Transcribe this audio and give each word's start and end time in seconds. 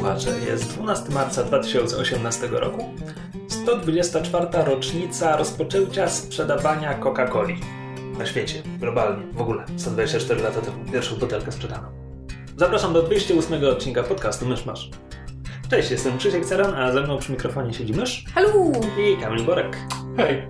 słuchacze, 0.00 0.30
jest 0.46 0.74
12 0.74 1.12
marca 1.12 1.44
2018 1.44 2.46
roku, 2.46 2.84
124. 3.48 4.46
rocznica 4.64 5.36
rozpoczęcia 5.36 6.08
sprzedawania 6.08 6.94
Coca-Coli 6.94 7.56
na 8.18 8.26
świecie, 8.26 8.62
globalnie, 8.78 9.26
w 9.32 9.40
ogóle. 9.40 9.64
124 9.76 10.42
lata 10.42 10.60
temu 10.60 10.92
pierwszą 10.92 11.16
butelkę 11.16 11.52
sprzedano. 11.52 11.92
Zapraszam 12.56 12.92
do 12.92 13.02
208 13.02 13.64
odcinka 13.64 14.02
podcastu 14.02 14.46
Mysz 14.46 14.66
Masz. 14.66 14.90
Cześć, 15.70 15.90
jestem 15.90 16.18
Krzysiek 16.18 16.46
Ceran, 16.46 16.74
a 16.74 16.92
ze 16.92 17.02
mną 17.02 17.18
przy 17.18 17.32
mikrofonie 17.32 17.74
siedzi 17.74 17.92
Mysz 17.92 18.24
Halo! 18.34 18.72
i 18.98 19.16
Kamil 19.16 19.44
Borek. 19.44 19.76
Hej, 20.16 20.48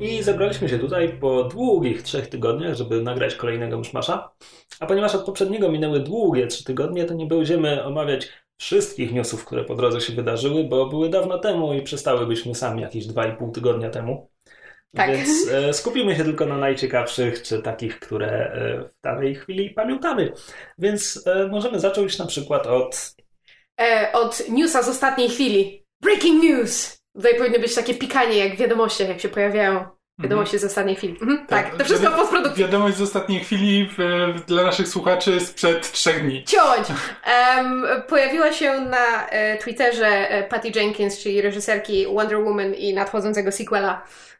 I 0.00 0.22
zebraliśmy 0.22 0.68
się 0.68 0.78
tutaj 0.78 1.18
po 1.20 1.44
długich 1.44 2.02
trzech 2.02 2.28
tygodniach, 2.28 2.74
żeby 2.74 3.02
nagrać 3.02 3.34
kolejnego 3.34 3.78
Myszmasza. 3.78 4.30
A 4.80 4.86
ponieważ 4.86 5.14
od 5.14 5.26
poprzedniego 5.26 5.72
minęły 5.72 6.00
długie 6.00 6.46
trzy 6.46 6.64
tygodnie, 6.64 7.04
to 7.04 7.14
nie 7.14 7.26
będziemy 7.26 7.84
omawiać 7.84 8.43
wszystkich 8.56 9.12
newsów, 9.12 9.44
które 9.44 9.64
po 9.64 9.74
drodze 9.74 10.00
się 10.00 10.12
wydarzyły, 10.12 10.64
bo 10.64 10.86
były 10.86 11.08
dawno 11.08 11.38
temu 11.38 11.74
i 11.74 11.82
przestały 11.82 12.26
być 12.26 12.46
newsami 12.46 12.82
jakieś 12.82 13.06
2,5 13.06 13.52
tygodnia 13.52 13.90
temu. 13.90 14.30
Tak. 14.96 15.10
Więc 15.10 15.48
e, 15.48 15.72
skupimy 15.72 16.16
się 16.16 16.24
tylko 16.24 16.46
na 16.46 16.58
najciekawszych, 16.58 17.42
czy 17.42 17.62
takich, 17.62 18.00
które 18.00 18.28
e, 18.28 18.88
w 18.88 19.02
danej 19.02 19.34
chwili 19.34 19.70
pamiętamy. 19.70 20.32
Więc 20.78 21.26
e, 21.26 21.48
możemy 21.48 21.80
zacząć 21.80 22.18
na 22.18 22.26
przykład 22.26 22.66
od 22.66 23.14
E, 23.80 24.12
od 24.12 24.48
newsa 24.48 24.82
z 24.82 24.88
ostatniej 24.88 25.28
chwili. 25.28 25.84
Breaking 26.00 26.42
news! 26.42 26.98
Tutaj 27.16 27.38
powinno 27.38 27.58
być 27.58 27.74
takie 27.74 27.94
pikanie 27.94 28.36
jak 28.36 28.54
w 28.54 28.58
wiadomościach, 28.58 29.08
jak 29.08 29.20
się 29.20 29.28
pojawiają 29.28 29.84
wiadomości 30.18 30.58
z 30.58 30.64
ostatniej 30.64 30.96
chwili. 30.96 31.16
Mhm, 31.20 31.46
tak, 31.46 31.76
to 31.76 31.84
wszystko 31.84 32.10
w 32.10 32.14
postprodukcji. 32.14 32.64
Wiadomość 32.64 32.96
z 32.96 33.02
ostatniej 33.02 33.40
chwili 33.40 33.90
w, 33.98 34.32
dla 34.46 34.62
naszych 34.62 34.88
słuchaczy 34.88 35.40
sprzed 35.40 35.92
trzech 35.92 36.22
dni. 36.22 36.44
Ciąć! 36.44 36.88
Em, 37.24 37.86
pojawiła 38.08 38.52
się 38.52 38.80
na 38.80 39.28
e, 39.28 39.58
Twitterze 39.58 40.30
e, 40.30 40.42
Patty 40.42 40.72
Jenkins, 40.74 41.18
czyli 41.18 41.40
reżyserki 41.40 42.06
Wonder 42.06 42.38
Woman 42.38 42.74
i 42.74 42.94
nadchodzącego 42.94 43.52
sequela 43.52 43.92
e, 43.92 44.33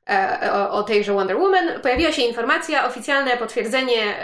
o, 0.53 0.71
o 0.71 0.83
tejże 0.83 1.13
Wonder 1.13 1.37
Woman. 1.37 1.81
Pojawiła 1.83 2.13
się 2.13 2.23
informacja, 2.23 2.87
oficjalne 2.87 3.37
potwierdzenie 3.37 4.17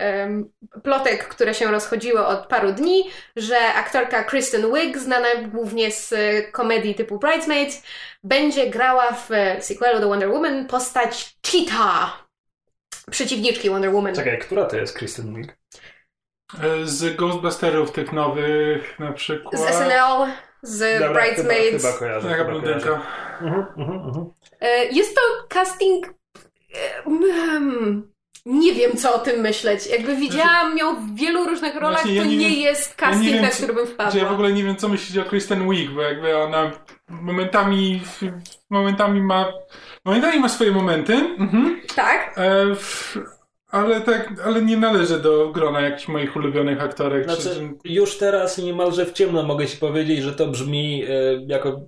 plotek, 0.83 1.29
które 1.29 1.55
się 1.55 1.71
rozchodziły 1.71 2.27
od 2.27 2.47
paru 2.47 2.73
dni, 2.73 3.11
że 3.37 3.59
aktorka 3.75 4.25
Kristen 4.25 4.75
Wiig, 4.75 4.99
znana 4.99 5.29
głównie 5.49 5.93
z 5.93 6.13
e, 6.13 6.43
komedii 6.43 6.95
typu 6.95 7.19
Bridesmaids, 7.19 7.83
będzie 8.25 8.67
grała 8.71 9.13
w 9.13 9.33
e, 9.33 9.63
sequelu 9.63 10.01
do 10.01 10.09
Wonder 10.09 10.31
Woman 10.31 10.67
postać 10.67 11.37
Cheetah, 11.47 12.29
przeciwniczki 13.11 13.71
Wonder 13.71 13.95
Woman. 13.95 14.15
Czekaj, 14.15 14.39
która 14.39 14.65
to 14.65 14.77
jest 14.77 14.99
Kristen 14.99 15.35
Wiig? 15.35 15.57
E, 16.63 16.87
Z 16.87 17.17
Ghostbusterów 17.17 17.93
tych 17.93 18.13
nowych 18.13 18.99
na 18.99 19.13
przykład. 19.13 19.55
Z 19.55 19.75
SNL, 19.75 20.27
z 20.63 21.01
Dobra, 21.01 21.23
Bridesmaids. 21.23 21.77
Chyba, 21.77 21.89
chyba 21.89 21.99
kojarzę. 21.99 22.29
Taka 22.29 22.39
chyba 22.39 22.51
blondynka. 22.51 22.81
kojarzę. 22.81 23.01
Mhm, 23.41 23.67
mhm, 23.77 23.99
mhm. 24.09 24.31
E, 24.61 24.85
Jest 24.85 25.15
to 25.15 25.21
casting. 25.49 26.07
e, 26.07 27.07
mm, 27.07 28.11
Nie 28.47 28.73
wiem, 28.73 28.97
co 28.97 29.15
o 29.15 29.19
tym 29.19 29.41
myśleć. 29.41 29.87
Jakby 29.87 30.17
widziałam 30.17 30.79
ją 30.79 30.97
w 30.97 31.15
wielu 31.17 31.45
różnych 31.45 31.75
rolach, 31.75 32.01
Znaczy, 32.03 32.15
ja 32.15 32.23
to 32.23 32.29
nie 32.29 32.37
nie, 32.37 32.49
wiem- 32.51 32.59
jest 32.61 32.95
ja 33.01 33.07
nie 33.07 33.13
casting, 33.13 33.33
wiem, 33.35 33.43
na 33.43 33.49
który 33.51 33.73
bym 33.73 33.87
Że 33.87 33.93
ja 33.93 34.09
w 34.09 34.11
wpadła. 34.13 34.31
ogóle 34.31 34.53
nie 34.53 34.65
wiem, 34.65 34.77
co 34.77 34.89
myślić 34.89 35.19
o 35.19 35.25
Kristen 35.25 35.71
Wiig, 35.71 35.91
bo 35.91 36.03
jakby 36.03 36.37
ona 36.37 36.71
momentami, 37.09 38.01
momentami 38.71 39.21
ma, 39.21 39.53
momentami 40.05 40.41
ma 40.41 40.49
swoje 40.49 40.71
momenty, 40.73 41.13
mhm. 41.39 41.81
Tak? 41.97 42.35
e, 42.37 42.75
w, 42.75 43.17
ale 43.71 44.01
tak, 44.01 44.29
ale 44.45 44.63
nie 44.63 44.77
należy 44.77 45.19
do 45.21 45.49
grona 45.49 45.81
jakichś 45.81 46.09
moich 46.09 46.37
ulubionych 46.37 46.81
aktorek. 46.83 47.27
czy- 47.27 47.41
Znaczy, 47.43 47.71
już 47.85 48.19
teraz 48.19 48.59
niemalże 48.59 49.07
w 49.07 49.13
ciemno 49.13 49.43
mogę 49.43 49.67
ci 49.67 49.77
powiedzieć, 49.77 50.23
że 50.23 50.33
to 50.33 50.47
brzmi 50.47 51.05
e, 51.05 51.09
jako. 51.47 51.81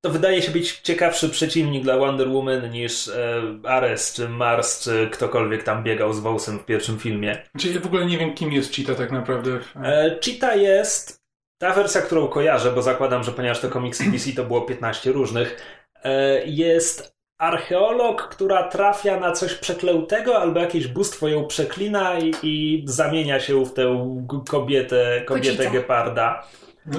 To 0.00 0.10
wydaje 0.10 0.42
się 0.42 0.50
być 0.50 0.80
ciekawszy 0.80 1.28
przeciwnik 1.28 1.82
dla 1.82 1.98
Wonder 1.98 2.28
Woman 2.28 2.70
niż 2.70 3.08
e, 3.08 3.42
Ares, 3.64 4.14
czy 4.14 4.28
Mars, 4.28 4.80
czy 4.84 5.08
ktokolwiek 5.12 5.62
tam 5.62 5.84
biegał 5.84 6.12
z 6.12 6.20
wąsem 6.20 6.58
w 6.58 6.64
pierwszym 6.64 6.98
filmie. 6.98 7.42
Znaczy, 7.54 7.68
ja 7.68 7.80
w 7.80 7.86
ogóle 7.86 8.06
nie 8.06 8.18
wiem, 8.18 8.34
kim 8.34 8.52
jest 8.52 8.74
Cheetah 8.74 8.96
tak 8.96 9.12
naprawdę. 9.12 9.58
E, 9.82 10.18
Cheetah 10.24 10.56
jest 10.56 11.22
ta 11.60 11.72
wersja, 11.72 12.02
którą 12.02 12.28
kojarzę, 12.28 12.72
bo 12.72 12.82
zakładam, 12.82 13.24
że 13.24 13.32
ponieważ 13.32 13.60
to 13.60 13.68
komiksy 13.68 14.10
DC 14.10 14.32
to 14.32 14.44
było 14.44 14.60
15 14.60 15.12
różnych, 15.12 15.56
e, 16.04 16.42
jest 16.46 17.18
archeolog, 17.38 18.28
która 18.28 18.68
trafia 18.68 19.20
na 19.20 19.32
coś 19.32 19.54
przeklętego 19.54 20.38
albo 20.38 20.60
jakieś 20.60 20.86
bóstwo 20.86 21.28
ją 21.28 21.46
przeklina 21.46 22.18
i, 22.18 22.32
i 22.42 22.82
zamienia 22.86 23.40
się 23.40 23.64
w 23.64 23.72
tę 23.72 24.16
kobietę, 24.48 25.22
kobietę 25.26 25.70
geparda. 25.70 26.46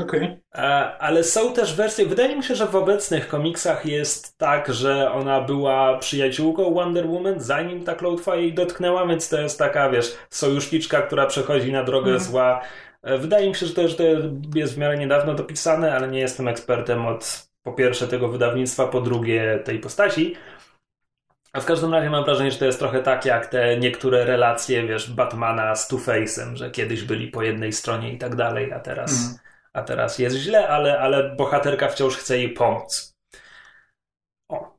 Okej. 0.01 0.37
E, 0.55 0.61
Ale 0.99 1.23
są 1.23 1.53
też 1.53 1.75
wersje, 1.75 2.05
wydaje 2.05 2.35
mi 2.35 2.43
się, 2.43 2.55
że 2.55 2.65
w 2.65 2.75
obecnych 2.75 3.27
komiksach 3.27 3.85
jest 3.85 4.37
tak, 4.37 4.73
że 4.73 5.11
ona 5.11 5.41
była 5.41 5.97
przyjaciółką 5.97 6.73
Wonder 6.73 7.07
Woman, 7.07 7.39
zanim 7.39 7.83
ta 7.83 7.95
klątwa 7.95 8.35
jej 8.35 8.53
dotknęła, 8.53 9.07
więc 9.07 9.29
to 9.29 9.41
jest 9.41 9.59
taka, 9.59 9.89
wiesz, 9.89 10.17
sojuszniczka, 10.29 11.01
która 11.01 11.25
przechodzi 11.25 11.71
na 11.71 11.83
drogę 11.83 12.11
Mhm. 12.11 12.19
zła. 12.31 12.61
E, 13.03 13.17
Wydaje 13.17 13.49
mi 13.49 13.55
się, 13.55 13.65
że 13.65 13.73
to, 13.73 13.87
że 13.87 13.95
to 13.95 14.03
jest 14.55 14.75
w 14.75 14.77
miarę 14.77 14.97
niedawno 14.97 15.33
dopisane, 15.33 15.95
ale 15.95 16.07
nie 16.07 16.19
jestem 16.19 16.47
ekspertem 16.47 17.05
od 17.07 17.49
po 17.63 17.73
pierwsze 17.73 18.07
tego 18.07 18.27
wydawnictwa, 18.27 18.87
po 18.87 19.01
drugie 19.01 19.59
tej 19.65 19.79
postaci. 19.79 20.35
A 21.53 21.59
w 21.61 21.65
każdym 21.65 21.93
razie 21.93 22.09
mam 22.09 22.23
wrażenie, 22.25 22.51
że 22.51 22.57
to 22.57 22.65
jest 22.65 22.79
trochę 22.79 23.03
tak 23.03 23.25
jak 23.25 23.45
te 23.47 23.77
niektóre 23.77 24.25
relacje, 24.25 24.87
wiesz, 24.87 25.11
Batmana 25.11 25.75
z 25.75 25.91
Two-Face'em, 25.91 26.55
że 26.55 26.71
kiedyś 26.71 27.03
byli 27.03 27.27
po 27.27 27.43
jednej 27.43 27.73
stronie 27.73 28.13
i 28.13 28.17
tak 28.17 28.35
dalej, 28.35 28.73
a 28.73 28.79
teraz 28.79 29.11
Mhm. 29.11 29.39
A 29.73 29.81
teraz 29.83 30.19
jest 30.19 30.35
źle, 30.35 30.67
ale, 30.69 30.99
ale 30.99 31.35
bohaterka 31.35 31.87
wciąż 31.89 32.17
chce 32.17 32.37
jej 32.37 32.53
pomóc. 32.53 33.15
O, 34.49 34.77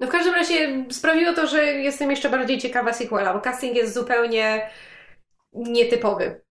No 0.00 0.06
w 0.06 0.10
każdym 0.10 0.34
razie 0.34 0.84
sprawiło 0.90 1.32
to, 1.32 1.46
że 1.46 1.64
jestem 1.64 2.10
jeszcze 2.10 2.30
bardziej 2.30 2.58
ciekawa 2.58 2.92
sequela, 2.92 3.34
bo 3.34 3.40
casting 3.40 3.76
jest 3.76 3.94
zupełnie 3.94 4.70
nietypowy. 5.52 6.44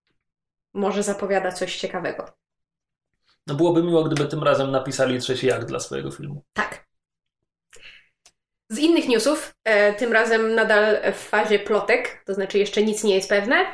Może 0.74 1.04
zapowiada 1.04 1.52
coś 1.52 1.78
ciekawego. 1.78 2.26
no 3.48 3.56
byłoby 3.56 3.84
miło, 3.84 4.04
gdyby 4.04 4.30
tym 4.30 4.44
razem 4.44 4.72
napisali 4.72 5.20
trzeci 5.20 5.52
akt 5.52 5.68
dla 5.68 5.80
swojego 5.80 6.12
filmu. 6.12 6.44
Tak. 6.54 6.88
Z 8.70 8.78
innych 8.78 9.08
newsów, 9.08 9.56
e, 9.64 9.94
tym 9.94 10.14
razem 10.14 10.56
nadal 10.56 11.14
w 11.14 11.18
fazie 11.18 11.60
plotek, 11.60 12.24
to 12.26 12.34
znaczy 12.34 12.58
jeszcze 12.58 12.84
nic 12.84 13.04
nie 13.04 13.16
jest 13.16 13.30
pewne, 13.30 13.66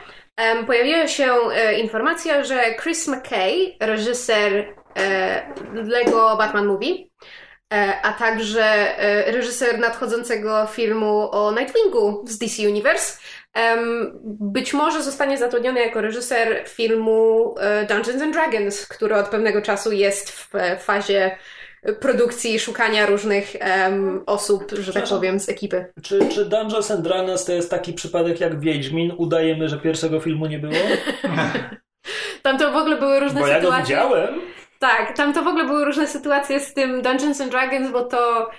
pojawiła 0.68 1.08
się 1.08 1.34
e, 1.34 1.80
informacja, 1.80 2.44
że 2.44 2.76
Chris 2.84 3.08
McKay, 3.08 3.76
reżyser 3.80 4.76
e, 4.98 5.54
Lego 5.74 6.38
Batman 6.38 6.66
Movie, 6.66 6.96
e, 7.74 8.02
a 8.04 8.14
także 8.14 8.96
reżyser 9.28 9.80
nadchodzącego 9.80 10.68
filmu 10.68 11.30
o 11.32 11.52
Nightwingu 11.52 12.26
z 12.28 12.38
DC 12.38 12.68
Universe, 12.68 13.20
być 14.24 14.74
może 14.74 15.04
zostanie 15.04 15.38
zatrudniony 15.38 15.80
jako 15.80 16.02
reżyser 16.02 16.64
filmu 16.70 17.56
Dungeons 17.88 18.22
and 18.22 18.34
Dragons, 18.34 18.88
który 18.88 19.16
od 19.16 19.30
pewnego 19.30 19.62
czasu 19.62 19.92
jest 19.92 20.32
w 20.32 20.52
fazie 20.80 21.38
produkcji, 22.00 22.59
szukania 22.59 23.06
różnych 23.06 23.56
em, 23.59 24.24
osób, 24.26 24.72
że 24.80 24.94
tak 24.94 25.08
powiem, 25.09 25.40
z 25.40 25.50
ekipy. 25.50 25.85
Czy, 26.03 26.20
czy 26.30 26.46
Dungeons 26.46 26.91
and 26.91 27.02
Dragons 27.02 27.46
to 27.46 27.52
jest 27.53 27.70
taki 27.70 27.94
przypadek 27.94 28.40
jak 28.40 28.59
Wiedźmin? 28.59 29.14
Udajemy, 29.18 29.70
że 29.70 29.78
pierwszego 29.78 30.20
filmu 30.20 30.46
nie 30.46 30.59
było? 30.59 30.74
Tam 32.44 32.58
to 32.58 32.72
w 32.72 32.76
ogóle 32.76 32.97
były 32.97 33.20
różne 33.20 33.41
Bo 33.41 33.47
ja 33.47 33.56
go 33.56 33.62
sytuacje. 33.62 33.96
widziałem. 33.96 34.41
Tak, 34.80 35.18
tam 35.18 35.34
to 35.34 35.44
w 35.44 35.47
ogóle 35.47 35.66
były 35.66 35.85
różne 35.85 36.08
sytuacje 36.08 36.59
z 36.59 36.74
tym 36.74 37.02
Dungeons 37.02 37.41
and 37.41 37.52
Dragons, 37.52 37.91
bo 37.91 38.03
to 38.03 38.50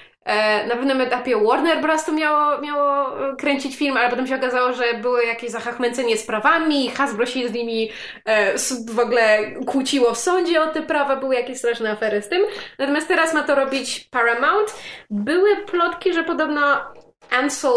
na 0.69 0.77
pewnym 0.77 1.01
etapie 1.01 1.37
Warner 1.37 1.81
Bros. 1.83 2.05
to 2.05 2.13
miało, 2.13 2.61
miało 2.61 3.19
e, 3.31 3.37
kręcić 3.37 3.77
film, 3.77 3.97
ale 3.97 4.11
potem 4.11 4.27
się 4.27 4.37
okazało, 4.37 4.73
że 4.73 4.95
były 4.95 5.25
jakieś 5.25 5.51
zachachmęcenie 5.51 6.17
z 6.17 6.27
prawami, 6.27 6.91
Hasbro 6.91 7.27
się 7.27 7.49
z 7.49 7.53
nimi 7.53 7.91
e, 8.25 8.55
w 8.89 8.99
ogóle 8.99 9.39
kłóciło 9.67 10.15
w 10.15 10.19
sądzie 10.19 10.63
o 10.63 10.67
te 10.67 10.83
prawa, 10.83 11.17
były 11.17 11.35
jakieś 11.35 11.59
straszne 11.59 11.91
afery 11.91 12.23
z 12.23 12.29
tym. 12.29 12.43
Natomiast 12.79 13.09
teraz 13.09 13.35
ma 13.35 13.43
to 13.43 13.55
robić 13.55 14.09
Paramount. 14.11 14.75
Były 15.11 15.57
plotki, 15.57 16.13
że 16.13 16.25
podobno 16.25 16.81
Ansel 17.31 17.75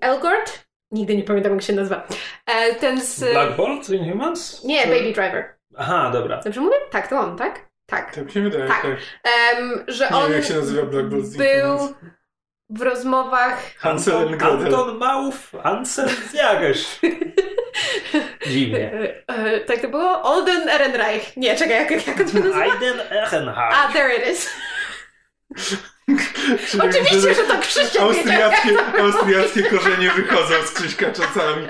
Elgort, 0.00 0.64
nigdy 0.90 1.16
nie 1.16 1.22
pamiętam 1.22 1.52
jak 1.52 1.62
się 1.62 1.72
nazywa, 1.72 2.06
e, 2.46 2.74
ten 2.74 3.00
z... 3.00 3.32
Black 3.32 3.56
Bolt 3.56 3.88
Inhumans? 3.88 4.64
Nie, 4.64 4.86
Baby 4.86 5.12
Driver. 5.12 5.54
Aha, 5.76 6.10
dobra. 6.12 6.40
Dobrze 6.44 6.60
mówię? 6.60 6.76
Tak, 6.90 7.08
to 7.08 7.18
on, 7.18 7.36
tak? 7.36 7.73
Tak. 7.94 8.14
Tak 8.14 8.24
mi 8.24 8.32
się 8.32 8.40
wydaje, 8.40 8.68
Tak. 8.68 8.82
tak. 8.82 8.90
Em, 9.56 9.84
że 9.88 10.08
Nie 10.10 10.16
on 10.16 10.22
wiem, 10.24 10.32
jak 10.32 10.44
się 10.44 10.54
nazywa 10.54 10.82
Black 10.82 11.08
Bolt 11.08 11.36
był 11.36 11.94
w 12.70 12.82
rozmowach 12.82 13.74
Hansel 13.78 14.16
and 14.16 14.30
Gretel. 14.30 14.50
Anton 14.66 14.98
Małów, 14.98 15.54
Ansel 15.62 16.08
Jageś. 16.34 17.00
Dziwnie. 18.50 18.92
E, 18.92 19.22
e, 19.28 19.60
tak 19.60 19.80
to 19.80 19.88
było? 19.88 20.22
Olden 20.22 20.68
Ehrenreich. 20.68 21.36
Nie, 21.36 21.56
czekaj, 21.56 21.76
jak, 21.76 22.06
jak 22.06 22.20
on 22.20 22.28
się 22.28 22.38
nazywa? 22.38 22.56
Aiden 22.60 23.00
Ehrenhardt. 23.10 23.76
A, 23.76 23.92
there 23.92 24.14
it 24.16 24.28
is. 24.28 24.50
Oczywiście, 26.88 27.34
że 27.34 27.42
to 27.48 27.58
Krzysiek 27.60 27.92
wiedział. 27.92 28.08
Austriackie, 28.08 28.70
austriackie 29.00 29.62
korzenie 29.62 30.10
wychodzą 30.10 30.54
z 30.66 30.72
Krzyśka 30.72 31.06
czasami. 31.12 31.66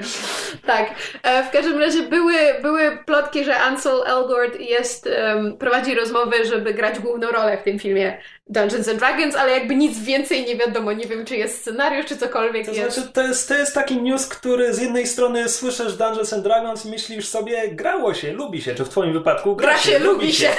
Tak. 0.66 0.90
E, 1.22 1.44
w 1.44 1.50
każdym 1.50 1.78
razie 1.78 2.02
były, 2.02 2.34
były 2.62 2.98
plotki, 3.06 3.44
że 3.44 3.60
Ansel 3.60 4.02
Elgort 4.06 4.60
jest, 4.60 5.06
em, 5.06 5.56
prowadzi 5.58 5.94
rozmowy, 5.94 6.44
żeby 6.44 6.75
grać 6.75 6.98
główną 6.98 7.31
rolę 7.31 7.58
w 7.58 7.62
tym 7.64 7.78
filmie 7.78 8.19
Dungeons 8.46 8.88
and 8.88 8.98
Dragons, 8.98 9.36
ale 9.36 9.52
jakby 9.52 9.75
nic 9.76 9.98
więcej 9.98 10.44
nie 10.46 10.56
wiadomo. 10.56 10.92
Nie 10.92 11.06
wiem, 11.06 11.25
czy 11.25 11.36
jest 11.36 11.60
scenariusz, 11.60 12.06
czy 12.06 12.16
cokolwiek 12.16 12.66
To 12.66 12.72
jest. 12.72 12.94
znaczy, 12.94 13.12
to 13.12 13.22
jest, 13.22 13.48
to 13.48 13.54
jest 13.54 13.75
taki 13.75 14.02
news, 14.02 14.26
który 14.26 14.75
z 14.75 14.81
jednej 14.81 15.06
strony 15.06 15.48
słyszysz 15.48 15.92
Dungeons 15.92 16.32
and 16.32 16.42
Dragons 16.42 16.86
i 16.86 16.90
myślisz 16.90 17.28
sobie, 17.28 17.69
grało 17.69 18.14
się, 18.14 18.32
lubi 18.32 18.62
się, 18.62 18.75
czy 18.75 18.84
w 18.84 18.88
twoim 18.88 19.12
wypadku 19.12 19.56
gra, 19.56 19.69
Gra 19.69 19.78
się, 19.78 19.98
lubi 19.98 20.32
się. 20.32 20.50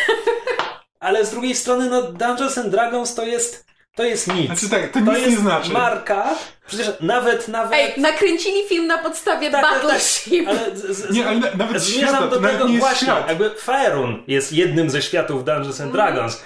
Ale 1.05 1.25
z 1.25 1.29
drugiej 1.31 1.55
strony, 1.55 1.89
no 1.89 2.01
Dungeons 2.01 2.57
and 2.57 2.67
Dragons 2.69 3.15
to 3.15 3.23
jest, 3.25 3.65
to 3.95 4.03
jest 4.03 4.33
nic. 4.33 4.45
Znaczy 4.47 4.69
tak, 4.69 4.91
to 4.91 4.99
nic 4.99 5.09
jest 5.17 5.29
nie 5.29 5.37
znaczy. 5.37 5.69
marka, 5.71 6.29
przecież 6.67 6.87
nawet, 7.01 7.47
nawet... 7.47 7.73
Ej, 7.79 8.01
nakręcili 8.01 8.67
film 8.69 8.87
na 8.87 8.97
podstawie 8.97 9.51
Tak, 9.51 9.61
tak, 9.61 9.71
tak. 9.73 9.81
Battleship. 9.83 10.47
Ale 10.47 10.75
z, 10.77 10.97
z, 10.97 11.11
Nie, 11.15 11.27
ale 11.27 11.37
na- 11.39 11.47
nawet 11.57 11.81
zmierzam 11.81 12.09
świata, 12.09 12.27
do 12.27 12.35
to 12.35 12.41
nawet 12.41 12.55
tego 12.57 12.67
nie 12.67 12.73
jest 12.73 12.85
właśnie, 12.87 13.07
świat. 13.07 13.27
jakby 13.27 13.49
Faerun 13.49 14.23
jest 14.27 14.53
jednym 14.53 14.89
ze 14.89 15.01
światów 15.01 15.45
Dungeons 15.45 15.81
and 15.81 15.91
Dragons, 15.91 16.41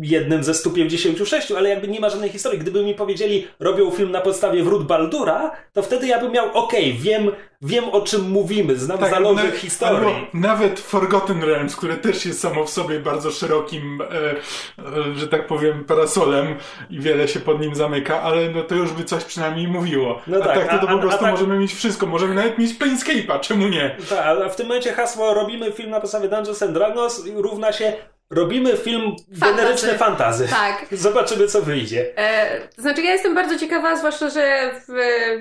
jednym 0.00 0.44
ze 0.44 0.54
156, 0.54 1.52
ale 1.52 1.68
jakby 1.68 1.88
nie 1.88 2.00
ma 2.00 2.10
żadnej 2.10 2.30
historii. 2.30 2.58
Gdyby 2.60 2.84
mi 2.84 2.94
powiedzieli, 2.94 3.46
robią 3.60 3.90
film 3.90 4.10
na 4.10 4.20
podstawie 4.20 4.62
wrót 4.62 4.86
Baldura, 4.86 5.50
to 5.72 5.82
wtedy 5.82 6.06
ja 6.06 6.20
bym 6.20 6.32
miał, 6.32 6.46
okej, 6.54 6.92
wiem, 6.92 7.30
wiem 7.62 7.84
o 7.88 8.00
czym 8.00 8.30
mówimy, 8.30 8.76
znam 8.76 8.98
Tak, 8.98 9.10
zalążek 9.10 9.44
albo- 9.46 9.56
historii. 9.56 9.96
albo 10.14 10.26
Nawet 10.34 10.80
Forgotten 10.80 11.42
Realms, 11.44 11.76
które 11.76 11.96
też 11.96 12.26
jest 12.26 12.40
samo 12.40 12.64
w 12.64 12.70
sobie 12.70 13.00
bardzo 13.00 13.30
szerokim, 13.30 14.00
e, 14.00 14.04
e, 14.10 15.14
że 15.16 15.28
tak 15.28 15.46
powiem, 15.46 15.84
parasolem 15.84 16.46
i 16.90 17.00
wiele 17.00 17.28
się 17.28 17.40
pod 17.40 17.60
nim 17.60 17.74
zamyka, 17.74 18.22
ale 18.22 18.50
no 18.50 18.62
to 18.62 18.74
już 18.74 18.92
by 18.92 19.04
coś 19.04 19.24
przynajmniej 19.24 19.68
mówiło. 19.68 20.20
No 20.26 20.36
a 20.36 20.40
tak, 20.40 20.54
tak, 20.58 20.70
to, 20.70 20.86
to 20.86 20.92
a- 20.92 20.92
po 20.92 20.98
a- 20.98 21.02
prostu 21.02 21.18
a 21.20 21.22
tak- 21.22 21.30
możemy 21.30 21.58
mieć 21.58 21.74
wszystko. 21.74 22.06
Możemy 22.06 22.34
nawet 22.34 22.58
mieć 22.58 22.78
Planescape'a, 22.78 23.40
czemu 23.40 23.68
nie? 23.68 23.96
Tak, 24.08 24.18
ale 24.26 24.50
w 24.50 24.56
tym 24.56 24.66
momencie 24.66 24.92
hasło 24.92 25.34
robimy 25.34 25.72
film 25.72 25.90
na 25.90 26.00
podstawie 26.00 26.28
Dungeons 26.28 26.62
and 26.62 26.72
Dragons 26.72 27.22
równa 27.36 27.72
się 27.72 27.92
robimy 28.32 28.76
film 28.76 29.16
Fantasy. 29.40 29.56
generyczne 29.56 29.94
fantazy. 29.98 30.48
Tak. 30.48 30.84
Zobaczymy, 30.92 31.46
co 31.46 31.62
wyjdzie. 31.62 32.06
E, 32.18 32.60
to 32.76 32.82
znaczy, 32.82 33.02
ja 33.02 33.12
jestem 33.12 33.34
bardzo 33.34 33.58
ciekawa, 33.58 33.96
zwłaszcza, 33.96 34.30
że 34.30 34.70
w 34.88 34.92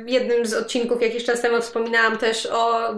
jednym 0.09 0.45
z 0.45 0.53
odcinków 0.53 1.01
jakiś 1.01 1.25
czas 1.25 1.41
temu 1.41 1.61
wspominałam 1.61 2.17
też 2.17 2.45
o. 2.51 2.89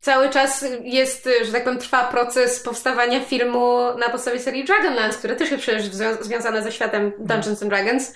Cały 0.00 0.30
czas 0.30 0.64
jest, 0.82 1.28
że 1.46 1.52
tak 1.52 1.64
powiem, 1.64 1.78
trwa 1.78 2.04
proces 2.04 2.60
powstawania 2.60 3.20
filmu 3.20 3.78
na 3.98 4.08
podstawie 4.08 4.38
serii 4.40 4.64
Dragonlance, 4.64 5.18
które 5.18 5.36
też 5.36 5.50
jest 5.50 5.62
przecież 5.62 5.84
zwią- 5.84 6.22
związane 6.24 6.62
ze 6.62 6.72
światem 6.72 7.12
Dungeons 7.18 7.62
and 7.62 7.70
Dragons. 7.70 8.14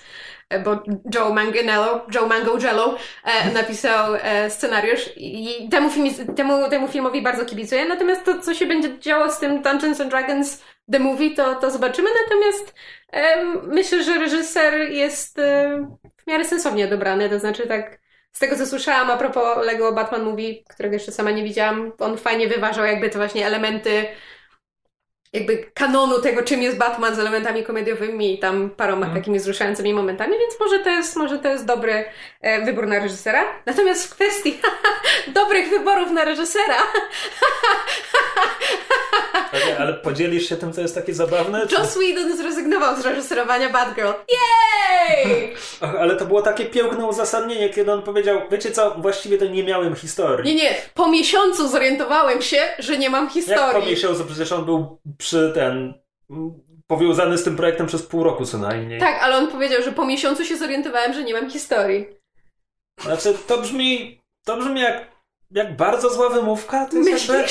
E, 0.51 0.59
Bo 0.59 0.83
Joe 1.15 1.33
Manganiello, 1.33 2.05
Joe 2.15 2.27
Mangojello 2.27 2.97
e, 3.23 3.51
napisał 3.51 4.15
e, 4.15 4.49
scenariusz 4.49 5.09
i 5.17 5.69
temu, 5.71 5.89
film, 5.89 6.35
temu, 6.35 6.69
temu 6.69 6.87
filmowi 6.87 7.21
bardzo 7.21 7.45
kibicuję. 7.45 7.85
Natomiast 7.85 8.25
to, 8.25 8.39
co 8.39 8.53
się 8.53 8.65
będzie 8.65 8.99
działo 8.99 9.31
z 9.31 9.39
tym 9.39 9.61
Dungeons 9.61 10.01
and 10.01 10.09
Dragons 10.09 10.63
The 10.91 10.99
Movie, 10.99 11.35
to, 11.35 11.55
to 11.55 11.71
zobaczymy. 11.71 12.09
Natomiast 12.23 12.73
Em, 13.11 13.67
Myślę, 13.67 14.03
że 14.03 14.19
reżyser 14.19 14.91
jest 14.91 15.39
em, 15.39 15.97
w 16.23 16.27
miarę 16.27 16.45
sensownie 16.45 16.87
dobrany, 16.87 17.29
to 17.29 17.39
znaczy 17.39 17.67
tak 17.67 17.99
z 18.31 18.39
tego 18.39 18.55
co 18.55 18.65
słyszałam 18.65 19.11
a 19.11 19.17
propos 19.17 19.65
Lego 19.65 19.91
Batman 19.91 20.23
Movie, 20.23 20.63
którego 20.69 20.93
jeszcze 20.93 21.11
sama 21.11 21.31
nie 21.31 21.43
widziałam, 21.43 21.91
on 21.99 22.17
fajnie 22.17 22.47
wyważał 22.47 22.85
jakby 22.85 23.09
te 23.09 23.17
właśnie 23.17 23.45
elementy 23.45 24.05
jakby 25.33 25.71
kanonu 25.73 26.21
tego, 26.21 26.43
czym 26.43 26.61
jest 26.61 26.77
Batman 26.77 27.15
z 27.15 27.19
elementami 27.19 27.63
komediowymi 27.63 28.33
i 28.33 28.39
tam 28.39 28.69
paroma 28.69 29.13
takimi 29.13 29.39
wzruszającymi 29.39 29.93
momentami, 29.93 30.33
więc 30.39 30.59
może 30.59 30.79
to 30.79 30.89
jest, 30.89 31.15
może 31.15 31.39
to 31.39 31.47
jest 31.47 31.65
dobry 31.65 32.05
e, 32.41 32.65
wybór 32.65 32.87
na 32.87 32.99
reżysera. 32.99 33.45
Natomiast 33.65 34.07
w 34.07 34.15
kwestii 34.15 34.59
dobrych 35.35 35.69
wyborów 35.69 36.11
na 36.11 36.25
reżysera 36.25 36.75
Okej, 39.47 39.73
ale 39.79 39.93
podzielisz 39.93 40.49
się 40.49 40.55
tym, 40.57 40.73
co 40.73 40.81
jest 40.81 40.95
takie 40.95 41.13
zabawne? 41.13 41.67
Czy... 41.67 41.75
Joss 41.75 41.97
Whedon 41.97 42.37
zrezygnował 42.37 43.01
z 43.01 43.05
reżyserowania 43.05 43.69
Batgirl. 43.69 44.07
Ach, 45.81 45.95
Ale 45.95 46.15
to 46.15 46.25
było 46.25 46.41
takie 46.41 46.65
piękne 46.65 47.05
uzasadnienie, 47.05 47.69
kiedy 47.69 47.91
on 47.91 48.01
powiedział, 48.01 48.41
wiecie 48.51 48.71
co, 48.71 48.95
właściwie 48.97 49.37
to 49.37 49.45
nie 49.45 49.63
miałem 49.63 49.95
historii. 49.95 50.55
Nie, 50.55 50.63
nie. 50.63 50.75
Po 50.93 51.07
miesiącu 51.07 51.67
zorientowałem 51.67 52.41
się, 52.41 52.61
że 52.79 52.97
nie 52.97 53.09
mam 53.09 53.23
Jak 53.23 53.33
historii. 53.33 53.81
po 53.81 53.89
miesiącu, 53.89 54.25
przecież 54.25 54.51
on 54.51 54.65
był 54.65 54.99
przy 55.21 55.51
ten... 55.53 55.93
powiązany 56.87 57.37
z 57.37 57.43
tym 57.43 57.55
projektem 57.55 57.87
przez 57.87 58.03
pół 58.03 58.23
roku 58.23 58.45
co 58.45 58.57
najmniej. 58.57 58.99
Tak, 58.99 59.23
ale 59.23 59.37
on 59.37 59.51
powiedział, 59.51 59.81
że 59.83 59.91
po 59.91 60.05
miesiącu 60.05 60.45
się 60.45 60.57
zorientowałem, 60.57 61.13
że 61.13 61.23
nie 61.23 61.33
mam 61.33 61.49
historii. 61.49 62.07
Znaczy, 63.01 63.33
to 63.47 63.57
brzmi, 63.57 64.21
to 64.45 64.57
brzmi 64.57 64.81
jak, 64.81 65.07
jak 65.51 65.75
bardzo 65.75 66.09
zła 66.09 66.29
wymówka. 66.29 66.85
To 66.85 66.97
jest 66.97 67.29
jakby, 67.29 67.47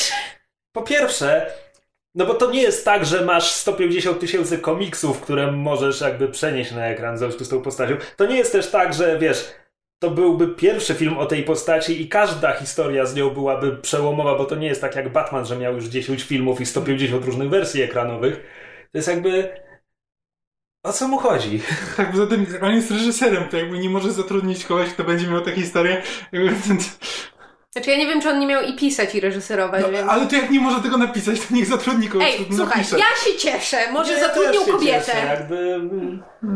po 0.73 0.83
pierwsze, 0.83 1.53
no 2.15 2.27
bo 2.27 2.35
to 2.35 2.51
nie 2.51 2.63
jest 2.63 2.85
tak, 2.85 3.07
że 3.07 3.25
masz 3.25 3.51
150 3.51 4.21
tysięcy 4.21 4.59
komiksów, 4.59 5.21
które 5.21 5.53
możesz 5.53 6.01
jakby 6.01 6.29
przenieść 6.29 6.73
na 6.73 6.87
ekran 6.87 7.17
w 7.17 7.19
związku 7.19 7.45
z 7.45 7.49
tą 7.49 7.63
postacią. 7.63 7.97
To 8.17 8.27
nie 8.27 8.37
jest 8.37 8.53
też 8.53 8.71
tak, 8.71 8.95
że 8.95 9.19
wiesz, 9.19 9.53
to 10.01 10.11
byłby 10.11 10.49
pierwszy 10.49 10.95
film 10.95 11.19
o 11.19 11.27
tej 11.27 11.43
postaci 11.43 12.03
i 12.03 12.09
każda 12.09 12.53
historia 12.53 13.07
z 13.07 13.15
nią 13.15 13.31
byłaby 13.31 13.77
przełomowa, 13.77 14.39
bo 14.39 14.45
to 14.45 14.55
nie 14.57 14.67
jest 14.67 14.81
tak 14.81 14.97
jak 14.97 15.13
Batman, 15.13 15.47
że 15.47 15.57
miał 15.57 15.75
już 15.75 15.85
10 15.85 16.23
filmów 16.23 16.61
i 16.61 16.67
150 16.67 17.25
różnych 17.25 17.51
wersji 17.51 17.83
ekranowych. 17.83 18.37
To 18.93 18.99
jest 18.99 19.09
jakby... 19.09 19.61
O 20.83 20.93
co 20.93 21.09
mu 21.09 21.19
chodzi? 21.19 21.61
Tak, 21.97 22.11
poza 22.11 22.27
tym 22.27 22.47
on 22.63 22.75
jest 22.75 22.91
reżyserem, 22.91 23.49
to 23.49 23.57
jakby 23.57 23.79
nie 23.79 23.91
może 23.91 24.13
zatrudnić 24.13 24.65
kogoś, 24.65 24.89
kto 24.89 25.05
będzie 25.05 25.27
miał 25.27 25.45
historie. 25.45 26.03
Jakby, 26.33 26.55
Znaczy 27.73 27.91
ja 27.91 27.97
nie 27.97 28.07
wiem, 28.07 28.21
czy 28.21 28.31
on 28.31 28.39
nie 28.39 28.47
miał 28.47 28.63
i 28.63 28.73
pisać, 28.77 29.15
i 29.15 29.21
reżyserować, 29.21 29.83
no, 29.83 29.91
więc... 29.93 30.09
ale 30.09 30.27
to 30.27 30.37
jak 30.37 30.51
nie 30.51 30.61
może 30.61 30.81
tego 30.83 30.97
napisać, 30.99 31.41
to 31.41 31.55
niech 31.55 31.67
zatrudni 31.67 32.09
kogoś, 32.09 32.27
Ej, 32.27 32.47
słuchaj, 32.57 32.77
napisze. 32.79 32.99
ja 32.99 33.05
się 33.25 33.39
cieszę. 33.39 33.93
Może 33.93 34.13
Nie, 34.15 34.19
ja 34.21 34.27
zatrudnił 34.29 34.65
kobietę. 34.65 35.05
Cieszę, 35.07 35.27
jakby... 35.27 35.79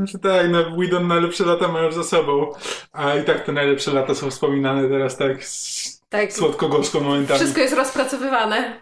Że 0.05 0.18
tak, 0.18 0.49
no 0.50 0.76
Whedon 0.76 1.09
najlepsze 1.09 1.44
lata 1.44 1.68
mają 1.68 1.92
za 1.92 2.04
sobą, 2.04 2.52
a 2.92 3.14
i 3.14 3.25
tak 3.25 3.44
te 3.44 3.52
najlepsze 3.52 3.92
lata 3.92 4.14
są 4.14 4.30
wspominane 4.30 4.88
teraz 4.88 5.16
tak 5.16 5.44
z 5.44 6.00
Tak, 6.09 6.33
słodko-gorzko 6.33 7.00
momentami. 7.00 7.38
wszystko 7.40 7.61
jest 7.61 7.75
rozpracowywane. 7.75 8.80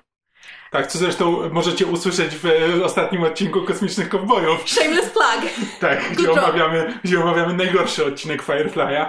Tak, 0.71 0.87
co 0.87 0.99
zresztą 0.99 1.49
możecie 1.51 1.87
usłyszeć 1.87 2.31
w 2.37 2.47
ostatnim 2.85 3.23
odcinku 3.25 3.63
Kosmicznych 3.63 4.09
Kowbojów. 4.09 4.71
Shameless 4.71 5.11
plug. 5.11 5.53
Tak, 5.81 6.13
gdzie 6.13 6.25
job. 6.25 6.39
omawiamy, 6.39 6.99
gdzie 7.05 7.21
omawiamy 7.21 7.55
najgorszy 7.55 8.05
odcinek 8.07 8.43
Firefly'a. 8.47 9.07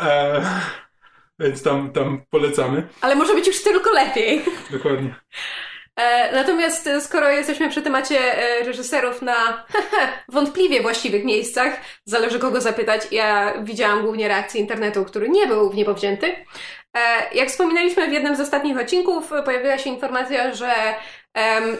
E, 0.00 0.42
więc 1.40 1.62
tam, 1.62 1.92
tam 1.92 2.22
polecamy. 2.30 2.88
Ale 3.00 3.14
może 3.14 3.34
być 3.34 3.46
już 3.46 3.62
tylko 3.62 3.90
lepiej. 3.92 4.42
Dokładnie. 4.70 5.14
E, 5.96 6.32
natomiast 6.32 6.86
e, 6.86 7.00
skoro 7.00 7.30
jesteśmy 7.30 7.68
przy 7.68 7.82
temacie 7.82 8.18
e, 8.18 8.64
reżyserów 8.64 9.22
na 9.22 9.66
wątpliwie 10.28 10.82
właściwych 10.82 11.24
miejscach, 11.24 11.80
zależy 12.04 12.38
kogo 12.38 12.60
zapytać, 12.60 13.02
ja 13.10 13.54
widziałam 13.62 14.02
głównie 14.02 14.28
reakcje 14.28 14.60
internetu, 14.60 15.04
który 15.04 15.28
nie 15.28 15.46
był 15.46 15.70
w 15.70 15.74
nie 15.74 15.84
powzięty. 15.84 16.26
E, 16.96 17.34
jak 17.34 17.48
wspominaliśmy 17.48 18.08
w 18.08 18.12
jednym 18.12 18.36
z 18.36 18.40
ostatnich 18.40 18.78
odcinków, 18.78 19.30
pojawiła 19.44 19.78
się 19.78 19.90
informacja, 19.90 20.54
że 20.54 20.74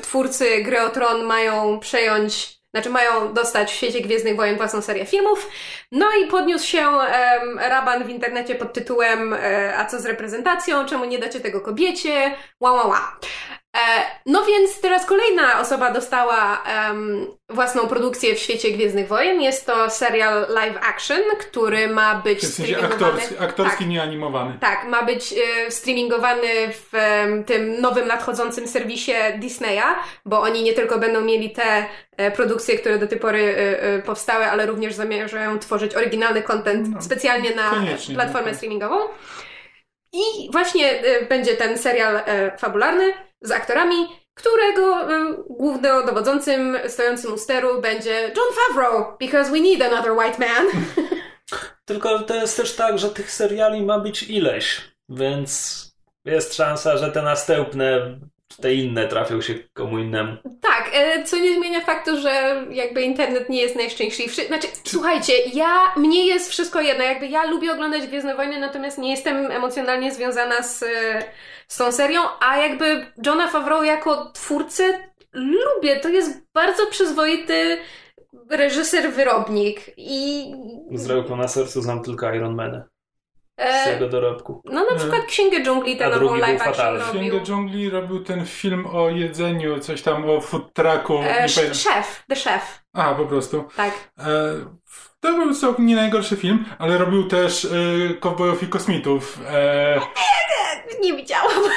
twórcy 0.03 0.63
gry 0.63 0.77
Tron 0.93 1.25
mają 1.25 1.81
przejąć 1.81 2.60
znaczy 2.75 2.91
mają 2.91 3.33
dostać 3.33 3.73
w 3.73 3.75
świecie 3.75 4.01
Gwiezdnych 4.01 4.37
Wojen 4.37 4.57
własną 4.57 4.83
serię 4.83 5.07
filmów. 5.07 5.51
No 5.93 6.07
i 6.25 6.27
podniósł 6.27 6.67
się 6.67 6.89
em, 6.89 7.59
raban 7.59 8.05
w 8.05 8.09
internecie 8.09 8.55
pod 8.55 8.73
tytułem 8.73 9.33
e, 9.33 9.77
A 9.77 9.85
co 9.85 10.01
z 10.01 10.07
reprezentacją? 10.07 10.87
Czemu 10.87 11.05
nie 11.05 11.19
dacie 11.19 11.41
tego 11.41 11.61
kobiecie? 11.61 12.37
Ła, 12.61 12.73
ła, 12.73 12.87
ła. 12.87 13.19
E, 13.77 13.81
no 14.27 14.45
więc 14.45 14.81
teraz 14.81 15.07
kolejna 15.07 15.61
osoba 15.61 15.91
dostała 15.93 16.63
em, 16.63 17.27
własną 17.49 17.87
produkcję 17.87 18.35
w 18.35 18.39
świecie 18.39 18.71
Gwiezdnych 18.71 19.09
Wojen. 19.09 19.41
Jest 19.41 19.67
to 19.67 19.91
serial 19.91 20.47
live 20.49 20.79
action, 20.83 21.21
który 21.41 21.89
ma 21.89 22.15
być 22.15 22.39
W 22.39 22.55
sensie 22.55 22.79
aktorski, 22.79 23.35
aktorski 23.39 23.79
Tak. 23.79 23.87
nie 23.89 24.03
animowany. 24.03 24.59
Tak, 24.61 24.85
ma 24.85 25.03
być 25.03 25.35
e, 25.67 25.71
streamingowany 25.71 26.49
w 26.73 26.95
em, 26.95 27.45
tym 27.45 27.81
nowym 27.81 28.09
nadchodzącym 28.09 28.69
serwisie 28.69 29.13
Disneya, 29.39 29.95
bo 30.27 30.41
oni 30.41 30.63
nie 30.63 30.73
tylko 30.73 30.99
będą 30.99 31.21
mieli 31.21 31.51
te 31.51 31.85
e, 32.17 32.31
produkcje, 32.31 32.79
które 32.79 32.99
do 32.99 33.07
tej 33.07 33.19
pory 33.19 33.55
powstały, 34.07 34.45
ale 34.47 34.67
również 34.67 34.95
zamierzają 34.95 35.59
tworzyć 35.59 35.95
oryginalny 35.95 36.43
content 36.43 36.89
No, 36.95 37.03
specjalnie 37.03 37.55
na 37.55 37.71
koniecznie, 37.71 38.15
platformę 38.15 38.41
no 38.41 38.51
tak. 38.51 38.57
streamingową. 38.57 38.97
I 40.13 40.51
właśnie 40.53 41.03
będzie 41.29 41.57
ten 41.57 41.79
serial 41.79 42.21
fabularny 42.59 43.13
z 43.41 43.51
aktorami 43.51 44.09
którego 44.35 45.13
y, 45.13 45.37
głównodowodzącym 45.51 46.79
stojącym 46.89 47.35
u 47.35 47.39
steru 47.39 47.81
będzie 47.81 48.33
John 48.37 48.55
Favreau, 48.55 49.19
because 49.19 49.51
we 49.51 49.61
need 49.61 49.83
another 49.83 50.13
white 50.13 50.39
man. 50.39 50.67
Tylko 51.85 52.19
to 52.19 52.35
jest 52.35 52.57
też 52.57 52.77
tak, 52.77 52.99
że 52.99 53.11
tych 53.11 53.31
seriali 53.31 53.83
ma 53.83 53.99
być 53.99 54.23
ileś, 54.23 54.81
więc 55.09 55.85
jest 56.25 56.55
szansa, 56.55 56.97
że 56.97 57.13
te 57.13 57.23
następne, 57.23 58.19
te 58.57 58.75
inne 58.75 59.09
trafią 59.09 59.41
się 59.41 59.55
komu 59.73 59.99
innemu. 59.99 60.37
Tak, 60.61 60.91
e, 60.93 61.25
co 61.25 61.39
nie 61.39 61.55
zmienia 61.55 61.81
faktu, 61.81 62.21
że 62.21 62.65
jakby 62.71 63.03
internet 63.03 63.49
nie 63.49 63.63
jest 63.63 63.77
najszczęśliwszy. 63.77 64.47
Znaczy, 64.47 64.69
słuchajcie, 64.85 65.33
ja, 65.55 65.79
mnie 65.97 66.27
jest 66.27 66.51
wszystko 66.51 66.81
jedno, 66.81 67.05
jakby 67.05 67.27
ja 67.27 67.45
lubię 67.45 67.73
oglądać 67.73 68.07
Gwiezdne 68.07 68.37
Wojny, 68.37 68.61
natomiast 68.61 68.99
nie 68.99 69.11
jestem 69.11 69.51
emocjonalnie 69.51 70.15
związana 70.15 70.63
z, 70.63 70.85
z 71.69 71.77
tą 71.77 71.93
serią, 71.93 72.21
a 72.41 72.57
jakby 72.57 73.07
Johna 73.27 73.49
Favreau 73.49 73.85
jako 73.85 74.31
twórcę 74.33 75.11
lubię, 75.33 76.01
to 76.01 76.09
jest 76.09 76.43
bardzo 76.55 76.87
przyzwoity 76.87 77.79
reżyser, 78.51 79.13
wyrobnik 79.13 79.81
i... 79.97 80.53
Z 80.93 81.07
ręką 81.07 81.37
na 81.37 81.49
sercu 81.49 81.83
znam 81.83 82.03
tylko 82.03 82.35
Iron 82.35 82.55
Man. 82.55 82.83
Z 83.61 83.87
e, 83.87 83.93
jego 83.93 84.09
dorobku. 84.09 84.63
No 84.65 84.85
na 84.91 84.97
przykład 84.99 85.25
Księgę 85.25 85.63
Dżungli, 85.63 86.03
A 86.03 86.09
nową 86.09 86.35
live 86.37 86.63
action 86.63 86.97
robił. 86.99 87.21
Księgę 87.21 87.41
Dżungli 87.41 87.91
robił 87.91 88.25
ten 88.25 88.47
film 88.47 88.87
o 88.93 89.11
jedzeniu, 89.11 89.79
coś 89.81 90.03
tam 90.03 90.31
o 90.31 90.41
food 90.41 90.73
trucku. 90.73 91.19
E, 91.25 91.43
nie 91.43 91.49
szef, 91.75 92.25
The 92.29 92.35
Chef, 92.37 92.81
A, 92.93 93.15
po 93.15 93.25
prostu. 93.27 93.65
tak. 93.77 93.93
E, 94.19 94.25
to 95.21 95.33
był 95.33 95.55
całkiem 95.55 95.87
nie 95.87 95.97
najgorszy 95.97 96.37
film, 96.37 96.65
ale 96.79 96.99
robił 96.99 97.29
też 97.29 97.65
e, 97.65 97.69
Kowbojów 98.15 98.63
i 98.63 98.67
Kosmitów. 98.67 99.39
E, 99.51 100.01
Nie 101.01 101.13
widziałam. 101.17 101.51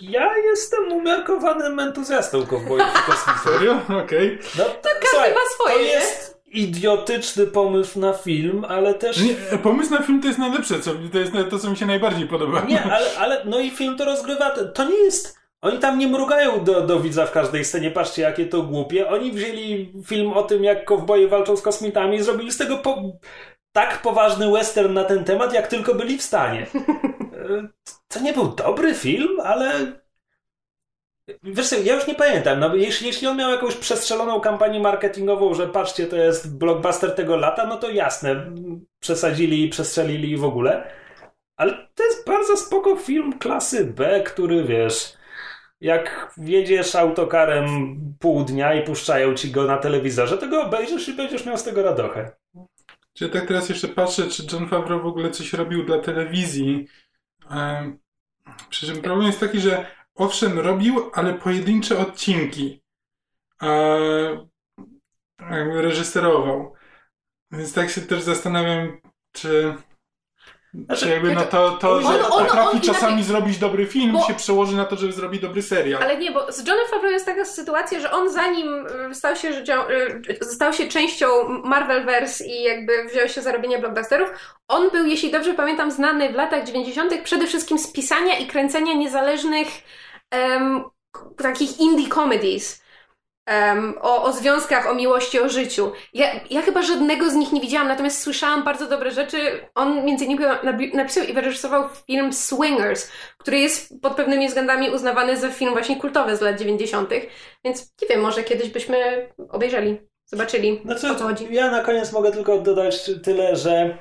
Ja 0.00 0.36
jestem 0.36 0.92
umiarkowanym 0.92 1.80
entuzjastą 1.80 2.46
kowbojów 2.46 2.86
i 2.86 3.10
kosmitów. 3.10 3.42
serio? 3.52 3.80
Okej. 4.04 4.38
No, 4.58 4.64
każdy 4.84 5.34
ma 5.34 5.40
swoje, 5.54 5.74
To 5.74 5.80
nie? 5.80 5.86
jest 5.86 6.35
idiotyczny 6.46 7.46
pomysł 7.46 8.00
na 8.00 8.12
film, 8.12 8.64
ale 8.68 8.94
też... 8.94 9.22
Nie, 9.22 9.58
Pomysł 9.58 9.90
na 9.90 10.02
film 10.02 10.20
to 10.20 10.26
jest 10.26 10.38
najlepsze, 10.38 10.80
co, 10.80 10.90
to 11.12 11.18
jest 11.18 11.32
to, 11.50 11.58
co 11.58 11.70
mi 11.70 11.76
się 11.76 11.86
najbardziej 11.86 12.26
podoba. 12.26 12.60
Nie, 12.60 12.82
ale, 12.82 13.06
ale 13.18 13.42
no 13.44 13.58
i 13.58 13.70
film 13.70 13.96
to 13.96 14.04
rozgrywa. 14.04 14.50
To 14.50 14.84
nie 14.84 14.96
jest. 14.96 15.36
Oni 15.62 15.78
tam 15.78 15.98
nie 15.98 16.08
mrugają 16.08 16.64
do, 16.64 16.80
do 16.80 17.00
widza 17.00 17.26
w 17.26 17.32
każdej 17.32 17.64
scenie. 17.64 17.90
Patrzcie, 17.90 18.22
jakie 18.22 18.46
to 18.46 18.62
głupie. 18.62 19.08
Oni 19.08 19.32
wzięli 19.32 19.92
film 20.06 20.32
o 20.32 20.42
tym, 20.42 20.64
jak 20.64 20.84
kowboje 20.84 21.28
walczą 21.28 21.56
z 21.56 21.62
kosmitami 21.62 22.16
i 22.16 22.22
zrobili 22.22 22.52
z 22.52 22.56
tego 22.56 22.76
po, 22.78 23.02
tak 23.72 24.02
poważny 24.02 24.52
western 24.52 24.92
na 24.92 25.04
ten 25.04 25.24
temat, 25.24 25.52
jak 25.54 25.66
tylko 25.66 25.94
byli 25.94 26.18
w 26.18 26.22
stanie. 26.22 26.66
E, 27.36 27.68
To 28.08 28.20
nie 28.20 28.32
był 28.32 28.46
dobry 28.46 28.94
film, 28.94 29.40
ale. 29.44 29.72
Wiesz 31.42 31.68
co, 31.68 31.76
ja 31.78 31.94
już 31.94 32.06
nie 32.06 32.14
pamiętam. 32.14 32.60
No, 32.60 32.74
jeśli, 32.74 33.06
jeśli 33.06 33.26
on 33.26 33.36
miał 33.36 33.50
jakąś 33.50 33.76
przestrzeloną 33.76 34.40
kampanię 34.40 34.80
marketingową, 34.80 35.54
że 35.54 35.68
patrzcie, 35.68 36.06
to 36.06 36.16
jest 36.16 36.58
blockbuster 36.58 37.14
tego 37.14 37.36
lata, 37.36 37.66
no 37.66 37.76
to 37.76 37.90
jasne, 37.90 38.52
przesadzili, 39.00 39.68
przestrzelili 39.68 40.36
w 40.36 40.44
ogóle. 40.44 40.90
Ale 41.56 41.88
to 41.94 42.04
jest 42.04 42.26
bardzo 42.26 42.56
spoko 42.56 42.96
film 42.96 43.38
klasy 43.38 43.84
B, 43.84 44.22
który 44.22 44.64
wiesz, 44.64 45.12
jak 45.80 46.34
jedziesz 46.36 46.94
autokarem 46.94 47.96
pół 48.18 48.44
dnia 48.44 48.74
i 48.74 48.84
puszczają 48.84 49.34
ci 49.34 49.50
go 49.50 49.64
na 49.64 49.78
telewizorze, 49.78 50.38
to 50.38 50.48
go 50.48 50.62
obejrzysz 50.62 51.08
i 51.08 51.12
będziesz 51.12 51.46
miał 51.46 51.58
z 51.58 51.64
tego 51.64 51.82
radochę. 51.82 52.30
Ja 53.20 53.28
tak 53.28 53.46
teraz 53.46 53.68
jeszcze 53.68 53.88
patrzę, 53.88 54.26
czy 54.26 54.46
John 54.52 54.68
Favreau 54.68 55.02
w 55.02 55.06
ogóle 55.06 55.30
coś 55.30 55.52
robił 55.52 55.84
dla 55.84 55.98
telewizji. 55.98 56.86
Przy 58.68 58.86
czym 58.86 59.02
problem 59.02 59.26
jest 59.26 59.40
taki, 59.40 59.60
że 59.60 59.86
owszem 60.16 60.58
robił, 60.58 61.10
ale 61.14 61.34
pojedyncze 61.34 61.98
odcinki. 61.98 62.82
E, 63.62 64.46
reżyserował. 65.82 66.72
Więc 67.50 67.72
tak 67.74 67.90
się 67.90 68.00
też 68.00 68.22
zastanawiam, 68.22 69.00
czy, 69.32 69.74
Znaczy, 70.74 71.04
czy 71.04 71.10
jakby 71.10 71.34
no 71.34 71.44
to, 71.44 71.70
to 71.70 71.92
on- 71.92 72.02
że 72.02 72.08
on- 72.08 72.32
on 72.32 72.46
potrafi 72.46 72.76
inaczej- 72.76 72.94
czasami 72.94 73.22
zrobić 73.22 73.58
dobry 73.58 73.86
film, 73.86 74.12
Bo- 74.12 74.22
się 74.26 74.34
przełoży 74.34 74.76
na 74.76 74.84
to, 74.84 74.96
żeby 74.96 75.12
zrobić 75.12 75.42
dobry 75.42 75.62
serial. 75.62 76.02
Ale 76.02 76.18
nie, 76.18 76.32
bo 76.32 76.52
z 76.52 76.66
Johnem 76.66 76.86
Favreau 76.90 77.12
jest 77.12 77.26
taka 77.26 77.44
sytuacja, 77.44 78.00
że 78.00 78.10
on 78.10 78.32
zanim 78.32 78.86
y, 79.10 79.14
stał 79.14 79.36
się, 79.36 79.48
y, 80.30 80.44
stał 80.44 80.72
się 80.72 80.88
częścią 80.88 81.26
Marvelverse 81.48 82.46
i 82.46 82.62
jakby 82.62 83.04
wziął 83.04 83.28
się 83.28 83.42
za 83.42 83.52
robienie 83.52 83.78
blockbusterów, 83.78 84.30
on 84.68 84.90
był, 84.90 85.06
jeśli 85.06 85.30
dobrze 85.30 85.54
pamiętam, 85.54 85.90
znany 85.90 86.32
w 86.32 86.34
latach 86.34 86.64
90. 86.64 87.12
przede 87.24 87.46
wszystkim 87.46 87.78
z 87.78 87.92
pisania 87.92 88.38
i 88.38 88.46
kręcenia 88.46 88.94
niezależnych 88.94 89.68
k- 91.12 91.24
takich 91.36 91.80
indie 91.80 92.08
comedies. 92.08 92.86
em, 93.48 93.94
o, 94.00 94.22
o 94.24 94.32
związkach, 94.32 94.86
o 94.90 94.94
miłości, 94.94 95.40
o 95.40 95.48
życiu. 95.48 95.92
Ja, 96.14 96.26
ja 96.50 96.62
chyba 96.62 96.82
żadnego 96.82 97.30
z 97.30 97.34
nich 97.34 97.52
nie 97.52 97.60
widziałam, 97.60 97.88
natomiast 97.88 98.22
słyszałam 98.22 98.64
bardzo 98.64 98.86
dobre 98.86 99.10
rzeczy. 99.10 99.68
On 99.74 100.04
między 100.04 100.24
innymi 100.24 100.44
napisał 100.94 101.24
i 101.24 101.32
wyreżyserował 101.32 101.88
film 102.06 102.32
Swingers, 102.32 103.10
który 103.38 103.58
jest 103.58 104.00
pod 104.02 104.14
pewnymi 104.16 104.46
względami 104.48 104.90
uznawany 104.90 105.36
za 105.36 105.50
film 105.50 105.72
właśnie 105.72 105.96
kultowy 105.96 106.36
z 106.36 106.40
lat 106.40 106.58
90. 106.58 107.10
Więc 107.64 107.92
nie 108.02 108.08
wiem, 108.08 108.20
może 108.20 108.42
kiedyś 108.44 108.68
byśmy 108.70 109.28
obejrzeli, 109.50 109.98
zobaczyli, 110.26 110.80
Znaczy, 110.84 111.10
o 111.10 111.14
co 111.14 111.24
chodzi. 111.24 111.46
ja 111.50 111.70
na 111.70 111.80
koniec 111.84 112.12
mogę 112.12 112.32
tylko 112.32 112.58
dodać 112.60 113.10
tyle, 113.24 113.56
że 113.56 113.98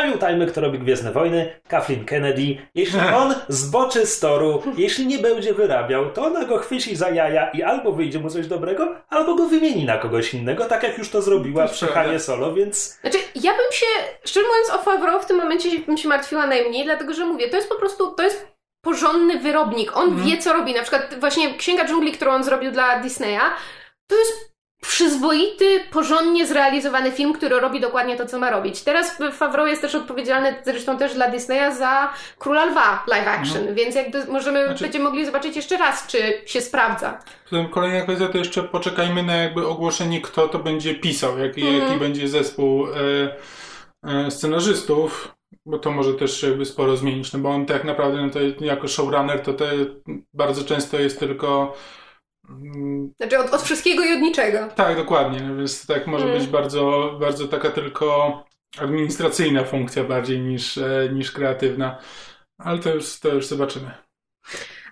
pamiętajmy, 0.00 0.46
kto 0.46 0.60
robi 0.60 0.78
Gwiezdne 0.78 1.12
Wojny, 1.12 1.60
Kathleen 1.68 2.04
Kennedy. 2.04 2.56
Jeśli 2.74 3.00
on 3.22 3.34
zboczy 3.48 4.06
z 4.06 4.20
toru, 4.20 4.62
jeśli 4.76 5.06
nie 5.06 5.18
będzie 5.18 5.54
wyrabiał, 5.54 6.10
to 6.10 6.24
ona 6.24 6.44
go 6.44 6.58
chwyci 6.58 6.96
za 6.96 7.10
jaja 7.10 7.50
i 7.50 7.62
albo 7.62 7.92
wyjdzie 7.92 8.18
mu 8.18 8.30
coś 8.30 8.46
dobrego, 8.46 8.94
albo 9.08 9.34
go 9.34 9.46
wymieni 9.48 9.84
na 9.84 9.98
kogoś 9.98 10.34
innego, 10.34 10.64
tak 10.64 10.82
jak 10.82 10.98
już 10.98 11.10
to 11.10 11.22
zrobiła 11.22 11.68
To 11.68 11.74
przy. 11.74 11.86
Hanie 11.86 12.20
Solo, 12.20 12.54
więc 12.54 12.98
Znaczy, 13.00 13.18
ja 13.34 13.52
bym 13.52 13.72
się, 13.72 13.86
szczerze 14.24 14.46
mówiąc, 14.46 14.70
o 14.70 14.78
Favreau 14.78 15.20
w 15.20 15.26
tym 15.26 15.36
momencie 15.36 15.78
bym 15.78 15.96
się 15.96 16.08
martwiła 16.08 16.46
najmniej, 16.46 16.84
dlatego 16.84 17.14
że 17.14 17.26
mówię, 17.26 17.48
to 17.48 17.56
jest 17.56 17.68
po 17.68 17.74
prostu, 17.78 18.12
to 18.12 18.22
jest 18.22 18.46
porządny 18.84 19.38
wyrobnik. 19.38 19.96
On 19.96 20.08
Mhm. 20.08 20.28
wie, 20.28 20.38
co 20.38 20.52
robi. 20.52 20.74
Na 20.74 20.82
przykład 20.82 21.20
właśnie 21.20 21.54
Księga 21.54 21.84
Dżungli, 21.84 22.12
którą 22.12 22.32
on 22.32 22.44
zrobił 22.44 22.72
dla 22.72 22.98
Disneya, 23.00 23.40
to 24.10 24.16
jest 24.18 24.55
przyzwoity, 24.82 25.80
porządnie 25.92 26.46
zrealizowany 26.46 27.12
film, 27.12 27.32
który 27.32 27.60
robi 27.60 27.80
dokładnie 27.80 28.16
to, 28.16 28.26
co 28.26 28.38
ma 28.38 28.50
robić. 28.50 28.82
Teraz 28.82 29.18
Favreau 29.32 29.66
jest 29.66 29.82
też 29.82 29.94
odpowiedzialny 29.94 30.54
zresztą 30.64 30.98
też 30.98 31.14
dla 31.14 31.30
Disneya 31.30 31.74
za 31.78 32.12
Króla 32.38 32.64
Lwa 32.64 33.04
live 33.08 33.28
action, 33.28 33.74
więc 33.74 33.94
jakby 33.94 34.24
możemy. 34.24 34.64
Znaczy- 34.66 34.84
będziemy 34.84 35.04
mogli 35.04 35.26
zobaczyć 35.26 35.56
jeszcze 35.56 35.76
raz, 35.76 36.06
czy 36.06 36.18
się 36.46 36.60
sprawdza. 36.60 37.18
Kolejna 37.70 38.00
kwestia 38.02 38.28
to 38.28 38.38
jeszcze 38.38 38.62
poczekajmy 38.62 39.22
na 39.22 39.36
jakby 39.36 39.66
ogłoszenie, 39.66 40.20
kto 40.20 40.48
to 40.48 40.58
będzie 40.58 40.94
pisał, 40.94 41.38
jaki, 41.38 41.60
Mhm. 41.68 41.82
jaki 41.88 42.00
będzie 42.00 42.28
zespół 42.28 42.86
e, 42.86 42.92
e, 44.26 44.30
scenarzystów, 44.30 45.34
bo 45.66 45.78
to 45.78 45.90
może 45.90 46.14
też 46.14 46.42
jakby 46.42 46.64
sporo 46.64 46.96
zmienić, 46.96 47.32
no 47.32 47.38
bo 47.38 47.48
on 47.50 47.66
tak 47.66 47.84
naprawdę 47.84 48.22
no 48.22 48.30
to 48.30 48.64
jako 48.64 48.88
showrunner 48.88 49.40
to 49.42 49.52
te 49.52 49.70
bardzo 50.34 50.64
często 50.64 50.98
jest 50.98 51.18
tylko 51.20 51.74
Znaczy 53.16 53.38
od, 53.38 53.54
od 53.54 53.62
wszystkiego 53.62 54.04
i 54.04 54.12
od 54.12 54.20
niczego. 54.20 54.68
tak, 54.76 54.96
dokładnie, 54.96 55.38
więc 55.38 55.86
tak 55.86 56.06
może 56.06 56.24
Mm. 56.26 56.38
być 56.38 56.46
bardzo, 56.48 57.12
bardzo 57.20 57.48
taka 57.48 57.70
tylko 57.70 58.44
administracyjna 58.78 59.64
funkcja 59.64 60.04
bardziej 60.04 60.40
niż, 60.40 60.78
e, 60.78 61.08
niż 61.12 61.32
kreatywna, 61.32 61.98
ale 62.58 62.78
to 62.78 62.94
już, 62.94 63.20
to 63.20 63.28
już 63.28 63.46
zobaczymy. 63.46 63.90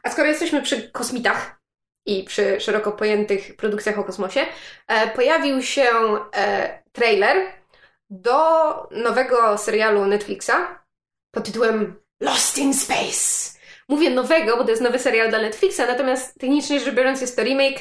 A 0.02 0.11
skoro 0.11 0.28
jesteśmy 0.28 0.62
przy 0.62 0.90
kosmitach 0.90 1.61
i 2.06 2.25
przy 2.25 2.61
szeroko 2.61 2.92
pojętych 2.92 3.56
produkcjach 3.56 3.99
o 3.99 4.04
kosmosie, 4.04 4.46
e, 4.88 5.11
pojawił 5.11 5.62
się 5.62 5.84
e, 6.37 6.82
trailer 6.92 7.37
do 8.11 8.37
nowego 8.90 9.58
serialu 9.58 10.06
Netflixa 10.06 10.52
pod 11.34 11.44
tytułem 11.44 11.94
Lost 12.20 12.58
in 12.58 12.75
Space. 12.75 13.53
Mówię 13.88 14.10
nowego, 14.10 14.56
bo 14.56 14.64
to 14.64 14.70
jest 14.70 14.82
nowy 14.82 14.98
serial 14.98 15.28
dla 15.30 15.42
Netflixa, 15.42 15.78
natomiast 15.88 16.40
technicznie 16.40 16.80
rzecz 16.80 16.94
biorąc 16.94 17.20
jest 17.20 17.36
to 17.36 17.42
remake 17.44 17.80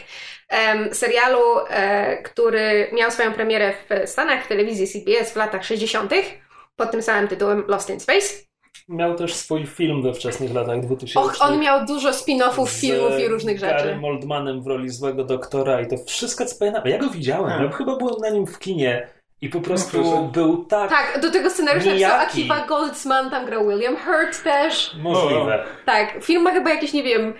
em, 0.49 0.93
serialu, 0.93 1.39
e, 1.69 2.17
który 2.23 2.89
miał 2.93 3.11
swoją 3.11 3.33
premierę 3.33 3.73
w 3.89 4.09
Stanach 4.09 4.45
w 4.45 4.47
telewizji 4.47 4.87
CBS 4.87 5.31
w 5.33 5.35
latach 5.35 5.65
60. 5.65 6.11
pod 6.75 6.91
tym 6.91 7.01
samym 7.01 7.27
tytułem 7.27 7.63
Lost 7.67 7.89
in 7.89 7.99
Space. 7.99 8.27
miał 8.89 9.15
też 9.15 9.33
swój 9.33 9.65
film 9.67 10.01
we 10.01 10.13
wczesnych 10.13 10.53
latach 10.53 10.79
2000. 10.81 11.19
Och, 11.19 11.35
on 11.41 11.59
miał 11.59 11.85
dużo 11.85 12.09
spin-offów, 12.11 12.79
filmów 12.81 13.19
i 13.19 13.27
różnych 13.27 13.59
rzeczy. 13.59 13.73
Garym 13.73 14.05
Oldmanem 14.05 14.61
w 14.63 14.67
roli 14.67 14.89
złego 14.89 15.23
doktora 15.23 15.81
i 15.81 15.87
to 15.87 15.95
wszystko, 16.07 16.45
co 16.45 16.55
pamiętam. 16.59 16.83
Ja 16.85 16.97
go 16.97 17.09
widziałem, 17.09 17.49
Hmm. 17.49 17.71
ja 17.71 17.77
chyba 17.77 17.95
byłem 17.95 18.15
na 18.21 18.29
nim 18.29 18.47
w 18.47 18.59
kinie 18.59 19.07
i 19.43 19.49
po 19.49 19.61
prostu 19.61 19.91
proszę. 19.91 20.29
był 20.33 20.65
tak, 20.65 20.89
Tak, 20.89 21.19
do 21.21 21.31
tego 21.31 21.49
scenariusza 21.49 21.89
napisał. 21.89 22.19
Akiva 22.19 22.65
Goldsman, 22.67 23.29
tam 23.29 23.45
grał 23.45 23.67
William 23.67 23.97
Hurt 23.97 24.43
też. 24.43 24.95
możliwe. 24.99 25.63
Tak, 25.85 26.13
film 26.21 26.43
ma 26.43 26.51
chyba 26.51 26.69
jakieś, 26.69 26.93
nie 26.93 27.03
wiem, 27.03 27.33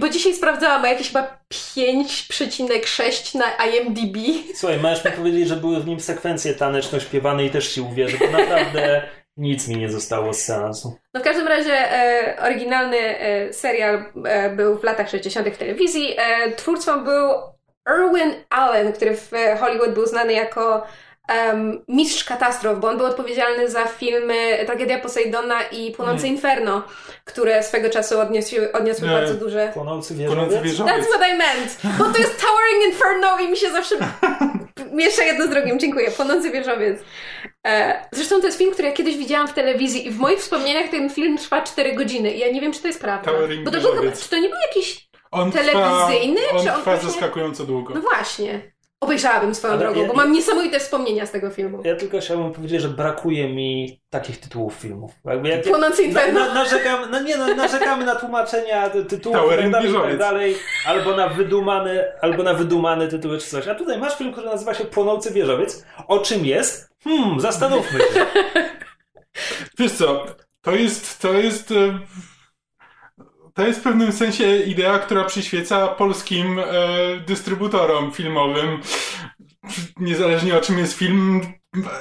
bo 0.00 0.08
dzisiaj 0.08 0.34
sprawdzałam, 0.34 0.82
ma 0.82 0.88
jakieś 0.88 1.06
chyba 1.06 1.38
5,6 1.52 3.38
na 3.38 3.66
IMDb. 3.66 4.16
Słuchaj, 4.54 4.78
możesz 4.78 5.04
mi 5.04 5.10
powiedzieć, 5.10 5.48
że 5.48 5.56
były 5.56 5.80
w 5.80 5.86
nim 5.86 6.00
sekwencje 6.00 6.54
taneczno-śpiewane 6.54 7.44
i 7.44 7.50
też 7.50 7.68
ci 7.74 7.80
uwierzę, 7.80 8.18
bo 8.18 8.38
naprawdę 8.38 9.02
Nic 9.36 9.68
mi 9.68 9.76
nie 9.76 9.90
zostało 9.90 10.34
z 10.34 10.42
seansu. 10.42 10.96
No 11.14 11.20
w 11.20 11.24
każdym 11.24 11.48
razie 11.48 11.92
e, 11.92 12.36
oryginalny 12.42 12.98
e, 12.98 13.52
serial 13.52 14.04
e, 14.24 14.50
był 14.50 14.78
w 14.78 14.84
latach 14.84 15.10
60. 15.10 15.48
w 15.48 15.56
telewizji. 15.56 16.14
E, 16.18 16.52
twórcą 16.52 17.04
był 17.04 17.30
Irwin 17.88 18.34
Allen, 18.50 18.92
który 18.92 19.16
w 19.16 19.34
e, 19.34 19.56
Hollywood 19.56 19.94
był 19.94 20.06
znany 20.06 20.32
jako 20.32 20.86
em, 21.30 21.84
mistrz 21.88 22.24
katastrof, 22.24 22.78
bo 22.80 22.88
on 22.88 22.96
był 22.96 23.06
odpowiedzialny 23.06 23.70
za 23.70 23.86
filmy 23.86 24.58
Tragedia 24.66 24.98
Poseidona 24.98 25.62
i 25.62 25.90
Płonące 25.92 26.24
Nie. 26.24 26.32
Inferno, 26.32 26.82
które 27.24 27.62
swego 27.62 27.90
czasu 27.90 28.20
odniosły, 28.20 28.72
odniosły 28.72 29.08
Nie. 29.08 29.14
bardzo 29.14 29.34
duże... 29.34 29.70
Płonący 29.74 30.14
wieżowiec? 30.14 30.52
That's 30.78 31.06
what 31.06 31.28
I 31.34 31.38
meant! 31.38 31.78
Bo 31.98 32.04
to 32.04 32.18
jest 32.18 32.40
Towering 32.40 32.92
Inferno 32.92 33.38
i 33.40 33.48
mi 33.48 33.56
się 33.56 33.70
zawsze 33.70 33.94
miesza 34.92 35.24
jedno 35.24 35.46
z 35.46 35.50
drugim. 35.50 35.78
Dziękuję. 35.78 36.10
Płonący 36.10 36.50
wieżowiec. 36.50 36.98
E, 37.66 38.04
zresztą 38.12 38.40
to 38.40 38.46
jest 38.46 38.58
film, 38.58 38.72
który 38.72 38.88
ja 38.88 38.94
kiedyś 38.94 39.16
widziałam 39.16 39.48
w 39.48 39.52
telewizji 39.52 40.06
i 40.06 40.10
w 40.10 40.18
moich 40.18 40.38
wspomnieniach 40.38 40.90
ten 40.90 41.10
film 41.10 41.38
trwa 41.38 41.62
4 41.62 41.92
godziny 41.92 42.30
i 42.34 42.38
ja 42.38 42.52
nie 42.52 42.60
wiem, 42.60 42.72
czy 42.72 42.80
to 42.80 42.86
jest 42.86 43.00
prawda. 43.00 43.30
Towering 43.32 43.64
Bo 43.64 43.70
to 43.70 43.80
był 43.80 44.12
czy 44.22 44.28
to 44.28 44.38
nie 44.38 44.48
był 44.48 44.58
jakiś... 44.68 45.10
On 45.30 45.52
Telewizyjny, 45.52 46.40
trwa, 46.40 46.58
on 46.58 46.64
czy 46.64 46.72
on 46.72 46.80
trwa 46.80 46.94
właśnie- 46.94 47.10
zaskakująco 47.10 47.64
długo. 47.64 47.94
No 47.94 48.00
właśnie. 48.00 48.72
Obejrzałabym 49.00 49.54
swoją 49.54 49.72
Ale 49.74 49.82
drogą, 49.82 50.00
ja- 50.02 50.08
bo 50.08 50.14
mam 50.14 50.32
niesamowite 50.32 50.80
wspomnienia 50.80 51.26
z 51.26 51.30
tego 51.30 51.50
filmu. 51.50 51.82
Ja 51.84 51.96
tylko 51.96 52.20
chciałbym 52.20 52.52
powiedzieć, 52.52 52.82
że 52.82 52.88
brakuje 52.88 53.48
mi 53.48 54.00
takich 54.10 54.40
tytułów 54.40 54.74
filmów. 54.74 55.12
Jakby 55.24 55.48
jak, 55.48 55.62
Płonący 55.62 56.02
na, 56.02 56.08
Inferno. 56.08 56.40
na, 56.40 56.54
narzekam, 56.54 57.10
no 57.10 57.22
nie, 57.22 57.36
no, 57.36 57.54
narzekamy 57.54 58.04
na 58.04 58.14
tłumaczenia 58.14 58.90
ty- 58.90 59.04
tytułów 59.04 59.38
i 59.52 59.56
tak 59.58 59.70
dalej, 59.70 59.92
tak 59.92 60.18
dalej, 60.18 60.56
albo 60.86 61.16
na 61.16 61.28
wydumane, 61.28 62.12
albo 62.20 62.42
na 62.42 62.54
wydumane 62.54 63.08
tytuły 63.08 63.38
czy 63.38 63.46
coś. 63.50 63.68
A 63.68 63.74
tutaj 63.74 63.98
masz 63.98 64.16
film, 64.18 64.32
który 64.32 64.46
nazywa 64.46 64.74
się 64.74 64.84
Płonący 64.84 65.30
Wieżowiec. 65.30 65.84
O 66.08 66.18
czym 66.18 66.46
jest? 66.46 66.90
Hmm, 67.04 67.40
zastanówmy 67.40 67.98
się. 67.98 68.26
Wiesz 69.78 69.92
co, 69.92 70.26
to 70.62 70.70
jest, 70.70 71.20
to 71.22 71.32
jest, 71.32 71.74
to 73.60 73.66
jest 73.66 73.80
w 73.80 73.82
pewnym 73.82 74.12
sensie 74.12 74.56
idea, 74.56 74.98
która 74.98 75.24
przyświeca 75.24 75.88
polskim 75.88 76.58
e, 76.58 76.64
dystrybutorom 77.26 78.12
filmowym. 78.12 78.80
Niezależnie 79.96 80.58
o 80.58 80.60
czym 80.60 80.78
jest 80.78 80.92
film, 80.92 81.40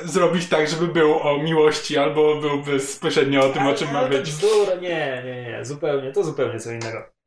zrobić 0.04 0.48
tak, 0.48 0.70
żeby 0.70 0.88
był 0.88 1.20
o 1.20 1.38
miłości, 1.38 1.98
albo 1.98 2.36
był 2.36 2.62
bezpośrednio 2.64 3.46
o 3.46 3.50
tym, 3.50 3.68
o 3.68 3.74
czym 3.74 3.94
ma 3.94 4.06
być. 4.06 4.32
bzdura, 4.32 4.76
nie, 4.76 5.24
nie, 5.26 5.44
nie, 5.44 5.66
zupełnie, 5.66 6.12
to 6.12 6.24
zupełnie 6.24 6.60
co 6.60 6.72
innego. 6.72 7.19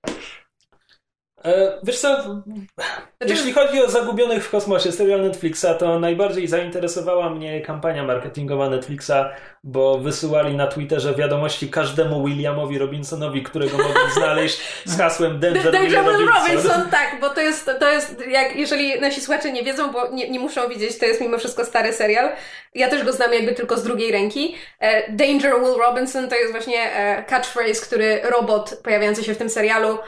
E, 1.45 1.79
wiesz 1.83 1.99
co, 1.99 2.23
Znaczy, 3.23 3.35
jeśli 3.35 3.53
chodzi 3.53 3.83
o 3.83 3.91
Zagubionych 3.91 4.45
w 4.45 4.51
kosmosie, 4.51 4.93
serial 4.93 5.23
Netflixa, 5.23 5.67
to 5.79 6.01
najbardziej 6.01 6.49
zainteresowała 6.49 7.31
mnie 7.31 7.61
kampania 7.61 8.05
marketingowa 8.05 8.71
Netflixa, 8.71 9.13
bo 9.65 9.99
wysyłali 9.99 10.57
na 10.57 10.67
Twitterze 10.67 11.15
wiadomości 11.15 11.71
każdemu 11.71 12.25
Williamowi 12.25 12.79
Robinsonowi, 12.79 13.43
którego 13.43 13.79
mogli 13.79 14.13
znaleźć 14.19 14.61
z 14.85 14.99
hasłem 14.99 15.41
Danger, 15.41 15.73
Danger 15.73 16.05
Will 16.05 16.17
Will 16.17 16.27
Robinson. 16.27 16.57
Robinson, 16.57 16.91
tak, 16.91 17.21
bo 17.21 17.31
to 17.31 17.41
jest, 17.41 17.71
to 17.81 17.91
jest 17.91 18.27
jak, 18.29 18.57
jeżeli 18.57 19.01
nasi 19.01 19.21
słuchacze 19.21 19.53
nie 19.53 19.63
wiedzą, 19.63 19.93
bo 19.93 20.09
nie, 20.09 20.31
nie 20.31 20.41
muszą 20.41 20.69
widzieć, 20.69 20.99
to 20.99 21.07
jest 21.07 21.21
mimo 21.21 21.39
wszystko 21.39 21.65
stary 21.65 21.93
serial. 21.93 22.29
Ja 22.75 22.89
też 22.89 23.05
go 23.05 23.13
znam 23.13 23.33
jakby 23.33 23.53
tylko 23.53 23.77
z 23.77 23.83
drugiej 23.83 24.13
ręki. 24.13 24.55
E, 24.81 25.13
Danger 25.13 25.55
Will 25.61 25.79
Robinson 25.87 26.29
to 26.29 26.37
jest 26.37 26.53
właśnie 26.53 26.97
e, 26.97 27.25
catchphrase, 27.25 27.87
który 27.87 28.21
robot 28.23 28.81
pojawiający 28.85 29.25
się 29.25 29.35
w 29.35 29.39
tym 29.39 29.51
serialu, 29.51 29.99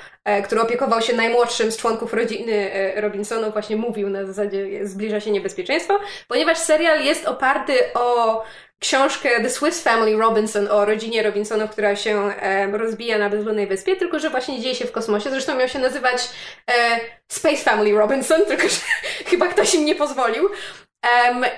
który 0.45 0.61
opiekował 0.61 1.02
się 1.02 1.16
najmłodszym 1.16 1.73
z 1.73 1.76
członków 1.76 2.14
rodziny 2.14 2.73
e, 2.73 3.00
Robinsonów, 3.00 3.52
właśnie 3.52 3.76
mówił 3.76 4.11
na 4.11 4.26
zasadzie 4.26 4.87
zbliża 4.87 5.21
się 5.21 5.31
niebezpieczeństwo, 5.31 5.99
ponieważ 6.28 6.59
serial 6.59 7.04
jest 7.04 7.26
oparty 7.26 7.75
o 7.95 8.43
książkę 8.78 9.40
The 9.40 9.50
Swiss 9.50 9.83
Family 9.83 10.16
Robinson 10.16 10.69
o 10.69 10.85
rodzinie 10.85 11.23
Robinsonów, 11.23 11.71
która 11.71 11.97
się 11.97 12.33
e, 12.40 12.66
rozbija 12.66 13.19
na 13.19 13.31
bezludnej 13.31 13.66
wyspie, 13.66 13.97
tylko 13.97 14.19
że 14.19 14.31
właśnie 14.31 14.61
dzieje 14.61 14.75
się 14.75 14.85
w 14.85 14.93
kosmosie. 14.93 15.31
Zresztą 15.31 15.54
miał 15.54 15.69
się 15.69 15.78
nazywać 15.78 16.28
e, 16.71 17.00
Space 17.28 17.57
Family 17.57 17.99
Robinson, 17.99 18.40
tylko 18.49 18.69
że 18.69 18.81
chyba 19.26 19.47
ktoś 19.49 19.75
im 19.75 19.85
nie 19.85 19.95
pozwolił. 19.95 20.50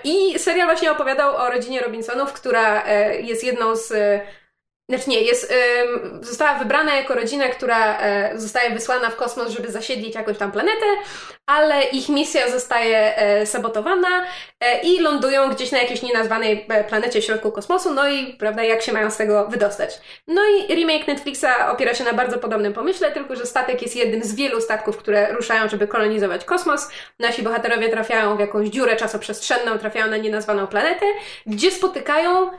I 0.05 0.39
serial 0.39 0.67
właśnie 0.67 0.93
opowiadał 0.93 1.37
o 1.37 1.51
rodzinie 1.51 1.81
Robinsonów, 1.81 2.33
która 2.33 2.85
e, 2.85 3.21
jest 3.21 3.45
jedną 3.45 3.77
z. 3.77 3.93
Znaczy 4.89 5.11
nie, 5.11 5.21
jest, 5.21 5.53
em, 5.53 6.25
została 6.25 6.59
wybrana 6.59 6.97
jako 6.97 7.15
rodzina, 7.15 7.49
która 7.49 7.99
e, 7.99 8.39
zostaje 8.39 8.71
wysłana 8.71 9.11
w 9.11 9.17
kosmos, 9.17 9.49
żeby 9.49 9.71
zasiedlić 9.71 10.15
jakąś 10.15 10.39
tam 10.39 10.53
planetę, 10.53 10.87
ale 11.47 11.85
ich 11.85 12.09
misja 12.09 12.51
zostaje 12.51 13.17
e, 13.17 13.47
sabotowana 13.47 14.27
e, 14.61 14.81
i 14.81 15.01
lądują 15.01 15.51
gdzieś 15.51 15.73
na 15.73 15.79
jakiejś 15.79 16.03
nienazwanej 16.03 16.67
planecie 16.89 17.21
w 17.21 17.25
środku 17.25 17.53
kosmosu, 17.53 17.95
no 17.95 18.09
i 18.09 18.35
prawda, 18.35 18.63
jak 18.63 18.83
się 18.83 18.93
mają 18.93 19.11
z 19.11 19.17
tego 19.17 19.47
wydostać. 19.49 20.01
No 20.27 20.43
i 20.45 20.75
remake 20.75 21.07
Netflixa 21.07 21.71
opiera 21.73 21.95
się 21.95 22.05
na 22.05 22.13
bardzo 22.13 22.39
podobnym 22.39 22.73
pomyśle, 22.73 23.13
tylko 23.13 23.37
że 23.37 23.47
statek 23.47 23.83
jest 23.83 23.97
jednym 23.97 24.25
z 24.25 24.35
wielu 24.35 24.61
statków, 24.61 24.97
które 24.97 25.33
ruszają, 25.33 25.69
żeby 25.69 25.89
kolonizować 25.89 26.45
kosmos. 26.45 26.89
Nasi 27.19 27.43
bohaterowie 27.43 27.89
trafiają 27.89 28.37
w 28.37 28.41
jakąś 28.41 28.69
dziurę 28.69 28.97
czasoprzestrzenną, 28.97 29.79
trafiają 29.79 30.07
na 30.07 30.17
nienazwaną 30.17 30.67
planetę, 30.67 31.07
gdzie 31.47 31.71
spotykają 31.71 32.51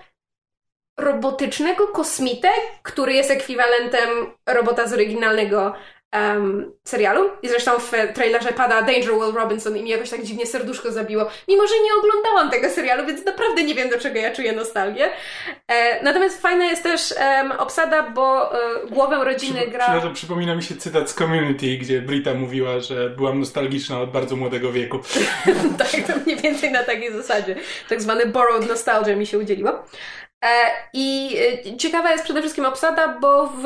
robotycznego 0.98 1.88
kosmitę, 1.88 2.50
który 2.84 3.14
jest 3.14 3.32
ekwiwalentem 3.32 4.10
robota 4.48 4.88
z 4.88 4.94
oryginalnego 4.94 5.74
em, 6.12 6.72
serialu. 6.84 7.30
I 7.42 7.50
zresztą 7.50 7.72
w 7.80 7.92
trailerze 8.14 8.54
pada 8.54 8.82
Danger 8.82 9.14
Will 9.14 9.34
Robinson 9.36 9.78
i 9.78 9.84
mi 9.84 9.90
jakoś 9.90 10.10
tak 10.10 10.24
dziwnie 10.24 10.46
serduszko 10.46 10.92
zabiło. 10.92 11.30
Mimo, 11.48 11.68
że 11.68 11.74
nie 11.84 11.90
oglądałam 12.00 12.50
tego 12.50 12.70
serialu, 12.70 13.06
więc 13.06 13.26
naprawdę 13.26 13.64
nie 13.64 13.76
wiem, 13.76 13.90
do 13.90 14.00
czego 14.00 14.20
ja 14.20 14.32
czuję 14.36 14.54
nostalgię. 14.54 15.10
E, 15.68 16.04
natomiast 16.04 16.42
fajna 16.42 16.66
jest 16.66 16.84
też 16.84 17.14
em, 17.18 17.52
obsada, 17.52 18.04
bo 18.04 18.56
e, 18.56 18.88
głowę 18.90 19.26
rodziny 19.26 19.62
Przy- 19.62 19.72
gra... 19.72 19.84
Przepraszam, 19.84 20.14
przypomina 20.14 20.56
mi 20.56 20.64
się 20.64 20.76
cytat 20.76 21.10
z 21.10 21.14
Community, 21.14 21.78
gdzie 21.78 22.02
Brita 22.02 22.34
mówiła, 22.34 22.80
że 22.80 23.10
byłam 23.10 23.40
nostalgiczna 23.40 24.02
od 24.02 24.12
bardzo 24.12 24.36
młodego 24.36 24.72
wieku. 24.72 25.00
tak, 25.80 25.90
to 26.08 26.14
mniej 26.26 26.38
więcej 26.38 26.72
na 26.72 26.84
takiej 26.84 27.12
zasadzie. 27.14 27.56
Tak 27.90 28.02
zwany 28.02 28.26
borrowed 28.26 28.70
nostalgia 28.70 29.16
mi 29.16 29.26
się 29.26 29.38
udzieliło. 29.40 29.84
E, 30.46 30.72
I 30.94 31.38
e, 31.68 31.78
ciekawa 31.78 32.12
jest 32.12 32.24
przede 32.24 32.40
wszystkim 32.40 32.66
obsada, 32.66 33.08
bo 33.08 33.48
w 33.48 33.64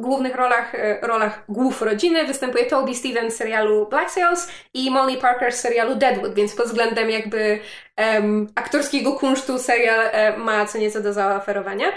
głównych 0.00 0.34
rolach, 0.34 0.74
e, 0.74 0.98
rolach 1.02 1.44
głów 1.48 1.82
rodziny 1.82 2.24
występuje 2.24 2.66
Toby 2.66 2.94
Stevens 2.94 3.34
z 3.34 3.36
serialu 3.36 3.86
Black 3.86 4.10
Sails 4.10 4.48
i 4.74 4.90
Molly 4.90 5.16
Parker 5.16 5.52
z 5.52 5.60
serialu 5.60 5.94
Deadwood, 5.94 6.34
więc 6.34 6.54
pod 6.54 6.66
względem 6.66 7.10
jakby 7.10 7.60
em, 7.96 8.48
aktorskiego 8.54 9.12
kunsztu 9.12 9.58
serial 9.58 10.10
ma 10.36 10.66
co 10.66 10.78
nieco 10.78 11.00
do 11.00 11.12
zaoferowania. 11.12 11.92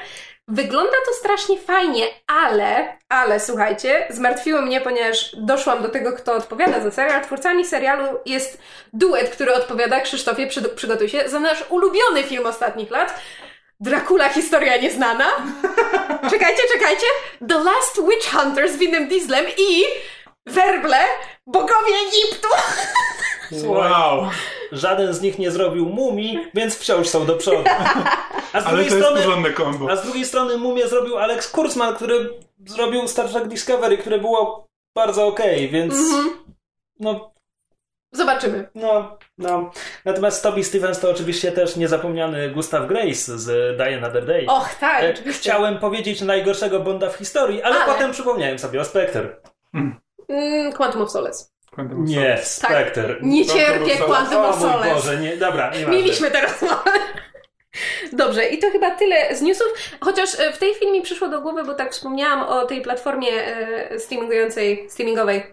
Wygląda 0.47 0.97
to 1.05 1.13
strasznie 1.13 1.59
fajnie, 1.59 2.05
ale, 2.27 2.97
ale 3.09 3.39
słuchajcie, 3.39 4.07
zmartwiło 4.09 4.61
mnie, 4.61 4.81
ponieważ 4.81 5.35
doszłam 5.35 5.83
do 5.83 5.89
tego, 5.89 6.13
kto 6.13 6.33
odpowiada 6.33 6.79
za 6.79 6.91
serial. 6.91 7.23
Twórcami 7.23 7.65
serialu 7.65 8.05
jest 8.25 8.61
duet, 8.93 9.29
który 9.29 9.53
odpowiada, 9.53 10.01
Krzysztofie, 10.01 10.47
przy, 10.47 10.61
przygotuj 10.61 11.09
się, 11.09 11.29
za 11.29 11.39
nasz 11.39 11.63
ulubiony 11.69 12.23
film 12.23 12.45
ostatnich 12.45 12.91
lat. 12.91 13.21
Dracula, 13.83 14.29
historia 14.29 14.77
nieznana. 14.77 15.25
czekajcie, 16.31 16.61
czekajcie. 16.73 17.05
The 17.49 17.57
Last 17.63 18.01
Witch 18.09 18.31
Hunter 18.31 18.69
z 18.71 18.77
Winem 18.77 19.07
Dieslem 19.07 19.45
i 19.57 19.83
Werble, 20.45 20.99
bogowie 21.47 21.93
Egiptu. 22.07 22.47
Wow! 23.65 24.29
żaden 24.71 25.13
z 25.13 25.21
nich 25.21 25.39
nie 25.39 25.51
zrobił 25.51 25.85
mumii, 25.85 26.47
więc 26.53 26.75
wciąż 26.77 27.07
są 27.07 27.25
do 27.25 27.35
przodu. 27.35 27.63
A 28.53 28.61
z 28.61 28.65
Ale 28.65 28.75
drugiej 28.75 28.89
to 28.89 28.95
jest 28.95 29.07
strony... 29.07 29.21
porządne 29.23 29.49
kombo. 29.49 29.91
A 29.91 29.95
z 29.95 30.03
drugiej 30.03 30.25
strony 30.25 30.57
mumię 30.57 30.87
zrobił 30.87 31.17
Alex 31.17 31.49
Kurzman, 31.49 31.95
który 31.95 32.29
zrobił 32.65 33.07
Star 33.07 33.29
Trek 33.29 33.47
Discovery, 33.47 33.97
które 33.97 34.19
było 34.19 34.65
bardzo 34.95 35.27
okej, 35.27 35.69
więc 35.69 35.93
Mhm. 35.93 36.29
no, 36.99 37.32
Zobaczymy. 38.15 38.67
no, 38.75 39.17
no. 39.37 39.71
Natomiast 40.05 40.43
Toby 40.43 40.63
Stevens 40.63 40.99
to 40.99 41.09
oczywiście 41.11 41.51
też 41.51 41.75
niezapomniany 41.75 42.49
Gustav 42.49 42.87
Grace 42.87 43.37
z 43.37 43.77
Die 43.77 43.97
Another 43.97 44.25
Day. 44.25 44.45
Och, 44.47 44.75
tak, 44.79 45.03
E, 45.03 45.09
oczywiście. 45.13 45.41
Chciałem 45.41 45.79
powiedzieć 45.79 46.21
najgorszego 46.21 46.79
Bonda 46.79 47.09
w 47.09 47.15
historii, 47.15 47.61
ale, 47.61 47.75
Ale. 47.75 47.93
potem 47.93 48.11
przypomniałem 48.11 48.59
sobie 48.59 48.81
o 48.81 48.85
Spectre. 48.85 49.29
Mm, 49.73 50.73
Quantum 50.73 51.01
of 51.01 51.11
Solace. 51.11 51.45
Quantum 51.71 52.05
Nie. 52.05 52.37
Spectre. 52.43 53.15
Nie 53.21 53.45
Quantum 53.45 53.61
cierpię 53.65 53.93
of 53.93 53.99
Solace. 53.99 54.05
Quantum 54.35 54.37
O 54.37 54.49
of 54.49 54.59
mój. 54.85 54.93
Boże, 54.93 55.17
nie, 55.17 55.37
dobra, 55.37 55.71
nie 55.79 55.85
Mieliśmy 55.85 56.31
teraz 56.31 56.61
rozmowę. 56.61 56.91
Dobrze, 58.13 58.45
i 58.45 58.59
to 58.59 58.71
chyba 58.71 58.91
tyle 58.91 59.35
z 59.35 59.41
newsów. 59.41 59.67
Chociaż 60.01 60.39
e, 60.39 60.51
w 60.53 60.57
tej 60.57 60.73
chwili 60.73 60.91
mi 60.91 61.01
przyszło 61.01 61.27
do 61.27 61.41
głowy, 61.41 61.63
bo 61.63 61.73
tak 61.73 61.91
wspomniałam 61.91 62.43
o 62.43 62.65
tej 62.65 62.81
platformie 62.81 63.27
e, 63.31 63.99
streamingującej, 63.99 64.89
streamingowej 64.89 65.43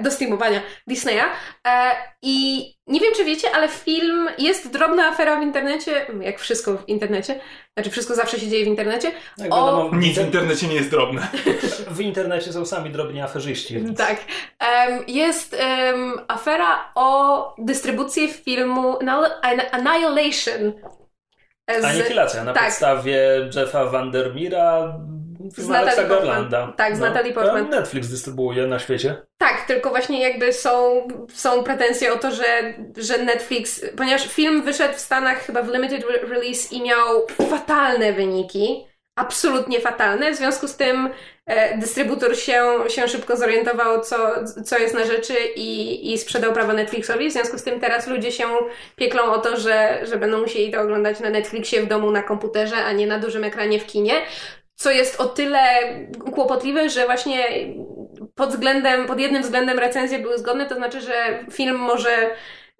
do 0.00 0.10
streamowania 0.10 0.60
Disneya. 0.86 1.22
E, 1.68 1.90
I 2.22 2.58
nie 2.86 3.00
wiem, 3.00 3.12
czy 3.16 3.24
wiecie, 3.24 3.48
ale 3.54 3.68
film 3.68 4.28
jest 4.38 4.72
drobna 4.72 5.06
afera 5.08 5.40
w 5.40 5.42
internecie, 5.42 6.06
jak 6.20 6.38
wszystko 6.38 6.76
w 6.76 6.88
internecie. 6.88 7.40
Znaczy, 7.76 7.90
wszystko 7.90 8.14
zawsze 8.14 8.38
się 8.40 8.48
dzieje 8.48 8.64
w 8.64 8.68
internecie. 8.68 9.12
Jak 9.38 9.54
O- 9.54 9.56
wiadomo, 9.66 9.96
Nic 9.96 10.18
w 10.18 10.22
internecie 10.22 10.66
nie 10.66 10.74
jest 10.74 10.90
drobne. 10.90 11.28
w 11.96 12.00
internecie 12.00 12.52
są 12.52 12.66
sami 12.66 12.90
drobni 12.90 13.20
aferzyści. 13.20 13.74
więc- 13.74 13.98
Tak. 13.98 14.16
Jest 15.06 15.56
afera 16.28 16.92
o 16.94 17.54
dystrybucję 17.58 18.28
filmu 18.28 18.92
Annihil- 18.98 19.68
Annihilation. 19.72 20.72
z... 21.80 21.84
Anihilacja 21.84 22.44
na 22.44 22.52
tak. 22.52 22.64
podstawie 22.64 23.50
Jeffa 23.56 23.84
Vandermeera, 23.84 24.94
Z 25.46 25.70
Alexa 25.70 26.02
Natalie 26.02 26.08
Portman. 26.08 26.74
Tak, 26.76 26.96
z 26.96 27.00
Natalie 27.00 27.32
Portman. 27.32 27.70
No, 27.70 27.76
Netflix 27.80 28.08
dystrybuuje 28.08 28.66
na 28.66 28.78
świecie. 28.78 29.16
Tak, 29.38 29.66
tylko 29.66 29.90
właśnie 29.90 30.22
jakby 30.22 30.52
są, 30.52 31.08
są 31.32 31.64
pretensje 31.64 32.12
o 32.12 32.16
to, 32.18 32.30
że, 32.30 32.74
że 32.96 33.18
Netflix, 33.18 33.84
ponieważ 33.96 34.28
film 34.28 34.62
wyszedł 34.62 34.94
w 34.94 35.00
Stanach 35.00 35.38
chyba 35.38 35.62
w 35.62 35.72
limited 35.72 36.04
re- 36.04 36.28
release 36.28 36.72
i 36.72 36.82
miał 36.82 37.26
fatalne 37.50 38.12
wyniki, 38.12 38.86
absolutnie 39.16 39.80
fatalne, 39.80 40.32
w 40.32 40.36
związku 40.36 40.68
z 40.68 40.76
tym 40.76 41.10
e, 41.46 41.78
dystrybutor 41.78 42.36
się, 42.36 42.74
się 42.88 43.08
szybko 43.08 43.36
zorientował, 43.36 44.00
co, 44.00 44.16
co 44.64 44.78
jest 44.78 44.94
na 44.94 45.04
rzeczy 45.04 45.34
i, 45.56 46.12
i 46.12 46.18
sprzedał 46.18 46.52
prawo 46.52 46.72
Netflixowi, 46.72 47.28
w 47.28 47.32
związku 47.32 47.58
z 47.58 47.62
tym 47.62 47.80
teraz 47.80 48.06
ludzie 48.06 48.32
się 48.32 48.44
pieklą 48.96 49.22
o 49.22 49.38
to, 49.38 49.56
że, 49.56 49.98
że 50.02 50.16
będą 50.16 50.40
musieli 50.40 50.72
to 50.72 50.80
oglądać 50.80 51.20
na 51.20 51.30
Netflixie 51.30 51.82
w 51.82 51.86
domu 51.86 52.10
na 52.10 52.22
komputerze, 52.22 52.76
a 52.76 52.92
nie 52.92 53.06
na 53.06 53.18
dużym 53.18 53.44
ekranie 53.44 53.80
w 53.80 53.86
kinie, 53.86 54.12
co 54.78 54.90
jest 54.90 55.20
o 55.20 55.26
tyle 55.26 55.60
kłopotliwe, 56.34 56.90
że 56.90 57.06
właśnie 57.06 57.44
pod 58.34 58.50
względem, 58.50 59.06
pod 59.06 59.20
jednym 59.20 59.42
względem 59.42 59.78
recenzje 59.78 60.18
były 60.18 60.38
zgodne, 60.38 60.66
to 60.66 60.74
znaczy, 60.74 61.00
że 61.00 61.44
film 61.50 61.76
może 61.76 62.30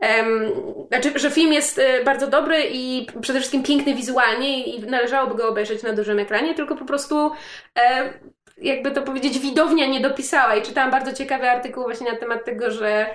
em, 0.01 0.51
znaczy, 0.89 1.19
że 1.19 1.31
film 1.31 1.53
jest 1.53 1.79
e, 1.79 2.05
bardzo 2.05 2.27
dobry 2.27 2.63
i 2.71 3.07
przede 3.21 3.39
wszystkim 3.39 3.63
piękny 3.63 3.95
wizualnie 3.95 4.65
i 4.65 4.83
należałoby 4.83 5.35
go 5.35 5.49
obejrzeć 5.49 5.83
na 5.83 5.93
dużym 5.93 6.19
ekranie, 6.19 6.55
tylko 6.55 6.77
po 6.77 6.85
prostu 6.85 7.31
e, 7.79 8.13
jakby 8.59 8.91
to 8.91 9.03
powiedzieć, 9.03 9.39
widownia 9.39 9.87
nie 9.87 10.01
dopisała. 10.01 10.57
I 10.57 10.63
czytałam 10.63 10.91
bardzo 10.91 11.13
ciekawy 11.13 11.51
artykuł 11.51 11.85
właśnie 11.85 12.13
na 12.13 12.19
temat 12.19 12.45
tego, 12.45 12.71
że, 12.71 13.07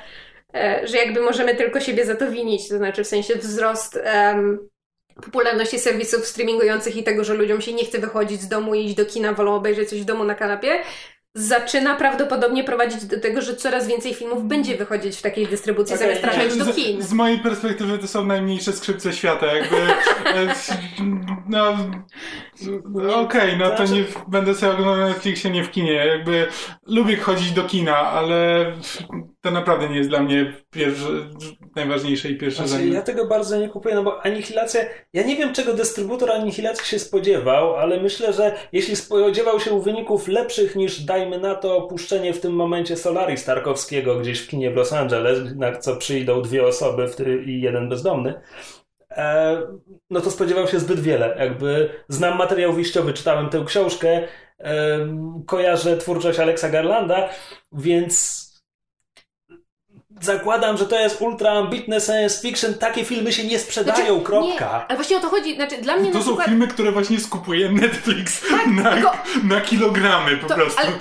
e, 0.56 0.88
że 0.88 0.98
jakby 0.98 1.22
możemy 1.22 1.56
tylko 1.56 1.80
siebie 1.80 2.06
za 2.06 2.16
to 2.16 2.32
winić, 2.32 2.70
to 2.70 2.78
znaczy 2.78 3.04
w 3.04 3.08
sensie 3.08 3.36
wzrost 3.36 4.00
em, 4.04 4.70
popularności 5.16 5.80
serwisów 5.80 6.26
streamingujących 6.28 6.96
i 6.98 7.04
tego, 7.04 7.24
że 7.24 7.34
ludziom 7.34 7.62
się 7.62 7.74
nie 7.74 7.86
chce 7.86 8.00
wychodzić 8.00 8.42
z 8.42 8.48
domu 8.48 8.76
i 8.76 8.86
iść 8.86 8.96
do 8.96 9.06
kina, 9.06 9.34
wolą 9.34 9.56
obejrzeć 9.56 9.90
coś 9.90 10.02
w 10.02 10.06
domu 10.06 10.24
na 10.24 10.36
kanapie, 10.36 10.80
zaczyna 11.36 11.96
prawdopodobnie 11.96 12.64
prowadzić 12.64 13.06
do 13.06 13.20
tego, 13.20 13.42
że 13.42 13.56
coraz 13.56 13.88
więcej 13.88 14.14
filmów 14.14 14.44
będzie 14.44 14.78
wychodzić 14.78 15.18
w 15.18 15.22
takiej 15.22 15.48
dystrybucji, 15.48 15.96
Okej, 15.96 16.08
zamiast 16.08 16.22
trafiać 16.22 16.58
do 16.58 16.74
kin. 16.74 17.02
Z, 17.02 17.06
z 17.10 17.14
mojej 17.14 17.40
perspektywy 17.40 17.98
to 17.98 18.08
są 18.08 18.26
najmniejsze 18.26 18.74
skrzypce 18.74 19.14
świata, 19.14 19.46
jakby. 19.46 19.76
e, 19.78 20.56
no. 21.50 21.78
Okej, 23.16 23.58
no 23.58 23.70
to 23.70 23.78
Znaczy- 23.78 23.94
nie 23.94 24.04
będę 24.28 24.56
sobie 24.56 24.72
oglądał 24.72 24.98
na 24.98 25.08
Netflixie, 25.08 25.52
nie 25.52 25.64
w 25.64 25.72
kinie. 25.72 25.94
Jakby 25.94 26.48
lubię 26.88 27.18
chodzić 27.18 27.52
do 27.52 27.64
kina, 27.64 27.98
ale 27.98 28.66
to 29.44 29.52
naprawdę 29.52 29.90
nie 29.90 29.98
jest 29.98 30.10
dla 30.10 30.24
mnie 30.24 30.54
pierwsze, 30.72 31.08
najważniejsze 31.76 32.30
i 32.30 32.38
pierwsze 32.38 32.68
Znaczy, 32.68 32.88
ja 32.88 33.02
tego 33.02 33.28
bardzo 33.28 33.58
nie 33.58 33.70
kupuję, 33.70 33.96
no 33.96 34.04
bo 34.04 34.26
Anihilacja, 34.26 34.82
ja 35.14 35.24
nie 35.24 35.36
wiem 35.36 35.54
czego 35.54 35.74
dystrybutor 35.74 36.32
Anihilacji 36.32 36.86
się 36.86 37.00
spodziewał, 37.00 37.76
ale 37.76 38.02
myślę, 38.02 38.34
że 38.34 38.56
jeśli 38.72 38.96
spodziewał 38.96 39.60
się 39.60 39.82
wyników 39.82 40.28
lepszych 40.28 40.76
niż 40.76 41.02
dajmy 41.02 41.40
na 41.40 41.56
to 41.56 41.82
puszczenie 41.82 42.34
w 42.34 42.40
tym 42.40 42.54
momencie 42.54 42.98
Solaris 42.98 43.46
Tarkowskiego 43.46 44.20
gdzieś 44.20 44.40
w 44.40 44.48
kinie 44.48 44.72
w 44.72 44.76
Los 44.76 44.94
Angeles, 44.94 45.40
na 45.56 45.78
co 45.78 45.96
przyjdą 45.96 46.42
dwie 46.42 46.68
osoby 46.68 47.10
i 47.46 47.62
jeden 47.62 47.90
bezdomny, 47.90 48.34
e, 49.12 49.62
no 50.10 50.22
to 50.22 50.32
spodziewał 50.32 50.68
się 50.68 50.80
zbyt 50.80 51.00
wiele. 51.00 51.36
Jakby 51.40 51.90
znam 52.10 52.38
materiał 52.38 52.74
wyjściowy, 52.74 53.14
czytałem 53.14 53.50
tę 53.50 53.64
książkę, 53.66 54.28
e, 54.60 55.08
kojarzę 55.48 55.98
twórczość 55.98 56.40
Alexa 56.40 56.70
Garlanda, 56.70 57.30
więc 57.72 58.53
zakładam, 60.26 60.78
że 60.78 60.86
to 60.86 61.00
jest 61.00 61.22
ultra 61.22 61.52
ambitne 61.52 62.02
science 62.02 62.42
fiction, 62.42 62.74
takie 62.74 63.06
filmy 63.06 63.34
się 63.34 63.44
nie 63.44 63.60
sprzedają, 63.60 64.06
Znaczy, 64.06 64.26
kropka. 64.26 64.66
Nie, 64.66 64.86
ale 64.88 64.96
właśnie 64.96 65.18
o 65.18 65.20
to 65.20 65.30
chodzi, 65.30 65.56
znaczy 65.56 65.78
dla 65.78 65.96
mnie 65.96 66.12
To 66.12 66.18
na 66.18 66.24
są 66.24 66.30
przykład... 66.30 66.48
filmy, 66.48 66.68
które 66.68 66.92
właśnie 66.92 67.20
skupuje 67.20 67.72
Netflix 67.72 68.42
na, 68.84 68.92
tylko- 68.94 69.18
na 69.44 69.62
kilogramy 69.62 70.38
po 70.38 70.48
To, 70.48 70.56
prostu. 70.56 70.82
ale, 70.82 70.92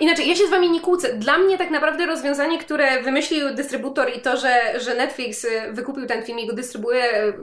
inaczej, 0.00 0.28
ja 0.28 0.34
się 0.36 0.46
z 0.46 0.50
wami 0.50 0.70
nie 0.70 0.80
kłócę. 0.80 1.12
Dla 1.14 1.38
mnie 1.38 1.58
tak 1.58 1.70
naprawdę 1.70 2.06
rozwiązanie, 2.06 2.58
które 2.58 3.02
wymyślił 3.02 3.54
dystrybutor 3.54 4.10
i 4.16 4.20
to, 4.20 4.36
że, 4.36 4.80
że 4.80 4.94
Netflix 4.94 5.44
y, 5.44 5.48
wykupił 5.72 6.06
ten 6.06 6.22
film 6.24 6.38
i 6.38 6.46
go 6.46 6.52
dystrybuuje, 6.52 7.24
y, 7.24 7.34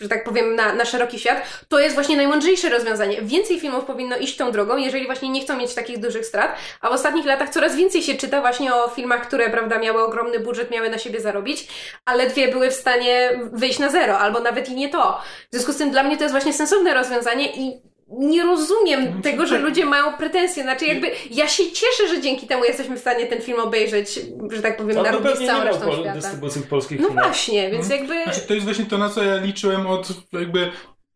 że 0.00 0.08
tak 0.08 0.24
powiem, 0.24 0.54
na, 0.54 0.74
na 0.74 0.84
szeroki 0.84 1.18
świat, 1.18 1.42
to 1.68 1.78
jest 1.78 1.94
właśnie 1.94 2.16
najmądrzejsze 2.16 2.68
rozwiązanie. 2.68 3.22
Więcej 3.22 3.60
filmów 3.60 3.84
powinno 3.84 4.16
iść 4.16 4.36
tą 4.36 4.52
drogą, 4.52 4.76
jeżeli 4.76 5.06
właśnie 5.06 5.28
nie 5.28 5.40
chcą 5.40 5.56
mieć 5.56 5.74
takich 5.74 5.98
dużych 5.98 6.26
strat, 6.26 6.56
a 6.80 6.88
w 6.88 6.92
ostatnich 6.92 7.26
latach 7.26 7.48
coraz 7.50 7.76
więcej 7.76 8.02
się 8.02 8.14
czyta 8.14 8.40
właśnie 8.40 8.74
o 8.74 8.88
filmach, 8.88 9.26
które, 9.26 9.50
prawda, 9.50 9.78
miały 9.78 10.02
ogromny 10.04 10.40
budżet, 10.40 10.61
miały 10.70 10.90
na 10.90 10.98
siebie 10.98 11.20
zarobić, 11.20 11.68
a 12.04 12.14
ledwie 12.14 12.48
były 12.48 12.70
w 12.70 12.74
stanie 12.74 13.30
wyjść 13.52 13.78
na 13.78 13.88
zero, 13.90 14.18
albo 14.18 14.40
nawet 14.40 14.68
i 14.68 14.74
nie 14.74 14.88
to. 14.88 15.20
W 15.52 15.54
związku 15.54 15.72
z 15.72 15.76
tym 15.76 15.90
dla 15.90 16.02
mnie 16.02 16.16
to 16.16 16.22
jest 16.22 16.32
właśnie 16.34 16.52
sensowne 16.52 16.94
rozwiązanie 16.94 17.52
i 17.56 17.80
nie 18.18 18.42
rozumiem 18.42 19.22
tego, 19.22 19.46
że 19.46 19.58
ludzie 19.58 19.84
mają 19.84 20.12
pretensje. 20.12 20.62
Znaczy 20.62 20.86
jakby 20.86 21.10
ja 21.30 21.48
się 21.48 21.64
cieszę, 21.72 22.08
że 22.08 22.20
dzięki 22.20 22.46
temu 22.46 22.64
jesteśmy 22.64 22.96
w 22.96 23.00
stanie 23.00 23.26
ten 23.26 23.42
film 23.42 23.60
obejrzeć, 23.60 24.20
że 24.50 24.62
tak 24.62 24.76
powiem, 24.76 24.98
On 24.98 25.04
na 25.04 25.10
równi 25.10 25.36
z 25.36 25.46
całą 25.46 25.64
resztą 25.64 25.86
pol- 25.86 25.94
świata. 26.00 26.14
dystrybucji 26.14 26.62
polskich 26.62 27.00
No 27.00 27.08
kinach. 27.08 27.24
właśnie, 27.24 27.70
więc 27.70 27.88
jakby... 27.90 28.22
Znaczy, 28.24 28.40
to 28.40 28.54
jest 28.54 28.66
właśnie 28.66 28.84
to, 28.84 28.98
na 28.98 29.10
co 29.10 29.24
ja 29.24 29.36
liczyłem 29.36 29.86
od 29.86 30.08
jakby 30.32 30.70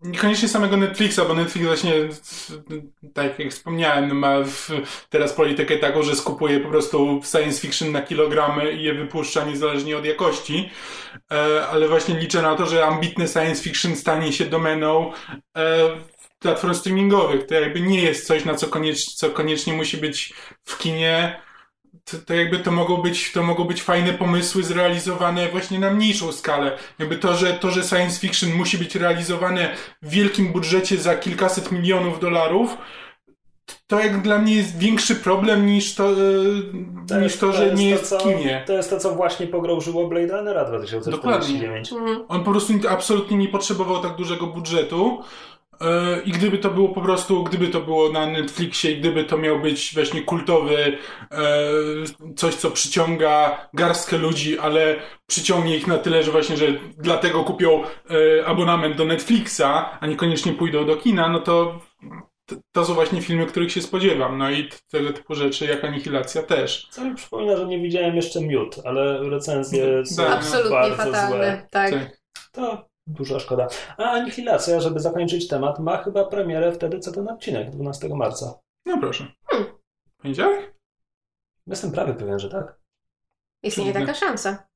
niekoniecznie 0.06 0.48
samego 0.48 0.76
Netflixa, 0.76 1.20
bo 1.28 1.34
Netflix 1.34 1.66
właśnie, 1.66 1.92
tak 3.14 3.38
jak 3.38 3.50
wspomniałem, 3.50 4.18
ma 4.18 4.44
w, 4.44 4.70
teraz 5.08 5.32
politykę 5.32 5.76
taką, 5.76 6.02
że 6.02 6.16
skupuje 6.16 6.60
po 6.60 6.68
prostu 6.68 7.20
science 7.24 7.60
fiction 7.60 7.92
na 7.92 8.02
kilogramy 8.02 8.72
i 8.72 8.82
je 8.82 8.94
wypuszcza 8.94 9.44
niezależnie 9.44 9.98
od 9.98 10.04
jakości, 10.04 10.70
e, 11.32 11.66
ale 11.66 11.88
właśnie 11.88 12.18
liczę 12.18 12.42
na 12.42 12.54
to, 12.54 12.66
że 12.66 12.86
ambitny 12.86 13.28
science 13.28 13.62
fiction 13.62 13.96
stanie 13.96 14.32
się 14.32 14.44
domeną 14.44 15.12
e, 15.56 15.88
platform 16.38 16.74
streamingowych. 16.74 17.46
To 17.46 17.54
jakby 17.54 17.80
nie 17.80 18.02
jest 18.02 18.26
coś, 18.26 18.44
na 18.44 18.54
co, 18.54 18.66
co 19.16 19.30
koniecznie 19.30 19.72
musi 19.72 19.96
być 19.96 20.34
w 20.64 20.78
kinie, 20.78 21.40
to, 22.10 22.16
to 22.26 22.34
jakby 22.34 22.58
to 22.58 22.70
mogą 22.70 22.96
być, 22.96 23.32
to 23.32 23.42
mogą 23.42 23.64
być 23.64 23.82
fajne 23.82 24.12
pomysły 24.12 24.62
zrealizowane 24.62 25.48
właśnie 25.48 25.78
na 25.78 25.90
mniejszą 25.90 26.32
skalę. 26.32 26.78
Jakby 26.98 27.16
to, 27.16 27.34
że, 27.34 27.52
to, 27.54 27.70
że 27.70 27.82
science 27.82 28.20
fiction 28.20 28.50
musi 28.54 28.78
być 28.78 28.94
realizowane 28.94 29.68
w 30.02 30.08
wielkim 30.10 30.52
budżecie 30.52 30.96
za 30.96 31.14
kilkaset 31.16 31.72
milionów 31.72 32.20
dolarów, 32.20 32.76
to 33.86 34.00
jak 34.00 34.22
dla 34.22 34.38
mnie 34.38 34.54
jest 34.54 34.78
większy 34.78 35.14
problem 35.16 35.66
niż 35.66 35.94
to, 35.94 36.10
e, 36.10 36.14
To 37.08 37.14
niż 37.14 37.22
jest- 37.22 37.40
to, 37.40 37.52
że 37.52 37.64
jest 37.66 37.76
nie 37.82 37.92
to, 37.94 37.98
jest 38.00 38.14
w 38.14 38.18
kinie. 38.22 38.64
To 38.66 38.72
jest 38.72 38.90
to, 38.90 38.98
co 38.98 39.14
właśnie 39.14 39.46
pogrążyło 39.46 40.08
Blade 40.08 40.36
Runnera 40.36 40.64
2049. 40.64 41.92
Mhm. 41.92 42.24
On 42.28 42.44
po 42.44 42.50
prostu 42.50 42.72
absolutnie 42.88 43.36
nie 43.36 43.48
potrzebował 43.48 44.02
tak 44.02 44.16
dużego 44.16 44.46
budżetu. 44.46 45.22
E, 45.80 46.20
I 46.24 46.32
gdyby 46.32 46.58
to 46.58 46.70
było 46.70 46.88
po 46.88 47.00
prostu, 47.00 47.44
gdyby 47.44 47.68
to 47.68 47.80
było 47.80 48.12
na 48.12 48.26
Netflixie 48.26 48.90
i 48.92 49.00
gdyby 49.00 49.24
to 49.24 49.38
miał 49.38 49.60
być 49.60 49.94
właśnie 49.94 50.22
kultowy, 50.22 50.98
e, 51.32 51.38
coś 52.36 52.54
co 52.54 52.70
przyciąga 52.70 53.68
garstkę 53.74 54.18
ludzi, 54.18 54.58
ale 54.58 54.96
przyciągnie 55.26 55.76
ich 55.76 55.86
na 55.86 55.98
tyle, 55.98 56.22
że 56.22 56.30
właśnie, 56.32 56.56
że 56.56 56.66
dlatego 56.98 57.44
kupią 57.44 57.82
e, 58.40 58.46
abonament 58.46 58.96
do 58.96 59.04
Netflixa, 59.04 59.62
a 60.00 60.06
niekoniecznie 60.06 60.52
pójdą 60.52 60.86
do 60.86 60.96
kina, 60.96 61.28
no 61.28 61.40
to 61.40 61.80
to- 62.72 62.84
są 62.84 62.94
właśnie 62.94 63.22
filmy, 63.22 63.46
których 63.46 63.72
się 63.72 63.82
spodziewam. 63.82 64.38
No 64.38 64.50
i 64.50 64.68
tego 64.90 65.12
typu 65.12 65.34
rzeczy 65.34 65.66
jak 65.66 65.84
Anihilacja 65.84 66.42
też. 66.42 66.88
Co 66.90 67.04
mi 67.04 67.14
przypomina, 67.14 67.56
że 67.56 67.66
nie 67.66 67.78
widziałem 67.80 68.16
jeszcze 68.16 68.40
Miód, 68.40 68.76
ale 68.84 69.30
recenzje 69.30 70.06
są 70.06 70.22
Tak. 70.22 70.32
Absolutnie 70.34 70.70
bardzo 70.70 70.96
fatalne, 70.96 71.36
złe. 71.36 71.66
tak. 71.70 71.90
Tak. 71.90 72.18
To 72.52 72.86
duża 73.06 73.38
szkoda. 73.38 73.68
A 73.98 74.02
Anihilacja, 74.02 74.80
żeby 74.80 75.00
zakończyć 75.00 75.48
temat, 75.48 75.78
ma 75.78 75.96
chyba 76.02 76.24
premierę 76.24 76.72
wtedy, 76.72 76.98
co 76.98 77.12
ten 77.12 77.28
odcinek, 77.28 77.70
12 77.70 78.08
marca. 78.08 78.54
No 78.86 78.98
proszę. 79.00 79.26
Hmm. 79.46 79.68
Poniedziałek? 80.22 80.74
Jestem 81.66 81.92
prawie 81.92 82.14
pewien, 82.14 82.38
że 82.38 82.50
tak. 82.50 82.76
Istnieje 83.62 83.92
taka 83.92 84.14
szansa. 84.14 84.66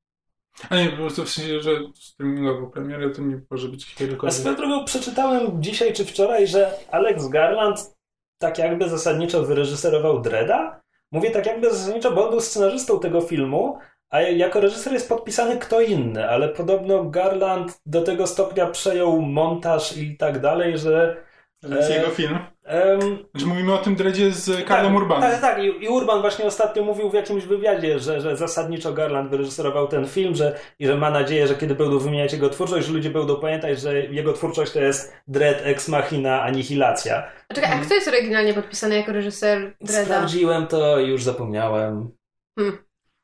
A 0.69 0.75
nie, 0.75 0.89
po 0.89 0.97
prostu 0.97 1.25
w 1.25 1.29
sensie, 1.29 1.61
że 1.61 1.71
streamingową 1.95 2.69
premierę 2.71 3.09
to 3.09 3.21
nie 3.21 3.41
może 3.51 3.67
być 3.67 3.93
A 3.95 3.99
kiedykolwiek. 3.99 4.39
swoją 4.39 4.55
drogą 4.55 4.85
przeczytałem 4.85 5.63
dzisiaj 5.63 5.93
czy 5.93 6.05
wczoraj, 6.05 6.47
że 6.47 6.73
Alex 6.91 7.27
Garland 7.27 7.95
tak 8.37 8.57
jakby 8.57 8.89
zasadniczo 8.89 9.43
wyreżyserował 9.43 10.21
Dreda. 10.21 10.81
Mówię 11.11 11.31
tak 11.31 11.45
jakby 11.45 11.71
zasadniczo, 11.71 12.11
bo 12.11 12.23
on 12.23 12.29
był 12.29 12.41
scenarzystą 12.41 12.99
tego 12.99 13.21
filmu, 13.21 13.79
a 14.11 14.21
jako 14.21 14.59
reżyser 14.59 14.93
jest 14.93 15.09
podpisany 15.09 15.57
kto 15.57 15.81
inny, 15.81 16.29
ale 16.29 16.49
podobno 16.49 17.03
Garland 17.03 17.81
do 17.85 18.01
tego 18.01 18.27
stopnia 18.27 18.67
przejął 18.67 19.21
montaż 19.21 19.97
i 19.97 20.17
tak 20.17 20.39
dalej, 20.39 20.77
że... 20.77 21.23
To 21.61 21.75
jest 21.75 21.91
e, 21.91 21.93
jego 21.95 22.09
film. 22.09 22.39
em, 22.63 23.25
Znaczy 23.31 23.45
mówimy 23.47 23.73
o 23.73 23.77
tym 23.77 23.95
dredzie 23.95 24.31
z 24.31 24.65
Karlem 24.65 24.93
tak, 24.93 25.01
Urbanem. 25.01 25.31
Tak, 25.31 25.41
tak. 25.41 25.63
I, 25.63 25.83
I 25.83 25.87
Urban 25.87 26.21
właśnie 26.21 26.45
ostatnio 26.45 26.83
mówił 26.83 27.09
w 27.09 27.13
jakimś 27.13 27.43
wywiadzie, 27.43 27.99
że, 27.99 28.21
że 28.21 28.37
zasadniczo 28.37 28.93
Garland 28.93 29.29
wyreżyserował 29.29 29.87
ten 29.87 30.07
film, 30.07 30.35
że, 30.35 30.59
i 30.79 30.87
że 30.87 30.97
ma 30.97 31.11
nadzieję, 31.11 31.47
że 31.47 31.55
kiedy 31.55 31.75
będą 31.75 31.99
wymieniać 31.99 32.33
jego 32.33 32.49
twórczość, 32.49 32.87
że 32.87 32.93
ludzie 32.93 33.09
będą 33.09 33.35
pamiętać, 33.35 33.79
że 33.79 34.01
jego 34.01 34.33
twórczość 34.33 34.71
to 34.71 34.79
jest 34.79 35.13
Dread 35.27 35.57
Ex 35.63 35.87
Machina 35.87 36.41
Anihilacja. 36.41 37.31
A 37.49 37.53
czekaj, 37.53 37.71
a 37.73 37.85
kto 37.85 37.93
jest 37.93 38.07
oryginalnie 38.07 38.53
podpisany 38.53 38.95
jako 38.95 39.11
reżyser 39.11 39.73
Dreda? 39.81 40.05
Sprawdziłem 40.05 40.67
to 40.67 40.99
i 40.99 41.07
już 41.07 41.23
zapomniałem. 41.23 42.11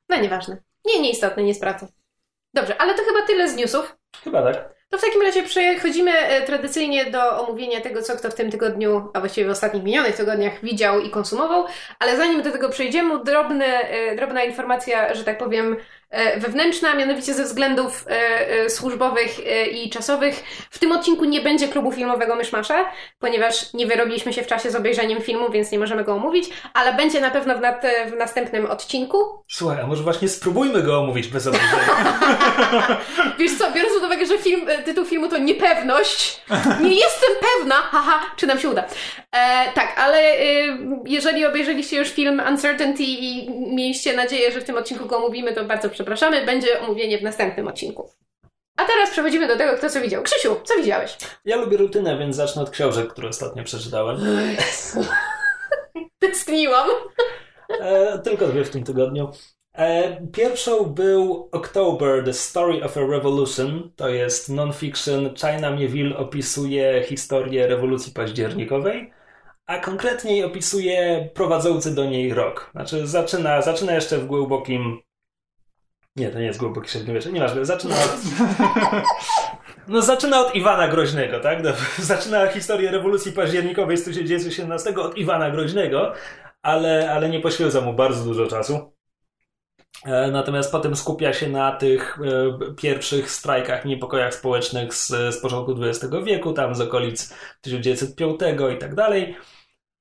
No 0.10 0.22
nieważne. 0.22 0.67
Nie, 0.88 1.02
nieistotne, 1.02 1.44
nie 1.44 1.54
sprawdzę. 1.54 1.88
Dobrze, 2.54 2.82
ale 2.82 2.94
to 2.94 3.04
chyba 3.04 3.22
tyle 3.28 3.50
z 3.50 3.56
newsów. 3.56 3.98
Chyba 4.24 4.44
tak. 4.44 4.78
To 4.90 4.98
w 4.98 5.02
takim 5.02 5.22
razie 5.22 5.44
przechodzimy 5.44 6.12
e, 6.12 6.42
tradycyjnie 6.42 7.06
do 7.06 7.42
omówienia 7.42 7.82
tego, 7.82 8.02
co 8.02 8.16
kto 8.16 8.30
w 8.30 8.36
tym 8.36 8.52
tygodniu, 8.52 9.10
a 9.14 9.20
właściwie 9.20 9.48
w 9.48 9.52
ostatnich 9.52 9.84
minionych 9.84 10.16
tygodniach 10.16 10.64
widział 10.64 11.02
i 11.02 11.10
konsumował, 11.10 11.66
ale 12.00 12.18
zanim 12.18 12.42
do 12.42 12.52
tego 12.52 12.70
przejdziemy, 12.70 13.24
drobny, 13.24 13.66
e, 13.66 14.16
drobna 14.16 14.44
informacja, 14.44 15.14
że 15.14 15.24
tak 15.24 15.38
powiem, 15.38 15.78
wewnętrzna, 16.38 16.96
mianowicie 16.96 17.34
ze 17.34 17.44
względów 17.44 18.06
e, 18.08 18.12
e, 18.50 18.70
służbowych 18.70 19.32
i 19.72 19.90
czasowych. 19.90 20.44
W 20.70 20.80
tym 20.80 20.92
odcinku 20.92 21.26
nie 21.26 21.42
będzie 21.42 21.68
klubu 21.68 21.92
filmowego 21.92 22.36
Myszmasza, 22.36 22.86
ponieważ 23.20 23.74
nie 23.74 23.88
wyrobiliśmy 23.88 24.34
się 24.34 24.44
w 24.44 24.48
czasie 24.48 24.72
z 24.72 24.76
obejrzeniem 24.76 25.22
filmu, 25.22 25.52
więc 25.52 25.72
nie 25.72 25.80
możemy 25.80 26.04
go 26.04 26.14
omówić, 26.14 26.50
ale 26.74 26.94
będzie 26.94 27.22
na 27.22 27.32
pewno 27.32 27.58
w, 27.58 27.62
nad, 27.62 27.86
w 28.12 28.18
następnym 28.18 28.66
odcinku. 28.66 29.18
Słuchaj, 29.48 29.82
a 29.82 29.88
może 29.88 30.04
właśnie 30.04 30.28
spróbujmy 30.28 30.84
go 30.84 31.00
omówić 31.00 31.28
bez 31.28 31.48
obejrzenia. 31.48 32.20
Wiesz 33.40 33.58
co, 33.58 33.72
biorąc 33.72 33.94
pod 33.94 34.04
uwagę, 34.04 34.26
że 34.26 34.38
film, 34.38 34.68
tytuł 34.86 35.06
filmu 35.06 35.30
to 35.30 35.38
niepewność, 35.38 36.42
nie 36.82 36.96
jestem 36.96 37.30
pewna, 37.42 37.76
haha, 37.76 38.20
czy 38.36 38.48
nam 38.48 38.60
się 38.60 38.70
uda. 38.70 38.84
E, 39.38 39.72
tak, 39.74 40.00
ale 40.00 40.18
e, 40.18 40.44
jeżeli 41.06 41.46
obejrzeliście 41.46 41.98
już 41.98 42.10
film 42.10 42.42
Uncertainty 42.50 43.04
i 43.04 43.50
mieliście 43.76 44.16
nadzieję, 44.16 44.52
że 44.52 44.62
w 44.62 44.64
tym 44.64 44.78
odcinku 44.78 45.06
go 45.06 45.18
omówimy, 45.18 45.54
to 45.54 45.66
bardzo 45.66 45.90
przepraszamy, 45.90 46.46
będzie 46.46 46.82
omówienie 46.82 47.18
w 47.18 47.24
następnym 47.24 47.68
odcinku. 47.68 48.10
A 48.78 48.86
teraz 48.86 49.10
przechodzimy 49.10 49.48
do 49.48 49.58
tego, 49.58 49.78
kto 49.78 49.90
co 49.90 50.02
widział. 50.02 50.24
Krzysiu, 50.24 50.56
co 50.64 50.76
widziałeś? 50.76 51.18
Ja 51.46 51.56
lubię 51.56 51.78
rutynę, 51.78 52.18
więc 52.18 52.36
zacznę 52.36 52.62
od 52.62 52.70
książek, 52.70 53.08
które 53.08 53.28
ostatnio 53.28 53.64
przeczytałem. 53.64 54.18
Tęskniłam. 56.20 56.90
E, 57.80 58.20
tylko 58.20 58.48
dwie 58.48 58.64
w 58.64 58.70
tym 58.70 58.84
tygodniu. 58.84 59.32
E, 59.74 60.18
pierwszą 60.34 60.84
był 60.86 61.50
October, 61.52 62.24
The 62.24 62.34
Story 62.34 62.84
of 62.84 62.98
a 62.98 63.00
Revolution. 63.00 63.92
To 63.96 64.10
jest 64.10 64.50
non-fiction. 64.50 65.36
China 65.36 65.72
Mieville 65.72 66.18
opisuje 66.18 67.04
historię 67.04 67.68
rewolucji 67.68 68.14
październikowej 68.14 69.17
a 69.68 69.78
konkretniej 69.78 70.44
opisuje 70.44 71.30
prowadzący 71.34 71.96
do 71.96 72.06
niej 72.06 72.34
rok. 72.34 72.70
Znaczy 72.72 73.08
zaczyna, 73.08 73.62
zaczyna 73.62 73.94
jeszcze 73.94 74.18
w 74.18 74.26
głębokim... 74.26 75.00
Nie, 76.16 76.30
to 76.30 76.40
nie 76.40 76.46
jest 76.46 76.60
głęboki 76.60 76.90
średniowiecze, 76.90 77.32
nieważne. 77.32 77.66
Zaczyna 77.66 77.96
od... 77.96 78.12
No 79.88 80.02
zaczyna 80.02 80.42
od 80.42 80.56
Iwana 80.56 80.88
Groźnego, 80.88 81.40
tak? 81.40 81.60
Zaczyna 81.98 82.48
historię 82.48 82.92
rewolucji 82.92 83.32
październikowej 83.32 83.98
z 83.98 84.04
1917 84.04 84.96
od 84.96 85.18
Iwana 85.18 85.52
Groźnego, 85.52 86.14
ale, 86.62 87.12
ale 87.12 87.30
nie 87.30 87.40
poświęca 87.40 87.82
mu 87.82 87.94
bardzo 87.94 88.24
dużo 88.24 88.48
czasu. 88.48 88.94
E, 90.06 90.32
natomiast 90.32 90.72
potem 90.72 90.96
skupia 90.96 91.34
się 91.34 91.50
na 91.50 91.72
tych 91.72 92.20
e, 92.20 92.76
pierwszych 92.76 93.32
strajkach, 93.32 93.86
niepokojach 93.86 94.34
społecznych 94.34 94.94
z, 94.94 95.08
z 95.08 95.38
początku 95.42 95.76
XX 95.84 96.16
wieku, 96.24 96.54
tam 96.54 96.76
z 96.76 96.82
okolic 96.82 97.34
1905 97.62 98.40
i 98.76 98.78
tak 98.78 98.96
dalej. 98.96 99.36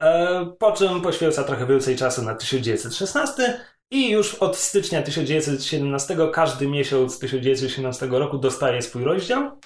E, 0.03 0.47
po 0.59 0.73
czym 0.73 1.01
poświęca 1.01 1.45
trochę 1.45 1.67
więcej 1.67 1.97
czasu 1.97 2.23
na 2.23 2.35
1916 2.35 3.61
i 3.91 4.11
już 4.11 4.35
od 4.35 4.57
stycznia 4.57 5.03
1917 5.03 6.17
każdy 6.33 6.69
miesiąc 6.69 7.19
1917 7.19 8.07
roku 8.07 8.39
dostaje 8.39 8.83
swój 8.83 9.05
rozdział. 9.05 9.61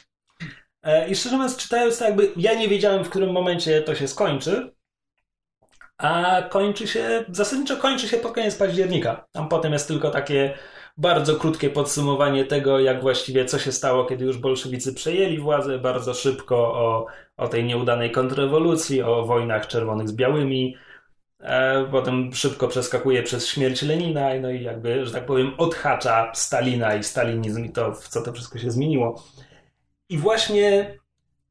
E, 0.83 1.09
I 1.09 1.17
szczerze 1.17 1.37
mówiąc, 1.37 1.57
czytając 1.57 1.99
to, 1.99 2.05
jakby 2.05 2.33
ja 2.37 2.55
nie 2.55 2.69
wiedziałem, 2.69 3.05
w 3.05 3.11
którym 3.11 3.33
momencie 3.33 3.83
to 3.83 3.95
się 3.95 4.09
skończy, 4.09 4.75
a 5.99 6.43
kończy 6.51 6.87
się, 6.89 7.25
zasadniczo 7.29 7.77
kończy 7.77 8.09
się 8.09 8.17
pod 8.17 8.33
koniec 8.33 8.57
października. 8.57 9.27
Tam 9.33 9.49
potem 9.49 9.73
jest 9.73 9.89
tylko 9.89 10.11
takie 10.11 10.59
bardzo 11.01 11.37
krótkie 11.37 11.71
podsumowanie 11.71 12.45
tego, 12.45 12.81
jak 12.81 13.01
właściwie 13.03 13.45
co 13.45 13.59
się 13.59 13.73
stało, 13.73 14.05
kiedy 14.05 14.25
już 14.25 14.39
bolszewicy 14.39 14.95
przejęli 14.95 15.39
władzę, 15.39 15.79
bardzo 15.79 16.15
szybko 16.15 16.57
o, 16.57 17.07
o 17.37 17.49
tej 17.49 17.65
nieudanej 17.65 18.11
kontrrewolucji, 18.11 19.03
o 19.03 19.27
wojnach 19.27 19.67
czerwonych 19.67 20.09
z 20.09 20.13
białymi. 20.13 20.77
E, 21.41 21.85
potem 21.91 22.35
szybko 22.35 22.69
przeskakuje 22.69 23.23
przez 23.23 23.47
śmierć 23.47 23.83
Lenina, 23.83 24.29
no 24.41 24.51
i 24.51 24.63
jakby, 24.63 25.07
że 25.07 25.13
tak 25.13 25.27
powiem, 25.27 25.53
odhacza 25.59 26.33
Stalina 26.35 26.95
i 26.95 27.05
stalinizm 27.05 27.65
i 27.65 27.71
to, 27.71 27.93
w 27.93 28.09
co 28.09 28.23
to 28.23 28.33
wszystko 28.33 28.59
się 28.59 28.71
zmieniło. 28.71 29.23
I 30.09 30.19
właśnie 30.19 30.99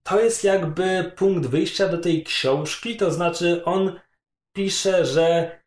to 0.04 0.22
jest 0.22 0.44
jakby 0.44 1.12
punkt 1.16 1.50
wyjścia 1.50 1.88
do 1.88 1.98
tej 1.98 2.24
książki, 2.24 2.98
to 2.98 3.12
znaczy 3.12 3.66
on 3.66 4.00
pisze, 4.54 5.06
że 5.06 5.59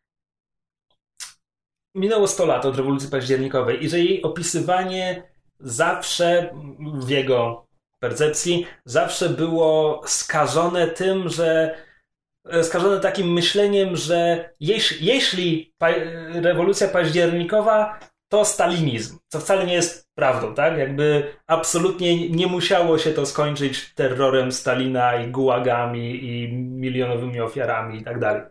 minęło 1.95 2.29
100 2.29 2.47
lat 2.47 2.67
od 2.67 2.77
rewolucji 2.77 3.11
październikowej 3.11 3.85
i 3.85 3.89
że 3.89 3.99
jej 3.99 4.23
opisywanie 4.23 5.23
zawsze 5.61 6.55
w 6.95 7.09
jego 7.09 7.67
percepcji 8.01 8.67
zawsze 8.85 9.29
było 9.29 10.03
skażone 10.07 10.87
tym, 10.87 11.29
że 11.29 11.75
e, 12.45 12.65
skażone 12.65 13.01
takim 13.01 13.33
myśleniem, 13.33 13.97
że 13.97 14.51
jeśli, 14.61 15.07
jeśli 15.07 15.73
pa, 15.79 15.89
rewolucja 16.33 16.89
październikowa 16.89 17.99
to 18.29 18.45
stalinizm, 18.45 19.19
co 19.29 19.41
wcale 19.41 19.67
nie 19.67 19.75
jest 19.75 20.09
prawdą, 20.15 20.55
tak? 20.55 20.79
Jakby 20.79 21.35
absolutnie 21.47 22.29
nie 22.29 22.47
musiało 22.47 22.99
się 22.99 23.11
to 23.11 23.27
skończyć 23.27 23.95
terrorem 23.95 24.53
Stalina 24.53 25.17
i 25.17 25.31
gułagami 25.31 26.25
i 26.25 26.53
milionowymi 26.53 27.41
ofiarami 27.41 27.99
i 27.99 28.05
tak 28.05 28.19
dalej. 28.19 28.43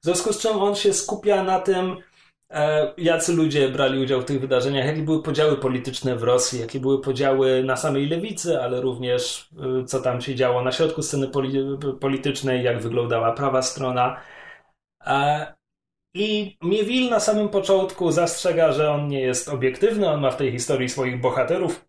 W 0.00 0.04
związku 0.04 0.32
z 0.32 0.38
czym 0.38 0.56
on 0.56 0.74
się 0.74 0.92
skupia 0.92 1.42
na 1.42 1.60
tym, 1.60 1.96
e, 2.50 2.94
jacy 2.98 3.32
ludzie 3.32 3.68
brali 3.68 4.02
udział 4.02 4.20
w 4.20 4.24
tych 4.24 4.40
wydarzeniach, 4.40 4.86
jakie 4.86 5.02
były 5.02 5.22
podziały 5.22 5.56
polityczne 5.56 6.16
w 6.16 6.22
Rosji, 6.22 6.60
jakie 6.60 6.80
były 6.80 7.00
podziały 7.00 7.64
na 7.64 7.76
samej 7.76 8.08
lewicy, 8.08 8.60
ale 8.62 8.80
również 8.80 9.50
e, 9.80 9.84
co 9.84 10.00
tam 10.00 10.20
się 10.20 10.34
działo 10.34 10.62
na 10.62 10.72
środku 10.72 11.02
sceny 11.02 11.28
politycznej, 12.00 12.64
jak 12.64 12.82
wyglądała 12.82 13.32
prawa 13.32 13.62
strona. 13.62 14.20
E, 15.06 15.54
I 16.14 16.56
Miewil 16.62 17.10
na 17.10 17.20
samym 17.20 17.48
początku 17.48 18.12
zastrzega, 18.12 18.72
że 18.72 18.90
on 18.90 19.08
nie 19.08 19.20
jest 19.20 19.48
obiektywny, 19.48 20.08
on 20.10 20.20
ma 20.20 20.30
w 20.30 20.36
tej 20.36 20.52
historii 20.52 20.88
swoich 20.88 21.20
bohaterów. 21.20 21.86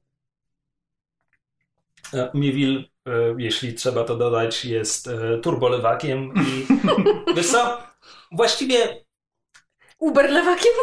Miewil 2.33 2.89
jeśli 3.37 3.73
trzeba 3.73 4.03
to 4.03 4.15
dodać, 4.15 4.65
jest 4.65 5.09
turbolewakiem 5.41 6.33
i 6.35 6.65
wiesz 7.35 7.47
co, 7.47 7.77
właściwie... 8.31 9.05
Uberlewakiem? 9.99 10.73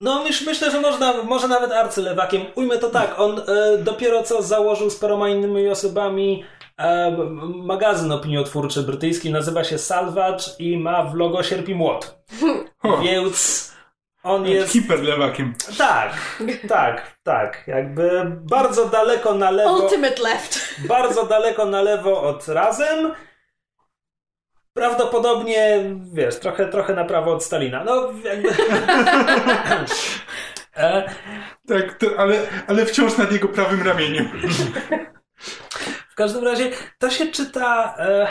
No 0.00 0.24
myśl, 0.24 0.44
myślę, 0.46 0.70
że 0.70 0.80
można, 0.80 1.22
może 1.22 1.48
nawet 1.48 1.72
arcylewakiem. 1.72 2.42
Ujmę 2.54 2.78
to 2.78 2.90
tak, 2.90 3.20
on 3.20 3.38
e, 3.38 3.78
dopiero 3.78 4.22
co 4.22 4.42
założył 4.42 4.90
z 4.90 4.96
paroma 4.96 5.28
innymi 5.28 5.68
osobami 5.68 6.44
e, 6.78 7.16
magazyn 7.54 8.12
opiniotwórczy 8.12 8.82
brytyjski, 8.82 9.30
nazywa 9.30 9.64
się 9.64 9.78
Salvage 9.78 10.44
i 10.58 10.78
ma 10.78 11.02
w 11.02 11.14
logo 11.14 11.42
sierp 11.42 11.68
i 11.68 11.74
młot. 11.74 12.18
Więc 13.02 13.65
on 14.26 14.46
jest... 14.46 14.72
Hiperlewakiem. 14.72 15.54
Tak, 15.78 16.12
tak, 16.68 17.16
tak. 17.22 17.64
Jakby 17.66 18.32
bardzo 18.50 18.84
daleko 18.88 19.34
na 19.34 19.50
lewo... 19.50 19.82
Ultimate 19.82 20.22
left. 20.22 20.58
Bardzo 20.88 21.26
daleko 21.26 21.64
na 21.64 21.82
lewo 21.82 22.22
od 22.22 22.48
Razem 22.48 23.12
Prawdopodobnie, 24.76 25.84
wiesz, 26.12 26.38
trochę, 26.38 26.68
trochę 26.68 26.94
na 26.94 27.04
prawo 27.04 27.32
od 27.32 27.44
Stalina. 27.44 27.84
No, 27.84 28.12
jakby... 28.24 28.48
e... 30.76 31.10
Tak, 31.68 31.98
to, 31.98 32.06
ale, 32.18 32.38
ale 32.66 32.86
wciąż 32.86 33.16
nad 33.16 33.32
jego 33.32 33.48
prawym 33.48 33.82
ramieniu. 33.82 34.24
W 36.16 36.18
każdym 36.18 36.44
razie 36.44 36.70
to 36.98 37.10
się 37.10 37.26
czyta, 37.26 37.96
e, 37.98 38.26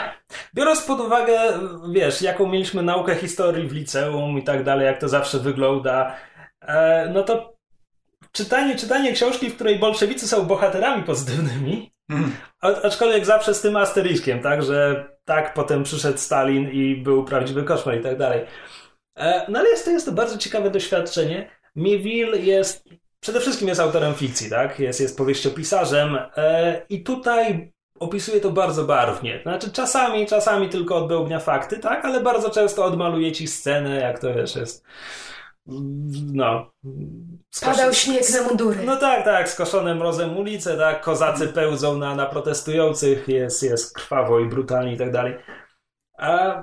biorąc 0.54 0.82
pod 0.82 1.00
uwagę, 1.00 1.38
wiesz, 1.92 2.22
jaką 2.22 2.46
mieliśmy 2.46 2.82
naukę 2.82 3.14
historii 3.14 3.68
w 3.68 3.72
liceum 3.72 4.38
i 4.38 4.42
tak 4.42 4.64
dalej, 4.64 4.86
jak 4.86 5.00
to 5.00 5.08
zawsze 5.08 5.38
wygląda, 5.38 6.16
e, 6.60 7.10
no 7.14 7.22
to 7.22 7.56
czytanie, 8.32 8.76
czytanie 8.76 9.12
książki, 9.12 9.50
w 9.50 9.54
której 9.54 9.78
bolszewicy 9.78 10.28
są 10.28 10.46
bohaterami 10.46 11.02
pozytywnymi, 11.02 11.92
mm. 12.10 12.36
aczkolwiek 12.60 13.24
zawsze 13.26 13.54
z 13.54 13.60
tym 13.60 13.76
asteriskiem, 13.76 14.42
tak, 14.42 14.62
że 14.62 15.08
tak, 15.24 15.54
potem 15.54 15.82
przyszedł 15.82 16.18
Stalin 16.18 16.70
i 16.70 16.96
był 16.96 17.24
prawdziwy 17.24 17.62
koszmar 17.62 17.98
i 17.98 18.02
tak 18.02 18.18
dalej. 18.18 18.46
E, 19.16 19.46
no 19.48 19.58
ale 19.58 19.68
jest 19.68 19.84
to, 19.84 19.90
jest 19.90 20.06
to 20.06 20.12
bardzo 20.12 20.38
ciekawe 20.38 20.70
doświadczenie. 20.70 21.50
Mieville 21.76 22.36
jest, 22.36 22.88
przede 23.20 23.40
wszystkim 23.40 23.68
jest 23.68 23.80
autorem 23.80 24.14
fikcji, 24.14 24.50
tak? 24.50 24.80
Jest, 24.80 25.00
jest 25.00 25.18
powieściopisarzem 25.18 26.18
e, 26.36 26.82
i 26.88 27.02
tutaj 27.02 27.75
opisuje 27.98 28.40
to 28.40 28.50
bardzo 28.50 28.84
barwnie. 28.84 29.40
Znaczy 29.42 29.72
czasami, 29.72 30.26
czasami 30.26 30.68
tylko 30.68 30.96
odbełbnia 30.96 31.40
fakty, 31.40 31.78
tak? 31.78 32.04
Ale 32.04 32.20
bardzo 32.20 32.50
często 32.50 32.84
odmaluje 32.84 33.32
ci 33.32 33.46
scenę, 33.46 34.00
jak 34.00 34.18
to 34.18 34.34
wiesz, 34.34 34.56
jest 34.56 34.84
no. 36.32 36.70
Spadał 37.50 37.92
śnieg 37.92 38.30
na 38.30 38.42
mundury. 38.42 38.84
No 38.84 38.96
tak, 38.96 39.24
tak, 39.24 39.48
skoszone 39.48 39.94
mrozem 39.94 40.36
ulice, 40.36 40.76
tak, 40.76 41.02
kozacy 41.02 41.48
pełzą 41.48 41.98
na, 41.98 42.14
na 42.14 42.26
protestujących, 42.26 43.28
jest, 43.28 43.62
jest 43.62 43.94
krwawo 43.94 44.40
i 44.40 44.46
brutalnie 44.48 44.94
i 44.94 44.98
tak 44.98 45.12
dalej. 45.12 45.36
A 46.18 46.62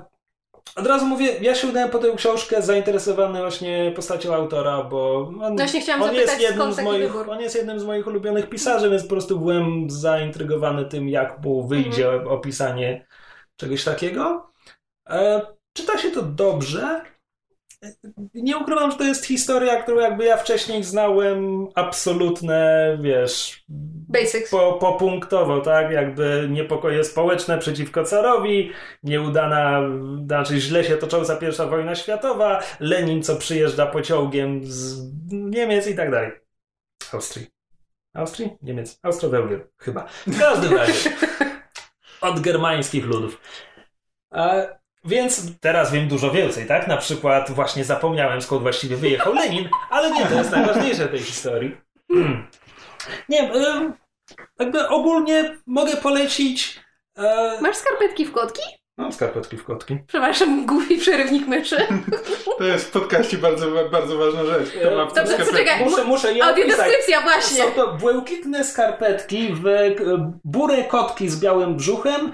od 0.76 0.86
razu 0.86 1.06
mówię, 1.06 1.28
ja 1.40 1.54
sięgnąłem 1.54 1.90
po 1.90 1.98
tę 1.98 2.08
książkę 2.16 2.62
zainteresowany 2.62 3.40
właśnie 3.40 3.92
postacią 3.96 4.34
autora, 4.34 4.82
bo 4.82 5.18
on, 5.42 5.56
Właśnie 5.56 5.80
chciałam 5.80 6.02
on, 6.02 6.08
zapytać, 6.08 6.40
jest 6.40 6.42
jednym 6.50 6.72
z 6.72 6.80
moich, 6.80 7.12
wybór? 7.12 7.30
on 7.30 7.40
jest 7.40 7.54
jednym 7.56 7.80
z 7.80 7.84
moich 7.84 8.06
ulubionych 8.06 8.48
pisarzy, 8.48 8.90
więc 8.90 9.02
po 9.02 9.08
prostu 9.08 9.38
byłem 9.38 9.90
zaintrygowany 9.90 10.84
tym, 10.84 11.08
jak 11.08 11.42
mu 11.44 11.66
wyjdzie 11.68 12.08
Mhm. 12.12 12.28
opisanie 12.28 13.06
czegoś 13.56 13.84
takiego. 13.84 14.50
E, 15.10 15.40
czyta 15.72 15.98
się 15.98 16.10
to 16.10 16.22
dobrze. 16.22 17.00
Nie 18.34 18.56
ukrywam, 18.56 18.90
że 18.90 18.96
to 18.96 19.04
jest 19.04 19.26
historia, 19.26 19.82
którą 19.82 20.00
jakby 20.00 20.24
ja 20.24 20.36
wcześniej 20.36 20.84
znałem 20.84 21.68
absolutne, 21.74 22.98
wiesz, 23.02 23.64
Basics. 24.08 24.50
po, 24.50 24.72
popunktowo, 24.72 25.60
tak? 25.60 25.90
Jakby 25.90 26.48
niepokoje 26.50 27.04
społeczne 27.04 27.58
przeciwko 27.58 28.04
carowi, 28.04 28.72
nieudana, 29.02 29.80
znaczy 30.26 30.60
źle 30.60 30.84
się 30.84 30.96
tocząca 30.96 31.36
pierwsza 31.36 31.66
wojna 31.66 31.94
światowa, 31.94 32.62
Lenin, 32.80 33.22
co 33.22 33.36
przyjeżdża 33.36 33.86
pociągiem 33.86 34.60
z 34.64 35.14
Niemiec 35.32 35.86
i 35.86 35.94
tak 35.94 36.10
dalej. 36.10 36.30
Austrii. 37.12 37.46
Austrii? 38.14 38.50
Niemiec. 38.62 38.98
Austro-Węgier, 39.02 39.66
chyba. 39.78 40.06
W 40.26 40.38
każdym 40.38 40.74
razie. 40.74 41.10
Od 42.20 42.40
germańskich 42.40 43.04
ludów. 43.04 43.40
A, 44.30 44.54
więc 45.04 45.60
teraz 45.60 45.92
wiem 45.92 46.08
dużo 46.08 46.30
więcej, 46.30 46.66
tak? 46.66 46.88
Na 46.88 46.96
przykład 46.96 47.50
właśnie 47.50 47.84
zapomniałem, 47.84 48.42
skąd 48.42 48.62
właściwie 48.62 48.96
wyjechał 48.96 49.34
Lenin, 49.34 49.68
ale 49.90 50.10
nie, 50.10 50.26
to 50.26 50.34
jest 50.34 50.50
najważniejsze 50.50 51.06
w 51.06 51.10
tej 51.10 51.20
historii. 51.20 51.76
Nie, 53.28 53.50
jakby 54.58 54.88
ogólnie 54.88 55.56
mogę 55.66 55.96
polecić. 55.96 56.80
E, 57.18 57.58
Masz 57.60 57.76
skarpetki 57.76 58.24
w 58.24 58.32
kotki? 58.32 58.62
mam 58.96 59.12
skarpetki 59.12 59.56
w 59.56 59.64
kotki. 59.64 59.98
Przepraszam, 60.06 60.66
głupi 60.66 60.98
przerywnik 60.98 61.46
myszy. 61.46 61.76
To 62.58 62.64
jest 62.64 62.88
w 62.88 62.90
podcaście 62.90 63.38
bardzo, 63.38 63.66
bardzo 63.90 64.18
ważna 64.18 64.44
rzecz. 64.44 64.70
Kto 64.70 65.14
Dobrze, 65.14 65.38
poczekaj. 65.38 65.84
Muszę, 65.84 66.04
muszę 66.04 66.32
je. 66.32 66.44
Audiodeskrypcja 66.44 67.20
właśnie. 67.20 67.64
Są 67.64 67.70
to 67.70 67.92
błękitne 67.92 68.64
skarpetki 68.64 69.52
w 69.52 69.66
e, 69.66 69.94
burę 70.44 70.84
kotki 70.84 71.28
z 71.28 71.40
białym 71.40 71.76
brzuchem 71.76 72.32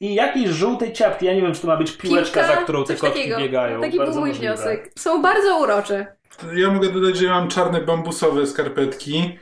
i 0.00 0.14
jakieś 0.14 0.48
żółte 0.50 0.92
ciapki. 0.92 1.26
Ja 1.26 1.34
nie 1.34 1.42
wiem, 1.42 1.54
czy 1.54 1.60
to 1.60 1.66
ma 1.66 1.76
być 1.76 1.92
piłeczka, 1.92 2.40
Piłka, 2.40 2.56
za 2.56 2.62
którą 2.62 2.84
te 2.84 2.94
kotki 2.96 3.18
takiego. 3.18 3.38
biegają. 3.38 3.80
Taki 3.80 3.96
był 3.96 4.04
Bardzo 4.06 4.20
mój 4.20 4.28
możliwe. 4.28 4.54
wniosek. 4.54 4.92
Są 4.98 5.22
bardzo 5.22 5.58
urocze. 5.58 6.16
Ja 6.54 6.70
mogę 6.70 6.88
dodać, 6.92 7.16
że 7.16 7.24
ja 7.24 7.30
mam 7.30 7.48
czarne 7.48 7.80
bambusowe 7.80 8.46
skarpetki 8.46 9.38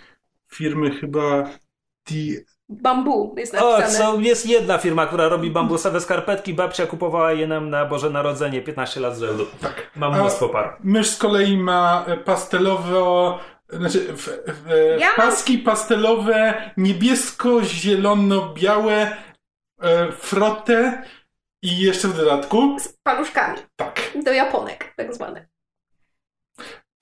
firmy 0.53 0.91
chyba 0.91 1.45
The... 2.05 2.15
Bambu 2.69 3.35
jest 3.39 3.55
O, 3.55 3.79
napisane. 3.79 3.99
co, 3.99 4.21
jest 4.21 4.47
jedna 4.47 4.79
firma, 4.79 5.07
która 5.07 5.29
robi 5.29 5.51
bambusowe 5.51 6.01
skarpetki. 6.01 6.55
Babcia 6.55 6.87
kupowała 6.87 7.33
je 7.33 7.47
nam 7.47 7.71
na 7.71 7.85
Boże 7.85 8.11
Narodzenie 8.11 8.63
15 8.63 9.01
lat 9.01 9.17
z 9.17 9.21
rzędu. 9.21 9.47
Tak. 9.61 9.91
Mam 9.97 10.15
mnóstwo 10.15 10.49
par. 10.49 10.77
Mysz 10.85 11.09
z 11.11 11.17
kolei 11.19 11.57
ma 11.57 12.05
pastelowo... 12.25 13.39
Znaczy, 13.69 13.99
w, 14.01 14.29
w, 14.47 14.69
Ja 14.99 15.13
w 15.13 15.17
paski 15.17 15.59
pastelowe, 15.59 16.55
niebiesko-zielono-białe 16.77 19.17
e, 19.85 20.13
frotę 20.13 21.03
i 21.63 21.79
jeszcze 21.79 22.09
w 22.09 22.17
dodatku... 22.17 22.77
Z 22.81 22.89
paluszkami. 23.03 23.59
Tak. 23.77 24.01
Do 24.25 24.33
japonek, 24.33 24.95
tak 24.97 25.15
zwane. 25.15 25.47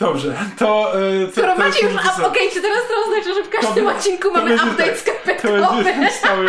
Dobrze, 0.01 0.35
to... 0.59 0.93
e, 1.03 1.27
to 1.27 1.33
Skoro 1.33 1.53
to 1.53 1.59
macie 1.59 1.87
już... 1.87 1.97
a- 2.19 2.27
Okej, 2.27 2.51
czy 2.53 2.63
teraz 2.63 2.79
to 2.89 2.95
oznacza, 3.11 3.35
że 3.35 3.43
w 3.45 3.49
każdym 3.51 3.85
To- 3.85 3.91
odcinku 3.91 4.23
to 4.23 4.31
mamy 4.35 4.49
będzie 4.49 4.65
update 4.65 4.93
tak. 4.93 4.97
To 4.97 5.01
skarpetkowy? 5.01 5.85
będzie 5.85 6.11
stały, 6.21 6.49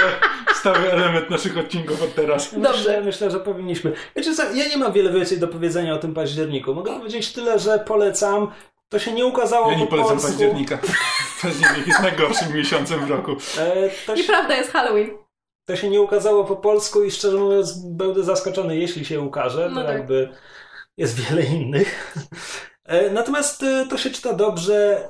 stały 0.55 0.91
element 0.91 1.29
naszych 1.29 1.57
odcinków 1.57 2.01
od 2.03 2.15
teraz. 2.15 2.53
Dobrze. 2.53 2.71
Myślę, 2.77 3.01
myślę, 3.01 3.31
że 3.31 3.39
powinniśmy. 3.39 3.93
Wiecie 4.15 4.35
co, 4.35 4.43
ja 4.53 4.67
nie 4.67 4.77
mam 4.77 4.91
wiele 4.93 5.11
więcej 5.11 5.39
do 5.39 5.47
powiedzenia 5.47 5.93
o 5.93 5.97
tym 5.97 6.13
październiku. 6.13 6.73
Mogę 6.75 6.93
powiedzieć 6.99 7.33
tyle, 7.33 7.59
że 7.59 7.79
polecam. 7.79 8.51
To 8.89 8.99
się 8.99 9.11
nie 9.11 9.25
ukazało 9.25 9.71
Ja 9.71 9.77
nie 9.77 9.83
po 9.85 9.89
polecam 9.89 10.09
polsku. 10.11 10.27
października. 10.31 10.77
Październik 11.41 11.87
jest 11.87 11.99
najgorszym 11.99 12.53
miesiącem 12.53 13.05
w 13.05 13.09
roku. 13.09 13.31
E, 13.31 13.89
to, 14.05 14.15
się, 14.15 14.21
Nieprawda, 14.21 14.55
jest 14.55 14.71
Halloween. 14.71 15.09
To 15.65 15.75
się 15.75 15.89
nie 15.89 16.01
ukazało 16.01 16.43
po 16.43 16.55
polsku 16.55 17.03
i 17.03 17.11
szczerze 17.11 17.37
mówiąc 17.37 17.85
będę 17.85 18.23
zaskoczony, 18.23 18.77
jeśli 18.77 19.05
się 19.05 19.21
ukaże, 19.21 19.69
No 19.69 19.83
tak. 19.83 19.97
jakby 19.97 20.29
jest 20.97 21.19
wiele 21.19 21.43
innych. 21.45 22.15
E, 22.85 23.09
Natomiast 23.11 23.63
e, 23.63 23.85
to 23.89 23.97
się 23.97 24.09
czyta 24.09 24.33
dobrze. 24.33 25.09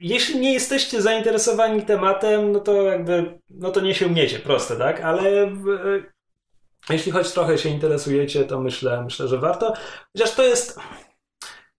Jeśli 0.00 0.40
nie 0.40 0.52
jesteście 0.52 1.02
zainteresowani 1.02 1.82
tematem, 1.82 2.52
no 2.52 2.60
to 2.60 2.82
jakby, 2.82 3.38
no 3.50 3.70
to 3.70 3.80
nie 3.80 3.94
sięgniecie, 3.94 4.38
proste, 4.38 4.76
tak? 4.76 5.00
Ale 5.00 5.42
e, 5.42 5.52
jeśli 6.90 7.12
choć 7.12 7.32
trochę 7.32 7.58
się 7.58 7.68
interesujecie, 7.68 8.44
to 8.44 8.60
myślę, 8.60 9.02
myślę, 9.04 9.28
że 9.28 9.38
warto. 9.38 9.74
Chociaż 10.16 10.34
to 10.34 10.42
jest, 10.42 10.78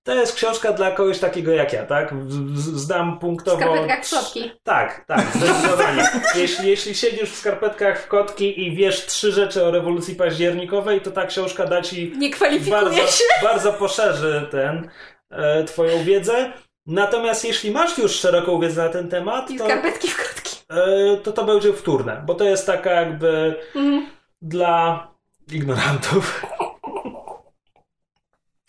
to 0.04 0.14
jest 0.16 0.36
książka 0.36 0.74
dla 0.74 0.92
kogoś 0.92 1.20
takiego 1.20 1.52
jak 1.52 1.74
ja, 1.74 1.86
tak? 1.86 2.14
W- 2.16 2.58
Zdam 2.80 3.16
W 3.18 3.20
punktowo. 3.20 3.58
skarpetkach 3.62 4.06
w 4.06 4.10
kotki. 4.10 4.52
Tak, 4.64 5.06
tak, 5.08 5.26
zdecydowanie. 5.36 6.10
jeśli, 6.36 6.70
jeśli 6.70 6.96
siedzisz 6.96 7.30
w 7.32 7.36
skarpetkach 7.36 8.02
w 8.02 8.08
kotki 8.08 8.62
i 8.68 8.76
wiesz 8.76 9.06
trzy 9.06 9.32
rzeczy 9.32 9.66
o 9.66 9.72
rewolucji 9.72 10.16
październikowej, 10.16 11.02
to 11.02 11.12
ta 11.12 11.26
książka 11.26 11.66
da 11.66 11.82
ci 11.82 12.14
Nie 12.18 12.30
kwalifikuje 12.30 12.82
bardzo, 12.82 13.08
się. 13.08 13.24
bardzo 13.44 13.74
poszerzy 13.74 14.48
ten, 14.52 14.90
e, 15.32 15.64
twoją 15.64 16.04
wiedzę. 16.04 16.52
Natomiast 16.86 17.46
jeśli 17.46 17.72
masz 17.72 17.98
już 17.98 18.12
szeroką 18.12 18.60
wiedzę 18.60 18.84
na 18.84 18.90
ten 18.90 19.10
temat, 19.10 19.52
I 19.52 19.58
to, 19.58 19.66
skarpetki 19.66 20.08
w 20.08 20.18
kotki. 20.18 20.58
e, 20.70 21.18
to 21.18 21.32
to 21.32 21.44
będzie 21.44 21.74
wtórne, 21.74 22.24
bo 22.26 22.34
to 22.36 22.44
jest 22.44 22.66
taka 22.68 22.92
jakby 22.92 23.56
Mhm. 23.76 24.06
dla 24.42 25.08
ignorantów. 25.52 26.46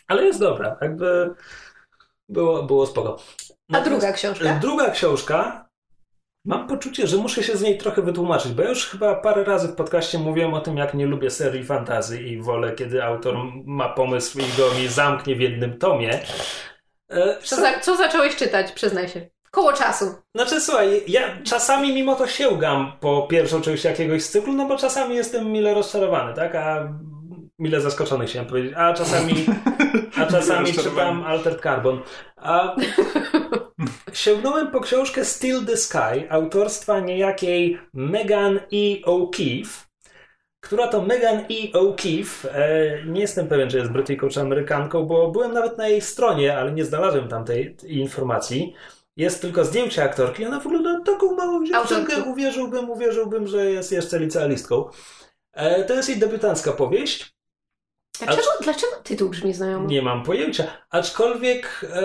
Ale 0.08 0.24
jest 0.24 0.40
dobra, 0.40 0.76
jakby 0.80 1.34
było, 2.28 2.62
było 2.62 2.86
spoko. 2.86 3.16
A 3.72 3.80
druga 3.80 4.12
książka? 4.12 4.58
Druga 4.62 4.90
książka. 4.90 5.64
Mam 6.46 6.68
poczucie, 6.68 7.06
że 7.06 7.16
muszę 7.16 7.42
się 7.42 7.56
z 7.56 7.62
niej 7.62 7.78
trochę 7.78 8.02
wytłumaczyć, 8.02 8.52
bo 8.52 8.62
ja 8.62 8.68
już 8.68 8.86
chyba 8.86 9.14
parę 9.14 9.44
razy 9.44 9.68
w 9.68 9.74
podcaście 9.74 10.18
mówiłem 10.18 10.54
o 10.54 10.60
tym, 10.60 10.76
jak 10.76 10.94
nie 10.94 11.06
lubię 11.06 11.30
serii 11.30 11.64
fantazy 11.64 12.22
i 12.22 12.42
wolę, 12.42 12.72
kiedy 12.72 13.04
autor 13.04 13.36
ma 13.64 13.88
pomysł 13.88 14.38
i 14.38 14.56
go 14.58 14.74
mi 14.74 14.88
zamknie 14.88 15.36
w 15.36 15.40
jednym 15.40 15.78
tomie. 15.78 16.20
E, 17.10 17.38
Co, 17.42 17.56
za, 17.56 17.80
co 17.80 17.96
zacząłeś 17.96 18.36
czytać, 18.36 18.72
przyznaj 18.72 19.08
się? 19.08 19.26
Koło 19.50 19.72
czasu. 19.72 20.14
Znaczy, 20.36 20.60
słuchaj, 20.60 21.02
ja 21.06 21.42
czasami 21.44 21.92
mimo 21.94 22.14
to 22.14 22.26
sięgam 22.26 22.92
po 23.00 23.22
pierwszą 23.22 23.60
część 23.60 23.84
jakiegoś 23.84 24.22
z 24.22 24.30
cyklu, 24.30 24.52
no 24.52 24.66
bo 24.68 24.76
czasami 24.78 25.16
jestem 25.16 25.52
mile 25.52 25.74
rozczarowany, 25.74 26.34
tak? 26.34 26.54
A 26.54 26.88
mile 27.58 27.80
zaskoczony 27.80 28.26
chciałem 28.26 28.48
powiedzieć. 28.48 28.72
A 28.76 28.94
czasami, 28.94 29.34
a 30.20 30.26
czasami 30.26 30.72
czytam 30.72 31.24
Altered 31.24 31.60
Carbon. 31.60 32.00
A 32.36 32.76
sięgnąłem 34.12 34.70
po 34.70 34.80
książkę 34.80 35.24
Still 35.24 35.64
the 35.66 35.76
Sky 35.76 36.30
autorstwa 36.30 37.00
niejakiej 37.00 37.78
Megan 37.94 38.56
E. 38.56 39.06
O'Keefe, 39.06 39.86
która 40.60 40.88
to 40.88 41.02
Megan 41.02 41.36
E. 41.38 41.78
O'Keefe, 41.78 42.48
e, 42.52 43.04
nie 43.06 43.20
jestem 43.20 43.48
pewien, 43.48 43.70
czy 43.70 43.78
jest 43.78 43.90
Brytyjką 43.90 44.28
czy 44.28 44.40
Amerykanką, 44.40 45.02
bo 45.04 45.30
byłem 45.30 45.52
nawet 45.52 45.78
na 45.78 45.88
jej 45.88 46.00
stronie, 46.00 46.58
ale 46.58 46.72
nie 46.72 46.84
znalazłem 46.84 47.28
tam 47.28 47.44
tej 47.44 47.76
tej 47.76 47.96
informacji. 47.96 48.74
Jest 49.16 49.40
tylko 49.40 49.64
zdjęcie 49.64 50.02
aktorki, 50.02 50.46
ona 50.46 50.60
wygląda 50.60 51.00
taką 51.00 51.36
małą 51.36 51.66
dziewczynkę, 51.66 52.22
uwierzyłbym, 52.22 52.90
uwierzyłbym, 52.90 53.46
że 53.46 53.70
jest 53.70 53.92
jeszcze 53.92 54.18
licealistką. 54.18 54.84
E, 55.52 55.84
to 55.84 55.94
jest 55.94 56.08
jej 56.08 56.18
debiutancka 56.18 56.72
powieść. 56.72 57.33
Dlaczego, 58.18 58.48
dlaczego 58.60 58.92
tytuł 59.02 59.28
brzmi 59.28 59.54
znajomo? 59.54 59.86
Nie 59.88 60.02
mam 60.02 60.22
pojęcia. 60.22 60.64
Aczkolwiek 60.90 61.86
e, 61.92 62.02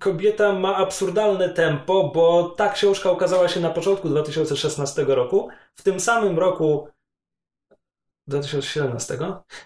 kobieta 0.00 0.52
ma 0.52 0.76
absurdalne 0.76 1.48
tempo, 1.48 2.10
bo 2.14 2.54
ta 2.56 2.68
książka 2.68 3.10
ukazała 3.10 3.48
się 3.48 3.60
na 3.60 3.70
początku 3.70 4.08
2016 4.08 5.04
roku. 5.08 5.48
W 5.76 5.82
tym 5.82 6.00
samym 6.00 6.38
roku 6.38 6.88
2017? 8.26 9.18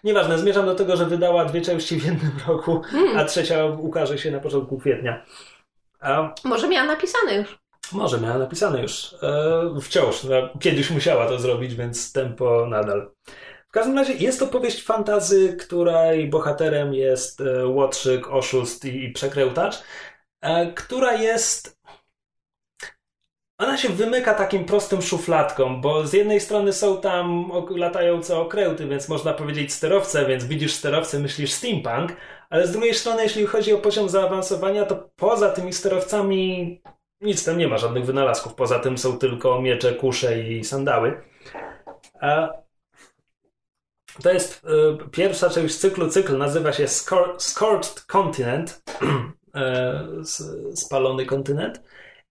Nieważne, 0.04 0.38
zmierzam 0.38 0.66
do 0.66 0.74
tego, 0.74 0.96
że 0.96 1.06
wydała 1.06 1.44
dwie 1.44 1.60
części 1.60 2.00
w 2.00 2.04
jednym 2.06 2.32
roku, 2.48 2.80
Hmm, 2.90 3.18
a 3.18 3.24
trzecia 3.24 3.64
ukaże 3.64 4.18
się 4.18 4.30
na 4.30 4.40
początku 4.40 4.78
kwietnia. 4.78 5.24
A 6.00 6.34
może 6.44 6.68
miała 6.68 6.86
napisane 6.86 7.34
już. 7.34 7.58
może 7.92 8.20
miała 8.20 8.38
napisane 8.38 8.82
już. 8.82 9.14
E, 9.22 9.80
wciąż. 9.82 10.24
No, 10.24 10.30
kiedyś 10.60 10.90
musiała 10.90 11.26
to 11.28 11.38
zrobić, 11.38 11.74
więc 11.74 12.12
tempo 12.12 12.66
nadal. 12.66 13.10
W 13.74 13.76
każdym 13.76 13.98
razie 13.98 14.12
jest 14.12 14.38
to 14.38 14.46
powieść 14.46 14.82
fantazy, 14.82 15.56
której 15.56 16.28
bohaterem 16.28 16.94
jest 16.94 17.40
e, 17.40 17.66
łotrzyk, 17.66 18.28
oszust 18.28 18.84
i, 18.84 19.12
przekrętacz, 19.12 19.82
e, 20.40 20.72
która 20.72 21.12
jest. 21.12 21.80
Ona 23.58 23.76
się 23.76 23.88
wymyka 23.88 24.34
takim 24.34 24.64
prostym 24.64 25.02
szufladkom, 25.02 25.80
bo 25.80 26.06
z 26.06 26.12
jednej 26.12 26.40
strony 26.40 26.72
są 26.72 27.00
tam 27.00 27.50
latające 27.70 28.36
okręty, 28.38 28.86
więc 28.86 29.08
można 29.08 29.32
powiedzieć 29.32 29.72
sterowce, 29.72 30.26
więc 30.26 30.44
widzisz 30.44 30.74
sterowce, 30.74 31.18
myślisz 31.18 31.52
steampunk, 31.52 32.16
ale 32.50 32.66
z 32.66 32.72
drugiej 32.72 32.94
strony, 32.94 33.22
jeśli 33.22 33.46
chodzi 33.46 33.72
o 33.72 33.78
poziom 33.78 34.08
zaawansowania, 34.08 34.86
to 34.86 35.10
poza 35.16 35.50
tymi 35.50 35.72
sterowcami 35.72 36.82
nic 37.20 37.44
tam 37.44 37.58
nie 37.58 37.68
ma, 37.68 37.78
żadnych 37.78 38.04
wynalazków. 38.04 38.54
Poza 38.54 38.78
tym 38.78 38.98
są 38.98 39.18
tylko 39.18 39.62
miecze, 39.62 39.92
kusze 39.94 40.40
i 40.40 40.64
sandały. 40.64 41.22
A 42.20 42.63
To 44.22 44.32
jest 44.32 44.64
y, 44.64 45.10
pierwsza 45.10 45.50
część 45.50 45.76
cyklu. 45.76 46.08
Cykl 46.08 46.38
nazywa 46.38 46.72
się 46.72 46.88
Scor 46.88 47.34
Scorched 47.38 48.00
Continent, 48.00 48.82
y, 50.72 50.76
spalony 50.76 51.26
kontynent. 51.26 51.82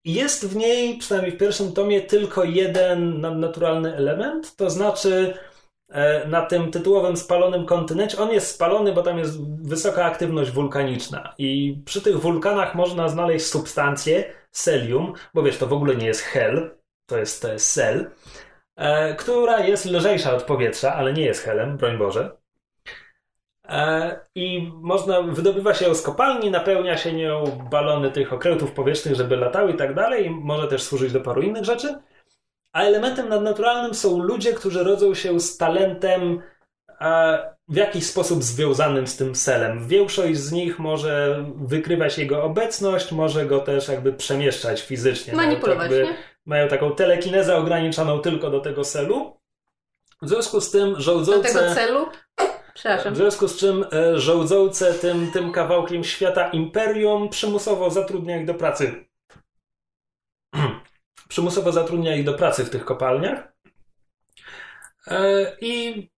Jest 0.05 0.47
w 0.47 0.55
niej, 0.55 0.97
przynajmniej 0.97 1.35
w 1.35 1.39
pierwszym 1.39 1.73
tomie, 1.73 2.01
tylko 2.01 2.43
jeden 2.43 3.21
naturalny 3.21 3.95
element, 3.95 4.55
to 4.55 4.69
znaczy 4.69 5.33
E, 5.93 6.27
na 6.27 6.45
tym 6.45 6.71
tytułowym 6.71 7.17
spalonym 7.17 7.65
kontynencie. 7.65 8.17
On 8.17 8.31
jest 8.31 8.55
spalony, 8.55 8.93
bo 8.93 9.01
tam 9.01 9.17
jest 9.17 9.37
wysoka 9.61 10.05
aktywność 10.05 10.51
wulkaniczna 10.51 11.33
i 11.37 11.81
przy 11.85 12.01
tych 12.01 12.19
wulkanach 12.19 12.75
można 12.75 13.09
znaleźć 13.09 13.45
substancję, 13.45 14.33
selium, 14.51 15.13
bo 15.33 15.43
wiesz, 15.43 15.57
to 15.57 15.67
w 15.67 15.73
ogóle 15.73 15.95
nie 15.95 16.05
jest 16.05 16.21
hel, 16.21 16.75
to 17.05 17.17
jest, 17.17 17.41
to 17.41 17.53
jest 17.53 17.71
sel, 17.71 18.09
e, 18.75 19.15
która 19.15 19.59
jest 19.59 19.85
lżejsza 19.85 20.35
od 20.35 20.43
powietrza, 20.43 20.95
ale 20.95 21.13
nie 21.13 21.23
jest 21.23 21.43
helem, 21.43 21.77
broń 21.77 21.97
Boże. 21.97 22.37
E, 23.69 24.19
I 24.35 24.71
można, 24.73 25.21
wydobywa 25.21 25.73
się 25.73 25.85
ją 25.85 25.95
z 25.95 26.01
kopalni, 26.01 26.51
napełnia 26.51 26.97
się 26.97 27.13
nią 27.13 27.45
balony 27.71 28.11
tych 28.11 28.33
okrętów 28.33 28.71
powietrznych, 28.71 29.15
żeby 29.15 29.37
latały 29.37 29.71
i 29.71 29.77
tak 29.77 29.93
dalej, 29.93 30.25
i 30.25 30.29
może 30.29 30.67
też 30.67 30.83
służyć 30.83 31.13
do 31.13 31.21
paru 31.21 31.41
innych 31.41 31.65
rzeczy. 31.65 31.95
A 32.73 32.83
elementem 32.83 33.29
nadnaturalnym 33.29 33.93
są 33.93 34.19
ludzie, 34.19 34.53
którzy 34.53 34.83
rodzą 34.83 35.13
się 35.13 35.39
z 35.39 35.57
talentem 35.57 36.41
w 37.67 37.75
jakiś 37.75 38.05
sposób 38.05 38.43
związanym 38.43 39.07
z 39.07 39.17
tym 39.17 39.35
selem. 39.35 39.87
Większość 39.87 40.37
z 40.37 40.51
nich 40.51 40.79
może 40.79 41.45
wykrywać 41.55 42.17
jego 42.17 42.43
obecność, 42.43 43.11
może 43.11 43.45
go 43.45 43.59
też 43.59 43.87
jakby 43.87 44.13
przemieszczać 44.13 44.81
fizycznie. 44.81 45.33
Manipulować, 45.33 45.91
jakby, 45.91 46.03
nie? 46.03 46.17
Mają 46.45 46.67
taką 46.67 46.95
telekinezę 46.95 47.55
ograniczoną 47.57 48.19
tylko 48.19 48.49
do 48.49 48.59
tego 48.59 48.83
selu. 48.83 49.37
W 50.21 50.29
związku 50.29 50.61
z 50.61 50.71
tym 50.71 51.01
żołdzące... 51.01 51.53
Do 51.53 51.59
tego 51.59 51.75
celu? 51.75 52.07
Przepraszam. 52.73 53.13
W 53.13 53.17
związku 53.17 53.47
z 53.47 53.57
czym 53.57 53.85
e, 53.93 54.19
żołdzące 54.19 54.93
tym, 54.93 55.31
tym 55.31 55.51
kawałkiem 55.51 56.03
świata 56.03 56.49
imperium 56.49 57.29
przymusowo 57.29 57.89
zatrudnia 57.89 58.37
ich 58.37 58.45
do 58.45 58.53
pracy 58.53 59.05
przymusowo 61.33 61.71
zatrudnia 61.71 62.15
ich 62.15 62.23
do 62.23 62.33
pracy 62.33 62.65
w 62.65 62.69
tych 62.69 62.85
kopalniach. 62.85 63.53
E, 65.07 65.51
I 65.61 66.09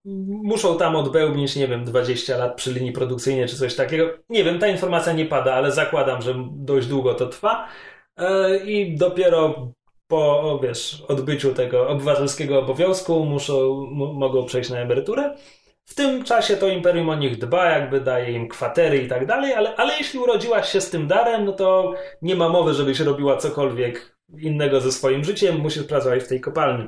muszą 0.44 0.78
tam 0.78 0.96
odbełbnić, 0.96 1.56
nie 1.56 1.68
wiem, 1.68 1.86
20 1.86 2.38
lat 2.38 2.56
przy 2.56 2.74
linii 2.74 2.92
produkcyjnej 2.92 3.48
czy 3.48 3.58
coś 3.58 3.76
takiego. 3.76 4.10
Nie 4.30 4.44
wiem, 4.44 4.60
ta 4.60 4.68
informacja 4.68 5.14
nie 5.14 5.26
pada, 5.26 5.54
ale 5.54 5.72
zakładam, 5.72 6.22
że 6.22 6.36
dość 6.52 6.88
długo 6.88 7.14
to 7.14 7.28
trwa. 7.28 7.68
E, 8.18 8.58
I 8.58 8.98
dopiero 8.98 9.72
po, 10.08 10.60
wiesz, 10.64 11.04
odbyciu 11.08 11.54
tego 11.54 11.88
obywatelskiego 11.90 12.60
obowiązku 12.60 13.26
muszą, 13.26 13.86
mogą 14.14 14.46
przejść 14.46 14.70
na 14.70 14.80
emeryturę. 14.80 15.36
W 15.86 15.96
tym 15.96 16.24
czasie 16.24 16.58
to 16.58 16.68
imperium 16.68 17.10
o 17.10 17.16
nich 17.16 17.38
dba, 17.38 17.66
jakby 17.66 18.02
daje 18.02 18.32
im 18.32 18.48
kwatery 18.48 18.98
i 18.98 19.08
tak 19.08 19.26
dalej, 19.26 19.54
ale, 19.54 19.76
ale 19.76 19.98
jeśli 19.98 20.20
urodziłaś 20.20 20.72
się 20.72 20.82
z 20.82 20.90
tym 20.90 21.08
darem, 21.08 21.46
no 21.46 21.54
to 21.54 21.94
nie 22.22 22.36
ma 22.36 22.50
mowy, 22.50 22.74
żebyś 22.74 23.00
robiła 23.00 23.38
cokolwiek 23.38 24.18
innego 24.38 24.82
ze 24.82 24.92
swoim 24.92 25.24
życiem, 25.24 25.60
musisz 25.60 25.84
pracować 25.84 26.24
w 26.24 26.28
tej 26.28 26.42
kopalni. 26.42 26.88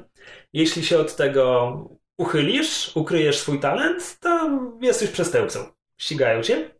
Jeśli 0.53 0.83
się 0.83 0.99
od 0.99 1.15
tego 1.15 1.73
uchylisz, 2.17 2.91
ukryjesz 2.95 3.39
swój 3.39 3.59
talent, 3.59 4.19
to 4.19 4.59
jesteś 4.81 5.09
przestępcą. 5.09 5.59
Ścigają 5.97 6.41
cię. 6.41 6.76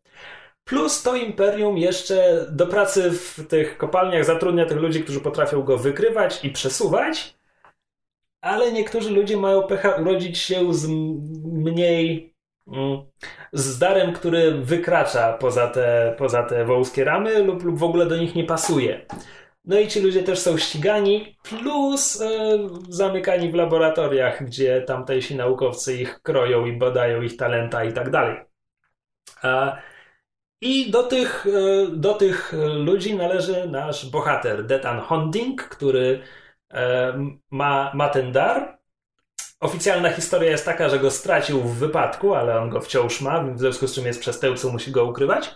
Plus 0.67 1.03
to 1.03 1.15
imperium 1.15 1.77
jeszcze 1.77 2.45
do 2.51 2.67
pracy 2.67 3.11
w 3.11 3.47
tych 3.47 3.77
kopalniach 3.77 4.25
zatrudnia 4.25 4.65
tych 4.65 4.77
ludzi, 4.77 5.03
którzy 5.03 5.19
potrafią 5.19 5.63
go 5.63 5.77
wykrywać 5.77 6.45
i 6.45 6.49
przesuwać, 6.49 7.35
ale 8.41 8.71
niektórzy 8.71 9.11
ludzie 9.11 9.37
mają 9.37 9.63
pecha 9.63 9.89
urodzić 9.89 10.37
się 10.37 10.73
z 10.73 10.87
mniej 11.43 12.33
mm, 12.67 13.01
z 13.53 13.79
darem, 13.79 14.13
który 14.13 14.51
wykracza 14.51 15.33
poza 15.33 15.67
te, 15.67 16.15
poza 16.17 16.43
te 16.43 16.65
wąskie 16.65 17.03
ramy 17.03 17.43
lub, 17.43 17.63
lub 17.63 17.77
w 17.77 17.83
ogóle 17.83 18.05
do 18.05 18.17
nich 18.17 18.35
nie 18.35 18.43
pasuje. 18.43 19.05
No 19.65 19.79
i 19.79 19.87
ci 19.87 19.99
ludzie 19.99 20.23
też 20.23 20.39
są 20.39 20.57
ścigani, 20.57 21.37
plus 21.43 22.21
e, 22.21 22.57
zamykani 22.89 23.51
w 23.51 23.55
laboratoriach, 23.55 24.45
gdzie 24.45 24.81
tamtejsi 24.81 25.35
naukowcy 25.35 25.97
ich 25.97 26.21
kroją 26.21 26.65
i 26.65 26.73
badają 26.73 27.21
ich 27.21 27.37
talenta 27.37 27.83
i 27.83 27.93
tak 27.93 28.09
dalej. 28.09 28.37
A, 29.43 29.77
I 30.61 30.91
do 30.91 31.03
tych, 31.03 31.45
e, 31.47 31.87
do 31.87 32.13
tych 32.13 32.53
ludzi 32.77 33.15
należy 33.15 33.67
nasz 33.67 34.09
bohater, 34.09 34.65
Detan 34.65 34.99
Honding, 34.99 35.63
który 35.63 36.21
e, 36.73 37.13
ma, 37.51 37.91
ma 37.93 38.09
ten 38.09 38.31
dar. 38.31 38.77
Oficjalna 39.59 40.09
historia 40.09 40.51
jest 40.51 40.65
taka, 40.65 40.89
że 40.89 40.99
go 40.99 41.11
stracił 41.11 41.61
w 41.61 41.77
wypadku, 41.77 42.35
ale 42.35 42.59
on 42.59 42.69
go 42.69 42.81
wciąż 42.81 43.21
ma, 43.21 43.43
w 43.43 43.59
związku 43.59 43.87
z 43.87 43.95
czym 43.95 44.05
jest 44.05 44.19
przestępcą, 44.19 44.71
musi 44.71 44.91
go 44.91 45.05
ukrywać. 45.05 45.55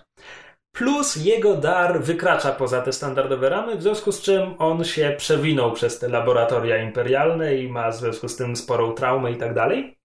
Plus 0.71 1.15
jego 1.15 1.57
dar 1.57 2.01
wykracza 2.03 2.51
poza 2.51 2.81
te 2.81 2.93
standardowe 2.93 3.49
ramy, 3.49 3.75
w 3.75 3.81
związku 3.81 4.11
z 4.11 4.21
czym 4.21 4.55
on 4.59 4.83
się 4.83 5.15
przewinął 5.17 5.71
przez 5.71 5.99
te 5.99 6.09
laboratoria 6.09 6.83
imperialne 6.83 7.55
i 7.55 7.69
ma 7.69 7.91
w 7.91 7.95
związku 7.95 8.27
z 8.27 8.35
tym 8.35 8.55
sporą 8.55 8.93
traumę 8.93 9.31
i 9.31 9.37
tak 9.37 9.53
dalej. 9.53 9.97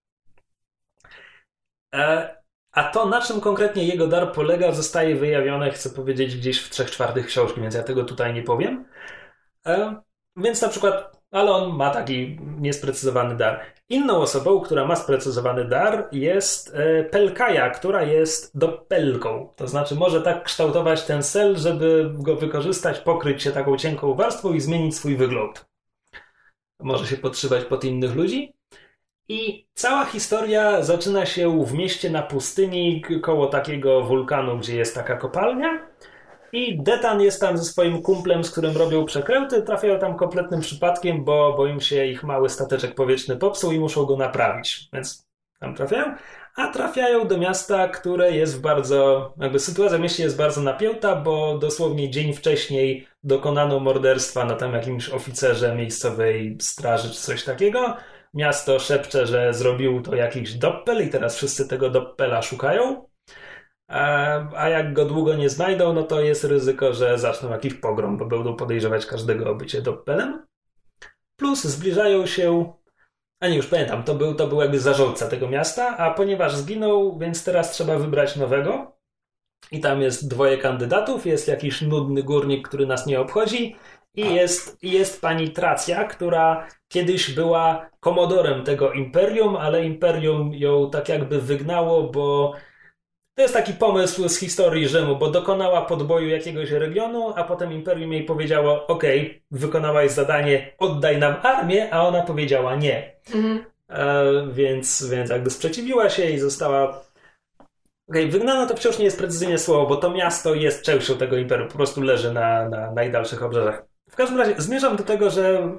A 2.77 2.85
to, 2.85 3.07
na 3.07 3.20
czym 3.20 3.41
konkretnie 3.41 3.85
jego 3.85 4.07
dar 4.07 4.33
polega, 4.33 4.72
zostaje 4.72 5.16
wyjawione, 5.16 5.70
chcę 5.70 5.91
powiedzieć, 5.91 6.37
gdzieś 6.37 6.61
w 6.61 6.70
trzech 6.70 6.91
czwartych 6.91 7.27
książki, 7.27 7.61
więc 7.61 7.74
ja 7.74 7.83
tego 7.83 8.05
tutaj 8.05 8.35
nie 8.35 8.43
powiem. 8.43 8.85
E, 9.66 9.97
więc 10.37 10.62
na 10.62 10.68
przykład, 10.68 11.20
ale 11.31 11.53
on 11.53 11.77
ma 11.77 11.91
taki 11.91 12.39
niesprecyzowany 12.59 13.37
dar. 13.37 13.61
Inną 13.89 14.16
osobą, 14.16 14.61
która 14.61 14.85
ma 14.85 14.97
sprecyzowany 14.97 15.64
dar, 15.64 16.09
jest 16.12 16.74
e, 16.74 17.05
Pelkaja, 17.05 17.70
która 17.70 18.03
jest 18.03 18.59
doppelką. 18.59 19.53
To 19.57 19.68
znaczy 19.68 19.95
może 19.95 20.22
tak 20.22 20.45
kształtować 20.45 21.05
ten 21.05 21.22
sel, 21.22 21.57
żeby 21.57 22.11
go 22.14 22.37
wykorzystać, 22.37 22.99
pokryć 22.99 23.43
się 23.43 23.53
taką 23.53 23.77
cienką 23.77 24.14
warstwą 24.14 24.53
i 24.53 24.61
zmienić 24.61 24.97
swój 24.97 25.16
wygląd. 25.16 25.66
Może 26.81 27.07
się 27.07 27.16
podszywać 27.16 27.64
pod 27.64 27.85
innych 27.85 28.14
ludzi. 28.14 28.55
I 29.29 29.66
cała 29.74 30.05
historia 30.05 30.83
zaczyna 30.83 31.27
się 31.27 31.64
w 31.64 31.72
mieście 31.72 32.11
na 32.11 32.22
pustyni 32.22 33.03
koło 33.22 33.47
takiego 33.47 34.03
wulkanu, 34.03 34.59
gdzie 34.59 34.77
jest 34.77 34.95
taka 34.95 35.16
kopalnia. 35.16 35.87
I 36.53 36.83
Detan 36.83 37.20
jest 37.20 37.41
tam 37.41 37.59
ze 37.59 37.64
swoim 37.64 38.03
kumplem, 38.03 38.45
z 38.45 38.51
którym 38.51 38.77
robią 38.77 39.05
przekręty. 39.05 39.62
Trafiają 39.62 39.99
tam 39.99 40.16
kompletnym 40.16 40.61
przypadkiem, 40.61 41.24
bo, 41.24 41.55
bo 41.57 41.66
im 41.66 41.81
się 41.81 42.07
ich 42.07 42.24
mały 42.24 42.49
stateczek 42.49 42.95
powietrzny 42.95 43.37
popsuł 43.37 43.72
i 43.72 43.81
muszą 43.81 44.05
go 44.05 44.16
naprawić. 44.16 44.89
Więc 44.93 45.27
tam 45.61 45.74
trafiają. 45.74 46.14
A 46.57 46.68
trafiają 46.68 47.29
do 47.29 47.39
miasta, 47.39 47.89
które 47.89 48.33
jest 48.33 48.59
w 48.59 48.61
bardzo. 48.61 49.33
Jakby 49.41 49.59
sytuacja 49.59 49.99
w 49.99 50.01
mieście 50.01 50.22
jest 50.22 50.37
bardzo 50.37 50.61
napięta, 50.61 51.16
bo 51.16 51.59
dosłownie 51.59 52.11
dzień 52.11 52.33
wcześniej 52.33 53.09
dokonano 53.22 53.81
morderstwa 53.81 54.45
na 54.45 54.55
tam 54.55 54.74
jakimś 54.74 55.09
oficerze 55.09 55.74
miejscowej 55.74 56.57
straży 56.61 57.11
czy 57.11 57.20
coś 57.20 57.45
takiego. 57.45 57.97
Miasto 58.37 58.78
szepcze, 58.78 59.26
że 59.26 59.55
zrobił 59.55 60.03
to 60.03 60.14
jakiś 60.14 60.55
doppel 60.55 61.07
i 61.07 61.11
teraz 61.11 61.37
wszyscy 61.37 61.68
tego 61.68 61.91
doppela 61.91 62.43
szukają. 62.43 63.09
A 64.57 64.68
jak 64.68 64.93
go 64.93 65.05
długo 65.05 65.34
nie 65.34 65.51
znajdą, 65.51 65.93
no 65.93 66.03
to 66.03 66.20
jest 66.20 66.45
ryzyko, 66.45 66.93
że 66.93 67.18
zaczną 67.18 67.51
jakiś 67.51 67.74
pogrom, 67.74 68.16
bo 68.16 68.26
będą 68.26 68.57
podejrzewać 68.57 69.07
każdego 69.07 69.51
o 69.51 69.55
bycie 69.55 69.82
doppelem. 69.82 70.47
Plus 71.37 71.64
zbliżają 71.64 72.26
się. 72.26 72.72
A 73.41 73.49
nie, 73.49 73.57
już 73.57 73.66
pamiętam, 73.66 74.03
to 74.03 74.14
był, 74.14 74.34
to 74.34 74.47
był 74.47 74.61
jakby 74.61 74.80
zarządca 74.80 75.28
tego 75.28 75.49
miasta, 75.49 75.97
a 75.97 76.11
ponieważ 76.11 76.57
zginął, 76.57 77.18
więc 77.18 77.45
teraz 77.45 77.70
trzeba 77.70 77.99
wybrać 77.99 78.37
nowego. 78.37 78.97
I 79.72 79.80
tam 79.80 80.03
jest 80.03 80.28
dwoje 80.28 80.59
kandydatów. 80.59 81.26
Jest 81.26 81.49
jakiś 81.49 81.82
nudny 81.82 82.22
górnik, 82.22 82.68
który 82.68 82.87
nas 82.87 83.07
nie 83.07 83.20
obchodzi. 83.20 83.76
I 84.17 84.35
jest, 84.35 84.79
jest 84.83 85.21
pani 85.21 85.51
Tracja, 85.51 86.05
która 86.05 86.69
kiedyś 86.89 87.31
była 87.31 87.91
komodorem 88.01 88.64
tego 88.64 88.93
imperium, 88.93 89.57
ale 89.57 89.85
imperium 89.85 90.55
ją 90.55 90.91
tak 90.91 91.09
jakby 91.09 91.41
wygnało, 91.41 92.03
bo 92.03 92.55
to 93.37 93.43
jest 93.43 93.55
taki 93.55 93.73
pomysł 93.73 94.29
z 94.29 94.39
historii 94.39 94.89
Rzymu, 94.89 95.17
bo 95.17 95.31
dokonała 95.31 95.83
podboju 95.83 96.29
jakiegoś 96.29 96.71
regionu, 96.71 97.33
a 97.37 97.45
potem 97.45 97.73
imperium 97.73 98.12
jej 98.12 98.25
powiedziało: 98.25 98.87
OK, 98.87 99.03
wykonałaś 99.51 100.11
zadanie, 100.11 100.75
oddaj 100.79 101.19
nam 101.19 101.35
armię, 101.43 101.95
a 101.95 102.03
ona 102.03 102.23
powiedziała 102.23 102.77
nie. 102.77 103.17
Mhm. 103.35 103.64
E, 103.89 104.25
więc, 104.53 105.09
więc 105.09 105.31
jakby 105.31 105.51
sprzeciwiła 105.51 106.11
się 106.11 106.31
i 106.31 106.39
została. 106.39 107.05
Okay, 108.09 108.27
wygnana 108.27 108.67
to 108.67 108.77
wciąż 108.77 108.99
nie 108.99 109.05
jest 109.05 109.19
precyzyjne 109.19 109.59
słowo, 109.59 109.87
bo 109.87 109.97
to 109.97 110.11
miasto 110.11 110.55
jest 110.55 110.83
częścią 110.83 111.14
tego 111.14 111.37
imperium, 111.37 111.69
po 111.69 111.77
prostu 111.77 112.01
leży 112.03 112.33
na, 112.33 112.69
na 112.69 112.93
najdalszych 112.93 113.43
obrzeżach. 113.43 113.95
W 114.11 114.16
każdym 114.16 114.38
razie 114.38 114.54
zmierzam 114.59 114.96
do 114.96 115.04
tego, 115.04 115.30
że 115.30 115.76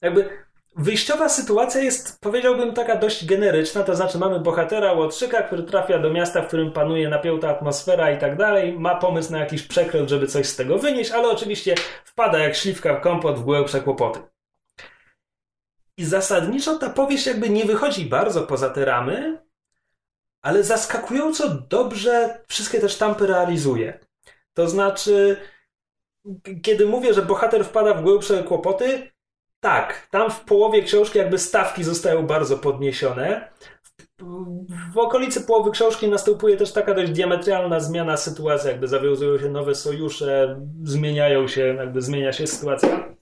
jakby 0.00 0.48
Wyjściowa 0.78 1.28
sytuacja 1.28 1.80
jest, 1.80 2.20
powiedziałbym, 2.20 2.74
taka 2.74 2.96
dość 2.96 3.26
generyczna, 3.26 3.84
to 3.84 3.96
znaczy 3.96 4.18
mamy 4.18 4.40
bohatera 4.40 4.92
Łotrzyka, 4.92 5.42
który 5.42 5.62
trafia 5.62 5.98
do 5.98 6.10
miasta, 6.10 6.42
w 6.42 6.46
którym 6.46 6.72
panuje 6.72 7.08
napięta 7.08 7.48
atmosfera 7.48 8.10
i 8.10 8.18
tak 8.18 8.36
dalej, 8.36 8.78
ma 8.78 8.94
pomysł 8.94 9.32
na 9.32 9.38
jakiś 9.38 9.62
przekręt, 9.62 10.08
żeby 10.08 10.26
coś 10.26 10.46
z 10.46 10.56
tego 10.56 10.78
wynieść, 10.78 11.10
ale 11.10 11.28
oczywiście 11.28 11.74
wpada 12.04 12.38
jak 12.38 12.54
śliwka 12.54 12.94
w 12.94 13.00
kompot 13.00 13.38
w 13.38 13.42
głębsze 13.42 13.80
kłopoty. 13.80 14.20
I 15.96 16.04
zasadniczo 16.04 16.78
ta 16.78 16.90
powieść 16.90 17.26
jakby 17.26 17.50
nie 17.50 17.64
wychodzi 17.64 18.06
bardzo 18.06 18.42
poza 18.42 18.70
te 18.70 18.84
ramy, 18.84 19.42
ale 20.42 20.64
zaskakująco 20.64 21.48
dobrze 21.48 22.44
wszystkie 22.48 22.80
te 22.80 22.88
sztampy 22.88 23.26
realizuje. 23.26 23.98
To 24.54 24.68
znaczy, 24.68 25.36
kiedy 26.62 26.86
mówię, 26.86 27.14
że 27.14 27.22
bohater 27.22 27.64
wpada 27.64 27.94
w 27.94 28.02
głębsze 28.02 28.42
kłopoty, 28.42 29.10
tak, 29.60 30.08
tam 30.10 30.30
w 30.30 30.40
połowie 30.40 30.82
książki 30.82 31.18
jakby 31.18 31.38
stawki 31.38 31.84
zostają 31.84 32.26
bardzo 32.26 32.58
podniesione. 32.58 33.52
W 34.92 34.98
okolicy 34.98 35.40
połowy 35.40 35.70
książki 35.70 36.08
następuje 36.08 36.56
też 36.56 36.72
taka 36.72 36.94
dość 36.94 37.12
diametralna 37.12 37.80
zmiana 37.80 38.16
sytuacji, 38.16 38.68
jakby 38.68 38.88
zawiązują 38.88 39.38
się 39.38 39.48
nowe 39.48 39.74
sojusze, 39.74 40.60
zmieniają 40.82 41.48
się, 41.48 41.66
jakby 41.66 42.02
zmienia 42.02 42.32
się 42.32 42.46
sytuacja. 42.46 43.14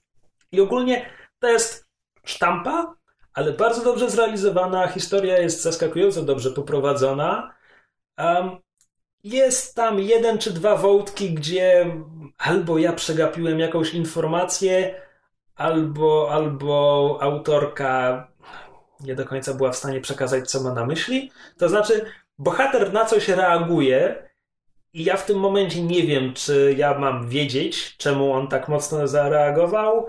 I 0.52 0.60
ogólnie 0.60 1.06
to 1.38 1.48
jest 1.48 1.86
sztampa, 2.24 2.94
ale 3.34 3.52
bardzo 3.52 3.84
dobrze 3.84 4.10
zrealizowana. 4.10 4.88
Historia 4.88 5.38
jest 5.38 5.62
zaskakująco 5.62 6.22
dobrze 6.22 6.50
poprowadzona. 6.50 7.54
Um, 8.18 8.50
jest 9.24 9.74
tam 9.74 9.98
jeden 9.98 10.38
czy 10.38 10.52
dwa 10.52 10.76
wątki, 10.76 11.34
gdzie 11.34 11.96
albo 12.38 12.78
ja 12.78 12.92
przegapiłem 12.92 13.58
jakąś 13.58 13.94
informację, 13.94 15.00
albo, 15.54 16.28
albo 16.32 17.18
autorka 17.20 18.28
nie 19.00 19.14
do 19.14 19.24
końca 19.24 19.54
była 19.54 19.72
w 19.72 19.76
stanie 19.76 20.00
przekazać, 20.00 20.50
co 20.50 20.62
ma 20.62 20.74
na 20.74 20.86
myśli. 20.86 21.30
To 21.58 21.68
znaczy, 21.68 22.04
bohater 22.38 22.92
na 22.92 23.04
coś 23.04 23.28
reaguje, 23.28 24.26
i 24.92 25.04
ja 25.04 25.16
w 25.16 25.26
tym 25.26 25.38
momencie 25.38 25.82
nie 25.82 26.02
wiem, 26.02 26.34
czy 26.34 26.74
ja 26.76 26.98
mam 26.98 27.28
wiedzieć, 27.28 27.96
czemu 27.96 28.32
on 28.32 28.48
tak 28.48 28.68
mocno 28.68 29.08
zareagował, 29.08 30.06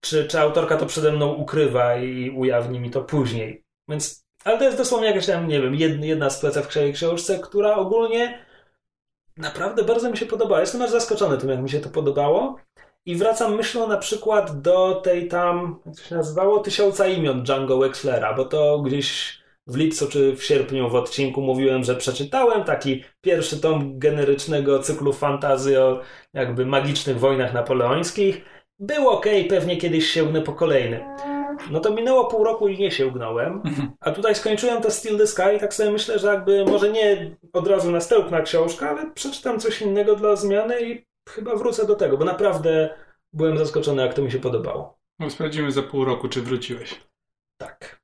czy, 0.00 0.28
czy 0.28 0.40
autorka 0.40 0.76
to 0.76 0.86
przede 0.86 1.12
mną 1.12 1.32
ukrywa 1.32 1.96
i 1.96 2.30
ujawni 2.30 2.80
mi 2.80 2.90
to 2.90 3.00
później. 3.00 3.64
Więc, 3.88 4.26
ale 4.44 4.58
to 4.58 4.64
jest 4.64 4.76
dosłownie 4.76 5.06
jakaś 5.06 5.26
tam, 5.26 5.48
nie 5.48 5.60
wiem, 5.60 5.74
jedna, 5.74 6.28
pleców 6.40 6.66
w 6.66 6.92
książce, 6.94 7.38
która 7.38 7.74
ogólnie 7.76 8.38
naprawdę 9.36 9.84
bardzo 9.84 10.10
mi 10.10 10.16
się 10.16 10.26
podobała. 10.26 10.60
Jestem 10.60 10.82
aż 10.82 10.90
zaskoczony 10.90 11.38
tym, 11.38 11.50
jak 11.50 11.62
mi 11.62 11.70
się 11.70 11.80
to 11.80 11.88
podobało. 11.88 12.56
I 13.06 13.16
wracam 13.16 13.56
myślą 13.56 13.88
na 13.88 13.96
przykład 13.96 14.60
do 14.60 14.94
tej 14.94 15.28
tam, 15.28 15.80
jak 15.86 15.96
to 15.96 16.02
się 16.02 16.14
nazywało, 16.14 16.58
Tysiąca 16.60 17.06
imion 17.06 17.42
Django 17.42 17.78
Wexlera, 17.78 18.34
bo 18.34 18.44
to 18.44 18.78
gdzieś 18.78 19.38
w 19.66 19.76
lipcu 19.76 20.08
czy 20.08 20.36
w 20.36 20.44
sierpniu 20.44 20.90
w 20.90 20.94
odcinku 20.94 21.40
mówiłem, 21.40 21.84
że 21.84 21.94
przeczytałem 21.96 22.64
taki 22.64 23.04
pierwszy 23.20 23.60
tom 23.60 23.98
generycznego 23.98 24.78
cyklu 24.78 25.12
fantazy 25.12 25.82
o 25.82 26.00
jakby 26.32 26.66
magicznych 26.66 27.18
wojnach 27.18 27.54
napoleońskich. 27.54 28.44
Był 28.78 29.08
ok, 29.08 29.26
pewnie 29.48 29.76
kiedyś 29.76 30.10
sięgnę 30.10 30.42
po 30.42 30.52
kolejny. 30.52 31.04
No 31.70 31.80
to 31.80 31.94
minęło 31.94 32.24
pół 32.24 32.44
roku 32.44 32.68
i 32.68 32.78
nie 32.78 32.90
sięgnąłem. 32.90 33.62
A 34.00 34.10
tutaj 34.10 34.34
skończyłem 34.34 34.82
to 34.82 34.90
Still 34.90 35.18
the 35.18 35.26
Sky 35.26 35.56
i 35.56 35.60
tak 35.60 35.74
sobie 35.74 35.90
myślę, 35.90 36.18
że 36.18 36.28
jakby 36.28 36.64
może 36.64 36.92
nie 36.92 37.36
od 37.52 37.66
razu 37.66 37.90
następna 37.90 38.42
książka, 38.42 38.90
ale 38.90 39.10
przeczytam 39.10 39.60
coś 39.60 39.82
innego 39.82 40.16
dla 40.16 40.36
zmiany 40.36 40.80
i 40.82 41.06
chyba 41.28 41.56
wrócę 41.56 41.86
do 41.86 41.94
tego, 41.96 42.16
bo 42.16 42.24
naprawdę 42.24 42.94
byłem 43.32 43.58
zaskoczony, 43.58 44.02
jak 44.02 44.14
to 44.14 44.22
mi 44.22 44.30
się 44.30 44.38
podobało. 44.38 44.98
No, 45.18 45.30
sprawdzimy 45.30 45.72
za 45.72 45.82
pół 45.82 46.04
roku, 46.04 46.28
czy 46.28 46.42
wróciłeś. 46.42 47.00
Tak. 47.56 48.02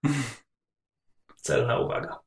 Celna 1.46 1.78
uwaga. 1.78 2.20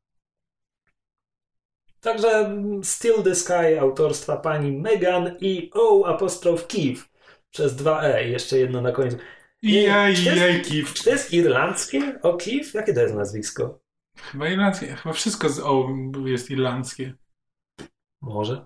Także 1.99 2.55
Still 2.83 3.23
the 3.23 3.35
Sky 3.35 3.79
autorstwa 3.79 4.37
pani 4.37 4.71
Megan 4.71 5.37
i 5.39 5.69
O 5.73 6.07
apostrof 6.07 6.67
Kiev 6.67 7.09
przez 7.51 7.75
dwa 7.75 8.01
E. 8.03 8.29
Jeszcze 8.29 8.57
jedno 8.57 8.81
na 8.81 8.91
końcu. 8.91 9.17
Jej, 9.63 10.25
jej, 10.25 10.61
Kiev. 10.61 10.93
Czy 10.93 11.03
to 11.03 11.09
jest 11.09 11.33
irlandzkie? 11.33 12.19
O 12.21 12.37
Kiev? 12.37 12.73
Jakie 12.73 12.93
to 12.93 13.01
jest 13.01 13.15
nazwisko? 13.15 13.79
Chyba 14.17 14.49
irlandzkie. 14.49 14.95
Chyba 14.95 15.13
wszystko 15.13 15.49
z 15.49 15.59
O 15.59 15.89
jest 16.25 16.51
irlandzkie. 16.51 17.13
Może. 18.21 18.65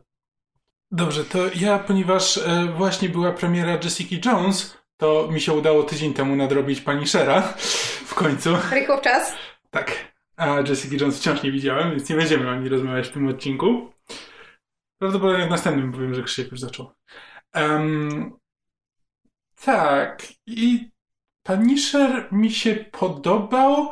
Dobrze, 0.91 1.23
to 1.25 1.39
ja, 1.55 1.79
ponieważ 1.79 2.37
e, 2.37 2.73
właśnie 2.77 3.09
była 3.09 3.31
premiera 3.31 3.79
Jessica 3.83 4.29
Jones, 4.29 4.77
to 4.97 5.27
mi 5.31 5.41
się 5.41 5.53
udało 5.53 5.83
tydzień 5.83 6.13
temu 6.13 6.35
nadrobić 6.35 6.81
pani 6.81 7.07
Shera 7.07 7.41
w 8.05 8.13
końcu. 8.15 8.49
Rychło 8.71 8.97
w 8.97 9.01
czas. 9.01 9.33
Tak. 9.69 10.13
A 10.37 10.59
Jessica 10.59 10.95
Jones 10.99 11.19
wciąż 11.19 11.43
nie 11.43 11.51
widziałem, 11.51 11.91
więc 11.91 12.09
nie 12.09 12.15
będziemy 12.15 12.49
o 12.49 12.55
niej 12.55 12.69
rozmawiać 12.69 13.07
w 13.07 13.11
tym 13.11 13.27
odcinku. 13.27 13.93
Prawdopodobnie 14.99 15.47
w 15.47 15.49
następnym 15.49 15.91
powiem, 15.91 16.15
że 16.15 16.23
Krzysiek 16.23 16.51
już 16.51 16.59
zaczął. 16.59 16.91
Um, 17.55 18.37
tak. 19.65 20.23
I 20.47 20.89
Punisher 21.43 22.27
mi 22.31 22.51
się 22.51 22.75
podobał, 22.75 23.89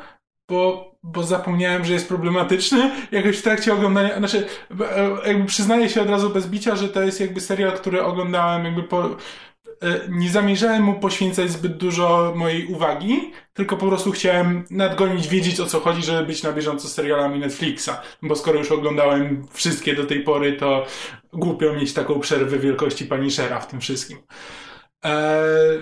bo, 0.47 0.91
bo 1.03 1.23
zapomniałem, 1.23 1.85
że 1.85 1.93
jest 1.93 2.07
problematyczny. 2.07 2.91
Jakoś 3.11 3.37
w 3.37 3.41
trakcie 3.41 3.73
oglądania, 3.73 4.17
znaczy, 4.17 4.47
jakby 5.25 5.45
przyznaję 5.45 5.89
się 5.89 6.01
od 6.01 6.09
razu 6.09 6.29
bez 6.29 6.47
bicia, 6.47 6.75
że 6.75 6.89
to 6.89 7.03
jest 7.03 7.19
jakby 7.19 7.41
serial, 7.41 7.71
który 7.71 8.03
oglądałem 8.03 8.65
jakby 8.65 8.83
po, 8.83 9.17
nie 10.09 10.29
zamierzałem 10.29 10.83
mu 10.83 10.99
poświęcać 10.99 11.51
zbyt 11.51 11.77
dużo 11.77 12.33
mojej 12.35 12.65
uwagi, 12.65 13.31
tylko 13.53 13.77
po 13.77 13.87
prostu 13.87 14.11
chciałem 14.11 14.65
nadgonić, 14.69 15.27
wiedzieć 15.27 15.59
o 15.59 15.65
co 15.65 15.79
chodzi, 15.79 16.03
żeby 16.03 16.25
być 16.27 16.43
na 16.43 16.51
bieżąco 16.51 16.87
z 16.87 16.93
serialami 16.93 17.39
Netflixa. 17.39 17.89
Bo 18.21 18.35
skoro 18.35 18.59
już 18.59 18.71
oglądałem 18.71 19.47
wszystkie 19.51 19.95
do 19.95 20.05
tej 20.05 20.23
pory, 20.23 20.53
to 20.53 20.85
głupio 21.33 21.73
mieć 21.73 21.93
taką 21.93 22.19
przerwę 22.19 22.59
wielkości 22.59 23.05
pani 23.05 23.31
Shera 23.31 23.59
w 23.59 23.67
tym 23.67 23.81
wszystkim. 23.81 24.17
Eee, 25.05 25.81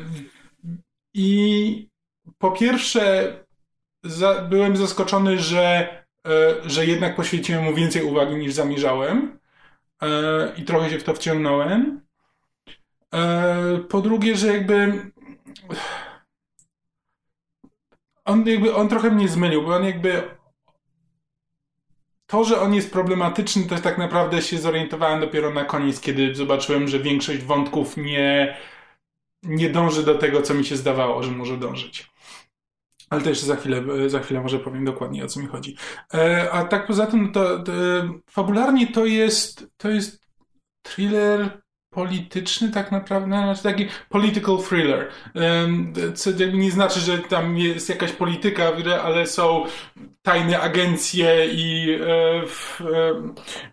I 1.14 1.90
po 2.38 2.52
pierwsze, 2.52 3.34
za, 4.04 4.42
byłem 4.42 4.78
zaskoczony, 4.78 5.40
że, 5.40 5.88
e, 6.28 6.70
że 6.70 6.86
jednak 6.86 7.16
poświęciłem 7.16 7.64
mu 7.64 7.74
więcej 7.74 8.04
uwagi 8.04 8.36
niż 8.36 8.54
zamierzałem. 8.54 9.40
E, 10.02 10.54
I 10.58 10.64
trochę 10.64 10.90
się 10.90 11.00
w 11.00 11.04
to 11.04 11.14
wciągnąłem. 11.14 12.02
E, 13.14 13.80
po 13.90 14.02
drugie, 14.02 14.36
że 14.36 14.48
jakby. 14.48 15.02
On 18.26 18.48
jakby 18.48 18.76
on 18.76 18.90
trochę 18.90 19.12
mnie 19.12 19.28
zmylił, 19.28 19.62
bo 19.62 19.76
on 19.76 19.86
jakby. 19.86 20.24
To, 22.28 22.44
że 22.44 22.62
on 22.62 22.74
jest 22.74 22.92
problematyczny, 22.92 23.64
to 23.64 23.78
tak 23.78 23.98
naprawdę 23.98 24.42
się 24.42 24.58
zorientowałem 24.58 25.20
dopiero 25.20 25.50
na 25.50 25.66
koniec, 25.66 26.02
kiedy 26.02 26.36
zobaczyłem, 26.36 26.88
że 26.88 27.00
większość 27.00 27.40
wątków 27.40 27.98
nie, 27.98 28.58
nie 29.44 29.70
dąży 29.70 30.04
do 30.04 30.16
tego, 30.16 30.42
co 30.42 30.54
mi 30.54 30.66
się 30.66 30.78
zdawało, 30.78 31.24
że 31.24 31.32
może 31.32 31.58
dążyć. 31.58 32.14
Ale 33.10 33.22
to 33.22 33.30
jeszcze 33.30 33.46
za 33.46 33.56
chwilę, 33.56 34.10
za 34.10 34.20
chwilę 34.20 34.42
może 34.42 34.60
powiem 34.60 34.86
dokładnie 34.86 35.26
o 35.26 35.28
co 35.28 35.40
mi 35.40 35.48
chodzi. 35.48 35.76
E, 36.14 36.52
a 36.52 36.64
tak 36.64 36.88
poza 36.88 37.08
tym, 37.08 37.32
to, 37.32 37.60
to 37.60 37.72
fabularnie 38.30 38.88
to 38.88 39.06
jest, 39.06 39.68
to 39.78 39.90
jest 39.90 40.24
thriller 40.82 41.62
polityczny 41.90 42.72
tak 42.72 42.92
naprawdę, 42.92 43.28
znaczy 43.28 43.64
taki 43.64 43.88
political 44.10 44.58
thriller. 44.58 45.12
Co 46.16 46.32
nie 46.54 46.72
znaczy, 46.72 47.00
że 47.00 47.18
tam 47.18 47.58
jest 47.58 47.90
jakaś 47.90 48.12
polityka, 48.12 48.72
ale 49.04 49.28
są 49.28 49.66
tajne 50.22 50.60
agencje 50.60 51.48
i 51.52 51.98
e, 52.02 52.44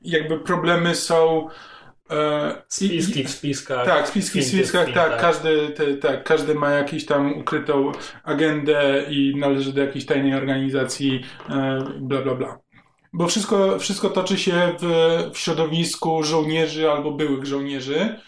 jakby 0.03 0.39
problemy 0.39 0.95
są 0.95 1.49
E, 1.49 1.70
spiski 2.69 3.25
w 3.25 3.31
spiskach. 3.31 3.87
Tak, 3.87 4.09
spiski 4.09 4.41
w 4.41 4.45
spiskach, 4.45 4.87
tak, 4.87 4.95
tak. 4.95 5.21
Każdy, 5.21 5.69
te, 5.69 5.95
tak. 5.95 6.25
Każdy 6.25 6.55
ma 6.55 6.71
jakąś 6.71 7.05
tam 7.05 7.39
ukrytą 7.39 7.93
agendę 8.25 9.05
i 9.09 9.37
należy 9.37 9.73
do 9.73 9.81
jakiejś 9.81 10.07
tajnej 10.07 10.35
organizacji, 10.35 11.25
e, 11.51 11.85
bla, 12.01 12.23
bla, 12.23 12.35
bla. 12.35 12.59
Bo 13.13 13.27
wszystko, 13.27 13.79
wszystko 13.79 14.11
toczy 14.11 14.39
się 14.39 14.73
w, 14.81 14.87
w 15.33 15.39
środowisku 15.39 16.23
żołnierzy 16.23 16.91
albo 16.91 17.11
byłych 17.11 17.47
żołnierzy. 17.47 18.21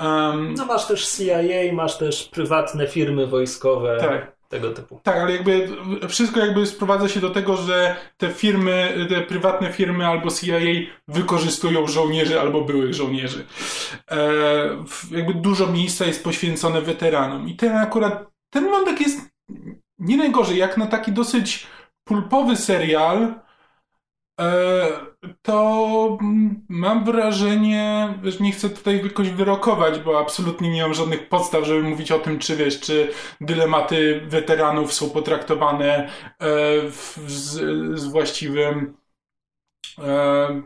Um, 0.00 0.54
no 0.54 0.66
masz 0.66 0.86
też 0.86 1.08
CIA, 1.08 1.72
masz 1.72 1.98
też 1.98 2.24
prywatne 2.24 2.86
firmy 2.86 3.26
wojskowe. 3.26 3.96
Tak 4.00 4.33
tego 4.54 4.70
typu. 4.70 5.00
Tak, 5.02 5.16
ale 5.16 5.32
jakby 5.32 5.68
wszystko 6.08 6.40
jakby 6.40 6.66
sprowadza 6.66 7.08
się 7.08 7.20
do 7.20 7.30
tego, 7.30 7.56
że 7.56 7.96
te 8.16 8.30
firmy, 8.30 9.06
te 9.08 9.20
prywatne 9.20 9.72
firmy 9.72 10.06
albo 10.06 10.30
CIA 10.30 10.58
wykorzystują 11.08 11.86
żołnierzy 11.86 12.40
albo 12.40 12.60
byłych 12.60 12.94
żołnierzy. 12.94 13.44
E, 14.10 14.18
jakby 15.10 15.34
dużo 15.34 15.66
miejsca 15.66 16.04
jest 16.04 16.24
poświęcone 16.24 16.80
weteranom 16.80 17.48
i 17.48 17.56
ten 17.56 17.76
akurat, 17.76 18.26
ten 18.50 18.70
wątek 18.70 19.00
jest 19.00 19.20
nie 19.98 20.16
najgorzej, 20.16 20.58
jak 20.58 20.76
na 20.76 20.86
taki 20.86 21.12
dosyć 21.12 21.66
pulpowy 22.04 22.56
serial, 22.56 23.34
to 25.42 26.18
mam 26.68 27.04
wrażenie, 27.04 28.14
że 28.22 28.38
nie 28.40 28.52
chcę 28.52 28.70
tutaj 28.70 29.02
jakoś 29.04 29.30
wyrokować, 29.30 29.98
bo 29.98 30.18
absolutnie 30.18 30.70
nie 30.70 30.82
mam 30.82 30.94
żadnych 30.94 31.28
podstaw, 31.28 31.64
żeby 31.64 31.82
mówić 31.82 32.12
o 32.12 32.18
tym, 32.18 32.38
czy 32.38 32.56
wiesz, 32.56 32.80
czy 32.80 33.12
dylematy 33.40 34.20
weteranów 34.26 34.92
są 34.94 35.10
potraktowane 35.10 36.08
e, 36.40 36.90
z, 37.26 37.52
z 38.00 38.04
właściwym 38.04 38.96
e, 39.98 40.62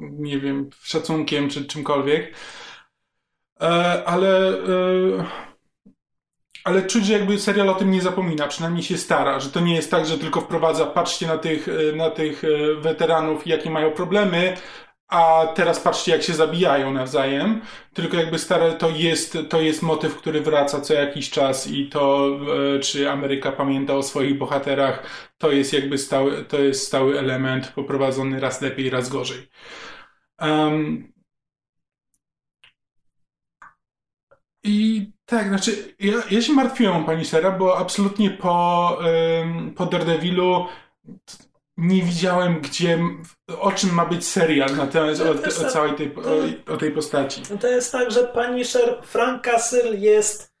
nie 0.00 0.40
wiem, 0.40 0.70
szacunkiem 0.82 1.50
czy 1.50 1.64
czymkolwiek. 1.64 2.34
Ale 4.06 4.52
ale 6.64 6.82
czuć, 6.82 7.06
że 7.06 7.12
jakby 7.12 7.38
serial 7.38 7.68
o 7.68 7.74
tym 7.74 7.90
nie 7.90 8.02
zapomina, 8.02 8.46
przynajmniej 8.48 8.82
się 8.82 8.98
stara, 8.98 9.40
że 9.40 9.50
to 9.50 9.60
nie 9.60 9.74
jest 9.74 9.90
tak, 9.90 10.06
że 10.06 10.18
tylko 10.18 10.40
wprowadza, 10.40 10.86
patrzcie 10.86 11.26
na 11.26 11.38
tych, 11.38 11.66
na 11.96 12.10
tych 12.10 12.42
weteranów, 12.80 13.46
jakie 13.46 13.70
mają 13.70 13.90
problemy, 13.90 14.56
a 15.08 15.46
teraz 15.54 15.80
patrzcie, 15.80 16.12
jak 16.12 16.22
się 16.22 16.34
zabijają 16.34 16.92
nawzajem. 16.92 17.60
Tylko 17.92 18.16
jakby 18.16 18.38
stare, 18.38 18.72
to 18.72 18.90
jest, 18.90 19.38
to 19.48 19.60
jest 19.60 19.82
motyw, 19.82 20.16
który 20.16 20.40
wraca 20.40 20.80
co 20.80 20.94
jakiś 20.94 21.30
czas 21.30 21.66
i 21.66 21.88
to, 21.88 22.30
e, 22.76 22.80
czy 22.80 23.10
Ameryka 23.10 23.52
pamięta 23.52 23.94
o 23.94 24.02
swoich 24.02 24.38
bohaterach, 24.38 25.02
to 25.38 25.52
jest 25.52 25.72
jakby 25.72 25.98
stały, 25.98 26.44
to 26.44 26.58
jest 26.58 26.86
stały 26.86 27.18
element 27.18 27.68
poprowadzony 27.68 28.40
raz 28.40 28.60
lepiej, 28.60 28.90
raz 28.90 29.08
gorzej. 29.08 29.48
Um, 30.40 31.13
I 34.64 35.10
tak, 35.26 35.48
znaczy, 35.48 35.94
ja, 36.00 36.12
ja 36.30 36.42
się 36.42 36.52
martwiłem 36.52 36.96
o 36.96 37.04
pani 37.06 37.24
Sera, 37.24 37.50
bo 37.50 37.78
absolutnie 37.78 38.30
po, 38.30 38.98
um, 39.40 39.74
po 39.74 39.86
Daredevilu 39.86 40.66
nie 41.76 42.02
widziałem, 42.02 42.60
gdzie, 42.60 42.98
o 43.60 43.72
czym 43.72 43.94
ma 43.94 44.06
być 44.06 44.26
serial 44.26 44.76
na 44.76 44.86
temat 44.86 45.20
o, 45.20 45.66
o, 45.66 45.70
całej 45.70 45.94
tej, 45.94 46.14
o, 46.16 46.72
o, 46.72 46.76
tej 46.76 46.90
postaci. 46.90 47.42
No 47.50 47.58
to 47.58 47.66
jest 47.66 47.92
tak, 47.92 48.10
że 48.10 48.24
Punisher 48.24 48.98
Frank 49.02 49.42
Castle 49.42 49.96
jest 49.96 50.54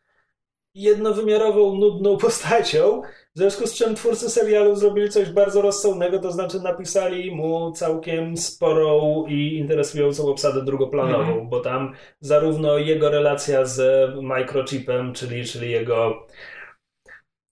jednowymiarową, 0.74 1.74
nudną 1.74 2.16
postacią, 2.16 3.02
w 3.34 3.38
związku 3.38 3.66
z 3.66 3.74
czym 3.74 3.94
twórcy 3.94 4.30
serialu 4.30 4.76
zrobili 4.76 5.08
coś 5.08 5.30
bardzo 5.30 5.62
rozsądnego, 5.62 6.18
to 6.18 6.32
znaczy 6.32 6.60
napisali 6.60 7.30
mu 7.30 7.72
całkiem 7.72 8.36
sporą 8.36 9.24
i 9.28 9.56
interesującą 9.56 10.26
obsadę 10.26 10.64
drugoplanową, 10.64 11.32
mm 11.32 11.46
-hmm. 11.46 11.48
bo 11.48 11.60
tam 11.60 11.94
zarówno 12.20 12.78
jego 12.78 13.10
relacja 13.10 13.64
z 13.64 14.10
microchipem, 14.22 15.12
czyli, 15.12 15.44
czyli 15.44 15.70
jego 15.70 16.26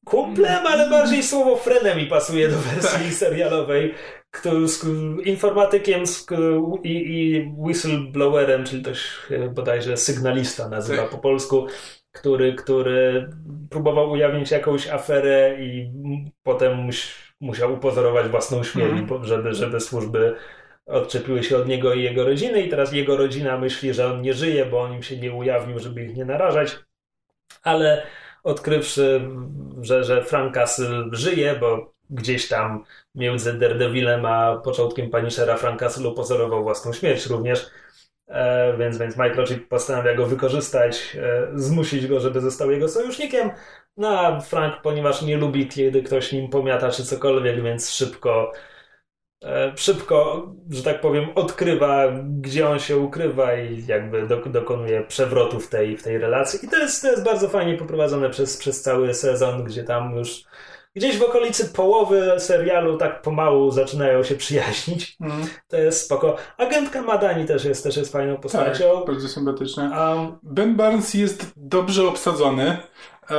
kumplem, 0.04 0.66
ale 0.66 0.90
bardziej 0.90 1.22
słowo 1.22 1.56
frenem 1.56 1.98
mi 1.98 2.06
pasuje 2.06 2.48
do 2.48 2.56
wersji 2.56 3.04
tak. 3.04 3.14
serialowej. 3.14 3.94
Z 4.66 4.84
informatykiem 5.24 6.06
z, 6.06 6.26
i, 6.82 6.92
i 6.92 7.52
whistleblowerem, 7.58 8.64
czyli 8.64 8.82
też 8.82 9.28
bodajże 9.54 9.96
sygnalista 9.96 10.68
nazywa 10.68 11.02
tak. 11.02 11.10
po 11.10 11.18
polsku, 11.18 11.66
który, 12.12 12.54
który 12.54 13.30
próbował 13.70 14.10
ujawnić 14.10 14.50
jakąś 14.50 14.88
aferę 14.88 15.56
i 15.60 15.92
potem 16.42 16.90
musiał 17.40 17.74
upozorować 17.74 18.28
własną 18.28 18.62
śmierć, 18.64 18.92
mm. 18.92 19.24
żeby, 19.24 19.54
żeby 19.54 19.80
służby 19.80 20.36
odczepiły 20.86 21.42
się 21.42 21.56
od 21.56 21.68
niego 21.68 21.94
i 21.94 22.02
jego 22.02 22.24
rodziny 22.24 22.62
i 22.62 22.68
teraz 22.68 22.92
jego 22.92 23.16
rodzina 23.16 23.58
myśli, 23.58 23.94
że 23.94 24.06
on 24.06 24.22
nie 24.22 24.34
żyje, 24.34 24.66
bo 24.66 24.80
on 24.80 24.94
im 24.94 25.02
się 25.02 25.16
nie 25.16 25.32
ujawnił, 25.32 25.78
żeby 25.78 26.04
ich 26.04 26.16
nie 26.16 26.24
narażać, 26.24 26.78
ale 27.62 28.06
odkrywszy, 28.42 29.20
że, 29.80 30.04
że 30.04 30.24
Frank 30.24 30.54
Castle 30.54 31.04
żyje, 31.12 31.56
bo 31.60 31.92
gdzieś 32.10 32.48
tam 32.48 32.84
między 33.14 33.58
Daredevilem 33.58 34.26
a 34.26 34.56
początkiem 34.56 35.10
Punishera 35.10 35.56
Frank 35.56 35.80
Castle 35.80 36.08
upozorował 36.08 36.62
własną 36.62 36.92
śmierć 36.92 37.26
również, 37.26 37.70
więc, 38.78 38.98
więc 38.98 39.16
Microchip 39.16 39.68
postanawia 39.68 40.14
go 40.14 40.26
wykorzystać, 40.26 41.16
e, 41.20 41.48
zmusić 41.54 42.06
go, 42.06 42.20
żeby 42.20 42.40
został 42.40 42.70
jego 42.70 42.88
sojusznikiem. 42.88 43.50
No 43.96 44.20
a 44.20 44.40
Frank, 44.40 44.82
ponieważ 44.82 45.22
nie 45.22 45.36
lubi, 45.36 45.68
kiedy 45.68 46.02
ktoś 46.02 46.32
nim 46.32 46.50
pomiata 46.50 46.90
czy 46.90 47.04
cokolwiek, 47.04 47.62
więc 47.62 47.90
szybko 47.90 48.52
E, 49.44 49.72
szybko, 49.76 50.46
że 50.70 50.82
tak 50.82 51.00
powiem, 51.00 51.26
odkrywa, 51.34 52.12
gdzie 52.40 52.68
on 52.68 52.78
się 52.78 52.96
ukrywa 52.96 53.54
i 53.54 53.86
jakby 53.86 54.26
dokonuje 54.46 55.04
przewrotu 55.04 55.60
w 55.60 55.68
tej, 55.68 55.96
w 55.96 56.02
tej 56.02 56.18
relacji. 56.18 56.66
I 56.66 56.68
to 56.68 56.78
jest, 56.78 57.02
to 57.02 57.10
jest 57.10 57.24
bardzo 57.24 57.48
fajnie 57.48 57.76
poprowadzone 57.76 58.30
przez, 58.30 58.56
przez 58.56 58.82
cały 58.82 59.14
sezon, 59.14 59.64
gdzie 59.64 59.84
tam 59.84 60.16
już 60.16 60.44
gdzieś 60.96 61.18
w 61.18 61.22
okolicy 61.22 61.68
połowy 61.68 62.32
serialu 62.38 62.96
tak 62.96 63.22
pomału 63.22 63.70
zaczynają 63.70 64.22
się 64.22 64.34
przyjaźnić. 64.34 65.16
Mm. 65.20 65.46
To 65.68 65.76
jest 65.76 66.04
spoko. 66.04 66.36
Agentka 66.58 67.02
Madani 67.02 67.46
też 67.46 67.64
jest, 67.64 67.84
też 67.84 67.96
jest 67.96 68.12
fajną 68.12 68.36
postacią. 68.36 68.98
Tak, 68.98 69.06
bardzo 69.06 69.28
sympatyczna. 69.28 70.12
Um, 70.12 70.38
ben 70.42 70.76
Barnes 70.76 71.14
jest 71.14 71.52
dobrze 71.56 72.08
obsadzony. 72.08 72.76
E, 73.30 73.36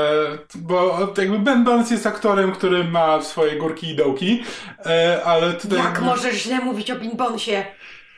bo 0.56 1.00
jakby 1.18 1.40
Ben 1.40 1.64
Barnes 1.64 1.92
jest 1.92 2.08
aktorem, 2.08 2.52
który 2.52 2.84
ma 2.84 3.22
swoje 3.22 3.56
górki 3.56 3.90
i 3.90 3.96
dołki, 3.96 4.44
e, 4.86 5.24
ale 5.24 5.54
tutaj... 5.54 5.78
Jak 5.78 6.02
możesz 6.02 6.36
źle 6.36 6.60
mówić 6.60 6.92
o 6.92 6.96
Binbonsie? 6.96 7.64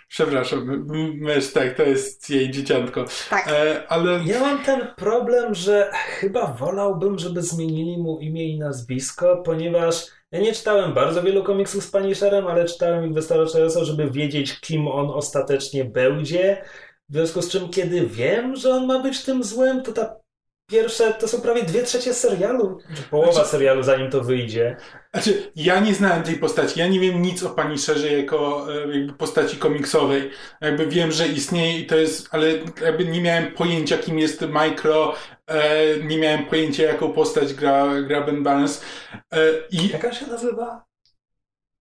Przepraszam, 0.08 0.86
mysz, 1.20 1.54
tak, 1.54 1.78
to 1.78 1.84
jest 1.84 2.30
jej 2.30 2.52
dzieciątko. 2.52 3.06
Tak. 3.30 3.48
E, 3.48 3.88
ale... 3.88 4.20
Ja 4.26 4.40
mam 4.40 4.64
ten 4.64 4.88
problem, 4.96 5.56
że 5.56 5.92
chyba 5.94 6.48
wolałbym, 6.48 7.20
żeby 7.20 7.42
zmienili 7.42 7.98
mu 7.98 8.20
imię 8.20 8.48
i 8.48 8.60
nazwisko, 8.60 9.42
ponieważ 9.46 10.08
ja 10.32 10.40
nie 10.40 10.54
czytałem 10.54 10.94
bardzo 10.94 11.24
wielu 11.24 11.44
komiksów 11.44 11.84
z 11.84 11.92
Punisherem, 11.92 12.48
ale 12.48 12.66
czytałem 12.66 13.06
ich 13.06 13.14
wystarczająco, 13.14 13.86
żeby 13.86 14.12
wiedzieć, 14.12 14.60
kim 14.60 14.88
on 14.88 15.10
ostatecznie 15.10 15.86
będzie. 15.86 16.66
W 17.10 17.14
związku 17.14 17.42
z 17.42 17.50
czym, 17.50 17.70
kiedy 17.70 18.08
wiem, 18.08 18.56
że 18.56 18.70
on 18.70 18.86
ma 18.86 19.00
być 19.00 19.24
tym 19.24 19.44
złym, 19.44 19.84
to 19.84 19.94
ta 19.94 20.25
pierwsze, 20.68 21.14
to 21.14 21.28
są 21.28 21.42
prawie 21.42 21.64
dwie 21.64 21.84
trzecie 21.84 22.14
serialu, 22.14 22.78
połowa 23.12 23.32
znaczy, 23.32 23.50
serialu 23.50 23.84
zanim 23.84 24.12
to 24.12 24.24
wyjdzie. 24.24 24.78
Znaczy, 25.14 25.52
ja 25.56 25.80
nie 25.80 25.94
znałem 25.94 26.24
tej 26.24 26.36
postaci, 26.36 26.80
ja 26.80 26.88
nie 26.88 27.00
wiem 27.00 27.22
nic 27.22 27.44
o 27.44 27.50
pani 27.50 27.78
Szerze 27.78 28.14
jako 28.14 28.68
e, 28.74 28.98
jakby 28.98 29.14
postaci 29.14 29.58
komiksowej. 29.58 30.32
Jakby 30.62 30.88
wiem, 30.88 31.12
że 31.12 31.28
istnieje 31.28 31.80
i 31.80 31.86
to 31.86 31.96
jest, 31.96 32.28
ale 32.32 32.48
jakby 32.82 33.06
nie 33.06 33.22
miałem 33.22 33.52
pojęcia, 33.52 33.98
kim 33.98 34.20
jest 34.20 34.42
Micro, 34.42 35.16
e, 35.48 35.98
nie 36.04 36.18
miałem 36.18 36.46
pojęcia, 36.46 36.84
jaką 36.84 37.14
postać 37.14 37.54
gra, 37.54 38.02
gra 38.02 38.22
Ben 38.22 38.44
Barnes. 38.44 38.86
E, 39.34 39.40
i 39.72 39.90
Jaka 39.90 40.14
się 40.14 40.28
nazywa? 40.28 40.86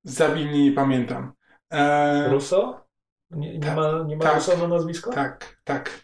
Zabij 0.03 0.45
mnie, 0.45 0.63
nie 0.63 0.71
pamiętam. 0.71 1.33
E, 1.71 2.27
Russo? 2.29 2.85
Nie, 3.31 3.53
nie 3.53 3.65
tak, 3.65 3.75
ma, 3.75 4.03
nie 4.07 4.17
ma 4.17 4.23
tak, 4.23 4.35
Russo 4.35 4.57
na 4.57 4.67
nazwisko? 4.67 5.11
Tak, 5.11 5.57
tak. 5.63 6.01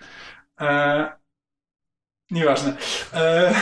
E, 0.61 1.18
Nieważne. 2.31 2.77
E, 3.13 3.53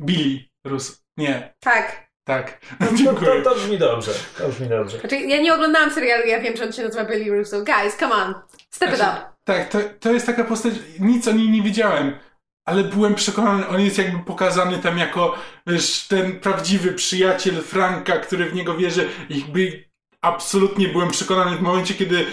Billy 0.00 0.44
Rus. 0.64 1.02
Nie. 1.16 1.54
Tak. 1.60 2.08
Tak. 2.24 2.60
Dziękuję. 2.94 3.42
To, 3.42 3.50
to, 3.50 3.56
brzmi 3.56 3.78
dobrze. 3.78 4.12
To 4.38 4.48
brzmi 4.48 4.68
dobrze. 4.68 4.98
Znaczy, 4.98 5.16
ja 5.16 5.42
nie 5.42 5.54
oglądałam 5.54 5.90
serialu, 5.90 6.26
ja 6.26 6.40
wiem, 6.40 6.56
że 6.56 6.64
on 6.64 6.72
się 6.72 6.82
nazywa 6.82 7.04
Billy 7.04 7.38
Russo. 7.38 7.64
Guys, 7.64 7.96
come 7.96 8.14
on. 8.14 8.34
Step 8.70 8.96
znaczy, 8.96 9.12
it 9.12 9.18
up. 9.18 9.32
Tak, 9.44 9.68
to, 9.68 9.78
to 10.00 10.12
jest 10.12 10.26
taka 10.26 10.44
postać, 10.44 10.74
nic 11.00 11.28
o 11.28 11.32
niej 11.32 11.48
nie 11.48 11.62
wiedziałem. 11.62 12.18
Ale 12.66 12.84
byłem 12.84 13.14
przekonany, 13.14 13.68
on 13.68 13.80
jest 13.80 13.98
jakby 13.98 14.24
pokazany 14.24 14.78
tam 14.78 14.98
jako 14.98 15.38
wiesz, 15.66 16.06
ten 16.08 16.40
prawdziwy 16.40 16.92
przyjaciel 16.92 17.62
Franka, 17.62 18.18
który 18.18 18.50
w 18.50 18.54
niego 18.54 18.76
wierzy. 18.76 19.08
I 19.28 19.40
jakby 19.40 19.84
absolutnie 20.22 20.88
byłem 20.88 21.10
przekonany 21.10 21.56
w 21.56 21.60
momencie, 21.60 21.94
kiedy 21.94 22.26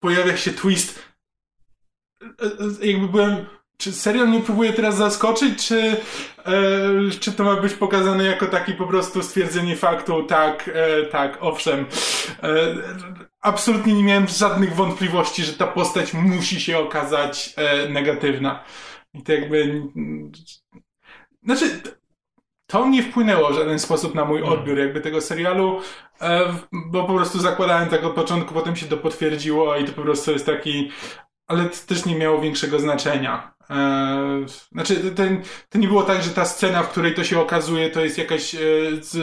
pojawia 0.00 0.36
się 0.36 0.50
twist. 0.52 1.02
E, 2.22 2.26
e, 2.82 2.86
jakby 2.86 3.08
byłem 3.08 3.46
czy 3.78 3.92
serial 3.92 4.28
mnie 4.28 4.40
próbuje 4.40 4.72
teraz 4.72 4.96
zaskoczyć, 4.96 5.66
czy, 5.66 5.96
e, 6.46 7.10
czy 7.20 7.32
to 7.32 7.44
ma 7.44 7.56
być 7.56 7.74
pokazane 7.74 8.24
jako 8.24 8.46
taki 8.46 8.72
po 8.72 8.86
prostu 8.86 9.22
stwierdzenie 9.22 9.76
faktu, 9.76 10.22
tak, 10.22 10.70
e, 10.74 11.06
tak, 11.06 11.38
owszem. 11.40 11.86
E, 12.42 12.74
absolutnie 13.40 13.92
nie 13.92 14.04
miałem 14.04 14.28
żadnych 14.28 14.74
wątpliwości, 14.74 15.44
że 15.44 15.52
ta 15.52 15.66
postać 15.66 16.14
musi 16.14 16.60
się 16.60 16.78
okazać 16.78 17.54
e, 17.56 17.88
negatywna. 17.88 18.64
I 19.14 19.22
to 19.22 19.32
jakby... 19.32 19.82
Znaczy, 21.42 21.80
to 22.66 22.88
nie 22.88 23.02
wpłynęło 23.02 23.50
w 23.50 23.54
żaden 23.54 23.78
sposób 23.78 24.14
na 24.14 24.24
mój 24.24 24.42
odbiór 24.42 24.78
jakby 24.78 25.00
tego 25.00 25.20
serialu, 25.20 25.80
e, 26.20 26.54
bo 26.72 27.04
po 27.04 27.14
prostu 27.14 27.40
zakładałem 27.40 27.88
tak 27.88 28.04
od 28.04 28.14
początku, 28.14 28.54
potem 28.54 28.76
się 28.76 28.86
to 28.86 28.96
potwierdziło 28.96 29.76
i 29.76 29.84
to 29.84 29.92
po 29.92 30.02
prostu 30.02 30.32
jest 30.32 30.46
taki 30.46 30.90
ale 31.48 31.64
to 31.64 31.76
też 31.86 32.06
nie 32.06 32.16
miało 32.16 32.40
większego 32.40 32.78
znaczenia. 32.78 33.57
Eee, 33.70 34.46
znaczy, 34.72 34.96
to, 35.10 35.22
to 35.68 35.78
nie 35.78 35.88
było 35.88 36.02
tak, 36.02 36.22
że 36.22 36.30
ta 36.30 36.44
scena, 36.44 36.82
w 36.82 36.90
której 36.90 37.14
to 37.14 37.24
się 37.24 37.40
okazuje, 37.40 37.90
to 37.90 38.00
jest 38.00 38.18
jakaś 38.18 38.54
e, 38.54 38.58
z, 39.00 39.16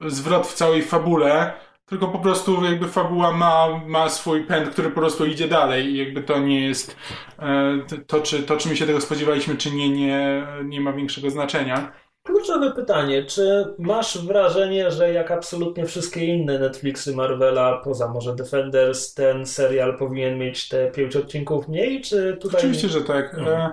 zwrot 0.00 0.46
w 0.46 0.54
całej 0.54 0.82
fabule, 0.82 1.52
tylko 1.86 2.08
po 2.08 2.18
prostu 2.18 2.64
jakby 2.64 2.88
fabuła 2.88 3.32
ma, 3.32 3.80
ma 3.86 4.08
swój 4.08 4.44
pęd, 4.44 4.70
który 4.70 4.90
po 4.90 5.00
prostu 5.00 5.26
idzie 5.26 5.48
dalej 5.48 5.86
i 5.86 5.96
jakby 5.98 6.22
to 6.22 6.38
nie 6.38 6.66
jest 6.66 6.96
e, 7.38 7.78
to, 8.06 8.20
czy, 8.20 8.42
to, 8.42 8.56
czy 8.56 8.68
my 8.68 8.76
się 8.76 8.86
tego 8.86 9.00
spodziewaliśmy, 9.00 9.56
czy 9.56 9.70
nie, 9.70 9.88
nie, 9.88 10.46
nie 10.64 10.80
ma 10.80 10.92
większego 10.92 11.30
znaczenia. 11.30 11.92
Kluczowe 12.28 12.72
pytanie, 12.72 13.24
czy 13.24 13.74
masz 13.78 14.18
wrażenie, 14.18 14.90
że 14.90 15.12
jak 15.12 15.30
absolutnie 15.30 15.86
wszystkie 15.86 16.24
inne 16.24 16.58
Netflixy 16.58 17.16
Marvela, 17.16 17.76
poza 17.76 18.08
może 18.08 18.36
Defenders, 18.36 19.14
ten 19.14 19.46
serial 19.46 19.98
powinien 19.98 20.38
mieć 20.38 20.68
te 20.68 20.90
pięć 20.90 21.16
odcinków 21.16 21.68
mniej, 21.68 22.00
czy 22.00 22.36
tutaj... 22.40 22.60
Oczywiście, 22.60 22.88
że 22.88 23.00
tak. 23.00 23.30
Hmm. 23.30 23.72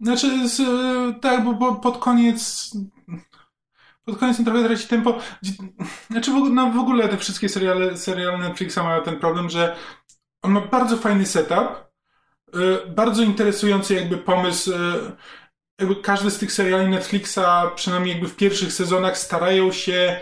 Znaczy, 0.00 0.48
z, 0.48 0.62
tak, 1.20 1.44
bo 1.44 1.74
pod 1.74 1.98
koniec 1.98 2.70
pod 4.04 4.18
koniec 4.18 4.38
on 4.38 4.44
trochę 4.44 4.64
traci 4.64 4.88
tempo. 4.88 5.18
Znaczy 6.10 6.30
w 6.30 6.36
ogóle, 6.36 6.52
no 6.52 6.70
w 6.70 6.78
ogóle 6.78 7.08
te 7.08 7.16
wszystkie 7.16 7.48
seriale, 7.48 7.96
seriale 7.96 8.38
Netflixa 8.38 8.76
mają 8.76 9.02
ten 9.02 9.20
problem, 9.20 9.50
że 9.50 9.76
on 10.42 10.52
ma 10.52 10.60
bardzo 10.60 10.96
fajny 10.96 11.26
setup, 11.26 11.92
y, 12.54 12.90
bardzo 12.90 13.22
interesujący 13.22 13.94
jakby 13.94 14.16
pomysł 14.16 14.70
jakby 15.78 15.96
każdy 15.96 16.30
z 16.30 16.38
tych 16.38 16.52
seriali 16.52 16.88
Netflixa, 16.88 17.38
przynajmniej 17.74 18.12
jakby 18.12 18.28
w 18.28 18.36
pierwszych 18.36 18.72
sezonach, 18.72 19.18
starają 19.18 19.72
się 19.72 20.20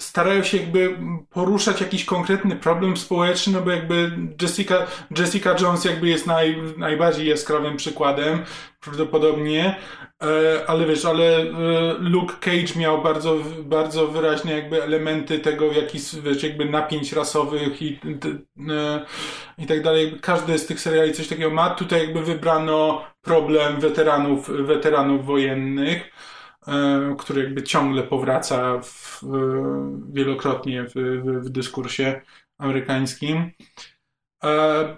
starają 0.00 0.42
się 0.42 0.56
jakby 0.56 0.98
poruszać 1.30 1.80
jakiś 1.80 2.04
konkretny 2.04 2.56
problem 2.56 2.96
społeczny, 2.96 3.52
no 3.52 3.60
bo 3.60 3.70
jakby 3.70 4.10
Jessica, 4.42 4.86
Jessica 5.18 5.56
Jones 5.60 5.84
jakby 5.84 6.08
jest 6.08 6.26
naj, 6.26 6.62
najbardziej 6.76 7.28
jaskrawym 7.28 7.76
przykładem, 7.76 8.42
prawdopodobnie, 8.80 9.76
e, 10.22 10.66
ale 10.66 10.86
wiesz, 10.86 11.04
ale 11.04 11.36
e, 11.36 11.46
Luke 11.98 12.34
Cage 12.40 12.78
miał 12.80 13.02
bardzo, 13.02 13.36
bardzo 13.64 14.08
wyraźne 14.08 14.52
jakby 14.52 14.82
elementy 14.82 15.38
tego, 15.38 15.72
jaki, 15.72 15.98
wiesz, 16.22 16.42
jakby 16.42 16.64
napięć 16.64 17.12
rasowych 17.12 17.82
i, 17.82 17.98
e, 18.70 19.04
i 19.58 19.66
tak 19.66 19.82
dalej. 19.82 20.18
Każdy 20.20 20.58
z 20.58 20.66
tych 20.66 20.80
seriali 20.80 21.12
coś 21.12 21.28
takiego 21.28 21.50
ma. 21.50 21.70
Tutaj 21.70 22.00
jakby 22.00 22.22
wybrano 22.22 23.04
problem 23.22 23.80
weteranów, 23.80 24.50
weteranów 24.66 25.26
wojennych 25.26 26.10
który 27.18 27.42
jakby 27.42 27.62
ciągle 27.62 28.02
powraca 28.02 28.80
w, 28.82 29.20
wielokrotnie 30.12 30.84
w, 30.84 30.94
w, 30.94 31.46
w 31.46 31.48
dyskursie 31.48 32.20
amerykańskim. 32.58 33.50
E, 34.44 34.96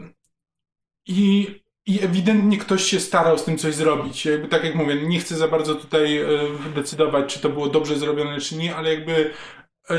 I, 1.07 1.47
I 1.87 2.05
ewidentnie 2.05 2.59
ktoś 2.59 2.83
się 2.83 3.01
starał 3.01 3.39
z 3.39 3.45
tym 3.45 3.59
coś 3.59 3.75
zrobić. 3.75 4.25
Jakby 4.25 4.49
tak 4.49 4.64
jak 4.64 4.75
mówię, 4.75 5.03
nie 5.03 5.19
chcę 5.19 5.37
za 5.37 5.49
bardzo 5.49 5.75
tutaj 5.75 6.19
e, 6.19 6.27
decydować, 6.75 7.35
czy 7.35 7.41
to 7.41 7.49
było 7.49 7.69
dobrze 7.69 7.99
zrobione, 7.99 8.41
czy 8.41 8.57
nie, 8.57 8.77
ale 8.77 8.95
jakby 8.95 9.31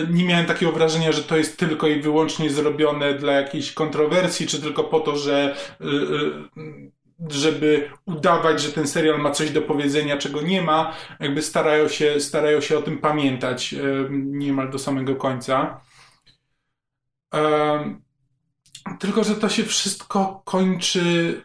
nie 0.10 0.26
miałem 0.26 0.46
takiego 0.46 0.72
wrażenia, 0.72 1.12
że 1.12 1.24
to 1.24 1.38
jest 1.38 1.58
tylko 1.58 1.88
i 1.88 2.02
wyłącznie 2.02 2.50
zrobione 2.50 3.14
dla 3.14 3.34
jakiejś 3.34 3.72
kontrowersji, 3.72 4.48
czy 4.48 4.62
tylko 4.62 4.84
po 4.84 5.00
to, 5.00 5.16
że 5.16 5.56
żeby 7.30 7.90
udawać, 8.06 8.62
że 8.62 8.72
ten 8.72 8.88
serial 8.88 9.20
ma 9.20 9.32
coś 9.32 9.52
do 9.52 9.62
powiedzenia, 9.62 10.18
czego 10.18 10.42
nie 10.42 10.62
ma, 10.62 10.94
jakby 11.20 11.42
starają 11.42 11.88
się, 11.88 12.20
starają 12.20 12.62
się 12.62 12.78
o 12.78 12.82
tym 12.82 12.98
pamiętać 12.98 13.76
niemal 14.12 14.70
do 14.70 14.80
samego 14.80 15.16
końca. 15.16 15.82
Tylko, 19.00 19.24
że 19.24 19.36
to 19.36 19.50
się 19.50 19.64
wszystko 19.64 20.42
kończy 20.46 21.42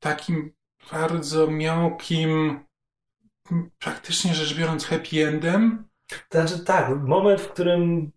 takim 0.00 0.52
bardzo 0.92 1.46
miałkim, 1.46 2.60
praktycznie 3.78 4.34
rzecz 4.34 4.54
biorąc, 4.54 4.84
happy 4.84 5.28
endem. 5.28 5.84
Znaczy 6.30 6.64
tak, 6.64 6.96
moment, 6.96 7.40
w 7.40 7.48
którym 7.48 8.12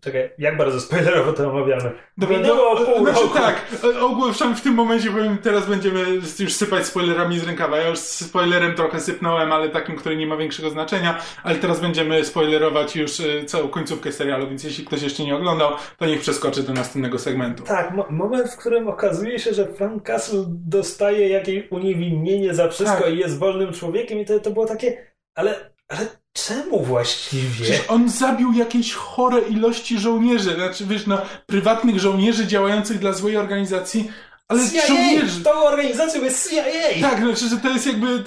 Czekaj, 0.00 0.30
jak 0.38 0.56
bardzo 0.56 0.80
spoilerowo 0.80 1.32
to 1.32 1.50
omawiamy? 1.50 1.92
Dobra, 2.18 2.38
Minęło 2.38 2.74
no, 2.74 2.86
pół 2.86 3.04
znaczy 3.04 3.20
roku. 3.22 3.34
tak, 3.34 3.66
ogłaszam 4.00 4.56
w 4.56 4.60
tym 4.60 4.74
momencie, 4.74 5.10
powiem, 5.10 5.38
teraz 5.38 5.66
będziemy 5.66 6.04
już 6.38 6.52
sypać 6.52 6.86
spoilerami 6.86 7.38
z 7.38 7.44
rękawa. 7.44 7.78
Ja 7.78 7.88
już 7.88 7.98
spoilerem 7.98 8.74
trochę 8.74 9.00
sypnąłem, 9.00 9.52
ale 9.52 9.68
takim, 9.68 9.96
który 9.96 10.16
nie 10.16 10.26
ma 10.26 10.36
większego 10.36 10.70
znaczenia, 10.70 11.18
ale 11.42 11.56
teraz 11.56 11.80
będziemy 11.80 12.24
spoilerować 12.24 12.96
już 12.96 13.20
e, 13.20 13.44
całą 13.44 13.68
końcówkę 13.68 14.12
serialu, 14.12 14.48
więc 14.48 14.64
jeśli 14.64 14.84
ktoś 14.84 15.02
jeszcze 15.02 15.22
nie 15.24 15.36
oglądał, 15.36 15.72
to 15.98 16.06
niech 16.06 16.20
przeskoczy 16.20 16.62
do 16.62 16.72
następnego 16.72 17.18
segmentu. 17.18 17.62
Tak, 17.62 17.90
mo 17.90 18.06
moment, 18.10 18.50
w 18.50 18.56
którym 18.56 18.88
okazuje 18.88 19.38
się, 19.38 19.54
że 19.54 19.66
Frank 19.66 20.02
Castle 20.02 20.44
dostaje 20.48 21.28
jakieś 21.28 21.70
uniewinnienie 21.70 22.54
za 22.54 22.68
wszystko 22.68 23.04
tak. 23.04 23.14
i 23.14 23.18
jest 23.18 23.38
wolnym 23.38 23.72
człowiekiem 23.72 24.18
i 24.18 24.24
to, 24.24 24.40
to 24.40 24.50
było 24.50 24.66
takie, 24.66 25.06
ale, 25.34 25.70
ale 25.88 26.06
Czemu 26.36 26.84
właściwie? 26.84 27.64
Przecież 27.64 27.84
on 27.88 28.08
zabił 28.08 28.52
jakieś 28.52 28.92
chore 28.92 29.40
ilości 29.40 29.98
żołnierzy, 29.98 30.54
znaczy 30.54 30.86
wiesz, 30.86 31.06
no, 31.06 31.18
prywatnych 31.46 32.00
żołnierzy 32.00 32.46
działających 32.46 32.98
dla 32.98 33.12
złej 33.12 33.36
organizacji, 33.36 34.10
ale 34.48 34.70
CIA! 34.70 34.86
żołnierzy. 34.86 35.44
Tą 35.44 35.50
organizacją 35.50 36.24
jest 36.24 36.50
CIA! 36.50 36.64
Tak, 37.00 37.18
znaczy, 37.20 37.48
że 37.48 37.56
to 37.56 37.68
jest 37.68 37.86
jakby... 37.86 38.24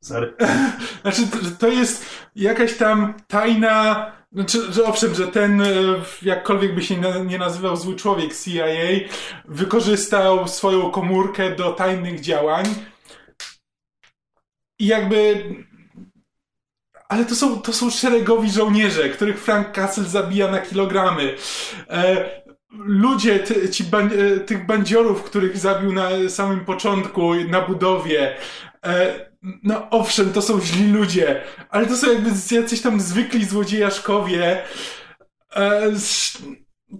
Sorry. 0.00 0.34
Znaczy, 1.02 1.22
to 1.58 1.68
jest 1.68 2.04
jakaś 2.36 2.74
tam 2.74 3.14
tajna... 3.26 4.12
Znaczy, 4.32 4.72
że 4.72 4.84
owszem, 4.84 5.14
że 5.14 5.28
ten, 5.28 5.60
e, 5.62 5.66
jakkolwiek 6.22 6.74
by 6.74 6.82
się 6.82 6.96
nie 7.26 7.38
nazywał 7.38 7.76
zły 7.76 7.96
człowiek 7.96 8.36
CIA, 8.36 8.64
wykorzystał 9.44 10.48
swoją 10.48 10.90
komórkę 10.90 11.50
do 11.50 11.72
tajnych 11.72 12.20
działań 12.20 12.64
i 14.78 14.86
jakby 14.86 15.44
ale 17.08 17.24
to 17.24 17.34
są, 17.34 17.60
to 17.60 17.72
są 17.72 17.90
szeregowi 17.90 18.50
żołnierze, 18.50 19.08
których 19.08 19.40
Frank 19.40 19.72
Castle 19.72 20.04
zabija 20.04 20.50
na 20.50 20.58
kilogramy. 20.58 21.36
E, 21.88 22.30
ludzie, 22.70 23.38
ty, 23.38 23.70
ci 23.70 23.84
ban, 23.84 24.10
e, 24.12 24.40
tych 24.40 24.66
bandziorów, 24.66 25.22
których 25.22 25.58
zabił 25.58 25.92
na 25.92 26.08
samym 26.28 26.64
początku, 26.64 27.34
na 27.34 27.60
budowie. 27.60 28.36
E, 28.84 29.26
no 29.62 29.90
owszem, 29.90 30.32
to 30.32 30.42
są 30.42 30.60
źli 30.60 30.92
ludzie, 30.92 31.42
ale 31.70 31.86
to 31.86 31.96
są 31.96 32.12
jakby 32.12 32.30
jacyś 32.50 32.80
tam 32.80 33.00
zwykli 33.00 33.44
złodziejaszkowie. 33.44 34.62
E, 35.56 35.92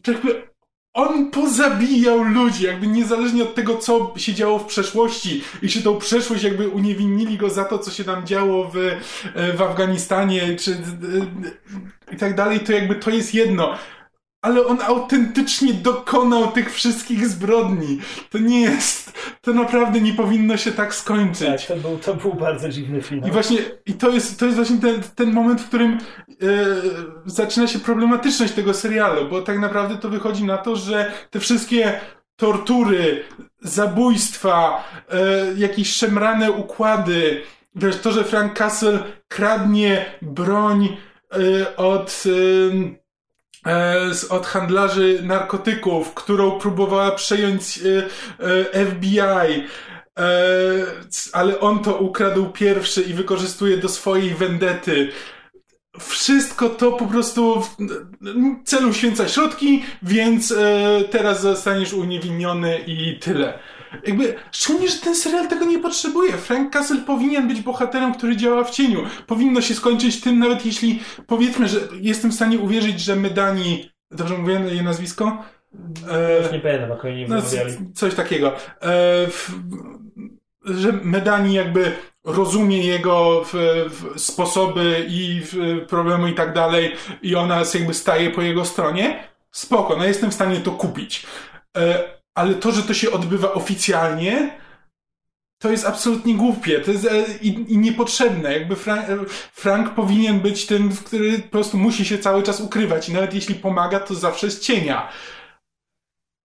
jakby 0.07 0.56
on 0.97 1.31
pozabijał 1.31 2.23
ludzi, 2.23 2.65
jakby 2.65 2.87
niezależnie 2.87 3.43
od 3.43 3.55
tego, 3.55 3.77
co 3.77 4.15
się 4.17 4.35
działo 4.35 4.59
w 4.59 4.65
przeszłości 4.65 5.43
i 5.63 5.69
czy 5.69 5.83
tą 5.83 5.99
przeszłość 5.99 6.43
jakby 6.43 6.69
uniewinnili 6.69 7.37
go 7.39 7.51
za 7.51 7.65
to, 7.65 7.79
co 7.79 7.91
się 7.91 8.05
tam 8.05 8.27
działo 8.27 8.71
w, 8.75 8.77
e, 8.77 9.53
w 9.53 9.63
Afganistanie, 9.63 10.57
czy 10.57 10.77
i 12.13 12.17
tak 12.17 12.35
dalej, 12.35 12.61
to 12.61 12.73
jakby 12.73 12.95
to 12.95 13.11
jest 13.11 13.35
jedno 13.35 13.75
ale 14.47 14.67
on 14.67 14.79
autentycznie 14.87 15.75
dokonał 15.75 16.53
tych 16.53 16.75
wszystkich 16.75 17.29
zbrodni. 17.29 18.01
To 18.31 18.39
nie 18.39 18.61
jest, 18.61 19.13
to 19.41 19.53
naprawdę 19.53 20.01
nie 20.01 20.13
powinno 20.13 20.57
się 20.57 20.73
tak 20.73 20.95
skończyć. 20.95 21.67
Tak, 21.67 21.77
to 21.77 21.77
był, 21.77 21.99
to 21.99 22.15
był 22.15 22.35
bardzo 22.35 22.69
dziwny 22.69 23.03
film. 23.03 23.23
I 23.29 23.31
właśnie, 23.31 23.59
i 23.87 23.93
to 23.93 24.11
jest, 24.11 24.39
to 24.39 24.45
jest 24.45 24.57
właśnie 24.57 24.79
ten, 24.79 25.03
ten 25.15 25.33
moment, 25.33 25.61
w 25.61 25.69
którym 25.69 25.99
yy, 26.29 26.39
zaczyna 27.27 27.67
się 27.67 27.79
problematyczność 27.79 28.53
tego 28.53 28.75
serialu, 28.75 29.29
bo 29.29 29.43
tak 29.43 29.59
naprawdę 29.59 29.97
to 29.97 30.09
wychodzi 30.09 30.45
na 30.45 30.59
to, 30.59 30.77
że 30.77 31.13
te 31.31 31.41
wszystkie 31.41 32.01
tortury, 32.37 33.25
zabójstwa, 33.61 34.85
yy, 35.13 35.59
jakieś 35.59 35.93
szemrane 35.93 36.51
układy, 36.51 37.43
wiesz, 37.75 37.97
to, 37.97 38.13
że 38.13 38.25
Frank 38.25 38.55
Castle 38.55 38.99
kradnie 39.29 40.05
broń 40.23 40.97
yy, 41.37 41.77
od 41.77 42.25
E, 43.67 44.11
od 44.31 44.47
handlarzy 44.47 45.21
narkotyków, 45.23 46.15
którą 46.15 46.59
próbowała 46.59 47.11
przejąć 47.11 47.79
e, 47.79 48.07
e, 48.75 48.87
FBI, 48.87 49.65
ale 51.33 51.61
on 51.61 51.83
to 51.83 51.97
ukradł 51.97 52.47
pierwszy 52.47 53.03
i 53.03 53.15
wykorzystuje 53.15 53.77
do 53.77 53.89
swojej 53.89 54.35
wendety. 54.35 55.13
Wszystko 55.99 56.69
to 56.69 56.93
po 56.93 57.07
prostu 57.07 57.61
w 57.61 57.77
celu 58.65 58.93
święca 58.93 59.29
środki, 59.29 59.85
więc 60.03 60.55
teraz 61.11 61.41
zostaniesz 61.41 61.93
uniewinniony 61.93 62.79
i 62.87 63.19
tyle. 63.19 63.59
Jakby, 64.07 64.35
szczególnie, 64.53 64.89
że 64.89 64.99
ten 64.99 65.15
serial 65.15 65.49
tego 65.49 65.65
nie 65.65 65.79
potrzebuje. 65.79 66.33
Frank 66.33 66.73
Castle 66.73 67.01
powinien 67.01 67.49
być 67.49 67.61
bohaterem, 67.61 68.15
który 68.15 68.37
działa 68.37 68.65
w 68.65 68.71
cieniu. 68.71 69.01
Powinno 69.27 69.61
się 69.61 69.75
skończyć 69.75 70.21
tym, 70.21 70.39
nawet 70.39 70.67
jeśli 70.67 71.01
powiedzmy, 71.27 71.69
że 71.69 71.81
jestem 72.01 72.31
w 72.31 72.35
stanie 72.35 72.59
uwierzyć, 72.59 73.01
że 73.01 73.17
Medani, 73.17 73.91
dobrze 74.11 74.39
mówię 74.39 74.61
jej 74.69 74.83
nazwisko? 74.83 75.45
E, 76.11 76.43
Już 76.43 76.53
nie 76.53 76.61
pamiętam, 76.61 76.91
jak 76.91 77.05
oni 77.05 77.27
no, 77.29 77.37
Coś 77.95 78.15
takiego. 78.15 78.53
E, 78.53 78.57
w, 79.27 79.51
że 80.65 80.93
Medani 80.93 81.55
jakby 81.55 81.93
rozumie 82.25 82.87
jego 82.87 83.45
w, 83.45 83.53
w 83.91 84.21
sposoby 84.21 85.07
i 85.09 85.43
problemy 85.89 86.31
i 86.31 86.35
tak 86.35 86.55
dalej 86.55 86.93
i 87.23 87.35
ona 87.35 87.63
jakby 87.75 87.95
staje 87.95 88.31
po 88.31 88.43
jego 88.43 88.65
stronie. 88.65 89.25
Spoko, 89.51 89.97
no 89.97 90.05
jestem 90.05 90.31
w 90.31 90.35
stanie 90.35 90.61
to 90.61 90.71
kupić. 90.71 91.27
E, 91.77 92.16
ale 92.37 92.55
to, 92.55 92.73
że 92.73 92.83
to 92.83 92.95
się 92.95 93.11
odbywa 93.11 93.53
oficjalnie, 93.53 94.59
to 95.59 95.71
jest 95.71 95.87
absolutnie 95.87 96.35
głupie 96.35 96.81
to 96.81 96.91
jest, 96.91 97.05
e, 97.05 97.25
i, 97.43 97.73
i 97.73 97.79
niepotrzebne. 97.79 98.53
Jakby 98.53 98.77
Frank, 98.77 99.09
e, 99.11 99.17
Frank, 99.53 99.95
powinien 99.95 100.41
być 100.41 100.67
tym, 100.67 100.91
który 100.97 101.39
po 101.39 101.49
prostu 101.49 101.79
musi 101.79 102.05
się 102.05 102.19
cały 102.19 102.43
czas 102.43 102.61
ukrywać 102.61 103.09
i 103.09 103.13
nawet 103.13 103.35
jeśli 103.35 103.55
pomaga, 103.55 104.01
to 104.01 104.15
zawsze 104.15 104.51
z 104.51 104.61
cienia. 104.61 105.09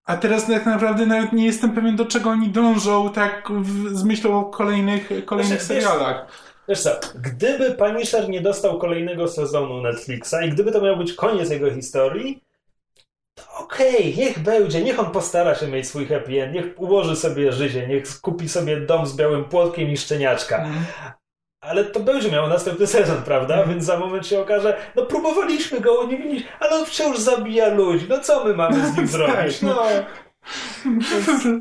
A 0.05 0.17
teraz 0.17 0.47
tak 0.47 0.65
naprawdę 0.65 1.05
nawet 1.05 1.33
nie 1.33 1.45
jestem 1.45 1.71
pewien, 1.71 1.95
do 1.95 2.05
czego 2.05 2.29
oni 2.29 2.49
dążą 2.49 3.13
tak 3.13 3.49
w, 3.51 3.97
z 3.97 4.03
myślą 4.03 4.39
o 4.39 4.45
kolejnych, 4.45 5.09
kolejnych 5.25 5.59
wiesz, 5.59 5.67
serialach. 5.67 6.25
Wiesz 6.69 6.81
co, 6.81 6.99
gdyby 7.15 7.71
Punisher 7.71 8.29
nie 8.29 8.41
dostał 8.41 8.79
kolejnego 8.79 9.27
sezonu 9.27 9.81
Netflixa 9.81 10.35
i 10.45 10.49
gdyby 10.49 10.71
to 10.71 10.81
miał 10.81 10.97
być 10.97 11.13
koniec 11.13 11.49
jego 11.49 11.71
historii, 11.71 12.43
okej, 13.57 14.13
okay, 14.13 14.23
niech 14.25 14.39
będzie, 14.39 14.81
niech 14.81 14.99
on 14.99 15.11
postara 15.11 15.55
się 15.55 15.67
mieć 15.67 15.87
swój 15.87 16.07
happy 16.07 16.43
end, 16.43 16.53
niech 16.53 16.79
ułoży 16.81 17.15
sobie 17.15 17.51
życie, 17.51 17.87
niech 17.87 18.21
kupi 18.21 18.49
sobie 18.49 18.77
dom 18.77 19.05
z 19.05 19.15
białym 19.15 19.45
płotkiem 19.45 19.89
i 19.89 19.97
szczeniaczka. 19.97 20.57
Mm. 20.57 20.85
Ale 21.61 21.85
to 21.85 21.99
będzie 21.99 22.31
miało 22.31 22.47
następny 22.47 22.87
sezon, 22.87 23.23
prawda? 23.23 23.55
Mm. 23.55 23.69
Więc 23.69 23.85
za 23.85 23.99
moment 23.99 24.27
się 24.27 24.39
okaże, 24.39 24.77
no 24.95 25.05
próbowaliśmy 25.05 25.79
go 25.79 26.01
uniewinnić, 26.01 26.47
ale 26.59 26.71
on 26.71 26.85
wciąż 26.85 27.17
zabija 27.17 27.67
ludzi. 27.67 28.05
No 28.09 28.19
co 28.19 28.45
my 28.45 28.53
mamy 28.53 28.87
z 28.87 28.97
nim 28.97 29.07
zrobić? 29.17 29.61
No. 29.61 29.83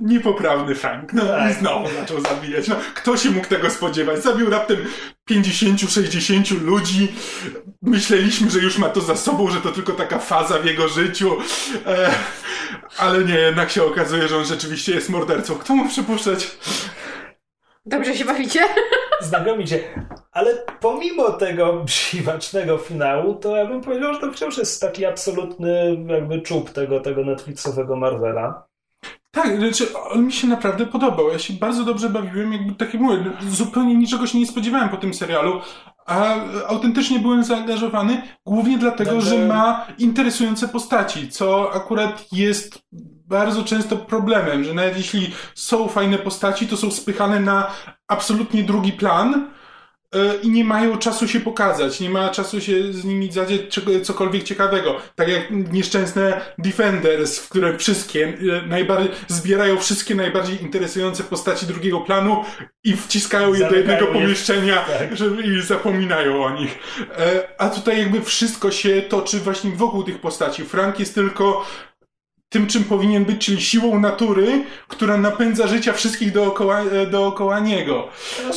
Niepoprawny 0.03 0.75
Frank. 0.75 1.13
No 1.13 1.27
Tak. 1.27 1.51
i 1.51 1.55
znowu 1.55 1.89
zaczął 2.01 2.21
zabijać. 2.21 2.69
No, 2.69 2.77
kto 2.95 3.17
się 3.17 3.31
mógł 3.31 3.47
tego 3.47 3.71
spodziewać? 3.71 4.23
Zabił 4.23 4.51
raptem 4.51 4.77
50-60 5.31 6.61
ludzi. 6.63 7.13
Myśleliśmy, 7.83 8.51
że 8.51 8.59
już 8.59 8.79
ma 8.79 8.89
to 8.89 9.01
za 9.01 9.17
sobą, 9.17 9.51
że 9.51 9.61
to 9.61 9.69
tylko 9.73 9.93
taka 9.93 10.19
faza 10.19 10.59
w 10.59 10.65
jego 10.65 10.89
życiu. 10.89 11.37
E, 11.87 12.11
ale 12.99 13.25
nie, 13.25 13.35
jednak 13.35 13.71
się 13.71 13.85
okazuje, 13.85 14.29
że 14.29 14.37
on 14.37 14.45
rzeczywiście 14.45 14.95
jest 14.95 15.09
mordercą. 15.11 15.55
Kto 15.55 15.75
mógł 15.75 15.89
przypuszczać? 15.91 16.57
Dobrze 17.87 18.17
się 18.17 18.25
bawicie? 18.25 18.61
Znakomicie. 19.21 19.81
Ale 20.33 20.55
pomimo 20.81 21.31
tego 21.33 21.85
dziwacznego 21.85 22.79
finału, 22.79 23.35
to 23.35 23.57
ja 23.57 23.67
bym 23.67 23.81
powiedział, 23.81 24.15
że 24.15 24.21
to 24.21 24.33
wciąż 24.33 24.59
jest 24.59 24.81
taki 24.81 25.05
absolutny 25.07 25.97
jakby 26.07 26.41
czub 26.41 26.71
tego, 26.71 27.01
tego 27.01 27.25
Netflixowego 27.25 27.97
Marvela. 27.97 28.70
Tak, 29.31 29.59
znaczy 29.59 29.87
on 30.11 30.25
mi 30.25 30.33
się 30.33 30.47
naprawdę 30.47 30.87
podobał. 30.87 31.29
Ja 31.29 31.39
się 31.39 31.55
bardzo 31.55 31.85
dobrze 31.85 32.11
bawiłem, 32.11 32.53
jakby 32.53 32.75
tak 32.75 32.95
jak 32.95 33.03
mówię, 33.03 33.25
zupełnie 33.49 33.95
niczego 33.95 34.27
się 34.27 34.39
nie 34.39 34.47
spodziewałem 34.47 34.89
po 34.89 34.97
tym 34.97 35.15
serialu, 35.15 35.61
a 36.07 36.35
autentycznie 36.67 37.19
byłem 37.19 37.45
zaangażowany, 37.45 38.23
głównie 38.47 38.79
dlatego, 38.79 39.21
że 39.21 39.47
ma 39.47 39.87
interesujące 39.99 40.69
postaci, 40.69 41.29
co 41.29 41.73
akurat 41.75 42.27
jest 42.33 42.79
bardzo 43.29 43.65
często 43.65 43.97
problemem, 43.97 44.65
że 44.65 44.75
nawet 44.75 44.97
jeśli 44.97 45.31
są 45.55 45.89
fajne 45.89 46.19
postaci, 46.19 46.67
to 46.67 46.77
są 46.77 46.91
spychane 46.91 47.41
na 47.41 47.71
absolutnie 48.09 48.63
drugi 48.63 48.93
plan 48.93 49.51
i 50.43 50.51
nie 50.51 50.65
mają 50.65 50.99
czasu 50.99 51.29
się 51.29 51.41
pokazać, 51.41 52.01
nie 52.01 52.11
ma 52.11 52.29
czasu 52.29 52.61
się 52.61 52.93
z 52.93 53.05
nimi 53.05 53.33
zadzieć 53.33 53.63
czego- 53.69 54.01
cokolwiek 54.01 54.43
ciekawego. 54.43 54.97
Tak 55.15 55.29
jak 55.29 55.51
nieszczęsne 55.73 56.41
Defenders, 56.59 57.39
w 57.39 57.49
którym 57.49 57.79
wszystkie 57.79 58.29
e, 58.65 58.67
najbardziej, 58.67 59.11
zbierają 59.29 59.77
wszystkie 59.79 60.15
najbardziej 60.15 60.63
interesujące 60.63 61.23
postaci 61.25 61.67
drugiego 61.67 62.01
planu 62.01 62.45
i 62.85 62.97
wciskają 62.97 63.55
je 63.55 63.69
do 63.71 63.77
jednego 63.77 64.07
je. 64.07 64.13
pomieszczenia 64.13 64.77
Tak. 64.99 65.17
żeby, 65.17 65.43
i 65.43 65.63
zapominają 65.63 66.45
o 66.45 66.51
nich. 66.51 66.79
E, 67.19 67.49
A 67.59 67.69
tutaj 67.71 67.99
jakby 67.99 68.21
wszystko 68.23 68.71
się 68.71 69.03
toczy 69.03 69.39
właśnie 69.39 69.71
wokół 69.71 70.03
tych 70.03 70.21
postaci. 70.21 70.65
Frank 70.65 71.01
jest 71.01 71.15
tylko 71.15 71.67
tym, 72.51 72.67
czym 72.67 72.85
powinien 72.85 73.25
być, 73.25 73.47
czyli 73.47 73.61
siłą 73.61 74.01
natury, 74.01 74.65
która 74.89 75.17
napędza 75.17 75.67
życia 75.67 75.93
wszystkich 75.93 76.33
dookoła, 76.33 76.81
e, 76.81 77.07
dookoła 77.07 77.61
niego. 77.61 78.09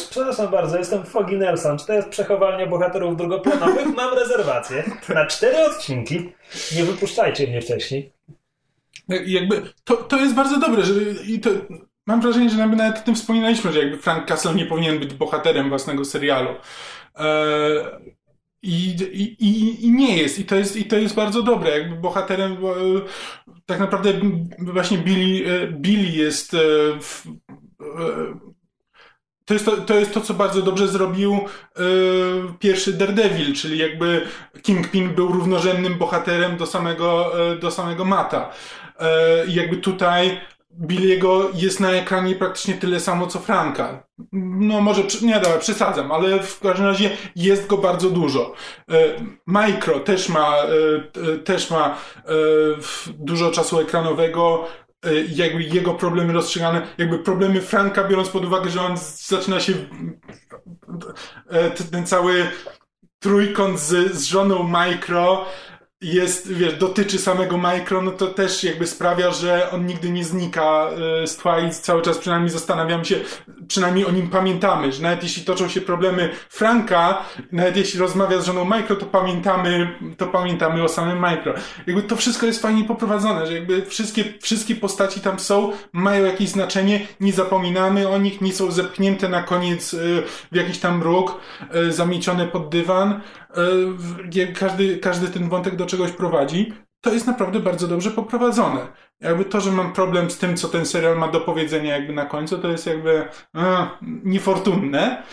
Przepraszam 0.10 0.52
bardzo, 0.52 0.78
jestem 0.78 1.04
Foggy 1.06 1.38
Nelson. 1.38 1.78
Czy 1.78 1.86
to 1.86 1.94
jest 1.94 2.10
przechowalnia 2.10 2.68
bohaterów 2.68 3.18
drugoplanowych? 3.18 3.96
Mam 3.96 4.14
rezerwację 4.14 4.84
na 5.10 5.26
cztery 5.26 5.58
odcinki. 5.66 6.34
Nie 6.76 6.84
wypuszczajcie 6.84 7.48
mnie 7.48 7.62
wcześniej. 7.62 8.14
I 9.26 9.32
Jakby 9.32 9.62
to, 9.84 9.96
to 9.96 10.18
jest 10.18 10.36
bardzo 10.36 10.60
dobre, 10.60 10.84
że 10.84 10.94
i 11.28 11.40
to, 11.40 11.50
mam 12.06 12.22
wrażenie, 12.22 12.50
że 12.50 12.58
nawet 12.58 13.00
o 13.00 13.02
tym 13.02 13.16
wspominaliśmy, 13.16 13.74
że 13.74 13.80
jakby 13.80 13.98
Frank 13.98 14.28
Castle 14.28 14.56
nie 14.56 14.66
powinien 14.66 15.00
być 15.00 15.14
bohaterem 15.14 15.70
własnego 15.70 16.06
serialu. 16.06 16.50
E, 17.20 17.26
i, 18.64 18.96
i, 19.40 19.86
i, 19.86 19.92
nie 19.92 20.18
jest. 20.18 20.40
I 20.40 20.46
to 20.46 20.56
jest, 20.56 20.76
I 20.76 20.86
to 20.86 20.98
jest 20.98 21.16
bardzo 21.16 21.44
dobre. 21.44 21.80
Jakby 21.80 21.96
bohaterem 21.96 22.52
e, 22.52 22.58
tak 23.66 23.80
naprawdę 23.80 24.14
właśnie 24.60 24.98
Billy, 24.98 25.52
e, 25.52 25.68
Billy 25.68 26.18
jest 26.18 26.54
e, 26.54 26.58
w, 27.00 27.24
to 29.46 29.54
jest 29.54 29.66
to, 29.66 29.78
to 29.78 29.96
jest 29.96 30.14
to, 30.14 30.22
co 30.22 30.34
bardzo 30.34 30.62
dobrze 30.62 30.88
zrobił 30.88 31.40
pierwszy 32.60 32.94
Daredevil, 32.94 33.56
czyli 33.56 33.78
jakby 33.78 34.28
Kingpin 34.62 35.10
był 35.10 35.28
równorzędnym 35.28 35.98
bohaterem 35.98 36.58
do 36.58 36.66
samego, 36.66 37.32
do 37.62 37.72
samego 37.72 38.06
Mata. 38.06 38.52
I 39.48 39.54
jakby 39.54 39.78
tutaj 39.78 40.42
Billiego 40.80 41.50
jest 41.54 41.80
na 41.80 41.92
ekranie 41.92 42.36
praktycznie 42.36 42.74
tyle 42.74 43.00
samo 43.00 43.28
co 43.28 43.40
Franka. 43.40 44.04
No 44.32 44.82
może, 44.82 45.04
nie 45.22 45.40
dobra, 45.40 45.58
przesadzam, 45.58 46.12
ale 46.12 46.44
w 46.44 46.60
każdym 46.60 46.86
razie 46.86 47.18
jest 47.36 47.68
go 47.68 47.78
bardzo 47.78 48.10
dużo. 48.10 48.54
E, 48.92 48.96
Micro 49.48 50.00
też 50.00 50.30
ma, 50.30 50.58
e, 50.58 51.38
też 51.38 51.72
ma 51.72 51.98
e, 52.18 52.24
dużo 53.14 53.52
czasu 53.52 53.80
ekranowego, 53.80 54.68
jakby 55.36 55.64
jego 55.64 55.94
problemy 55.94 56.34
rozstrzygane, 56.34 56.88
jakby 56.98 57.20
problemy 57.20 57.62
Franka, 57.62 58.04
biorąc 58.04 58.30
pod 58.30 58.46
uwagę, 58.46 58.70
że 58.70 58.82
on 58.82 58.98
zaczyna 59.28 59.60
się 59.60 59.74
ten 61.92 62.06
cały 62.06 62.48
trójkąt 63.20 63.80
z, 63.80 64.14
z 64.14 64.26
żoną 64.26 64.64
Micro 64.64 65.46
jest, 66.04 66.54
wiesz, 66.54 66.74
dotyczy 66.74 67.18
samego 67.18 67.58
Micro, 67.58 68.02
no 68.02 68.12
to 68.12 68.28
też 68.28 68.64
jakby 68.64 68.88
sprawia, 68.88 69.32
że 69.32 69.72
on 69.72 69.86
nigdy 69.86 70.10
nie 70.10 70.24
znika 70.24 70.90
e, 71.24 71.28
z 71.28 71.38
tła 71.38 71.70
cały 71.70 72.02
czas 72.02 72.18
przynajmniej 72.18 72.50
zastanawiamy 72.50 73.06
się, 73.06 73.16
przynajmniej 73.68 74.06
o 74.06 74.12
nim 74.12 74.30
pamiętamy, 74.30 74.92
że 74.92 75.04
nawet 75.04 75.24
jeśli 75.24 75.44
toczą 75.44 75.70
się 75.70 75.82
problemy 75.82 76.30
Franka, 76.50 77.26
nawet 77.52 77.78
jeśli 77.78 78.00
rozmawia 78.00 78.42
z 78.42 78.46
żoną 78.46 78.66
Micro, 78.66 78.96
to 78.96 79.06
pamiętamy, 79.06 80.00
to 80.18 80.28
pamiętamy 80.28 80.84
o 80.84 80.88
samym 80.88 81.20
Micro. 81.20 81.54
Jakby 81.88 82.04
to 82.04 82.16
wszystko 82.16 82.46
jest 82.46 82.62
fajnie 82.62 82.84
poprowadzone, 82.84 83.48
że 83.48 83.54
jakby 83.54 83.86
wszystkie, 83.86 84.24
wszystkie 84.42 84.76
postaci 84.76 85.20
tam 85.20 85.40
są, 85.40 85.72
mają 85.94 86.26
jakieś 86.26 86.50
znaczenie, 86.50 87.08
nie 87.20 87.34
zapominamy 87.34 88.10
o 88.10 88.18
nich, 88.18 88.42
nie 88.42 88.54
są 88.54 88.72
zepchnięte 88.72 89.30
na 89.30 89.44
koniec 89.44 89.94
e, 89.94 89.98
w 90.52 90.56
jakiś 90.56 90.80
tam 90.80 91.04
róg, 91.04 91.40
e, 91.72 91.92
zamiecione 91.92 92.48
pod 92.48 92.70
dywan. 92.70 93.22
Każdy, 94.60 94.98
każdy 94.98 95.28
ten 95.28 95.50
wątek 95.50 95.76
do 95.76 95.86
czegoś 95.98 96.12
prowadzi. 96.12 96.74
To 97.02 97.14
jest 97.14 97.28
naprawdę 97.28 97.60
bardzo 97.60 97.88
dobrze 97.88 98.12
poprowadzone. 98.12 98.88
Jakby 99.22 99.46
to, 99.46 99.62
że 99.62 99.72
mam 99.72 99.94
problem 99.94 100.30
z 100.32 100.38
tym, 100.38 100.58
co 100.58 100.68
ten 100.68 100.86
serial 100.86 101.18
ma 101.18 101.28
do 101.28 101.42
powiedzenia 101.42 101.98
jakby 101.98 102.14
na 102.14 102.26
końcu, 102.26 102.58
to 102.58 102.68
jest 102.68 102.86
jakby 102.88 103.28
e, 103.56 103.88
niefortunne. 104.24 105.24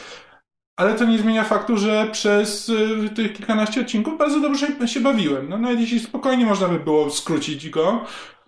Ale 0.77 0.95
to 0.95 1.05
nie 1.05 1.19
zmienia 1.19 1.45
faktu, 1.45 1.77
że 1.77 2.09
przez 2.13 2.69
y, 2.69 3.11
tych 3.17 3.33
kilkanaście 3.33 3.81
odcinków 3.81 4.19
bardzo 4.19 4.41
dobrze 4.41 4.67
się- 4.67 4.89
się 4.89 5.01
bawiłem. 5.01 5.49
No 5.49 5.59
nawet 5.59 5.81
jeśli 5.81 6.01
spokojnie 6.01 6.47
można 6.47 6.69
by 6.69 6.81
było 6.81 7.11
skrócić 7.11 7.71
go, 7.71 8.05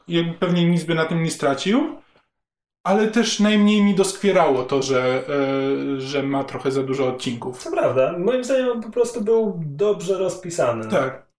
jakby 0.08 0.32
pewnie 0.34 0.64
nic 0.70 0.84
by 0.84 0.94
na 0.94 1.04
tym 1.04 1.22
nie 1.22 1.30
stracił. 1.30 1.96
Ale 2.86 3.08
też 3.08 3.40
najmniej 3.40 3.82
mi 3.82 3.94
doskwierało 3.94 4.62
to, 4.62 4.82
że, 4.82 5.24
e, 5.96 6.00
że 6.00 6.22
ma 6.22 6.44
trochę 6.44 6.70
za 6.72 6.82
dużo 6.82 7.08
odcinków. 7.08 7.58
Co 7.62 7.70
prawda, 7.70 8.14
moim 8.18 8.44
zdaniem 8.44 8.68
on 8.68 8.82
po 8.82 8.90
prostu 8.90 9.20
był 9.20 9.60
dobrze 9.66 10.18
rozpisany. 10.18 10.88
Tak. 10.88 11.31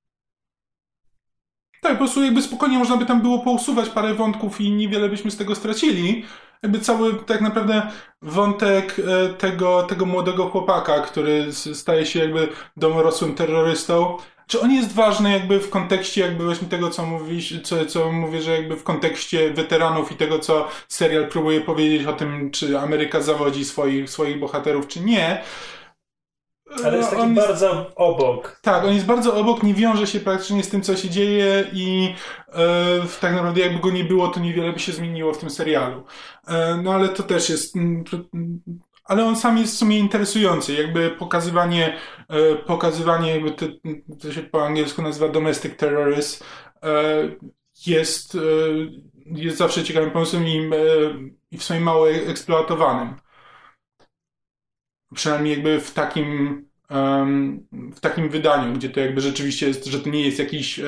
Tak, 1.83 1.91
po 1.91 1.97
prostu 1.97 2.23
jakby 2.23 2.41
spokojnie 2.41 2.77
można 2.77 2.97
by 2.97 3.05
tam 3.05 3.21
było 3.21 3.39
pousuwać 3.39 3.89
parę 3.89 4.13
wątków 4.13 4.61
i 4.61 4.71
niewiele 4.71 5.09
byśmy 5.09 5.31
z 5.31 5.37
tego 5.37 5.55
stracili. 5.55 6.25
Jakby 6.63 6.79
cały 6.79 7.13
tak 7.13 7.41
naprawdę 7.41 7.81
wątek 8.21 8.95
e, 8.99 9.33
tego, 9.33 9.83
tego 9.83 10.05
młodego 10.05 10.49
chłopaka, 10.49 11.01
który 11.01 11.53
staje 11.53 12.05
się 12.05 12.19
jakby 12.19 12.47
domorosłym 12.77 13.35
terrorystą. 13.35 14.17
Czy 14.47 14.61
on 14.61 14.71
jest 14.71 14.93
ważny 14.93 15.31
jakby 15.31 15.59
w 15.59 15.69
kontekście 15.69 16.21
jakby 16.21 16.45
właśnie 16.45 16.67
tego, 16.67 16.89
co 16.89 17.05
mówisz, 17.05 17.61
co, 17.61 17.85
co 17.85 18.11
mówię, 18.11 18.41
że 18.41 18.51
jakby 18.51 18.75
w 18.75 18.83
kontekście 18.83 19.53
weteranów 19.53 20.11
i 20.11 20.15
tego, 20.15 20.39
co 20.39 20.67
serial 20.87 21.27
próbuje 21.27 21.61
powiedzieć 21.61 22.07
o 22.07 22.13
tym, 22.13 22.51
czy 22.51 22.79
Ameryka 22.79 23.21
zawodzi 23.21 23.65
swoich, 23.65 24.09
swoich 24.09 24.39
bohaterów, 24.39 24.87
czy 24.87 25.01
nie. 25.01 25.41
Ale 26.85 26.97
jest 26.97 27.09
taki 27.09 27.21
On 27.21 27.35
jest- 27.35 27.47
bardzo 27.47 27.91
obok. 27.95 28.59
tak, 28.61 28.83
on 28.85 28.93
jest 28.93 29.05
bardzo 29.05 29.35
obok, 29.35 29.63
nie 29.63 29.73
wiąże 29.73 30.07
się 30.07 30.19
praktycznie 30.19 30.63
z 30.63 30.69
tym, 30.69 30.81
co 30.81 30.95
się 30.97 31.09
dzieje 31.09 31.63
i 31.73 32.13
e, 32.53 32.59
tak 33.21 33.33
naprawdę 33.33 33.61
jakby 33.61 33.79
go 33.79 33.91
nie 33.91 34.03
było, 34.03 34.27
to 34.27 34.39
niewiele 34.39 34.73
by 34.73 34.79
się 34.79 34.91
zmieniło 34.91 35.33
w 35.33 35.37
tym 35.37 35.49
serialu. 35.49 36.03
E, 36.47 36.79
no 36.83 36.93
ale 36.93 37.09
to 37.09 37.23
też 37.23 37.49
jest... 37.49 37.75
mm, 37.75 38.03
to- 38.03 38.17
mm, 38.33 38.61
Ale 39.05 39.25
on 39.25 39.35
sam 39.35 39.57
jest 39.57 39.73
w 39.75 39.77
sumie 39.77 39.97
interesujący, 39.99 40.73
jakby 40.73 41.09
pokazywanie, 41.09 41.97
e, 42.29 42.55
pokazywanie 42.55 43.31
jakby 43.31 43.51
te, 43.51 43.65
to 44.21 44.31
się 44.31 44.41
po 44.41 44.65
angielsku 44.65 45.01
nazywa 45.01 45.27
domestic 45.29 45.77
terrorism, 45.77 46.43
e, 46.83 46.89
jest, 47.85 48.35
e, 48.35 48.39
jest 49.25 49.57
zawsze 49.57 49.83
ciekawym 49.83 50.11
pomysłem 50.11 50.47
i, 50.47 50.57
e, 50.57 50.69
i 51.51 51.57
w 51.57 51.63
sumie 51.63 51.79
mało 51.79 52.09
eksploatowanym. 52.11 53.15
Przynajmniej 55.13 55.53
jakby 55.53 55.79
w 55.79 55.93
takim 55.93 56.63
w 57.95 57.99
takim 58.01 58.29
wydaniu, 58.29 58.73
gdzie 58.73 58.89
to 58.89 58.99
jakby 58.99 59.21
rzeczywiście 59.21 59.67
jest, 59.67 59.85
że 59.85 59.99
to 59.99 60.09
nie 60.09 60.25
jest 60.25 60.39
jakiś 60.39 60.79
e, 60.79 60.83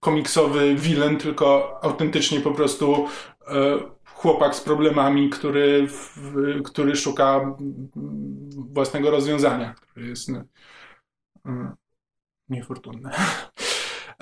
komiksowy 0.00 0.74
villain, 0.74 1.18
tylko 1.18 1.78
autentycznie 1.82 2.40
po 2.40 2.50
prostu 2.50 3.08
e, 3.46 3.78
chłopak 4.04 4.54
z 4.54 4.60
problemami, 4.60 5.30
który, 5.30 5.88
który 6.64 6.96
szuka 6.96 7.56
własnego 8.56 9.10
rozwiązania, 9.10 9.74
który 9.74 10.06
jest. 10.06 10.28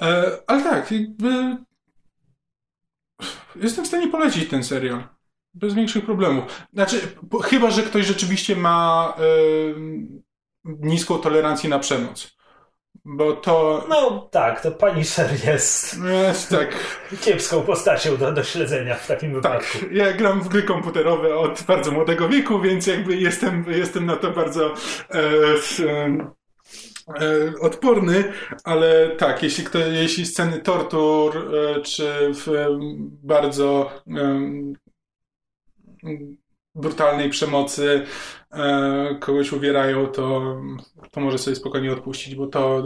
E, 0.01 0.39
ale 0.47 0.63
tak, 0.63 0.91
jakby 0.93 1.57
jestem 3.57 3.85
w 3.85 3.89
stanie 3.89 4.09
polecić 4.09 4.49
ten 4.49 4.65
serial. 4.65 5.09
Bez 5.55 5.75
większych 5.75 6.05
problemów. 6.05 6.45
Znaczy, 6.73 7.01
chyba, 7.45 7.71
że 7.71 7.83
ktoś 7.83 8.07
rzeczywiście 8.07 8.57
ma 8.57 9.15
niską 10.65 11.19
tolerancję 11.19 11.71
na 11.71 11.79
przemoc. 11.79 12.37
Bo 13.05 13.33
to. 13.33 13.87
No 13.89 14.29
tak, 14.31 14.61
to 14.61 14.73
Punisher 14.73 15.31
jest. 15.47 15.97
Jest 16.05 16.51
tak. 16.51 16.69
Kiepską 17.25 17.63
postacią 17.63 18.17
do, 18.17 18.33
do 18.33 18.45
śledzenia 18.45 18.95
w 18.95 19.07
takim 19.07 19.35
wypadku. 19.35 19.79
Tak, 19.79 19.93
ja 19.93 20.13
gram 20.13 20.43
w 20.43 20.49
gry 20.49 20.63
komputerowe 20.63 21.37
od 21.37 21.63
bardzo 21.63 21.91
młodego 21.91 22.29
wieku, 22.29 22.61
więc 22.61 22.87
jakby 22.87 23.17
jestem, 23.17 23.65
jestem 23.69 24.07
na 24.07 24.17
to 24.17 24.31
bardzo. 24.31 24.75
E, 25.11 25.21
e, 27.21 27.53
odporny, 27.61 28.33
ale 28.65 29.09
tak, 29.17 29.43
jeśli, 29.43 29.65
kto, 29.65 29.79
jeśli 29.79 30.27
sceny 30.27 30.59
tortur 30.59 31.37
e, 31.37 31.81
czy 31.81 32.31
w 32.35 32.69
bardzo 33.23 33.91
brutalnej 36.75 37.31
przemocy 37.31 38.07
e, 38.51 39.17
kogoś 39.21 39.53
uwierają, 39.53 40.07
to, 40.07 40.57
to 41.11 41.21
może 41.21 41.39
sobie 41.39 41.57
spokojnie 41.57 41.93
odpuścić, 41.93 42.35
bo 42.35 42.47
to 42.47 42.85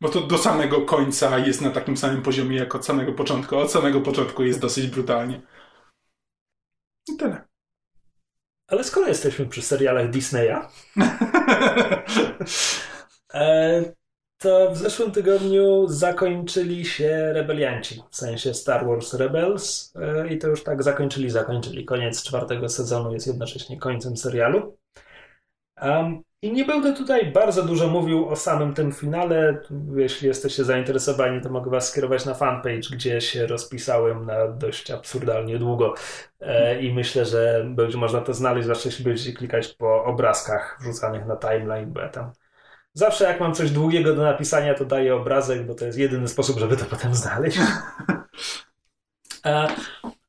bo 0.00 0.08
to 0.08 0.20
do 0.20 0.38
samego 0.38 0.80
końca 0.80 1.38
jest 1.38 1.60
na 1.60 1.70
takim 1.70 1.96
samym 1.96 2.22
poziomie 2.22 2.56
jak 2.56 2.74
od 2.74 2.86
samego 2.86 3.12
początku. 3.12 3.56
Od 3.56 3.72
samego 3.72 4.00
początku 4.00 4.42
jest 4.42 4.60
dosyć 4.60 4.86
brutalnie. 4.86 5.42
I 7.08 7.16
tyle. 7.16 7.44
Ale 8.66 8.84
skoro 8.84 9.08
jesteśmy 9.08 9.46
przy 9.46 9.62
serialach 9.62 10.10
Disneya, 10.10 10.56
e, 13.34 13.95
to 14.38 14.70
w 14.70 14.76
zeszłym 14.76 15.12
tygodniu 15.12 15.86
zakończyli 15.88 16.84
się 16.84 17.32
rebelianci, 17.32 18.02
w 18.10 18.16
sensie 18.16 18.54
Star 18.54 18.86
Wars 18.86 19.14
Rebels 19.14 19.92
e, 19.96 20.28
i 20.28 20.38
to 20.38 20.48
już 20.48 20.64
tak 20.64 20.82
zakończyli, 20.82 21.30
zakończyli. 21.30 21.84
Koniec 21.84 22.22
czwartego 22.22 22.68
sezonu 22.68 23.12
jest 23.12 23.26
jednocześnie 23.26 23.78
końcem 23.78 24.16
serialu. 24.16 24.78
Um, 25.82 26.22
I 26.42 26.52
nie 26.52 26.64
będę 26.64 26.92
tutaj 26.92 27.32
bardzo 27.32 27.62
dużo 27.62 27.88
mówił 27.88 28.28
o 28.28 28.36
samym 28.36 28.74
tym 28.74 28.92
finale. 28.92 29.60
Jeśli 29.96 30.28
jesteście 30.28 30.64
zainteresowani, 30.64 31.40
to 31.40 31.50
mogę 31.50 31.70
Was 31.70 31.88
skierować 31.88 32.24
na 32.24 32.34
fanpage, 32.34 32.88
gdzie 32.92 33.20
się 33.20 33.46
rozpisałem 33.46 34.26
na 34.26 34.48
dość 34.48 34.90
absurdalnie 34.90 35.58
długo. 35.58 35.94
E, 36.40 36.80
I 36.80 36.94
myślę, 36.94 37.24
że 37.24 37.66
będzie 37.68 37.98
można 37.98 38.20
to 38.20 38.34
znaleźć, 38.34 38.64
zwłaszcza 38.64 38.88
jeśli 38.88 39.04
będziecie 39.04 39.32
klikać 39.32 39.68
po 39.68 40.04
obrazkach 40.04 40.78
wrzucanych 40.80 41.26
na 41.26 41.36
timeline, 41.36 41.92
bo 41.92 42.00
ja 42.00 42.08
tam 42.08 42.32
zawsze 42.96 43.24
jak 43.24 43.40
mam 43.40 43.54
coś 43.54 43.70
długiego 43.70 44.14
do 44.14 44.22
napisania, 44.22 44.74
to 44.74 44.84
daję 44.84 45.14
obrazek, 45.14 45.66
bo 45.66 45.74
to 45.74 45.84
jest 45.84 45.98
jedyny 45.98 46.28
sposób, 46.28 46.58
żeby 46.58 46.76
to 46.76 46.84
potem 46.84 47.14
znaleźć. 47.14 47.58
E, 49.46 49.68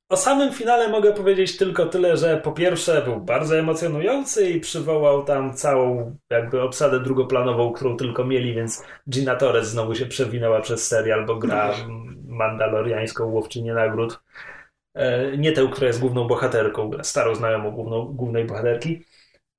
o 0.09 0.17
samym 0.17 0.53
finale 0.53 0.89
mogę 0.89 1.13
powiedzieć 1.13 1.57
tylko 1.57 1.85
tyle, 1.85 2.17
że 2.17 2.37
po 2.37 2.51
pierwsze 2.51 3.01
był 3.01 3.19
bardzo 3.19 3.57
emocjonujący 3.57 4.49
i 4.49 4.59
przywołał 4.59 5.23
tam 5.23 5.53
całą 5.53 6.15
jakby 6.29 6.61
obsadę 6.61 6.99
drugoplanową, 6.99 7.73
którą 7.73 7.97
tylko 7.97 8.23
mieli, 8.23 8.53
więc 8.53 8.83
Gina 9.09 9.35
Torres 9.35 9.69
znowu 9.69 9.95
się 9.95 10.05
przewinęła 10.05 10.61
przez 10.61 10.87
serial, 10.87 11.25
bo 11.25 11.35
gra 11.35 11.73
mandaloriańską 12.27 13.25
łowczynię 13.25 13.73
nagród. 13.73 14.19
E, 14.93 15.37
nie 15.37 15.51
tę, 15.51 15.67
która 15.71 15.87
jest 15.87 15.99
główną 15.99 16.27
bohaterką, 16.27 16.91
starą 17.01 17.35
znajomą 17.35 17.71
główną, 17.71 18.05
głównej 18.05 18.45
bohaterki. 18.45 19.05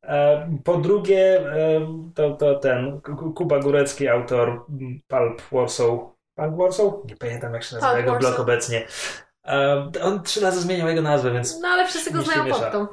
E, 0.09 0.49
po 0.65 0.77
drugie, 0.77 1.53
e, 1.53 1.81
to, 2.15 2.31
to 2.31 2.55
ten 2.55 3.01
Kuba 3.35 3.59
Górecki, 3.59 4.09
autor 4.09 4.65
Pulp 5.09 5.43
Warsaw. 5.53 5.89
Pulp 6.35 6.57
Warsaw? 6.57 6.93
Nie 7.05 7.17
pamiętam 7.17 7.55
jak 7.55 7.63
się 7.63 7.75
nazywa 7.77 7.99
jego 7.99 8.17
blog 8.17 8.41
obecnie. 8.41 8.87
On 10.03 10.23
trzy 10.23 10.41
razy 10.41 10.61
zmieniał 10.61 10.89
jego 10.89 11.03
nazwę, 11.03 11.33
więc. 11.33 11.61
No 11.63 11.69
ale 11.69 11.87
wszyscy 11.87 12.13
go 12.13 12.23
znają 12.23 12.47
pod 12.47 12.73
tą. 12.73 12.87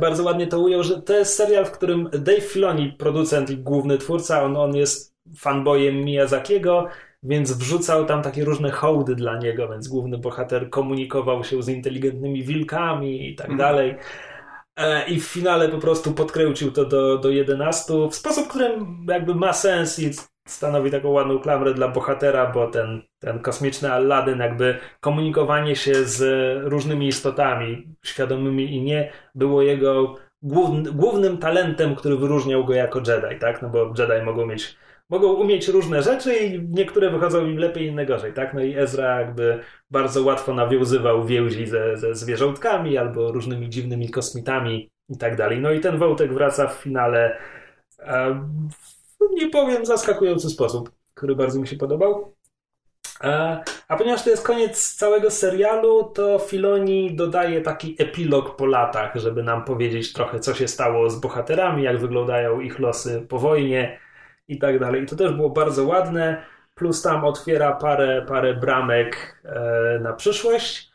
Bardzo 0.00 0.24
ładnie 0.24 0.46
to 0.46 0.60
ujął, 0.60 0.82
że 0.82 1.02
to 1.02 1.14
jest 1.14 1.36
serial, 1.36 1.64
w 1.64 1.70
którym 1.70 2.10
Dave 2.12 2.40
Filoni, 2.40 2.92
producent 2.92 3.50
i 3.50 3.56
główny 3.56 3.98
twórca, 3.98 4.42
on, 4.42 4.56
on 4.56 4.76
jest 4.76 5.14
fanboyem 5.36 6.04
Miyazakiego, 6.04 6.86
więc 7.22 7.52
wrzucał 7.52 8.04
tam 8.04 8.22
takie 8.22 8.44
różne 8.44 8.70
hołdy 8.70 9.14
dla 9.14 9.38
niego, 9.38 9.68
więc 9.68 9.88
główny 9.88 10.18
bohater 10.18 10.70
komunikował 10.70 11.44
się 11.44 11.62
z 11.62 11.68
inteligentnymi 11.68 12.44
wilkami 12.44 13.28
i 13.28 13.36
tak 13.36 13.50
mhm. 13.50 13.58
dalej. 13.58 13.96
E, 14.78 15.08
I 15.08 15.20
w 15.20 15.24
finale 15.24 15.68
po 15.68 15.78
prostu 15.78 16.12
podkręcił 16.12 16.72
to 16.72 16.84
do, 16.84 17.18
do 17.18 17.30
11 17.30 18.08
w 18.10 18.14
sposób, 18.14 18.48
którym 18.48 19.06
jakby 19.08 19.34
ma 19.34 19.52
sens 19.52 19.98
i 19.98 20.10
stanowi 20.48 20.90
taką 20.90 21.08
ładną 21.08 21.38
klamrę 21.38 21.74
dla 21.74 21.88
bohatera, 21.88 22.52
bo 22.52 22.66
ten, 22.66 23.02
ten 23.18 23.38
kosmiczny 23.38 23.92
Aladdin, 23.92 24.38
jakby 24.38 24.78
komunikowanie 25.00 25.76
się 25.76 26.04
z 26.04 26.22
różnymi 26.64 27.08
istotami, 27.08 27.94
świadomymi 28.04 28.74
i 28.74 28.82
nie, 28.82 29.12
było 29.34 29.62
jego 29.62 30.14
główny, 30.42 30.92
głównym 30.92 31.38
talentem, 31.38 31.96
który 31.96 32.16
wyróżniał 32.16 32.64
go 32.64 32.74
jako 32.74 32.98
Jedi, 32.98 33.38
tak? 33.40 33.62
No 33.62 33.68
bo 33.68 33.92
Jedi 33.98 34.24
mogą 34.24 34.46
mieć 34.46 34.76
mogą 35.08 35.32
umieć 35.32 35.68
różne 35.68 36.02
rzeczy 36.02 36.36
i 36.36 36.68
niektóre 36.68 37.10
wychodzą 37.10 37.46
im 37.46 37.58
lepiej, 37.58 37.86
inne 37.86 38.06
gorzej, 38.06 38.32
tak? 38.32 38.54
No 38.54 38.60
i 38.60 38.76
Ezra 38.76 39.20
jakby 39.20 39.60
bardzo 39.90 40.22
łatwo 40.22 40.54
nawiązywał 40.54 41.24
więzi 41.24 41.66
ze, 41.66 41.96
ze 41.96 42.14
zwierzątkami 42.14 42.98
albo 42.98 43.32
różnymi 43.32 43.68
dziwnymi 43.68 44.10
kosmitami 44.10 44.90
i 45.08 45.18
tak 45.18 45.36
dalej. 45.36 45.60
No 45.60 45.72
i 45.72 45.80
ten 45.80 45.98
wątek 45.98 46.32
wraca 46.32 46.66
w 46.66 46.74
finale 46.74 47.38
nie 49.30 49.50
powiem, 49.50 49.86
zaskakujący 49.86 50.50
sposób, 50.50 50.90
który 51.14 51.36
bardzo 51.36 51.60
mi 51.60 51.68
się 51.68 51.76
podobał. 51.76 52.34
A 53.88 53.96
ponieważ 53.98 54.22
to 54.22 54.30
jest 54.30 54.46
koniec 54.46 54.94
całego 54.94 55.30
serialu, 55.30 56.04
to 56.14 56.38
Filoni 56.38 57.16
dodaje 57.16 57.60
taki 57.60 57.96
epilog 57.98 58.56
po 58.56 58.66
latach, 58.66 59.16
żeby 59.16 59.42
nam 59.42 59.64
powiedzieć 59.64 60.12
trochę, 60.12 60.40
co 60.40 60.54
się 60.54 60.68
stało 60.68 61.10
z 61.10 61.20
bohaterami, 61.20 61.82
jak 61.82 61.98
wyglądają 61.98 62.60
ich 62.60 62.78
losy 62.78 63.26
po 63.28 63.38
wojnie 63.38 63.98
i 64.48 64.58
tak 64.58 64.78
dalej. 64.78 65.02
I 65.02 65.06
to 65.06 65.16
też 65.16 65.32
było 65.32 65.50
bardzo 65.50 65.84
ładne, 65.84 66.42
plus 66.74 67.02
tam 67.02 67.24
otwiera 67.24 67.72
parę, 67.72 68.24
parę 68.28 68.54
bramek 68.54 69.42
e, 69.44 69.98
na 70.02 70.12
przyszłość. 70.12 70.88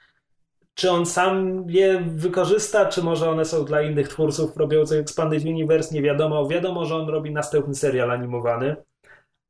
Czy 0.74 0.92
on 0.92 1.06
sam 1.06 1.66
je 1.68 2.04
wykorzysta, 2.08 2.86
czy 2.86 3.04
może 3.04 3.30
one 3.30 3.46
są 3.46 3.66
dla 3.66 3.82
innych 3.82 4.08
twórców 4.08 4.58
robiących 4.58 5.00
Expanded 5.00 5.46
Universe, 5.46 5.96
nie 5.96 6.02
wiadomo. 6.02 6.48
Wiadomo, 6.48 6.86
że 6.86 6.96
on 6.96 7.10
robi 7.10 7.32
następny 7.32 7.76
serial 7.76 8.12
animowany, 8.12 8.76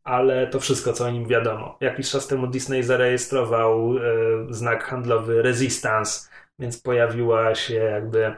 ale 0.04 0.48
to 0.48 0.60
wszystko, 0.60 0.94
co 0.94 1.06
o 1.06 1.12
nim 1.12 1.28
wiadomo. 1.28 1.78
Jakiś 1.82 2.10
czas 2.10 2.28
temu 2.28 2.48
Disney 2.48 2.84
zarejestrował 2.84 3.98
e, 3.98 4.02
znak 4.50 4.84
handlowy 4.84 5.42
Resistance, 5.42 6.30
więc 6.60 6.82
pojawiła 6.82 7.56
się 7.56 7.76
jakby 7.76 8.36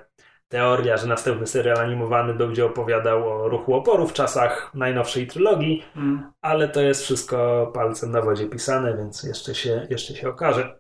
teoria, 0.56 0.98
że 0.98 1.08
następny 1.08 1.48
serial 1.48 1.78
animowany 1.78 2.34
będzie 2.34 2.66
opowiadał 2.66 3.30
o 3.30 3.50
ruchu 3.50 3.74
oporu 3.74 4.08
w 4.08 4.14
czasach 4.14 4.72
najnowszej 4.74 5.28
trylogii, 5.28 5.84
mm. 5.96 6.32
ale 6.42 6.70
to 6.70 6.82
jest 6.82 7.04
wszystko 7.04 7.72
palcem 7.74 8.12
na 8.12 8.22
wodzie 8.22 8.46
pisane, 8.46 8.98
więc 8.98 9.24
jeszcze 9.24 9.56
się, 9.56 9.88
jeszcze 9.90 10.14
się 10.16 10.30
okaże. 10.30 10.80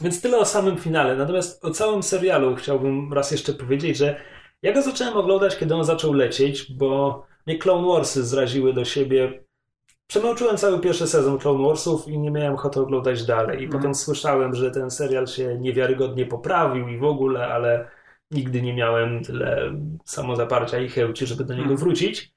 Więc 0.00 0.20
tyle 0.20 0.38
o 0.38 0.44
samym 0.44 0.76
finale. 0.78 1.16
Natomiast 1.16 1.64
o 1.64 1.70
całym 1.70 2.02
serialu 2.02 2.56
chciałbym 2.56 3.12
raz 3.12 3.30
jeszcze 3.30 3.52
powiedzieć, 3.52 3.96
że 3.96 4.20
ja 4.62 4.72
go 4.72 4.82
zacząłem 4.82 5.16
oglądać, 5.16 5.56
kiedy 5.56 5.74
on 5.74 5.84
zaczął 5.84 6.12
lecieć, 6.12 6.72
bo 6.72 7.22
mnie 7.46 7.58
Clone 7.58 7.88
Warsy 7.88 8.24
zraziły 8.24 8.72
do 8.72 8.84
siebie. 8.84 9.44
Przemęczyłem 10.06 10.56
cały 10.56 10.80
pierwszy 10.80 11.06
sezon 11.06 11.38
Clone 11.38 11.66
Warsów 11.66 12.08
i 12.08 12.18
nie 12.18 12.30
miałem 12.30 12.54
ochoty 12.54 12.80
oglądać 12.80 13.24
dalej. 13.24 13.58
I 13.60 13.64
mm. 13.64 13.72
potem 13.72 13.94
słyszałem, 13.94 14.54
że 14.54 14.70
ten 14.70 14.90
serial 14.90 15.26
się 15.26 15.58
niewiarygodnie 15.58 16.26
poprawił 16.26 16.88
i 16.88 16.98
w 16.98 17.04
ogóle, 17.04 17.46
ale 17.46 17.95
nigdy 18.30 18.62
nie 18.62 18.74
miałem 18.74 19.24
tyle 19.24 19.72
samozaparcia 20.04 20.78
i 20.78 20.88
chęci, 20.88 21.26
żeby 21.26 21.44
do 21.44 21.54
niego 21.54 21.64
hmm. 21.64 21.78
wrócić. 21.78 22.36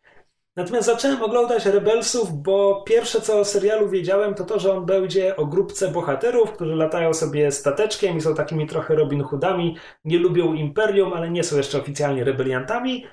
Natomiast 0.55 0.87
zacząłem 0.87 1.23
oglądać 1.23 1.65
Rebelsów, 1.65 2.41
bo 2.41 2.83
pierwsze 2.87 3.21
co 3.21 3.39
o 3.39 3.45
serialu 3.45 3.89
wiedziałem, 3.89 4.35
to 4.35 4.43
to, 4.43 4.59
że 4.59 4.73
on 4.73 4.85
będzie 4.85 5.35
o 5.35 5.45
grupce 5.45 5.91
bohaterów, 5.91 6.51
którzy 6.51 6.75
latają 6.75 7.13
sobie 7.13 7.51
stateczkiem 7.51 8.17
i 8.17 8.21
są 8.21 8.35
takimi 8.35 8.67
trochę 8.67 8.95
Robin 8.95 9.23
Hoodami, 9.23 9.77
nie 10.05 10.19
lubią 10.19 10.53
Imperium, 10.53 11.13
ale 11.13 11.29
nie 11.29 11.43
są 11.43 11.57
jeszcze 11.57 11.79
oficjalnie 11.79 12.23
rebeliantami. 12.23 13.05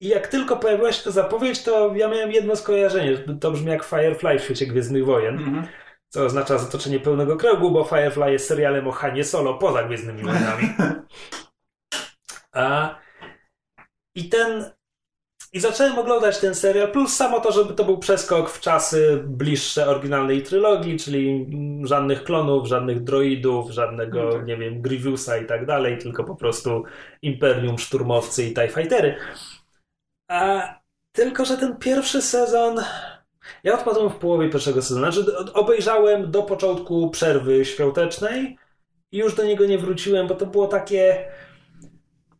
I 0.00 0.08
jak 0.08 0.28
tylko 0.28 0.56
pojawiła 0.56 0.92
się 0.92 1.04
ta 1.04 1.10
zapowiedź, 1.10 1.62
to 1.62 1.94
ja 1.94 2.08
miałem 2.08 2.32
jedno 2.32 2.56
skojarzenie. 2.56 3.18
To 3.40 3.50
brzmi 3.50 3.70
jak 3.70 3.84
Firefly 3.84 4.38
w 4.38 4.42
świecie 4.42 4.66
Gwiezdnych 4.66 5.04
Wojen. 5.04 5.38
Mm 5.38 5.54
-hmm. 5.54 5.66
Co 6.08 6.24
oznacza 6.24 6.58
zatoczenie 6.58 7.00
pełnego 7.00 7.36
kręgu, 7.36 7.70
bo 7.70 7.84
Firefly 7.84 8.32
jest 8.32 8.48
serialem 8.48 8.88
o 8.88 8.92
Hanie 8.92 9.24
Solo 9.24 9.54
poza 9.54 9.82
Gwiezdnymi 9.82 10.22
Wojnami. 10.22 10.68
A, 12.52 12.98
I 14.14 14.28
ten. 14.28 14.70
I 15.52 15.60
zacząłem 15.60 15.98
oglądać 15.98 16.38
ten 16.38 16.54
serial, 16.54 16.92
plus 16.92 17.16
samo 17.16 17.40
to, 17.40 17.52
żeby 17.52 17.74
to 17.74 17.84
był 17.84 17.98
przeskok 17.98 18.50
w 18.50 18.60
czasy 18.60 19.22
bliższe 19.26 19.86
oryginalnej 19.86 20.42
trylogii, 20.42 20.98
czyli 20.98 21.50
żadnych 21.84 22.24
klonów, 22.24 22.68
żadnych 22.68 23.04
droidów, 23.04 23.70
żadnego, 23.70 24.22
no 24.24 24.32
tak. 24.32 24.46
nie 24.46 24.56
wiem, 24.56 24.82
Grievousa 24.82 25.36
i 25.36 25.46
tak 25.46 25.66
dalej, 25.66 25.98
tylko 25.98 26.24
po 26.24 26.36
prostu 26.36 26.84
Imperium, 27.22 27.78
szturmowcy 27.78 28.44
i 28.44 28.54
TIE 28.54 28.68
Fightery. 28.68 29.16
A, 30.28 30.68
tylko, 31.12 31.44
że 31.44 31.56
ten 31.56 31.76
pierwszy 31.76 32.22
sezon. 32.22 32.80
Ja 33.64 33.74
odpadłem 33.74 34.10
w 34.10 34.16
połowie 34.16 34.50
pierwszego 34.50 34.82
sezonu. 34.82 35.12
Znaczy, 35.12 35.36
obejrzałem 35.54 36.30
do 36.30 36.42
początku 36.42 37.10
przerwy 37.10 37.64
świątecznej 37.64 38.58
i 39.12 39.18
już 39.18 39.34
do 39.34 39.44
niego 39.44 39.66
nie 39.66 39.78
wróciłem, 39.78 40.26
bo 40.26 40.34
to 40.34 40.46
było 40.46 40.66
takie 40.66 41.24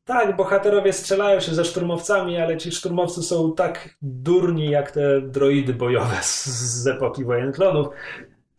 tak, 0.05 0.37
bohaterowie 0.37 0.93
strzelają 0.93 1.41
się 1.41 1.55
ze 1.55 1.65
szturmowcami, 1.65 2.39
ale 2.39 2.57
ci 2.57 2.73
szturmowcy 2.73 3.23
są 3.23 3.55
tak 3.55 3.89
durni 4.03 4.71
jak 4.71 4.91
te 4.91 5.21
droidy 5.21 5.75
bojowe 5.75 6.17
z, 6.23 6.47
z 6.47 6.87
epoki 6.87 7.25
wojen 7.25 7.53
klonów. 7.53 7.89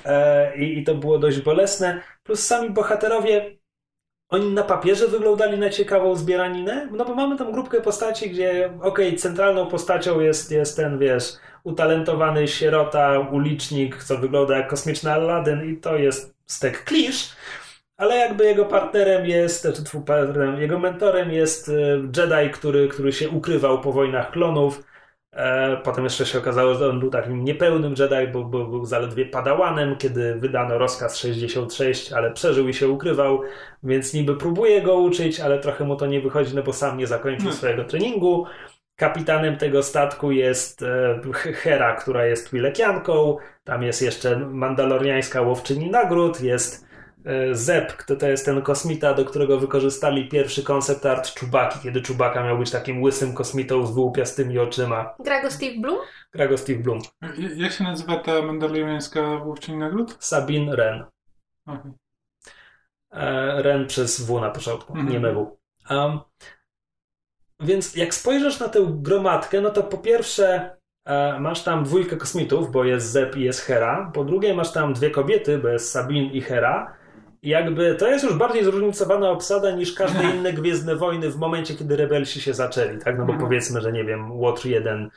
E, 0.05 0.57
i, 0.57 0.79
I 0.79 0.83
to 0.83 0.95
było 0.95 1.19
dość 1.19 1.39
bolesne. 1.41 2.01
Plus 2.23 2.45
sami 2.45 2.69
bohaterowie, 2.69 3.57
oni 4.29 4.53
na 4.53 4.63
papierze 4.63 5.07
wyglądali 5.07 5.57
na 5.57 5.69
ciekawą 5.69 6.15
zbieraninę, 6.15 6.89
no 6.91 7.05
bo 7.05 7.15
mamy 7.15 7.37
tam 7.37 7.51
grupkę 7.51 7.81
postaci, 7.81 8.29
gdzie 8.29 8.73
okej, 8.81 9.07
okay, 9.07 9.19
centralną 9.19 9.67
postacią 9.67 10.19
jest, 10.19 10.51
jest 10.51 10.77
ten, 10.77 10.99
wiesz, 10.99 11.23
utalentowany 11.63 12.47
sierota, 12.47 13.19
ulicznik, 13.19 14.03
co 14.03 14.17
wygląda 14.17 14.57
jak 14.57 14.69
kosmiczny 14.69 15.11
Aladdin 15.11 15.73
i 15.73 15.77
to 15.77 15.97
jest 15.97 16.35
stek 16.45 16.83
klisz, 16.83 17.35
ale 17.97 18.17
jakby 18.17 18.45
jego 18.45 18.65
partnerem 18.65 19.25
jest, 19.25 19.67
czy 19.75 19.83
twój 19.83 20.01
partnerem, 20.01 20.61
jego 20.61 20.79
mentorem 20.79 21.31
jest 21.31 21.69
e, 21.69 21.73
Jedi, 22.17 22.51
który, 22.53 22.87
który 22.87 23.11
się 23.13 23.29
ukrywał 23.29 23.81
po 23.81 23.91
wojnach 23.91 24.31
klonów. 24.31 24.83
E, 25.31 25.77
potem 25.77 26.03
jeszcze 26.03 26.25
się 26.25 26.37
okazało, 26.37 26.75
że 26.75 26.89
on 26.89 26.99
był 26.99 27.09
takim 27.09 27.43
niepełnym 27.43 27.95
Jedi, 27.99 28.31
bo, 28.33 28.43
bo 28.43 28.65
był 28.65 28.85
zaledwie 28.85 29.25
padałanem, 29.25 29.97
kiedy 29.97 30.35
wydano 30.35 30.77
rozkaz 30.77 31.17
66, 31.17 32.13
ale 32.13 32.31
przeżył 32.31 32.67
i 32.69 32.73
się 32.73 32.87
ukrywał, 32.87 33.41
więc 33.83 34.13
niby 34.13 34.35
próbuje 34.35 34.81
go 34.81 34.95
uczyć, 34.95 35.39
ale 35.39 35.59
trochę 35.59 35.85
mu 35.85 35.95
to 35.95 36.05
nie 36.05 36.21
wychodzi, 36.21 36.55
no 36.55 36.63
bo 36.63 36.73
sam 36.73 36.97
nie 36.97 37.07
zakończył 37.07 37.43
hmm. 37.43 37.57
swojego 37.57 37.83
treningu. 37.83 38.45
Kapitanem 38.95 39.57
tego 39.57 39.83
statku 39.83 40.31
jest 40.31 40.83
e, 40.83 41.21
Hera, 41.33 41.95
która 41.95 42.25
jest 42.25 42.47
Twilekianką. 42.49 43.37
Tam 43.63 43.83
jest 43.83 44.01
jeszcze 44.01 44.39
mandaloriańska 44.39 45.41
łowczyni 45.41 45.89
nagród, 45.89 46.41
jest 46.41 46.92
Zep, 47.51 48.03
to, 48.03 48.15
to 48.15 48.27
jest 48.27 48.45
ten 48.45 48.61
kosmita, 48.61 49.13
do 49.13 49.25
którego 49.25 49.59
wykorzystali 49.59 50.29
pierwszy 50.29 50.63
koncept 50.63 51.05
art 51.05 51.33
Czubaki, 51.33 51.79
kiedy 51.83 52.01
Czubaka 52.01 52.43
miał 52.43 52.57
być 52.57 52.71
takim 52.71 53.03
łysym 53.03 53.33
kosmitą 53.33 53.85
z 53.85 53.93
wyłupiastymi 53.93 54.59
oczyma. 54.59 55.15
Grago 55.19 55.51
Steve 55.51 55.79
Bloom? 55.81 55.99
Grago 56.31 56.57
Steve 56.57 56.79
Bloom. 56.79 56.99
Jak 57.55 57.71
się 57.71 57.83
nazywa 57.83 58.17
ta 58.17 58.41
mandaloriańska 58.41 59.21
łowczyni 59.21 59.77
nagród? 59.77 60.17
Sabine 60.19 60.75
Ren. 60.75 61.03
Okay. 61.65 61.91
E, 63.11 63.61
Ren 63.61 63.87
przez 63.87 64.21
W 64.21 64.41
na 64.41 64.49
początku, 64.49 64.93
mhm. 64.93 65.13
nie 65.13 65.19
mewu. 65.19 65.57
Um, 65.89 66.19
więc 67.59 67.95
jak 67.95 68.13
spojrzysz 68.13 68.59
na 68.59 68.69
tę 68.69 68.79
gromadkę, 68.89 69.61
no 69.61 69.69
to 69.69 69.83
po 69.83 69.97
pierwsze 69.97 70.75
e, 71.05 71.39
masz 71.39 71.63
tam 71.63 71.83
dwójkę 71.83 72.17
kosmitów, 72.17 72.71
bo 72.71 72.83
jest 72.83 73.11
Zep 73.11 73.35
i 73.35 73.41
jest 73.41 73.61
Hera. 73.61 74.11
Po 74.13 74.23
drugie 74.23 74.53
masz 74.53 74.71
tam 74.71 74.93
dwie 74.93 75.11
kobiety, 75.11 75.57
bo 75.57 75.67
jest 75.67 75.91
Sabine 75.91 76.27
i 76.27 76.41
Hera 76.41 77.02
jakby 77.43 77.95
to 77.95 78.07
jest 78.07 78.23
już 78.23 78.33
bardziej 78.33 78.63
zróżnicowana 78.63 79.29
obsada 79.29 79.71
niż 79.71 79.93
każde 79.93 80.23
inne 80.23 80.53
Gwiezdne 80.63 80.95
Wojny 80.95 81.29
w 81.29 81.37
momencie, 81.37 81.75
kiedy 81.75 81.95
rebelsi 81.95 82.41
się 82.41 82.53
zaczęli, 82.53 82.99
tak? 82.99 83.17
No 83.17 83.25
bo 83.25 83.33
mhm. 83.33 83.39
powiedzmy, 83.39 83.81
że 83.81 83.91
nie 83.91 84.03
wiem, 84.03 84.31
Łotr 84.31 84.65
1 84.65 85.09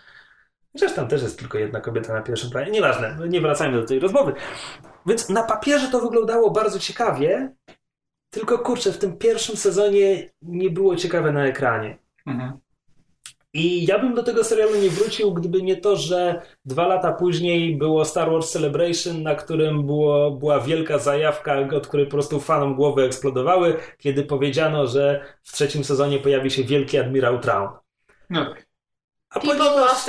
Chociaż 0.77 0.95
tam 0.95 1.09
też 1.09 1.23
jest 1.23 1.39
tylko 1.39 1.59
jedna 1.59 1.81
kobieta 1.81 2.13
na 2.13 2.23
pierwszym 2.23 2.51
planie. 2.51 2.71
Nieważne, 2.71 3.17
nie 3.29 3.41
wracajmy 3.41 3.81
do 3.81 3.87
tej 3.87 3.99
rozmowy. 3.99 4.33
Więc 5.07 5.29
na 5.29 5.43
papierze 5.43 5.89
to 5.89 6.01
wyglądało 6.01 6.51
bardzo 6.51 6.79
ciekawie, 6.79 7.55
tylko 8.31 8.59
kurczę, 8.59 8.93
w 8.93 8.99
tym 8.99 9.19
pierwszym 9.19 9.57
sezonie 9.57 10.31
nie 10.43 10.71
było 10.71 10.97
ciekawe 10.97 11.33
na 11.33 11.47
ekranie. 11.47 11.99
Mhm. 12.27 12.53
I 13.57 13.87
ja 13.87 13.99
bym 13.99 14.15
do 14.15 14.23
tego 14.23 14.45
serialu 14.45 14.77
nie 14.77 14.91
wrócił, 14.91 15.35
gdyby 15.35 15.63
nie 15.63 15.77
to, 15.77 15.97
że 15.97 16.43
dwa 16.65 16.87
lata 16.87 17.13
później 17.13 17.77
było 17.77 18.05
Star 18.05 18.31
Wars 18.31 18.51
Celebration, 18.51 19.23
na 19.23 19.35
którym 19.35 19.87
było, 19.87 20.31
była 20.31 20.61
wielka 20.61 20.99
zajawka, 20.99 21.59
od 21.77 21.87
której 21.87 22.07
po 22.07 22.13
prostu 22.13 22.41
fanom 22.41 22.75
głowy 22.75 23.03
eksplodowały, 23.03 23.77
kiedy 23.99 24.23
powiedziano, 24.23 24.87
że 24.87 25.25
w 25.43 25.53
trzecim 25.53 25.85
sezonie 25.85 26.19
pojawi 26.19 26.51
się 26.51 26.65
wielki 26.65 26.99
admirał 26.99 27.41
Traun. 27.41 27.69
No. 28.31 28.55
A 29.31 29.41
ponieważ, 29.41 30.09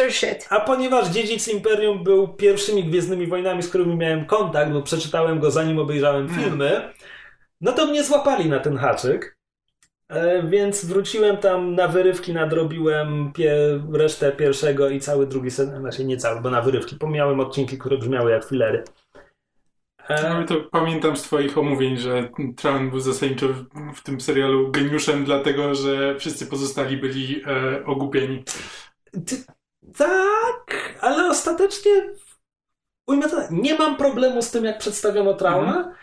a 0.50 0.60
ponieważ 0.60 1.08
Dziedzic 1.08 1.48
Imperium 1.48 2.04
był 2.04 2.28
pierwszymi 2.28 2.84
Gwiezdnymi 2.84 3.28
Wojnami, 3.28 3.64
z 3.64 3.70
którymi 3.70 3.96
miałem 3.96 4.26
kontakt, 4.26 4.72
bo 4.72 4.82
przeczytałem 4.82 5.40
go 5.40 5.52
zanim 5.52 5.80
obejrzałem 5.80 6.28
hmm. 6.28 6.46
filmy, 6.46 6.94
no 7.62 7.72
to 7.72 7.86
mnie 7.86 8.04
złapali 8.04 8.50
na 8.50 8.60
ten 8.60 8.78
haczyk. 8.78 9.37
E, 10.10 10.44
więc 10.44 10.86
wróciłem 10.86 11.38
tam 11.38 11.76
na 11.76 11.88
wyrywki, 11.88 12.34
nadrobiłem 12.34 13.32
pie, 13.34 13.56
resztę 13.92 14.32
pierwszego 14.32 14.90
i 14.90 15.00
cały 15.00 15.28
drugi 15.28 15.52
sezon, 15.52 15.80
znaczy 15.80 16.06
nie 16.06 16.18
cały, 16.18 16.42
bo 16.42 16.50
na 16.50 16.62
wyrywki. 16.62 16.96
Pomijałem 16.96 17.40
odcinki, 17.40 17.78
które 17.78 17.98
brzmiały 17.98 18.32
jak 18.32 18.46
filery. 18.46 18.84
E... 20.08 20.30
No, 20.30 20.46
to 20.46 20.56
pamiętam 20.72 21.18
z 21.18 21.24
Twoich 21.24 21.58
omówień, 21.58 21.98
że 21.98 22.30
Traun 22.58 22.90
był 22.90 23.00
zasadniczo 23.00 23.48
w, 23.96 24.02
tym 24.04 24.22
serialu 24.22 24.72
geniuszem, 24.72 25.26
dlatego 25.26 25.76
że 25.76 26.16
wszyscy 26.20 26.48
pozostali 26.48 26.98
byli 26.98 27.44
e, 27.48 27.86
ogłupieni. 27.86 28.44
Ty, 29.26 29.44
tak, 29.98 30.98
ale 31.02 31.30
ostatecznie 31.30 31.92
ujmę 33.08 33.30
to, 33.30 33.38
nie 33.52 33.78
mam 33.78 33.98
problemu 33.98 34.42
z 34.42 34.52
tym, 34.52 34.66
jak 34.66 34.78
przedstawiono 34.78 35.34
Trauna. 35.34 35.78
Mhm. 35.78 35.96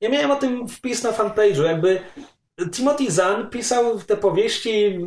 Ja 0.00 0.08
miałem 0.08 0.30
o 0.30 0.36
tym 0.36 0.68
wpis 0.68 1.02
na 1.02 1.12
fanpage'u, 1.12 1.64
jakby 1.64 2.00
Timothy 2.72 3.10
Zahn 3.10 3.46
pisał 3.50 3.98
te 3.98 4.16
powieści, 4.16 4.98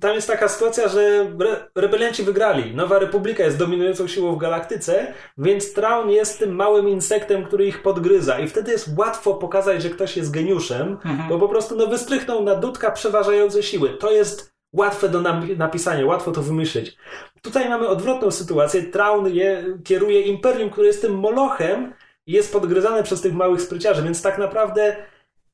tam 0.00 0.14
jest 0.14 0.26
taka 0.26 0.48
sytuacja, 0.48 0.88
że 0.88 1.00
re 1.40 1.68
rebelianci 1.74 2.22
wygrali. 2.22 2.74
Nowa 2.74 2.98
Republika 2.98 3.44
jest 3.44 3.58
dominującą 3.58 4.06
siłą 4.06 4.34
w 4.34 4.38
galaktyce, 4.38 5.14
więc 5.38 5.72
Traun 5.72 6.10
jest 6.10 6.38
tym 6.38 6.54
małym 6.54 6.88
insektem, 6.88 7.44
który 7.44 7.66
ich 7.66 7.82
podgryza. 7.82 8.38
I 8.38 8.48
wtedy 8.48 8.72
jest 8.72 8.90
łatwo 8.98 9.34
pokazać, 9.34 9.82
że 9.82 9.90
ktoś 9.90 10.16
jest 10.16 10.30
geniuszem, 10.30 10.98
mhm. 11.04 11.28
bo 11.28 11.38
po 11.38 11.48
prostu 11.48 11.76
no, 11.76 11.86
wystrychnął 11.86 12.44
na 12.44 12.54
dudka 12.54 12.90
przeważające 12.90 13.62
siły. 13.62 13.90
To 13.90 14.12
jest 14.12 14.52
łatwe 14.72 15.08
do 15.08 15.20
napisania, 15.56 16.06
łatwo 16.06 16.32
to 16.32 16.42
wymyślić. 16.42 16.96
Tutaj 17.42 17.68
mamy 17.68 17.88
odwrotną 17.88 18.30
sytuację. 18.30 18.82
Traun 18.82 19.28
je, 19.28 19.64
kieruje 19.84 20.20
imperium, 20.20 20.70
które 20.70 20.86
jest 20.86 21.02
tym 21.02 21.14
molochem 21.14 21.92
i 22.26 22.32
jest 22.32 22.52
podgryzany 22.52 23.02
przez 23.02 23.20
tych 23.20 23.34
małych 23.34 23.62
spryciarzy, 23.62 24.02
więc 24.02 24.22
tak 24.22 24.38
naprawdę 24.38 24.96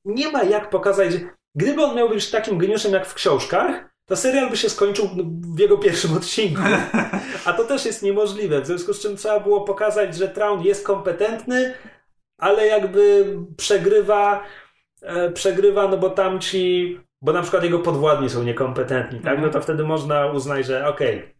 nie 0.08 0.32
ma 0.32 0.42
jak 0.42 0.70
pokazać, 0.70 1.12
gdyby 1.54 1.84
on 1.84 1.96
miał 1.96 2.08
być 2.08 2.30
takim 2.30 2.58
geniuszem 2.58 2.92
jak 2.92 3.06
w 3.06 3.14
książkach, 3.14 3.88
to 4.08 4.16
serial 4.16 4.50
by 4.50 4.56
się 4.56 4.68
skończył 4.68 5.08
w 5.54 5.58
jego 5.58 5.78
pierwszym 5.78 6.16
odcinku. 6.16 6.62
A 7.44 7.52
to 7.52 7.64
też 7.64 7.84
jest 7.84 8.02
niemożliwe, 8.02 8.60
w 8.60 8.66
związku 8.66 8.92
z 8.92 9.00
czym 9.00 9.16
trzeba 9.16 9.40
było 9.40 9.60
pokazać, 9.60 10.16
że 10.16 10.28
Traun 10.28 10.62
jest 10.62 10.86
kompetentny, 10.86 11.74
ale 12.40 12.66
jakby 12.66 13.36
przegrywa, 13.56 14.44
e, 15.02 15.30
przegrywa, 15.32 15.88
no 15.88 15.98
bo 15.98 16.10
tamci, 16.10 17.00
bo 17.22 17.32
na 17.32 17.42
przykład 17.42 17.64
jego 17.64 17.78
podwładni 17.78 18.30
są 18.30 18.42
niekompetentni, 18.42 19.20
tak? 19.20 19.40
No 19.40 19.48
to 19.48 19.60
wtedy 19.60 19.84
można 19.84 20.26
uznać, 20.26 20.66
że 20.66 20.86
okej, 20.86 21.18
okay, 21.18 21.34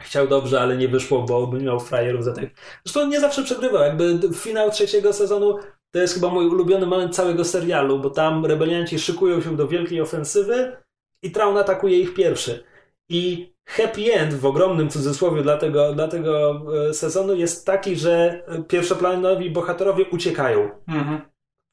chciał 0.00 0.28
dobrze, 0.28 0.60
ale 0.60 0.76
nie 0.76 0.88
wyszło, 0.88 1.22
bo 1.22 1.52
miał 1.52 1.80
frajerów 1.80 2.24
za 2.24 2.32
tak. 2.32 2.44
Zresztą 2.84 3.08
nie 3.08 3.20
zawsze 3.20 3.42
przegrywał. 3.42 3.82
Jakby 3.82 4.20
finał 4.34 4.70
trzeciego 4.70 5.12
sezonu 5.12 5.58
to 5.96 6.00
jest 6.00 6.14
chyba 6.14 6.28
mój 6.28 6.46
ulubiony 6.46 6.86
moment 6.86 7.14
całego 7.14 7.44
serialu, 7.44 7.98
bo 7.98 8.10
tam 8.10 8.46
rebelianci 8.46 8.98
szykują 8.98 9.40
się 9.40 9.56
do 9.56 9.68
wielkiej 9.68 10.00
ofensywy 10.00 10.76
i 11.22 11.30
Traun 11.30 11.56
atakuje 11.56 12.00
ich 12.00 12.14
pierwszy. 12.14 12.64
I 13.08 13.52
happy 13.66 14.14
end 14.14 14.34
w 14.34 14.46
ogromnym 14.46 14.88
cudzysłowie 14.88 15.42
dla 15.42 15.56
tego, 15.56 15.92
dla 15.92 16.08
tego 16.08 16.62
e, 16.88 16.94
sezonu 16.94 17.34
jest 17.34 17.66
taki, 17.66 17.96
że 17.96 18.42
pierwszoplanowi 18.68 19.50
bohaterowie 19.50 20.04
uciekają. 20.10 20.70
Mhm. 20.88 21.20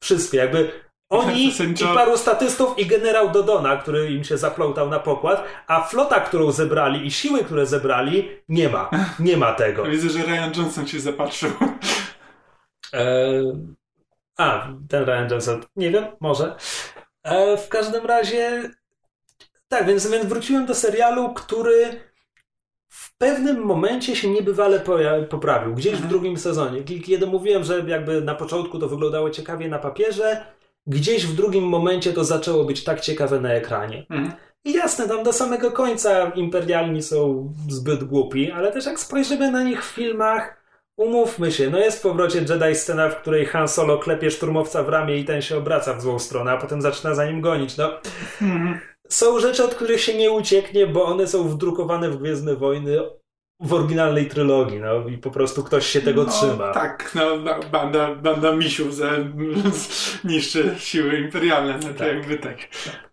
Wszystkie, 0.02 0.38
jakby 0.38 0.70
oni 1.10 1.46
i 1.82 1.84
paru 1.94 2.16
statystów 2.16 2.78
i 2.78 2.86
generał 2.86 3.30
Dodona, 3.30 3.76
który 3.76 4.10
im 4.10 4.24
się 4.24 4.38
zaplątał 4.38 4.90
na 4.90 4.98
pokład, 4.98 5.44
a 5.66 5.82
flota, 5.82 6.20
którą 6.20 6.52
zebrali 6.52 7.06
i 7.06 7.10
siły, 7.10 7.44
które 7.44 7.66
zebrali, 7.66 8.28
nie 8.48 8.68
ma. 8.68 8.90
Nie 9.18 9.36
ma 9.36 9.52
tego. 9.52 9.84
Widzę, 9.90 10.10
że 10.10 10.18
Ryan 10.18 10.52
Johnson 10.56 10.86
się 10.86 11.00
zapatrzył. 11.00 11.50
E... 12.94 13.83
A, 14.38 14.68
ten 14.88 15.04
Ryan 15.04 15.30
Johnson. 15.30 15.62
Nie 15.76 15.90
wiem, 15.90 16.04
może. 16.20 16.56
E, 17.22 17.56
w 17.56 17.68
każdym 17.68 18.06
razie 18.06 18.70
tak, 19.68 19.86
więc, 19.86 20.06
więc 20.06 20.26
wróciłem 20.26 20.66
do 20.66 20.74
serialu, 20.74 21.34
który 21.34 22.00
w 22.88 23.16
pewnym 23.18 23.64
momencie 23.64 24.16
się 24.16 24.30
niebywale 24.30 24.80
poprawił. 25.30 25.74
Gdzieś 25.74 25.92
w 25.92 25.94
mhm. 25.94 26.10
drugim 26.10 26.36
sezonie. 26.38 26.84
Kiedy 26.84 27.26
mówiłem, 27.26 27.64
że 27.64 27.84
jakby 27.86 28.20
na 28.20 28.34
początku 28.34 28.78
to 28.78 28.88
wyglądało 28.88 29.30
ciekawie 29.30 29.68
na 29.68 29.78
papierze, 29.78 30.46
gdzieś 30.86 31.26
w 31.26 31.36
drugim 31.36 31.64
momencie 31.64 32.12
to 32.12 32.24
zaczęło 32.24 32.64
być 32.64 32.84
tak 32.84 33.00
ciekawe 33.00 33.40
na 33.40 33.52
ekranie. 33.52 34.06
Mhm. 34.10 34.32
I 34.64 34.72
jasne, 34.72 35.08
tam 35.08 35.22
do 35.22 35.32
samego 35.32 35.70
końca 35.70 36.30
imperialni 36.30 37.02
są 37.02 37.52
zbyt 37.68 38.04
głupi, 38.04 38.50
ale 38.50 38.72
też 38.72 38.86
jak 38.86 39.00
spojrzymy 39.00 39.50
na 39.50 39.62
nich 39.62 39.84
w 39.84 39.94
filmach, 39.94 40.63
umówmy 40.96 41.52
się, 41.52 41.70
no 41.70 41.78
jest 41.78 41.98
w 41.98 42.02
powrocie 42.02 42.38
Jedi 42.38 42.74
scena, 42.74 43.08
w 43.08 43.20
której 43.20 43.46
Han 43.46 43.68
Solo 43.68 43.98
klepie 43.98 44.30
szturmowca 44.30 44.82
w 44.82 44.88
ramię 44.88 45.18
i 45.18 45.24
ten 45.24 45.42
się 45.42 45.56
obraca 45.56 45.94
w 45.94 46.02
złą 46.02 46.18
stronę, 46.18 46.52
a 46.52 46.56
potem 46.56 46.82
zaczyna 46.82 47.14
za 47.14 47.26
nim 47.26 47.40
gonić. 47.40 47.76
No, 47.76 47.90
mhm. 48.42 48.78
Są 49.08 49.40
rzeczy, 49.40 49.64
od 49.64 49.74
których 49.74 50.00
się 50.00 50.18
nie 50.18 50.30
ucieknie, 50.30 50.86
bo 50.86 51.04
one 51.04 51.26
są 51.26 51.48
wdrukowane 51.48 52.10
w 52.10 52.18
Gwiezdne 52.18 52.56
Wojny 52.56 52.98
w 53.60 53.72
oryginalnej 53.72 54.26
trylogii, 54.26 54.80
no 54.80 55.08
i 55.08 55.18
po 55.18 55.30
prostu 55.30 55.64
ktoś 55.64 55.86
się 55.86 56.00
tego 56.00 56.24
no, 56.24 56.30
trzyma. 56.30 56.72
Tak, 56.72 57.14
no, 57.14 57.38
banda, 57.72 58.14
banda 58.14 58.52
misiów 58.52 58.94
za, 58.94 59.10
niszczy 60.24 60.74
siły 60.78 61.18
imperialne, 61.18 61.78
no 61.82 61.88
to 61.88 61.94
tak. 61.94 62.08
jakby 62.08 62.38
tak, 62.38 62.56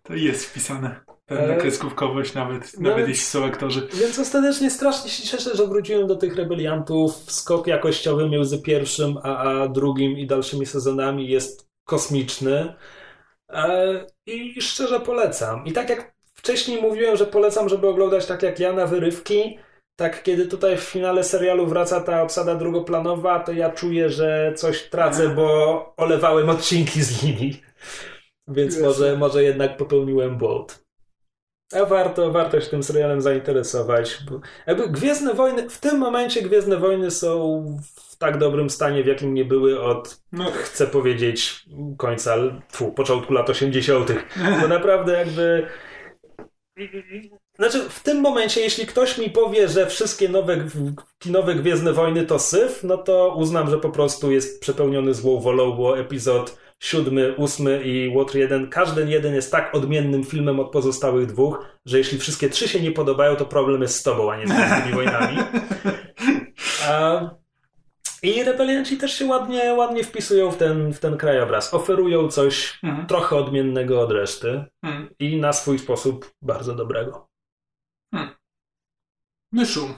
to 0.02 0.14
jest 0.14 0.46
wpisane. 0.46 1.11
Pewna 1.36 1.56
kreskówkowość 1.56 2.34
nawet, 2.34 2.72
no, 2.78 2.90
nawet 2.90 3.08
jeśli 3.08 3.24
są 3.24 3.44
aktorzy. 3.44 3.88
Więc 3.94 4.18
ostatecznie 4.18 4.70
strasznie 4.70 5.10
się 5.10 5.22
cieszę, 5.22 5.56
że 5.56 5.66
wróciłem 5.66 6.06
do 6.06 6.16
tych 6.16 6.36
rebeliantów. 6.36 7.14
Skok 7.14 7.66
jakościowy 7.66 8.28
między 8.28 8.62
pierwszym 8.62 9.18
a, 9.22 9.38
a 9.38 9.68
drugim 9.68 10.18
i 10.18 10.26
dalszymi 10.26 10.66
sezonami 10.66 11.28
jest 11.28 11.68
kosmiczny. 11.84 12.74
E, 13.50 14.06
I 14.26 14.62
szczerze 14.62 15.00
polecam. 15.00 15.64
I 15.66 15.72
tak 15.72 15.90
jak 15.90 16.14
wcześniej 16.34 16.82
mówiłem, 16.82 17.16
że 17.16 17.26
polecam, 17.26 17.68
żeby 17.68 17.88
oglądać 17.88 18.26
tak 18.26 18.42
jak 18.42 18.60
ja 18.60 18.72
na 18.72 18.86
wyrywki, 18.86 19.58
tak 19.96 20.22
kiedy 20.22 20.46
tutaj 20.46 20.76
w 20.76 20.80
finale 20.80 21.24
serialu 21.24 21.66
wraca 21.66 22.00
ta 22.00 22.22
obsada 22.22 22.54
drugoplanowa, 22.54 23.40
to 23.40 23.52
ja 23.52 23.70
czuję, 23.70 24.08
że 24.08 24.52
coś 24.56 24.82
tracę, 24.82 25.28
bo 25.28 25.94
olewałem 25.96 26.48
odcinki 26.50 27.02
z 27.02 27.22
nimi. 27.22 27.62
Więc 28.48 28.80
może, 28.80 29.16
może 29.16 29.42
jednak 29.42 29.76
popełniłem 29.76 30.38
błąd. 30.38 30.81
A 31.74 31.84
warto, 31.84 32.32
warto 32.32 32.60
się 32.60 32.66
tym 32.66 32.82
serialem 32.82 33.20
zainteresować. 33.20 34.18
Bo 34.30 34.40
jakby 34.66 34.88
Gwiezdne 34.88 35.34
Wojny, 35.34 35.70
w 35.70 35.78
tym 35.78 35.98
momencie 35.98 36.42
Gwiezdne 36.42 36.76
Wojny 36.76 37.10
są 37.10 37.64
w 37.94 38.16
tak 38.16 38.38
dobrym 38.38 38.70
stanie, 38.70 39.04
w 39.04 39.06
jakim 39.06 39.34
nie 39.34 39.44
były 39.44 39.82
od, 39.82 40.20
no. 40.32 40.44
chcę 40.44 40.86
powiedzieć, 40.86 41.66
końca, 41.96 42.36
tfu, 42.72 42.92
początku 42.92 43.32
lat 43.32 43.50
80. 43.50 44.12
Bo 44.60 44.68
naprawdę 44.68 45.12
jakby 45.12 45.66
znaczy, 47.58 47.88
w 47.88 48.02
tym 48.02 48.20
momencie, 48.20 48.60
jeśli 48.60 48.86
ktoś 48.86 49.18
mi 49.18 49.30
powie, 49.30 49.68
że 49.68 49.86
wszystkie 49.86 50.28
nowe 50.28 50.68
kinowe 51.18 51.54
Gwiezdne 51.54 51.92
Wojny 51.92 52.26
to 52.26 52.38
syf, 52.38 52.84
no 52.84 52.98
to 52.98 53.34
uznam, 53.36 53.70
że 53.70 53.78
po 53.78 53.90
prostu 53.90 54.32
jest 54.32 54.60
przepełniony 54.60 55.14
złą 55.14 55.40
wolą, 55.40 55.72
bo 55.72 55.98
epizod 55.98 56.58
siódmy, 56.82 57.34
ósmy 57.36 57.82
i 57.84 58.14
Water 58.14 58.36
1, 58.36 58.70
każdy 58.70 59.10
jeden 59.10 59.34
jest 59.34 59.52
tak 59.52 59.74
odmiennym 59.74 60.24
filmem 60.24 60.60
od 60.60 60.70
pozostałych 60.70 61.26
dwóch, 61.26 61.66
że 61.86 61.98
jeśli 61.98 62.18
wszystkie 62.18 62.48
trzy 62.48 62.68
się 62.68 62.80
nie 62.80 62.92
podobają, 62.92 63.36
to 63.36 63.46
problem 63.46 63.82
jest 63.82 63.96
z 63.96 64.02
tobą, 64.02 64.32
a 64.32 64.36
nie 64.36 64.48
z 64.48 64.50
tymi 64.82 64.94
wojnami. 64.94 65.38
A... 66.88 67.20
I 68.22 68.44
rebelianci 68.44 68.96
też 68.96 69.14
się 69.18 69.26
ładnie, 69.26 69.74
ładnie 69.74 70.04
wpisują 70.04 70.50
w 70.50 70.56
ten, 70.56 70.92
w 70.92 71.00
ten 71.00 71.16
krajobraz. 71.16 71.74
Oferują 71.74 72.28
coś 72.28 72.78
mhm. 72.82 73.06
trochę 73.06 73.36
odmiennego 73.36 74.00
od 74.00 74.10
reszty 74.10 74.64
mhm. 74.82 75.14
i 75.18 75.36
na 75.36 75.52
swój 75.52 75.78
sposób 75.78 76.34
bardzo 76.42 76.74
dobrego. 76.74 77.28
Hmm. 78.14 78.34
Myszu, 79.52 79.94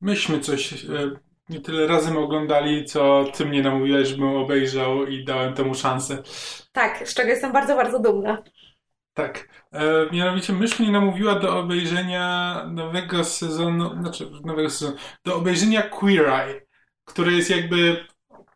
myśmy 0.00 0.40
coś 0.40 0.84
e, 0.84 1.10
nie 1.48 1.60
tyle 1.60 1.86
razem 1.86 2.16
oglądali, 2.16 2.84
co 2.84 3.24
ty 3.34 3.46
mnie 3.46 3.62
namówiłeś, 3.62 4.08
żebym 4.08 4.36
obejrzał 4.36 5.06
i 5.06 5.24
dałem 5.24 5.54
temu 5.54 5.74
szansę. 5.74 6.22
Tak, 6.72 7.08
z 7.08 7.14
czego 7.14 7.28
jestem 7.28 7.52
bardzo, 7.52 7.76
bardzo 7.76 7.98
dumna. 7.98 8.42
Tak. 9.14 9.48
E, 9.72 9.82
mianowicie 10.12 10.52
mysz 10.52 10.78
mnie 10.78 10.90
namówiła 10.90 11.34
do 11.34 11.58
obejrzenia 11.58 12.54
nowego 12.72 13.24
sezonu, 13.24 14.00
znaczy 14.00 14.30
nowego 14.44 14.70
sezonu, 14.70 14.96
do 15.24 15.36
obejrzenia 15.36 15.82
Queer 15.82 16.28
Eye, 16.28 16.66
który 17.04 17.32
jest 17.32 17.50
jakby 17.50 18.06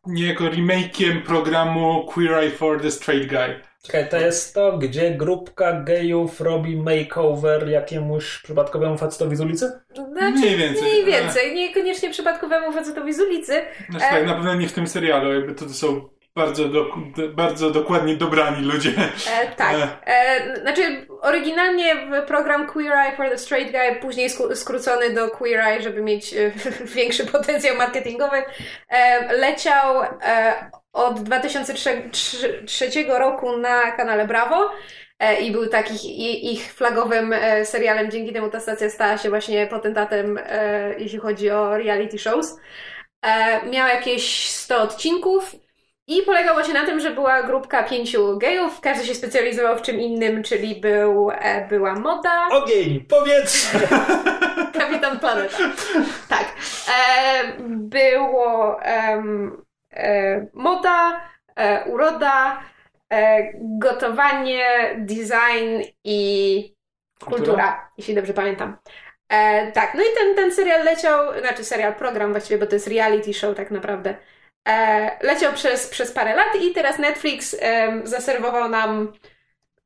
niejako 0.06 0.44
remake'iem 0.44 1.22
programu 1.22 2.04
Queer 2.04 2.34
Eye 2.34 2.50
for 2.50 2.80
the 2.82 2.90
Straight 2.90 3.30
Guy. 3.30 3.67
Czekaj, 3.82 4.08
to 4.08 4.16
jest 4.16 4.54
to, 4.54 4.78
gdzie 4.78 5.10
grupka 5.10 5.80
gejów 5.80 6.40
robi 6.40 6.76
makeover 6.76 7.68
jakiemuś 7.68 8.42
przypadkowemu 8.42 8.98
facetowi 8.98 9.36
z 9.36 9.40
ulicy? 9.40 9.80
Znaczy, 10.12 10.38
mniej 10.38 10.56
więcej. 10.56 10.82
Mniej 10.82 11.04
więcej. 11.04 11.54
Niekoniecznie 11.54 12.10
przypadkowemu 12.10 12.72
facetowi 12.72 13.12
z 13.12 13.20
ulicy. 13.20 13.62
Znaczy, 13.90 14.06
e... 14.06 14.24
na 14.24 14.34
pewno 14.34 14.54
nie 14.54 14.68
w 14.68 14.72
tym 14.72 14.86
serialu, 14.86 15.32
jakby 15.32 15.54
to, 15.54 15.64
to 15.64 15.72
są 15.72 16.08
bardzo, 16.38 16.68
do, 16.68 16.86
bardzo 17.34 17.70
dokładnie 17.70 18.16
dobrani 18.16 18.64
ludzie. 18.64 18.92
E, 19.40 19.48
tak. 19.56 19.76
E. 19.76 20.06
e, 20.06 20.60
znaczy, 20.60 21.06
oryginalnie 21.20 21.96
program 22.26 22.66
Queer 22.66 22.92
Eye 22.92 23.16
for 23.16 23.28
the 23.30 23.38
Straight 23.38 23.72
Guy, 23.72 24.00
później 24.00 24.30
skrócony 24.54 25.14
do 25.14 25.28
Queer 25.28 25.60
Eye, 25.60 25.82
żeby 25.82 26.02
mieć 26.02 26.34
e, 26.34 26.52
większy 26.96 27.26
potencjał 27.26 27.76
marketingowy, 27.76 28.42
e, 28.88 29.32
leciał 29.32 30.02
e, 30.02 30.70
od 30.98 31.22
2003 31.22 32.90
roku 33.08 33.56
na 33.56 33.92
kanale 33.92 34.26
Bravo 34.26 34.70
e, 35.18 35.40
i 35.40 35.50
był 35.50 35.68
takich 35.68 36.04
ich 36.44 36.72
flagowym 36.72 37.32
e, 37.32 37.64
serialem. 37.64 38.10
Dzięki 38.10 38.32
temu 38.32 38.50
ta 38.50 38.60
stacja 38.60 38.90
stała 38.90 39.18
się 39.18 39.28
właśnie 39.28 39.66
potentatem, 39.66 40.38
e, 40.46 40.94
jeśli 40.98 41.18
chodzi 41.18 41.50
o 41.50 41.76
reality 41.76 42.18
shows. 42.18 42.56
Miał 43.70 43.88
jakieś 43.88 44.50
100 44.50 44.82
odcinków. 44.82 45.54
I 46.06 46.22
polegał 46.22 46.54
właśnie 46.54 46.74
na 46.74 46.86
tym, 46.86 47.00
że 47.00 47.10
była 47.10 47.42
grupka 47.42 47.82
pięciu 47.82 48.38
gejów, 48.38 48.80
każdy 48.80 49.06
się 49.06 49.14
specjalizował 49.14 49.78
w 49.78 49.82
czym 49.82 50.00
innym, 50.00 50.42
czyli 50.42 50.80
był, 50.80 51.30
była 51.68 51.94
moda. 51.94 52.48
Ogień, 52.50 53.00
powietrze! 53.00 53.78
Kapitan 54.78 55.18
Planeta. 55.18 55.56
Tak. 56.28 56.52
było 57.68 58.80
um, 59.08 59.67
moda, 60.54 61.20
e, 61.56 61.84
uroda, 61.84 62.62
e, 63.12 63.52
gotowanie, 63.54 64.94
design 64.98 65.82
i 66.04 66.74
kultura, 67.20 67.38
kultura 67.38 67.88
jeśli 67.98 68.14
dobrze 68.14 68.34
pamiętam. 68.34 68.76
E, 69.28 69.72
tak, 69.72 69.94
no 69.94 70.02
i 70.02 70.06
ten, 70.18 70.34
ten 70.34 70.52
serial 70.52 70.84
leciał, 70.84 71.40
znaczy 71.40 71.64
serial, 71.64 71.94
program 71.94 72.30
właściwie, 72.30 72.58
bo 72.58 72.66
to 72.66 72.74
jest 72.74 72.86
reality 72.86 73.34
show 73.34 73.56
tak 73.56 73.70
naprawdę. 73.70 74.16
E, 74.68 75.26
leciał 75.26 75.52
przez, 75.52 75.86
przez 75.86 76.12
parę 76.12 76.36
lat 76.36 76.62
i 76.62 76.72
teraz 76.72 76.98
Netflix 76.98 77.56
e, 77.60 78.00
zaserwował 78.04 78.68
nam 78.68 79.12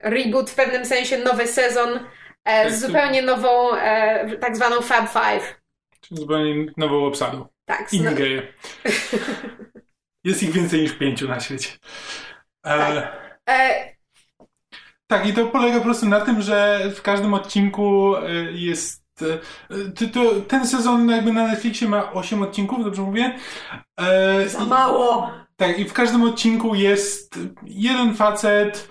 reboot 0.00 0.50
w 0.50 0.54
pewnym 0.54 0.84
sensie, 0.84 1.18
nowy 1.18 1.46
sezon 1.46 2.00
z 2.68 2.80
zupełnie 2.80 3.22
nową, 3.22 3.70
tak 4.40 4.56
zwaną 4.56 4.80
Fab 4.80 5.08
Five. 5.08 5.60
Czyli 6.00 6.20
zupełnie 6.20 6.66
nową 6.76 7.06
obsadą. 7.06 7.46
Tak. 7.64 7.92
Inni 7.92 8.14
geje. 8.14 8.42
Jest 10.24 10.42
ich 10.42 10.52
więcej 10.52 10.80
niż 10.82 10.92
pięciu 10.92 11.28
na 11.28 11.40
świecie. 11.40 11.70
E, 12.62 12.78
tak. 12.78 13.12
E... 13.48 13.92
tak, 15.06 15.26
i 15.26 15.32
to 15.32 15.46
polega 15.46 15.78
po 15.78 15.84
prostu 15.84 16.08
na 16.08 16.20
tym, 16.20 16.42
że 16.42 16.80
w 16.94 17.02
każdym 17.02 17.34
odcinku 17.34 18.16
e, 18.16 18.32
jest. 18.52 19.02
E, 19.22 19.38
to, 19.90 20.04
to, 20.14 20.40
ten 20.40 20.66
sezon 20.66 21.08
jakby 21.08 21.32
na 21.32 21.46
Netflixie 21.46 21.88
ma 21.88 22.12
8 22.12 22.42
odcinków, 22.42 22.84
dobrze 22.84 23.02
mówię? 23.02 23.38
E, 24.00 24.48
Za 24.48 24.64
mało! 24.64 25.30
tak, 25.56 25.78
i 25.78 25.84
w 25.84 25.92
każdym 25.92 26.22
odcinku 26.22 26.74
jest 26.74 27.38
jeden 27.62 28.14
facet, 28.14 28.88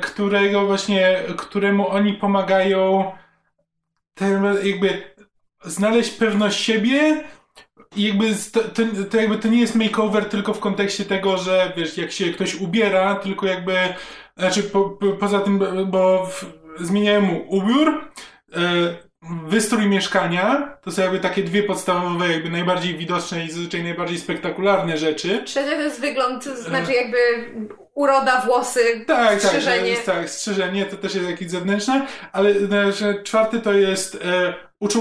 którego 0.00 0.66
właśnie, 0.66 1.22
któremu 1.36 1.88
oni 1.88 2.14
pomagają 2.14 3.12
jakby 4.62 5.14
znaleźć 5.64 6.10
pewność 6.10 6.60
siebie, 6.60 7.24
i 7.96 8.02
jakby 8.02 8.24
to, 8.52 8.60
to, 9.10 9.16
jakby 9.16 9.38
to 9.38 9.48
nie 9.48 9.60
jest 9.60 9.74
makeover 9.74 10.24
tylko 10.24 10.54
w 10.54 10.60
kontekście 10.60 11.04
tego, 11.04 11.36
że 11.36 11.72
wiesz, 11.76 11.98
jak 11.98 12.12
się 12.12 12.32
ktoś 12.32 12.54
ubiera, 12.54 13.14
tylko 13.14 13.46
jakby, 13.46 13.76
znaczy 14.36 14.62
po, 14.62 14.90
po, 14.90 15.06
poza 15.06 15.40
tym, 15.40 15.64
bo 15.86 16.26
w, 16.26 16.44
zmieniają 16.80 17.20
mu 17.20 17.44
ubiór, 17.48 18.10
e, 18.56 18.60
wystrój 19.46 19.86
mieszkania, 19.86 20.76
to 20.82 20.90
są 20.90 21.02
jakby 21.02 21.20
takie 21.20 21.42
dwie 21.42 21.62
podstawowe, 21.62 22.32
jakby 22.32 22.50
najbardziej 22.50 22.96
widoczne 22.98 23.44
i 23.44 23.50
zazwyczaj 23.50 23.82
najbardziej 23.82 24.18
spektakularne 24.18 24.96
rzeczy. 24.96 25.42
Trzecia 25.44 25.70
to 25.70 25.80
jest 25.80 26.00
wygląd, 26.00 26.44
to 26.44 26.56
znaczy 26.56 26.92
jakby 26.92 27.18
uroda, 27.94 28.40
włosy, 28.40 29.04
tak, 29.06 29.42
strzyżenie. 29.42 29.96
Tak, 29.96 30.04
tak, 30.04 30.30
strzyżenie 30.30 30.86
to 30.86 30.96
też 30.96 31.14
jest 31.14 31.30
jakieś 31.30 31.50
zewnętrzne, 31.50 32.06
ale 32.32 32.54
znaczy, 32.54 33.22
czwarty 33.24 33.60
to 33.60 33.72
jest 33.72 34.18
e, 34.24 34.54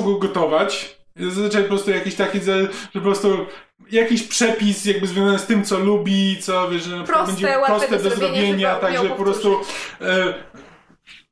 go 0.04 0.16
gotować, 0.16 0.99
Zazwyczaj 1.20 1.64
po 1.64 1.70
prostu 1.70 1.92
jakiś 1.92 2.16
taki, 2.16 2.42
że 2.42 2.68
po 2.94 3.02
prostu 3.02 3.46
jakiś 3.92 4.24
przepis 4.24 4.86
jakby 4.86 5.08
związany 5.08 5.40
z 5.40 5.46
tym, 5.46 5.64
co 5.64 5.80
lubi, 5.80 6.38
co 6.42 6.70
wiesz, 6.70 6.84
że 6.84 7.04
proste, 7.04 7.26
będzie 7.28 7.60
proste 7.66 7.98
do, 7.98 8.10
do 8.10 8.16
zrobienia, 8.16 8.76
tak, 8.76 8.98
że 8.98 9.10
po 9.10 9.24
prostu 9.24 9.62
e, 10.02 10.34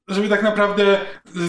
żeby 0.07 0.29
tak 0.29 0.43
naprawdę 0.43 0.99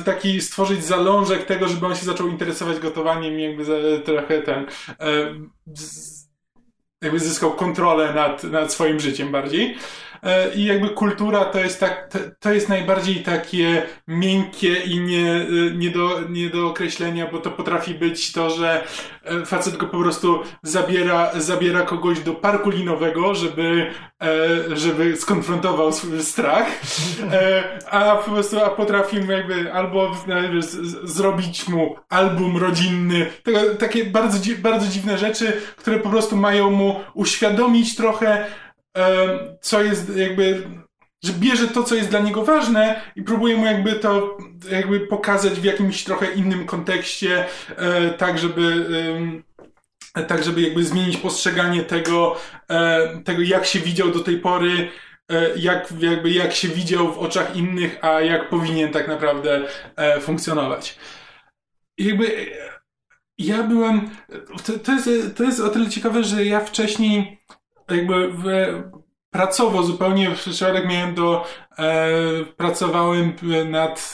taki 0.05 0.41
stworzyć 0.41 0.85
zalążek 0.85 1.45
tego, 1.45 1.69
żeby 1.69 1.87
on 1.87 1.97
się 1.97 2.07
zaczął 2.07 2.29
interesować 2.29 2.79
gotowaniem 2.79 3.41
i 3.41 3.43
jakby 3.43 3.65
za, 3.65 3.73
trochę 4.05 4.43
ten 4.43 4.67
e, 5.01 5.35
jakby 7.03 7.19
zyskał 7.21 7.53
kontrolę 7.53 8.15
nad, 8.15 8.45
nad 8.45 8.73
swoim 8.73 9.01
życiem 9.01 9.33
bardziej. 9.33 9.77
E, 10.23 10.55
I 10.55 10.65
jakby 10.65 10.89
kultura 10.89 11.45
to 11.45 11.59
jest 11.59 11.81
tak, 11.81 12.09
to, 12.41 12.53
jest 12.53 12.69
najbardziej 12.69 13.17
takie 13.17 13.83
miękkie 14.09 14.77
i 14.77 15.01
nie, 15.01 15.33
e, 15.33 15.47
nie, 15.77 15.91
do, 15.91 16.21
nie 16.29 16.51
do 16.51 16.67
określenia, 16.67 17.29
bo 17.33 17.39
to 17.39 17.51
potrafi 17.51 17.95
być 17.95 18.33
to, 18.33 18.51
że 18.51 18.85
e, 19.25 19.47
facet 19.47 19.77
go 19.77 19.87
po 19.87 19.99
prostu 19.99 20.43
zabiera, 20.63 21.31
zabiera 21.41 21.83
kogoś 21.83 22.21
do 22.21 22.35
parku 22.35 22.71
linowego, 22.71 23.35
żeby, 23.35 23.91
żeby 24.73 25.17
skonfrontował 25.17 25.93
swój 25.93 26.23
strach, 26.23 26.67
a 27.91 28.17
po 28.17 28.31
prostu 28.31 28.65
a 28.65 28.71
potrafi 28.71 29.21
mu 29.21 29.33
jakby 29.33 29.73
albo 29.73 30.17
zrobić 31.05 31.69
mu 31.69 31.97
album 32.09 32.57
rodzinny, 32.57 33.27
takie 33.79 34.05
bardzo, 34.05 34.39
bardzo 34.59 34.89
dziwne 34.89 35.19
rzeczy, 35.19 35.53
które 35.77 35.99
po 35.99 36.09
prostu 36.09 36.37
mają 36.37 36.71
mu 36.71 37.01
uświadomić 37.15 37.97
trochę, 37.97 38.47
co 39.61 39.83
jest 39.83 40.17
jakby, 40.17 40.63
że 41.25 41.33
bierze 41.33 41.69
to, 41.69 41.83
co 41.83 41.95
jest 41.95 42.11
dla 42.11 42.21
niego 42.21 42.45
ważne 42.45 43.01
i 43.17 43.23
próbuje 43.23 43.57
mu 43.57 43.67
jakby 43.67 43.95
to 43.95 44.39
jakby 44.71 45.01
pokazać 45.01 45.53
w 45.53 45.65
jakimś 45.65 46.05
trochę 46.05 46.33
innym 46.33 46.67
kontekście, 46.67 47.47
e, 47.77 48.11
tak 48.11 48.39
żeby 48.39 48.87
tak 50.29 50.45
żeby 50.45 50.61
jakby 50.61 50.85
zmienić 50.85 51.17
postrzeganie 51.17 51.83
tego, 51.83 52.37
e, 52.71 53.23
tego 53.25 53.43
jak 53.43 53.67
się 53.67 53.79
widział 53.79 54.11
do 54.11 54.21
tej 54.21 54.39
pory, 54.39 54.91
e, 55.31 55.57
jak, 55.57 55.93
jakby 56.01 56.31
jak 56.31 56.55
się 56.55 56.69
widział 56.69 57.13
w 57.13 57.19
oczach 57.19 57.57
innych, 57.57 58.05
a 58.05 58.21
jak 58.21 58.49
powinien 58.49 58.93
tak 58.93 59.09
naprawdę 59.09 59.69
funkcjonować. 60.21 60.99
Jakby 61.99 62.47
ja 63.39 63.63
byłem, 63.63 64.11
to, 64.65 64.79
to, 64.79 64.93
jest, 64.93 65.09
to 65.37 65.45
jest 65.45 65.61
o 65.61 65.69
tyle 65.69 65.89
ciekawe, 65.89 66.25
że 66.25 66.45
ja 66.45 66.61
wcześniej 66.61 67.41
jakby 67.91 68.29
w, 68.29 68.45
pracowo 69.31 69.83
zupełnie 69.83 70.31
w 70.31 70.39
przypadek 70.39 70.89
miałem 70.89 71.15
do, 71.15 71.45
e, 71.79 72.09
pracowałem 72.57 73.33
nad 73.71 74.13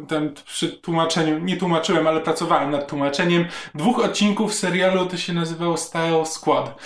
e, 0.00 0.06
tam, 0.06 0.30
przy 0.46 0.68
tłumaczeniu, 0.68 1.38
nie 1.38 1.56
tłumaczyłem, 1.56 2.06
ale 2.06 2.20
pracowałem 2.20 2.70
nad 2.70 2.88
tłumaczeniem 2.88 3.44
dwóch 3.74 4.04
odcinków 4.04 4.54
serialu, 4.54 5.06
to 5.06 5.16
się 5.16 5.32
nazywało 5.32 5.76
Style 5.76 6.26
Squad, 6.26 6.82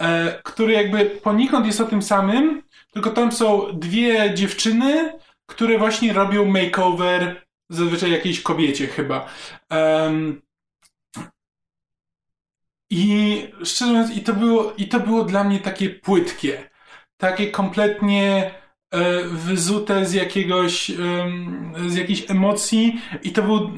e, 0.00 0.40
który 0.44 0.72
jakby 0.72 1.04
ponikąd 1.04 1.66
jest 1.66 1.80
o 1.80 1.84
tym 1.86 2.02
samym, 2.02 2.62
tylko 2.92 3.10
tam 3.10 3.32
są 3.32 3.66
dwie 3.72 4.34
dziewczyny, 4.34 5.12
które 5.46 5.78
właśnie 5.78 6.12
robią 6.12 6.44
makeover 6.44 7.46
zazwyczaj 7.70 8.10
jakiejś 8.10 8.40
kobiecie 8.40 8.86
chyba. 8.86 9.26
Um, 9.70 10.42
i 12.90 13.42
szczerze 13.64 13.92
mówiąc, 13.92 14.16
i 14.16 14.20
to 14.20 14.32
było, 14.32 14.72
i 14.72 14.88
to 14.88 15.00
było 15.00 15.24
dla 15.24 15.44
mnie 15.44 15.60
takie 15.60 15.90
płytkie. 15.90 16.70
Takie 17.16 17.50
kompletnie 17.50 18.50
e, 18.90 19.22
wyzute 19.24 20.06
z 20.06 20.12
jakiegoś, 20.12 20.92
z 21.86 21.94
jakiejś 21.94 22.30
emocji 22.30 23.00
i 23.22 23.32
to 23.32 23.42
był, 23.42 23.70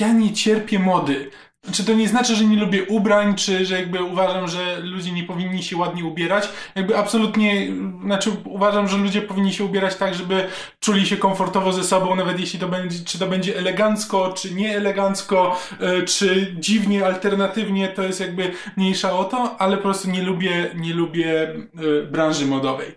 ja 0.00 0.12
nie 0.12 0.32
cierpię 0.32 0.78
mody. 0.78 1.30
Czy 1.72 1.84
to 1.84 1.92
nie 1.92 2.08
znaczy, 2.08 2.36
że 2.36 2.44
nie 2.44 2.56
lubię 2.56 2.84
ubrań, 2.84 3.34
czy 3.34 3.66
że 3.66 3.80
jakby 3.80 4.02
uważam, 4.02 4.48
że 4.48 4.80
ludzie 4.80 5.12
nie 5.12 5.24
powinni 5.24 5.62
się 5.62 5.76
ładnie 5.76 6.04
ubierać? 6.04 6.48
Jakby 6.74 6.98
absolutnie, 6.98 7.66
znaczy 8.04 8.30
uważam, 8.44 8.88
że 8.88 8.96
ludzie 8.96 9.22
powinni 9.22 9.52
się 9.52 9.64
ubierać 9.64 9.96
tak, 9.96 10.14
żeby 10.14 10.48
czuli 10.80 11.06
się 11.06 11.16
komfortowo 11.16 11.72
ze 11.72 11.84
sobą, 11.84 12.14
nawet 12.14 12.40
jeśli 12.40 12.58
to 12.58 12.68
będzie, 12.68 13.04
czy 13.04 13.18
to 13.18 13.26
będzie 13.26 13.58
elegancko, 13.58 14.32
czy 14.32 14.54
nie 14.54 14.76
elegancko, 14.76 15.60
e, 15.80 16.02
czy 16.02 16.56
dziwnie, 16.58 17.06
alternatywnie, 17.06 17.88
to 17.88 18.02
jest 18.02 18.20
jakby 18.20 18.52
mniejsza 18.76 19.12
o 19.12 19.24
to, 19.24 19.56
ale 19.58 19.76
po 19.76 19.82
prostu 19.82 20.10
nie 20.10 20.22
lubię, 20.22 20.70
nie 20.74 20.94
lubię 20.94 21.42
e, 21.42 22.02
branży 22.02 22.46
modowej. 22.46 22.94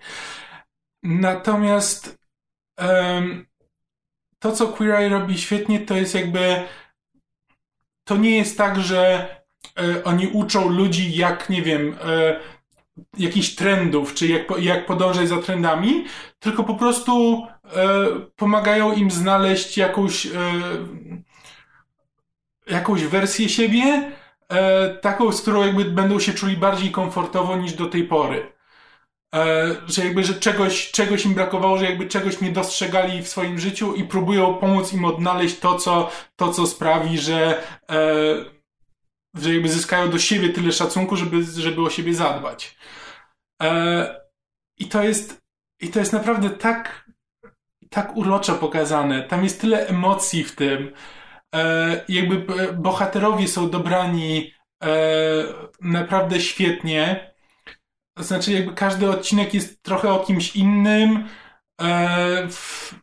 Natomiast 1.03 2.17
to, 4.39 4.51
co 4.51 4.67
Queer 4.67 4.95
Eye 4.95 5.09
robi 5.09 5.37
świetnie, 5.37 5.79
to 5.79 5.95
jest 5.95 6.15
jakby 6.15 6.63
to 8.07 8.17
nie 8.17 8.37
jest 8.37 8.57
tak, 8.57 8.79
że 8.79 9.27
e, 9.77 10.03
oni 10.03 10.27
uczą 10.27 10.69
ludzi, 10.69 11.15
jak, 11.15 11.49
nie 11.49 11.61
wiem, 11.61 11.95
e, 12.03 12.39
jakichś 13.17 13.55
trendów, 13.55 14.13
czy 14.13 14.27
jak, 14.27 14.43
jak 14.59 14.85
podążać 14.85 15.29
za 15.29 15.41
trendami, 15.41 16.05
tylko 16.39 16.63
po 16.63 16.75
prostu 16.75 17.43
e, 17.65 17.69
pomagają 18.35 18.93
im 18.93 19.11
znaleźć 19.11 19.77
jakąś, 19.77 20.27
jakąś 22.67 23.03
wersję 23.03 23.49
siebie, 23.49 24.11
taką, 25.01 25.31
z 25.31 25.41
którą 25.41 25.65
jakby 25.65 25.85
będą 25.85 26.19
się 26.19 26.33
czuli 26.33 26.57
bardziej 26.57 26.91
komfortowo 26.91 27.57
niż 27.57 27.73
do 27.73 27.85
tej 27.85 28.03
pory. 28.03 28.56
E, 29.35 29.75
że 29.87 30.05
jakby, 30.05 30.23
że 30.23 30.33
czegoś, 30.33 30.91
czegoś 30.91 31.25
im 31.25 31.33
brakowało, 31.33 31.77
że 31.77 31.85
jakby 31.85 32.07
czegoś 32.07 32.41
nie 32.41 32.51
dostrzegali 32.51 33.21
w 33.21 33.27
swoim 33.27 33.59
życiu 33.59 33.95
i 33.95 34.03
próbują 34.03 34.53
pomóc 34.53 34.93
im 34.93 35.05
odnaleźć 35.05 35.59
to, 35.59 35.77
co, 35.77 36.09
to, 36.35 36.53
co 36.53 36.67
sprawi, 36.67 37.17
że, 37.17 37.63
e, 37.89 38.05
że 39.33 39.53
jakby 39.53 39.69
zyskają 39.69 40.09
do 40.09 40.19
siebie 40.19 40.49
tyle 40.49 40.71
szacunku, 40.71 41.15
żeby, 41.15 41.43
żeby 41.43 41.81
o 41.81 41.89
siebie 41.89 42.13
zadbać. 42.13 42.77
E, 43.63 44.21
I 44.77 44.85
to 44.85 45.03
jest, 45.03 45.41
i 45.81 45.89
to 45.89 45.99
jest 45.99 46.13
naprawdę 46.13 46.49
tak, 46.49 47.11
tak 47.89 48.17
uroczo 48.17 48.55
pokazane. 48.55 49.23
Tam 49.23 49.43
jest 49.43 49.61
tyle 49.61 49.87
emocji 49.87 50.43
w 50.43 50.55
tym. 50.55 50.91
jakby 52.07 52.45
bohaterowie 52.73 53.47
są 53.47 53.69
dobrani 53.69 54.53
naprawdę 55.81 56.39
świetnie. 56.39 57.31
To 58.17 58.23
znaczy, 58.23 58.51
jakby 58.51 58.73
każdy 58.73 59.09
odcinek 59.09 59.53
jest 59.53 59.83
trochę 59.83 60.09
o 60.09 60.19
kimś 60.19 60.55
innym. 60.55 61.27
E, 61.81 62.47
w, 62.49 62.95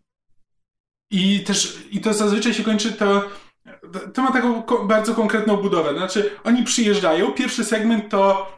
I 1.11 1.41
też, 1.41 1.79
i 1.91 2.01
to 2.01 2.15
zazwyczaj 2.15 2.55
się 2.55 2.65
kończy 2.65 2.93
to. 2.93 3.29
To 4.15 4.23
ma 4.23 4.33
taką 4.33 4.63
ko 4.63 4.85
bardzo 4.85 5.15
konkretną 5.15 5.57
budowę. 5.57 5.95
Znaczy, 5.95 6.31
oni 6.45 6.63
przyjeżdżają, 6.65 7.33
pierwszy 7.33 7.65
segment 7.65 8.11
to 8.11 8.53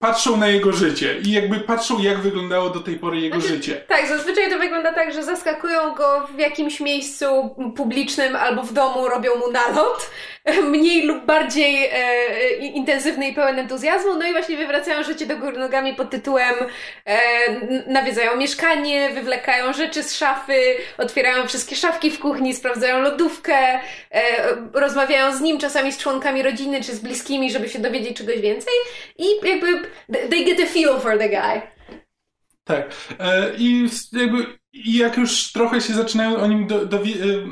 patrzą 0.00 0.36
na 0.36 0.48
jego 0.48 0.72
życie 0.72 1.16
i 1.24 1.32
jakby 1.32 1.60
patrzą, 1.60 1.98
jak 1.98 2.18
wyglądało 2.18 2.70
do 2.70 2.80
tej 2.80 2.96
pory 2.96 3.20
jego 3.20 3.40
znaczy, 3.40 3.54
życie. 3.54 3.84
Tak, 3.88 4.08
zazwyczaj 4.08 4.50
to 4.50 4.58
wygląda 4.58 4.92
tak, 4.92 5.12
że 5.12 5.22
zaskakują 5.22 5.94
go 5.94 6.28
w 6.36 6.38
jakimś 6.38 6.80
miejscu 6.80 7.56
publicznym 7.76 8.36
albo 8.36 8.62
w 8.62 8.72
domu, 8.72 9.08
robią 9.08 9.34
mu 9.34 9.50
nalot, 9.50 10.10
mniej 10.72 11.02
lub 11.02 11.24
bardziej 11.24 11.88
e, 11.92 12.54
intensywny 12.56 13.28
i 13.28 13.34
pełen 13.34 13.58
entuzjazmu, 13.58 14.14
no 14.14 14.26
i 14.26 14.32
właśnie 14.32 14.56
wywracają 14.56 15.02
życie 15.02 15.26
do 15.26 15.36
góry 15.36 15.58
nogami 15.58 15.94
pod 15.94 16.10
tytułem 16.10 16.54
e, 17.04 17.20
nawiedzają 17.86 18.36
mieszkanie, 18.36 19.10
wywlekają 19.14 19.72
rzeczy 19.72 20.02
z 20.02 20.16
szafy, 20.16 20.76
otwierają 20.98 21.46
wszystkie 21.46 21.76
szafki 21.76 22.10
w 22.10 22.18
kuchni, 22.18 22.54
sprawdzają 22.54 23.02
lodówkę, 23.02 23.56
e, 23.56 23.80
rozmawiają 24.72 25.36
z 25.36 25.40
nim, 25.40 25.58
czasami 25.58 25.92
z 25.92 25.98
członkami 25.98 26.42
rodziny 26.42 26.84
czy 26.84 26.92
z 26.92 27.00
bliskimi, 27.00 27.50
żeby 27.50 27.68
się 27.68 27.78
dowiedzieć 27.78 28.16
czegoś 28.16 28.40
więcej 28.40 28.74
i 29.18 29.24
jakby 29.42 29.89
they 30.30 30.44
get 30.44 30.60
a 30.60 30.66
feel 30.66 31.00
for 31.00 31.18
the 31.18 31.28
guy. 31.28 31.62
Tak. 32.64 32.94
E, 33.18 33.52
I 33.58 33.88
jakby 34.12 34.46
jak 34.72 35.16
już 35.16 35.52
trochę 35.52 35.80
się 35.80 35.92
zaczynają 35.92 36.36
o 36.36 36.46
nim, 36.46 36.66
do, 36.66 36.86
do, 36.86 36.96
e, 36.96 37.00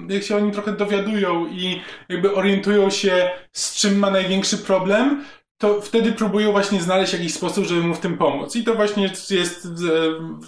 jak 0.09 0.23
się 0.23 0.36
o 0.36 0.40
nim 0.40 0.51
trochę 0.51 0.73
dowiadują 0.73 1.47
i 1.47 1.81
jakby 2.09 2.35
orientują 2.35 2.90
się, 2.90 3.31
z 3.52 3.81
czym 3.81 3.98
ma 3.98 4.10
największy 4.10 4.59
problem, 4.59 5.24
to 5.60 5.81
wtedy 5.81 6.12
próbują 6.12 6.52
właśnie 6.52 6.82
znaleźć 6.82 7.12
jakiś 7.12 7.35
sposób, 7.35 7.65
żeby 7.65 7.81
mu 7.81 7.94
w 7.94 8.01
tym 8.01 8.19
pomóc. 8.19 8.56
I 8.56 8.65
to 8.65 8.74
właśnie 8.74 9.10
jest 9.31 9.69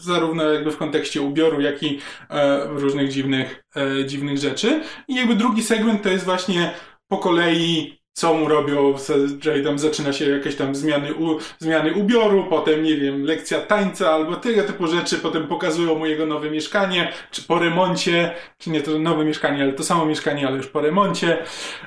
zarówno 0.01 0.45
jakby 0.45 0.71
w 0.71 0.77
kontekście 0.77 1.23
ubioru, 1.23 1.61
jak 1.61 1.83
i 1.83 1.99
e, 2.31 2.67
różnych 2.67 3.13
dziwnych, 3.13 3.65
dziwnych 4.07 4.39
rzeczy. 4.39 4.83
I 5.09 5.15
jakby 5.15 5.35
drugi 5.35 5.63
segment 5.63 6.03
to 6.03 6.09
jest 6.09 6.25
właśnie 6.25 6.75
po 7.09 7.19
kolei 7.19 8.00
co 8.21 8.35
mu 8.35 8.49
robią, 8.49 8.95
że 9.41 9.61
tam 9.61 9.79
zaczyna 9.79 10.13
się 10.13 10.31
jakieś 10.31 10.57
tam 10.57 10.75
zmiany, 10.75 11.15
u, 11.15 11.39
zmiany 11.59 11.95
ubioru, 11.95 12.47
potem, 12.51 12.83
nie 12.83 12.97
wiem, 12.97 13.25
lekcja 13.25 13.61
tańca 13.61 14.11
albo 14.11 14.37
tego 14.37 14.63
typu 14.63 14.87
rzeczy, 14.87 15.19
potem 15.19 15.47
pokazują 15.47 15.95
mu 15.95 16.07
jego 16.07 16.27
nowe 16.27 16.51
mieszkanie, 16.51 17.13
czy 17.31 17.43
po 17.43 17.59
remoncie, 17.59 18.35
czy 18.59 18.71
nie 18.71 18.83
to 18.83 18.99
nowe 18.99 19.25
mieszkanie, 19.25 19.63
ale 19.63 19.73
to 19.73 19.85
samo 19.85 20.07
mieszkanie, 20.07 20.47
ale 20.47 20.57
już 20.57 20.67
po 20.67 20.81
remoncie 20.81 21.39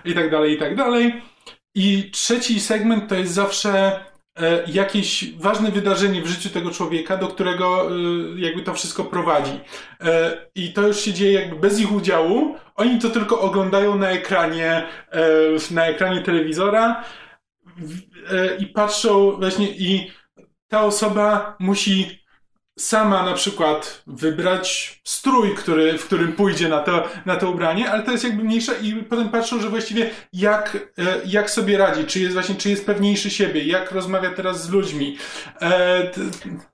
i 0.06 0.14
tak 0.14 0.32
dalej, 0.32 0.54
i 0.54 0.58
tak 0.58 0.76
dalej. 0.76 1.22
I 1.76 2.12
trzeci 2.12 2.60
segment 2.60 3.10
to 3.10 3.16
jest 3.16 3.34
zawsze 3.34 4.00
jakieś 4.68 5.34
ważne 5.38 5.72
wydarzenie 5.72 6.22
w 6.22 6.28
życiu 6.28 6.50
tego 6.50 6.72
człowieka, 6.72 7.18
do 7.18 7.28
którego 7.28 7.88
e, 7.88 7.94
jakby 8.36 8.62
to 8.62 8.74
wszystko 8.74 9.04
prowadzi. 9.04 9.60
E, 10.02 10.38
I 10.56 10.74
to 10.74 10.88
już 10.88 11.00
się 11.00 11.14
dzieje 11.14 11.40
jakby 11.40 11.56
bez 11.56 11.80
ich 11.80 11.92
udziału. 11.92 12.56
Oni 12.76 13.00
to 13.00 13.10
tylko 13.10 13.42
oglądają 13.42 13.98
na 13.98 14.10
ekranie, 14.10 14.88
na 15.72 15.86
ekranie 15.86 16.22
telewizora 16.22 17.04
i 18.60 18.68
patrzą 18.68 19.32
właśnie 19.32 19.70
i 19.70 20.12
ta 20.68 20.84
osoba 20.84 21.56
musi 21.60 22.23
sama 22.80 23.24
na 23.24 23.34
przykład 23.34 24.04
wybrać 24.08 25.00
strój, 25.04 25.56
który, 25.56 25.98
w 25.98 26.06
którym 26.06 26.34
pójdzie 26.34 26.70
na 26.70 26.80
to, 26.80 27.04
na 27.26 27.36
to 27.36 27.50
ubranie, 27.50 27.92
ale 27.92 28.04
to 28.04 28.12
jest 28.12 28.24
jakby 28.24 28.44
mniejsza 28.44 28.74
i 28.82 28.94
potem 28.94 29.30
patrzą, 29.30 29.62
że 29.62 29.70
właściwie 29.70 30.10
jak, 30.34 30.78
e, 30.98 31.04
jak 31.26 31.50
sobie 31.50 31.78
radzi, 31.78 32.06
czy 32.06 32.20
jest 32.20 32.34
właśnie, 32.34 32.56
czy 32.56 32.70
jest 32.70 32.86
pewniejszy 32.86 33.30
siebie, 33.30 33.64
jak 33.64 33.92
rozmawia 33.92 34.32
teraz 34.32 34.64
z 34.64 34.70
ludźmi. 34.70 35.18
E, 35.62 36.04
t... 36.04 36.22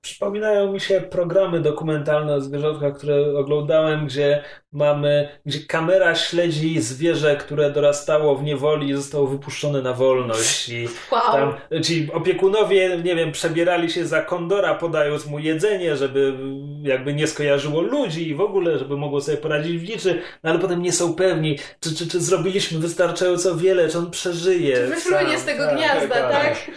Przypominają 0.00 0.72
mi 0.72 0.80
się 0.80 1.00
programy 1.00 1.60
dokumentalne 1.60 2.34
o 2.34 2.40
zwierzątkach, 2.40 2.96
które 2.96 3.38
oglądałem, 3.38 4.06
gdzie 4.06 4.44
mamy, 4.72 5.28
gdzie 5.46 5.60
kamera 5.60 6.14
śledzi 6.14 6.80
zwierzę, 6.80 7.36
które 7.36 7.70
dorastało 7.70 8.36
w 8.36 8.42
niewoli 8.42 8.88
i 8.88 8.94
zostało 8.94 9.26
wypuszczone 9.26 9.82
na 9.82 9.92
wolność 9.92 10.68
i 10.68 10.88
wow. 11.12 11.32
tam, 11.32 11.54
ci 11.82 12.08
opiekunowie, 12.12 13.00
nie 13.04 13.16
wiem, 13.16 13.32
przebierali 13.32 13.90
się 13.90 14.06
za 14.06 14.22
kondora, 14.22 14.74
podając 14.74 15.26
mu 15.26 15.38
jedzenie, 15.38 15.96
żeby 15.96 16.34
jakby 16.82 17.14
nie 17.14 17.26
skojarzyło 17.26 17.80
ludzi 17.80 18.28
i 18.28 18.34
w 18.34 18.40
ogóle, 18.40 18.78
żeby 18.78 18.96
mogło 18.96 19.20
sobie 19.20 19.38
poradzić 19.38 19.78
w 19.78 19.82
liczy, 19.82 20.22
no 20.42 20.50
ale 20.50 20.58
potem 20.58 20.82
nie 20.82 20.92
są 20.92 21.14
pewni, 21.14 21.58
czy, 21.80 21.94
czy, 21.94 22.08
czy 22.08 22.20
zrobiliśmy 22.20 22.78
wystarczająco 22.78 23.56
wiele, 23.56 23.88
czy 23.88 23.98
on 23.98 24.10
przeżyje. 24.10 24.76
Czy 24.76 24.86
wyfrunie 24.86 25.38
z 25.38 25.44
tego 25.44 25.66
tak, 25.66 25.76
gniazda, 25.76 26.14
tak? 26.14 26.32
tak? 26.32 26.66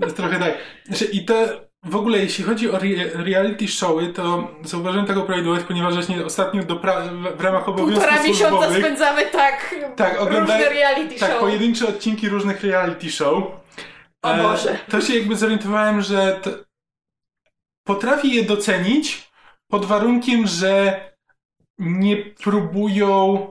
To 0.00 0.04
jest 0.04 0.16
trochę 0.16 0.38
tak. 0.38 0.54
Znaczy, 0.84 1.04
I 1.04 1.24
to 1.24 1.34
w 1.84 1.96
ogóle, 1.96 2.18
jeśli 2.18 2.44
chodzi 2.44 2.70
o 2.70 2.78
reality 3.14 3.68
showy, 3.68 4.08
to 4.08 4.50
zauważyłem 4.62 5.06
tego 5.06 5.22
prawidłowość, 5.22 5.64
ponieważ 5.66 5.94
właśnie 5.94 6.24
ostatnio 6.24 6.62
do 6.62 6.76
w 7.36 7.40
ramach 7.40 7.68
obowiązków 7.68 8.04
Półtora 8.04 8.22
miesiąca 8.22 8.74
spędzamy 8.78 9.26
tak, 9.26 9.74
tak 9.96 10.20
różne 10.20 10.68
reality 10.68 11.10
tak, 11.10 11.18
show. 11.18 11.28
Tak, 11.28 11.38
pojedyncze 11.38 11.88
odcinki 11.88 12.28
różnych 12.28 12.62
reality 12.62 13.10
show. 13.10 13.44
O 14.22 14.34
Boże. 14.34 14.72
E, 14.72 14.90
to 14.90 15.00
się 15.00 15.14
jakby 15.14 15.36
zorientowałem, 15.36 16.02
że 16.02 16.40
potrafię 17.86 18.28
je 18.28 18.42
docenić 18.42 19.30
pod 19.68 19.84
warunkiem, 19.84 20.46
że 20.46 21.00
nie 21.78 22.16
próbują 22.16 23.46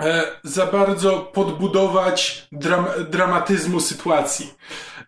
e, 0.00 0.22
za 0.42 0.66
bardzo 0.66 1.20
podbudować 1.20 2.48
dram 2.52 2.86
dramatyzmu 3.08 3.80
sytuacji. 3.80 4.54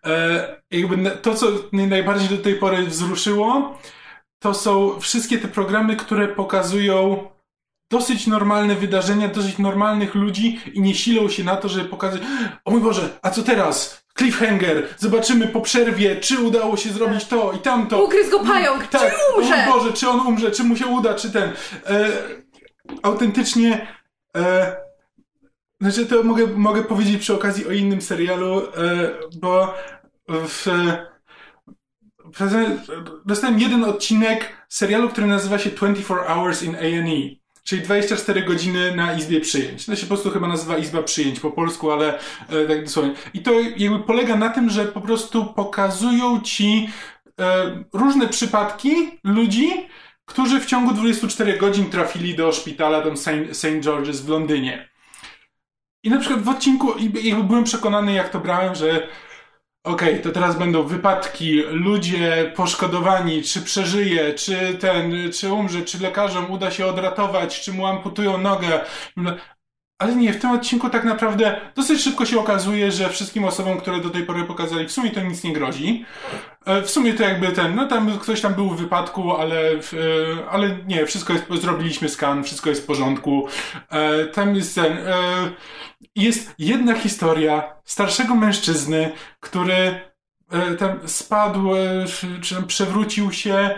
E, 0.07 0.57
jakby 0.71 1.11
to, 1.11 1.35
co 1.35 1.47
mnie 1.73 1.87
najbardziej 1.87 2.29
do 2.39 2.45
tej 2.45 2.55
pory 2.55 2.83
wzruszyło, 2.87 3.79
to 4.39 4.55
są 4.55 5.01
wszystkie 5.01 5.39
te 5.39 5.49
programy, 5.49 5.97
które 5.97 6.29
pokazują 6.29 7.29
dosyć 7.91 8.27
normalne 8.27 8.75
wydarzenia, 8.75 9.29
dosyć 9.29 9.59
normalnych 9.59 10.15
ludzi 10.15 10.61
i 10.73 10.81
nie 10.81 10.95
silą 10.95 11.29
się 11.29 11.45
na 11.45 11.57
to, 11.57 11.69
żeby 11.69 11.89
pokazać, 11.89 12.23
o 12.65 12.71
mój 12.71 12.81
Boże, 12.81 13.19
a 13.23 13.31
co 13.31 13.43
teraz? 13.43 14.05
Cliffhanger, 14.19 14.89
zobaczymy 14.99 15.47
po 15.47 15.61
przerwie, 15.61 16.17
czy 16.17 16.41
udało 16.41 16.77
się 16.77 16.91
zrobić 16.91 17.25
to 17.25 17.53
i 17.53 17.59
tamto. 17.59 18.05
Ugryz 18.05 18.31
go 18.31 18.41
pająk, 18.41 18.87
tak. 18.87 19.01
czy 19.01 19.39
umrze? 19.39 19.55
O 19.55 19.57
mój 19.57 19.67
Boże, 19.73 19.93
czy 19.93 20.09
on 20.09 20.21
umrze, 20.21 20.51
czy 20.51 20.65
mu 20.65 20.77
się 20.77 20.87
uda, 20.87 21.15
czy 21.15 21.31
ten. 21.31 21.53
E, 21.87 22.11
autentycznie 23.03 23.87
e, 24.37 24.77
znaczy, 25.81 26.07
to 26.07 26.23
mogę, 26.23 26.47
mogę 26.47 26.85
powiedzieć 26.85 27.21
przy 27.21 27.35
okazji 27.35 27.67
o 27.67 27.73
innym 27.73 28.03
serialu, 28.03 28.59
e, 28.59 29.11
bo 29.41 29.75
w, 30.29 30.67
dostałem 33.27 33.61
jeden 33.61 33.85
odcinek 33.85 34.67
serialu, 34.69 35.09
który 35.09 35.27
nazywa 35.27 35.59
się 35.59 35.71
24 35.71 36.25
Hours 36.27 36.63
in 36.63 36.77
A&E. 36.77 37.39
Czyli 37.65 37.83
24 37.83 38.43
godziny 38.43 38.97
na 38.97 39.13
izbie 39.13 39.41
przyjęć. 39.41 39.87
To 39.87 39.97
się 39.97 40.03
po 40.03 40.09
prostu 40.09 40.31
chyba 40.31 40.49
nazywa 40.49 40.79
izba 40.79 41.03
przyjęć 41.03 41.41
po 41.41 41.51
polsku, 41.51 41.91
ale 41.91 42.19
e, 42.49 42.67
tak 42.69 42.85
dosłownie. 42.85 43.15
I 43.35 43.43
to 43.43 43.53
jakby 43.77 43.99
polega 43.99 44.37
na 44.37 44.51
tym, 44.51 44.71
że 44.71 44.85
po 44.85 45.01
prostu 45.01 45.47
pokazują 45.47 46.41
ci 46.41 46.91
e, 47.41 47.85
różne 47.93 48.29
przypadki 48.29 48.91
ludzi, 49.25 49.71
którzy 50.25 50.61
w 50.61 50.67
ciągu 50.67 50.95
24 50.95 51.59
godzin 51.59 51.91
trafili 51.91 52.35
do 52.35 52.53
szpitala 52.53 53.03
tam 53.03 53.17
St. 53.53 53.81
George's 53.81 54.21
w 54.21 54.29
Londynie. 54.29 54.89
I 56.03 56.11
na 56.11 56.19
przykład 56.19 56.43
w 56.43 56.49
odcinku 56.49 56.95
jakby 57.23 57.45
byłem 57.45 57.65
przekonany, 57.65 58.13
jak 58.13 58.29
to 58.29 58.41
brałem, 58.41 58.75
że 58.75 59.09
okej, 59.85 60.11
okay, 60.11 60.19
to 60.19 60.31
teraz 60.31 60.59
będą 60.59 60.83
wypadki, 60.83 61.63
ludzie 61.63 62.53
poszkodowani, 62.57 63.43
czy 63.43 63.63
przeżyje, 63.63 64.35
czy 64.35 64.79
ten, 64.81 65.33
czy 65.33 65.53
umrze, 65.53 65.83
czy 65.83 65.99
lekarzom 65.99 66.51
uda 66.51 66.71
się 66.71 66.87
odratować, 66.87 67.61
czy 67.61 67.73
mu 67.73 67.87
amputują 67.87 68.39
nogę. 68.39 68.81
Ale 69.99 70.17
nie, 70.17 70.33
w 70.33 70.41
tym 70.41 70.51
odcinku 70.51 70.91
tak 70.91 71.05
naprawdę 71.05 71.61
dosyć 71.75 72.03
szybko 72.03 72.27
się 72.27 72.41
okazuje, 72.41 72.93
że 72.93 73.09
wszystkim 73.09 73.45
osobom, 73.45 73.79
które 73.79 74.01
do 74.01 74.11
tej 74.11 74.23
pory 74.23 74.45
pokazali, 74.45 74.89
w 74.89 74.93
sumie 74.93 75.11
to 75.11 75.21
nic 75.21 75.45
nie 75.45 75.53
grozi. 75.53 76.05
E, 76.65 76.83
w 76.83 76.91
sumie 76.91 77.15
to 77.15 77.23
jakby 77.23 77.49
ten, 77.49 77.75
no 77.75 77.87
tam 77.87 78.19
ktoś 78.19 78.41
tam 78.41 78.55
był 78.55 78.71
w 78.71 78.81
wypadku, 78.81 79.33
ale, 79.33 79.61
e, 79.71 79.79
ale 80.51 80.77
nie, 80.87 81.07
wszystko 81.07 81.33
jest, 81.33 81.45
zrobiliśmy 81.61 82.09
skan, 82.09 82.45
wszystko 82.45 82.71
jest 82.71 82.83
w 82.83 82.87
porządku. 82.87 83.49
E, 83.91 84.25
tam 84.25 84.57
jest 84.57 84.75
ten, 84.75 84.99
jest 86.17 86.55
jedna 86.59 86.95
historia 86.95 87.75
starszego 87.85 88.35
mężczyzny, 88.35 89.13
który 89.41 90.01
tam 90.79 91.09
spadł, 91.09 91.69
czy 92.43 92.55
tam 92.55 92.67
przewrócił 92.67 93.33
się, 93.33 93.71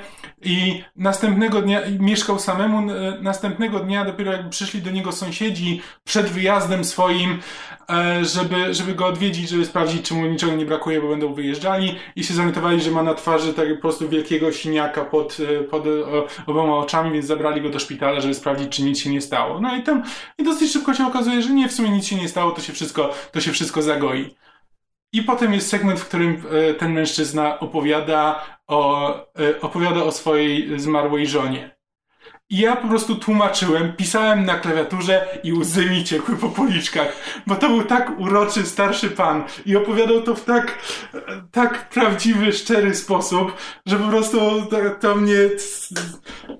i 0.42 0.82
następnego 0.96 1.62
dnia 1.62 1.80
mieszkał 1.98 2.38
samemu, 2.38 2.92
następnego 3.20 3.80
dnia 3.80 4.04
dopiero 4.04 4.32
jakby 4.32 4.50
przyszli 4.50 4.82
do 4.82 4.90
niego 4.90 5.12
sąsiedzi 5.12 5.82
przed 6.04 6.26
wyjazdem 6.26 6.84
swoim, 6.84 7.38
e, 7.90 8.24
żeby, 8.24 8.74
żeby 8.74 8.94
go 8.94 9.06
odwiedzić, 9.06 9.48
żeby 9.48 9.66
sprawdzić, 9.66 10.08
czy 10.08 10.14
mu 10.14 10.26
niczego 10.26 10.52
nie 10.52 10.66
brakuje, 10.66 11.00
bo 11.00 11.08
będą 11.08 11.34
wyjeżdżali 11.34 11.96
i 12.16 12.24
się 12.24 12.34
zorientowali, 12.34 12.80
że 12.80 12.90
ma 12.90 13.02
na 13.02 13.14
twarzy 13.14 13.54
tak 13.54 13.74
po 13.74 13.80
prostu 13.80 14.08
wielkiego 14.08 14.52
siniaka 14.52 15.04
pod, 15.04 15.36
e, 15.40 15.64
pod 15.64 15.84
oboma 16.46 16.76
oczami, 16.76 17.12
więc 17.12 17.26
zabrali 17.26 17.62
go 17.62 17.70
do 17.70 17.78
szpitala, 17.78 18.20
żeby 18.20 18.34
sprawdzić, 18.34 18.76
czy 18.76 18.82
nic 18.82 18.98
się 18.98 19.10
nie 19.10 19.20
stało. 19.20 19.60
No 19.60 19.76
i 19.76 19.82
tam 19.82 20.02
i 20.38 20.44
dosyć 20.44 20.72
szybko 20.72 20.94
się 20.94 21.06
okazuje, 21.06 21.42
że 21.42 21.50
nie, 21.50 21.68
w 21.68 21.72
sumie 21.72 21.90
nic 21.90 22.06
się 22.06 22.16
nie 22.16 22.28
stało, 22.28 22.50
to 22.50 22.62
się 22.62 22.72
wszystko, 22.72 23.14
to 23.32 23.40
się 23.40 23.52
wszystko 23.52 23.82
zagoi. 23.82 24.34
I 25.12 25.22
potem 25.22 25.54
jest 25.54 25.68
segment, 25.68 26.00
w 26.00 26.08
którym 26.08 26.42
e, 26.50 26.74
ten 26.74 26.92
mężczyzna 26.92 27.60
opowiada 27.60 28.44
o, 28.66 29.14
e, 29.40 29.60
opowiada 29.60 30.02
o 30.02 30.12
swojej 30.12 30.80
zmarłej 30.80 31.26
żonie. 31.26 31.79
I 32.50 32.58
ja 32.58 32.76
po 32.76 32.88
prostu 32.88 33.14
tłumaczyłem, 33.14 33.92
pisałem 33.96 34.44
na 34.44 34.58
klawiaturze 34.58 35.26
i 35.42 35.52
łzy 35.52 35.86
mi 35.86 36.04
ciekły 36.04 36.36
po 36.36 36.48
policzkach, 36.48 37.16
bo 37.46 37.54
to 37.54 37.68
był 37.68 37.84
tak 37.84 38.20
uroczy 38.20 38.66
starszy 38.66 39.10
pan 39.10 39.44
i 39.66 39.76
opowiadał 39.76 40.22
to 40.22 40.34
w 40.34 40.44
tak, 40.44 40.78
tak 41.52 41.88
prawdziwy, 41.88 42.52
szczery 42.52 42.94
sposób, 42.94 43.52
że 43.86 43.96
po 43.96 44.08
prostu 44.08 44.40
to, 44.70 44.76
to 45.00 45.14
mnie, 45.14 45.36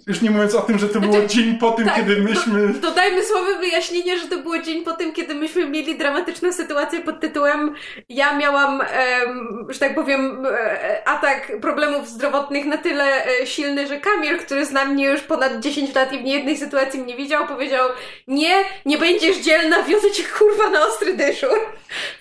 już 0.07 0.21
nie 0.21 0.31
mówiąc 0.31 0.55
o 0.55 0.61
tym, 0.61 0.79
że 0.79 0.89
to 0.89 1.01
było 1.01 1.13
znaczy, 1.13 1.29
dzień 1.29 1.59
po 1.59 1.71
tym, 1.71 1.85
tak, 1.85 1.97
kiedy 1.97 2.17
myśmy... 2.17 2.69
Do, 2.69 2.81
dodajmy 2.81 3.25
słowy 3.25 3.59
wyjaśnienie, 3.59 4.19
że 4.19 4.29
to 4.29 4.39
było 4.39 4.59
dzień 4.59 4.85
po 4.85 4.93
tym, 4.93 5.13
kiedy 5.13 5.35
myśmy 5.35 5.69
mieli 5.69 5.99
dramatyczną 5.99 6.53
sytuację 6.53 7.01
pod 7.01 7.21
tytułem 7.21 7.75
ja 8.09 8.39
miałam, 8.39 8.81
em, 8.81 9.67
że 9.69 9.79
tak 9.79 9.95
powiem, 9.95 10.47
e, 10.47 11.09
atak 11.09 11.53
problemów 11.61 12.09
zdrowotnych 12.09 12.67
na 12.67 12.79
tyle 12.79 13.25
e, 13.25 13.47
silny, 13.47 13.87
że 13.87 14.01
Kamil, 14.01 14.39
który 14.39 14.67
zna 14.67 14.85
mnie 14.85 15.07
już 15.07 15.21
ponad 15.21 15.61
10 15.61 15.80
10 15.81 15.95
lat 15.95 16.13
i 16.13 16.19
w 16.19 16.23
niejednej 16.23 16.57
sytuacji 16.57 17.01
mnie 17.01 17.17
widział, 17.17 17.47
powiedział 17.47 17.89
nie, 18.27 18.55
nie 18.87 18.99
będziesz 18.99 19.39
dzielna, 19.39 19.83
wiozę 19.83 20.11
cię 20.11 20.23
kurwa 20.39 20.71
na 20.71 20.87
ostry 20.87 21.17
dyszur. 21.17 21.59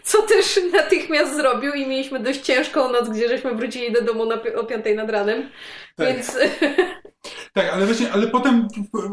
Co 0.04 0.22
też 0.22 0.60
natychmiast 0.74 1.36
zrobił 1.36 1.74
i 1.74 1.88
mieliśmy 1.88 2.20
dość 2.20 2.42
ciężką 2.42 2.92
noc, 2.92 3.10
gdzie 3.10 3.28
żeśmy 3.28 3.56
wrócili 3.56 3.92
do 3.92 4.02
domu 4.02 4.26
na, 4.26 4.36
o 4.56 4.64
5 4.64 4.86
nad 4.96 5.10
ranem. 5.10 5.50
Tak. 5.96 6.08
Więc... 6.08 6.38
Tak, 7.54 7.74
ale 7.74 7.86
właśnie, 7.86 8.12
ale 8.12 8.28
potem, 8.28 8.68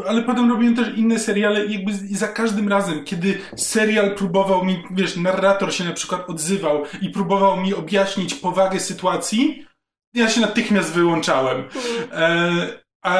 ale 0.06 0.22
potem 0.22 0.50
robiłem 0.50 0.76
też 0.76 0.88
inne 0.96 1.18
seriale 1.18 1.64
i 1.64 1.72
jakby 1.72 1.92
za 2.16 2.28
każdym 2.28 2.68
razem, 2.68 3.04
kiedy 3.04 3.38
serial 3.56 4.14
próbował 4.14 4.64
mi, 4.64 4.84
wiesz, 4.90 5.16
narrator 5.16 5.74
się 5.74 5.84
na 5.84 5.92
przykład 5.92 6.30
odzywał 6.30 6.82
i 7.02 7.10
próbował 7.10 7.56
mi 7.56 7.74
objaśnić 7.74 8.34
powagę 8.34 8.80
sytuacji, 8.80 9.66
ja 10.14 10.28
się 10.28 10.40
natychmiast 10.40 10.92
wyłączałem. 10.92 11.56
Mm. 11.56 12.08
E, 12.12 12.85
a 13.06 13.18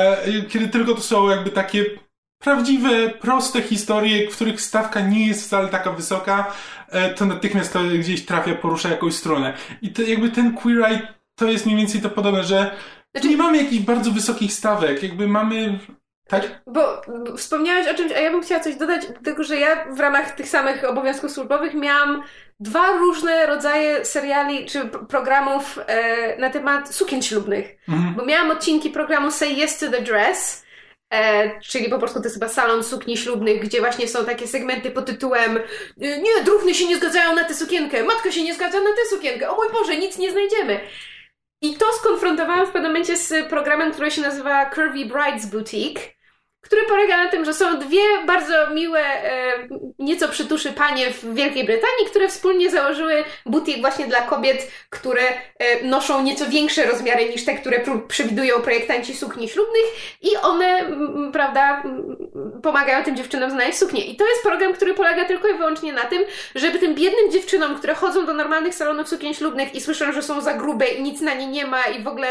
kiedy 0.49 0.69
tylko 0.69 0.95
to 0.95 1.01
są 1.01 1.31
jakby 1.31 1.51
takie 1.51 1.85
prawdziwe, 2.39 3.11
proste 3.11 3.63
historie, 3.63 4.31
w 4.31 4.35
których 4.35 4.61
stawka 4.61 5.01
nie 5.01 5.27
jest 5.27 5.47
wcale 5.47 5.69
taka 5.69 5.93
wysoka, 5.93 6.53
e, 6.89 7.15
to 7.15 7.27
natychmiast 7.27 7.73
to 7.73 7.81
gdzieś 7.99 8.25
trafia, 8.25 8.55
porusza 8.55 8.89
jakąś 8.89 9.15
stronę. 9.15 9.55
I 9.83 9.93
to 9.93 10.03
jakby 10.03 10.31
ten 10.31 10.55
Queer 10.55 10.85
Eye 10.85 11.09
to 11.39 11.47
jest 11.51 11.67
mniej 11.67 11.79
więcej 11.79 12.01
to 12.01 12.11
podobne, 12.11 12.45
że 12.45 12.77
znaczy... 13.15 13.29
nie 13.29 13.37
mamy 13.37 13.57
jakichś 13.63 13.85
bardzo 13.85 14.11
wysokich 14.11 14.53
stawek, 14.53 15.03
jakby 15.03 15.29
mamy 15.29 15.79
tak? 16.29 16.61
Bo 16.67 17.03
wspomniałeś 17.37 17.89
o 17.89 17.95
czymś, 17.95 18.13
a 18.13 18.21
ja 18.21 18.31
bym 18.31 18.43
chciała 18.43 18.61
coś 18.61 18.75
dodać, 18.77 19.03
tylko 19.25 19.45
że 19.45 19.57
ja 19.57 19.85
w 19.91 20.01
ramach 20.01 20.31
tych 20.31 20.49
samych 20.49 20.85
obowiązków 20.85 21.33
służbowych 21.33 21.75
miałam 21.75 22.23
dwa 22.61 22.93
różne 22.93 23.47
rodzaje 23.47 24.05
seriali 24.05 24.67
czy 24.67 24.89
programów 25.09 25.79
e, 25.87 26.37
na 26.39 26.51
temat 26.51 26.95
sukien 26.95 27.23
ślubnych. 27.23 27.77
Mhm. 27.89 28.15
Bo 28.15 28.25
miałam 28.25 28.51
odcinki 28.51 28.91
programu 28.91 29.31
Say 29.31 29.65
Yes 29.65 29.79
to 29.79 29.91
the 29.91 30.03
Dress, 30.03 30.67
E, 31.11 31.61
czyli 31.61 31.89
po 31.89 31.99
prostu 31.99 32.19
to 32.19 32.25
jest 32.25 32.37
chyba 32.37 32.49
salon 32.49 32.85
sukni 32.85 33.17
ślubnych, 33.17 33.61
gdzie 33.61 33.81
właśnie 33.81 34.09
są 34.09 34.25
takie 34.25 34.47
segmenty 34.47 34.91
pod 34.91 35.07
tytułem 35.07 35.57
e, 35.57 35.61
Nie, 35.99 36.45
druhny 36.45 36.75
się 36.75 36.87
nie 36.87 36.97
zgadzają 36.97 37.35
na 37.35 37.45
tę 37.45 37.55
sukienkę, 37.55 38.05
matka 38.05 38.33
się 38.33 38.43
nie 38.43 38.55
zgadza 38.55 38.81
na 38.81 38.91
tę 38.91 39.17
sukienkę, 39.17 39.51
o 39.51 39.57
mój 39.57 39.69
Boże, 39.73 39.97
nic 39.97 40.19
nie 40.19 40.33
znajdziemy. 40.33 40.81
I 41.63 41.77
to 41.77 41.93
skonfrontowałam 41.93 42.67
w 42.67 42.71
pewnym 42.71 42.93
momencie 42.93 43.17
z 43.17 43.49
programem, 43.49 43.93
który 43.93 44.11
się 44.11 44.23
nazywa 44.23 44.71
Curvy 44.71 45.05
Brides 45.05 45.47
Boutique 45.47 46.16
który 46.67 46.83
polega 46.83 47.25
na 47.25 47.31
tym, 47.31 47.45
że 47.45 47.55
są 47.55 47.79
dwie 47.79 48.03
bardzo 48.27 48.71
miłe, 48.75 49.01
e, 49.01 49.69
nieco 49.99 50.29
przytuszy 50.29 50.73
panie 50.73 51.11
w 51.11 51.35
Wielkiej 51.35 51.65
Brytanii, 51.65 52.07
które 52.11 52.29
wspólnie 52.29 52.71
założyły 52.71 53.25
butik 53.47 53.81
właśnie 53.81 54.07
dla 54.07 54.21
kobiet, 54.21 54.71
które 54.91 55.23
e, 55.59 55.85
noszą 55.85 56.23
nieco 56.23 56.47
większe 56.47 56.87
rozmiary 56.87 57.29
niż 57.29 57.45
te, 57.45 57.55
które 57.55 57.81
przewidują 58.09 58.61
projektanci 58.63 59.15
sukni 59.15 59.49
ślubnych 59.49 59.85
i 60.23 60.37
one, 60.37 60.85
prawda, 61.33 61.83
pomagają 62.63 63.05
tym 63.05 63.17
dziewczynom 63.17 63.51
znaleźć 63.51 63.79
suknię. 63.79 64.05
I 64.05 64.17
to 64.17 64.29
jest 64.29 64.43
program, 64.43 64.73
który 64.73 64.95
polega 64.95 65.25
tylko 65.25 65.49
i 65.49 65.55
wyłącznie 65.55 65.93
na 65.93 66.05
tym, 66.05 66.23
żeby 66.55 66.79
tym 66.79 66.95
biednym 66.95 67.31
dziewczynom, 67.31 67.79
które 67.79 67.95
chodzą 67.95 68.27
do 68.27 68.35
normalnych 68.35 68.75
salonów 68.75 69.09
sukien 69.09 69.35
ślubnych 69.35 69.75
i 69.75 69.81
słyszą, 69.81 70.13
że 70.13 70.23
są 70.23 70.41
za 70.41 70.55
grube 70.55 70.87
i 70.87 71.03
nic 71.03 71.21
na 71.21 71.35
nie 71.35 71.47
nie 71.47 71.67
ma 71.67 71.83
i 71.83 72.03
w 72.03 72.09
ogóle 72.09 72.29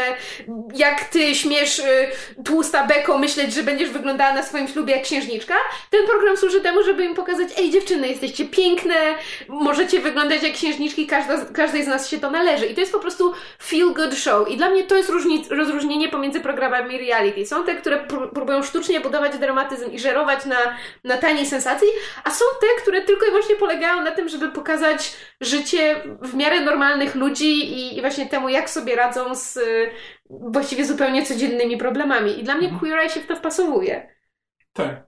jak 0.74 1.04
ty 1.04 1.34
śmiesz 1.34 1.78
y, 1.78 2.08
tłusta 2.44 2.86
beko 2.86 3.18
myśleć, 3.18 3.54
że 3.54 3.62
będziesz 3.62 3.90
wyglądała 3.90 4.25
na 4.34 4.42
swoim 4.42 4.68
ślubie 4.68 4.94
jak 4.94 5.02
księżniczka. 5.02 5.54
Ten 5.90 6.06
program 6.06 6.36
służy 6.36 6.60
temu, 6.60 6.82
żeby 6.82 7.04
im 7.04 7.14
pokazać, 7.14 7.48
ej 7.58 7.70
dziewczyny, 7.70 8.08
jesteście 8.08 8.44
piękne, 8.44 8.94
możecie 9.48 10.00
wyglądać 10.00 10.42
jak 10.42 10.52
księżniczki, 10.52 11.06
każda, 11.06 11.44
każdej 11.44 11.84
z 11.84 11.86
nas 11.86 12.08
się 12.08 12.18
to 12.18 12.30
należy. 12.30 12.66
I 12.66 12.74
to 12.74 12.80
jest 12.80 12.92
po 12.92 12.98
prostu 12.98 13.32
feel 13.62 13.92
good 13.92 14.14
show. 14.14 14.48
I 14.48 14.56
dla 14.56 14.70
mnie 14.70 14.84
to 14.84 14.96
jest 14.96 15.08
różnic, 15.08 15.50
rozróżnienie 15.50 16.08
pomiędzy 16.08 16.40
programami 16.40 16.98
reality. 16.98 17.46
Są 17.46 17.64
te, 17.64 17.74
które 17.74 18.06
próbują 18.34 18.62
sztucznie 18.62 19.00
budować 19.00 19.38
dramatyzm 19.38 19.90
i 19.90 19.98
żerować 19.98 20.44
na, 20.44 20.56
na 21.04 21.16
taniej 21.16 21.46
sensacji, 21.46 21.88
a 22.24 22.30
są 22.30 22.44
te, 22.60 22.82
które 22.82 23.02
tylko 23.02 23.26
i 23.26 23.28
wyłącznie 23.28 23.56
polegają 23.56 24.00
na 24.00 24.10
tym, 24.10 24.28
żeby 24.28 24.48
pokazać 24.48 25.16
życie 25.40 25.96
w 26.22 26.34
miarę 26.34 26.60
normalnych 26.60 27.14
ludzi 27.14 27.72
i, 27.72 27.98
i 27.98 28.00
właśnie 28.00 28.26
temu, 28.26 28.48
jak 28.48 28.70
sobie 28.70 28.96
radzą 28.96 29.34
z 29.34 29.58
właściwie 30.30 30.84
zupełnie 30.84 31.26
codziennymi 31.26 31.76
problemami. 31.76 32.40
I 32.40 32.44
dla 32.44 32.54
mnie 32.54 32.68
mhm. 32.68 32.80
Queer 32.80 32.98
Eye 32.98 33.10
się 33.10 33.20
w 33.20 33.26
to 33.26 33.36
wpasowuje. 33.36 34.15
Tak. 34.76 35.06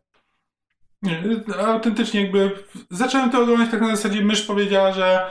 Nie, 1.03 1.23
autentycznie 1.67 2.23
jakby 2.23 2.51
zacząłem 2.91 3.31
to 3.31 3.43
oglądać 3.43 3.71
tak 3.71 3.81
na 3.81 3.97
zasadzie 3.97 4.21
mysz 4.21 4.43
powiedziała, 4.43 4.93
że 4.93 5.31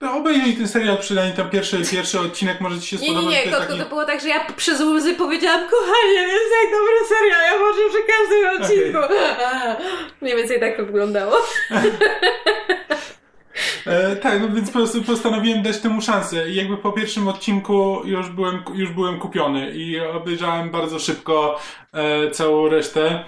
obejrzyj 0.00 0.56
ten 0.56 0.68
serial, 0.68 0.98
przynajmniej 0.98 1.36
tam 1.36 1.50
pierwszy, 1.50 1.82
pierwszy 1.90 2.20
odcinek 2.20 2.60
może 2.60 2.80
ci 2.80 2.86
się 2.86 2.98
spodobać. 2.98 3.24
Nie, 3.24 3.30
nie, 3.30 3.46
nie, 3.46 3.52
to, 3.52 3.60
taki... 3.60 3.78
to 3.78 3.86
było 3.88 4.04
tak, 4.04 4.20
że 4.20 4.28
ja 4.28 4.46
przez 4.56 4.80
łzy 4.80 5.14
powiedziałam, 5.14 5.68
kochanie, 5.70 6.12
jest 6.12 6.54
jak 6.62 6.72
dobry 6.72 7.08
serial, 7.08 7.42
ja 7.52 7.58
może 7.58 7.80
przy 7.90 8.02
każdym 8.12 8.62
odcinku. 8.62 8.98
Okay. 8.98 9.76
Mniej 10.20 10.36
więcej 10.36 10.60
tak 10.60 10.76
to 10.76 10.86
wyglądało. 10.86 11.36
E, 13.86 14.16
tak, 14.16 14.40
no 14.40 14.48
więc 14.48 14.70
po 14.70 14.78
prostu 14.78 15.02
postanowiłem 15.02 15.62
dać 15.62 15.78
temu 15.78 16.00
szansę. 16.00 16.50
I 16.50 16.54
jakby 16.54 16.76
po 16.76 16.92
pierwszym 16.92 17.28
odcinku 17.28 18.00
już 18.04 18.28
byłem, 18.28 18.62
już 18.74 18.90
byłem 18.90 19.18
kupiony 19.18 19.70
i 19.70 20.00
obejrzałem 20.00 20.70
bardzo 20.70 20.98
szybko 20.98 21.60
e, 21.92 22.30
całą 22.30 22.68
resztę. 22.68 23.24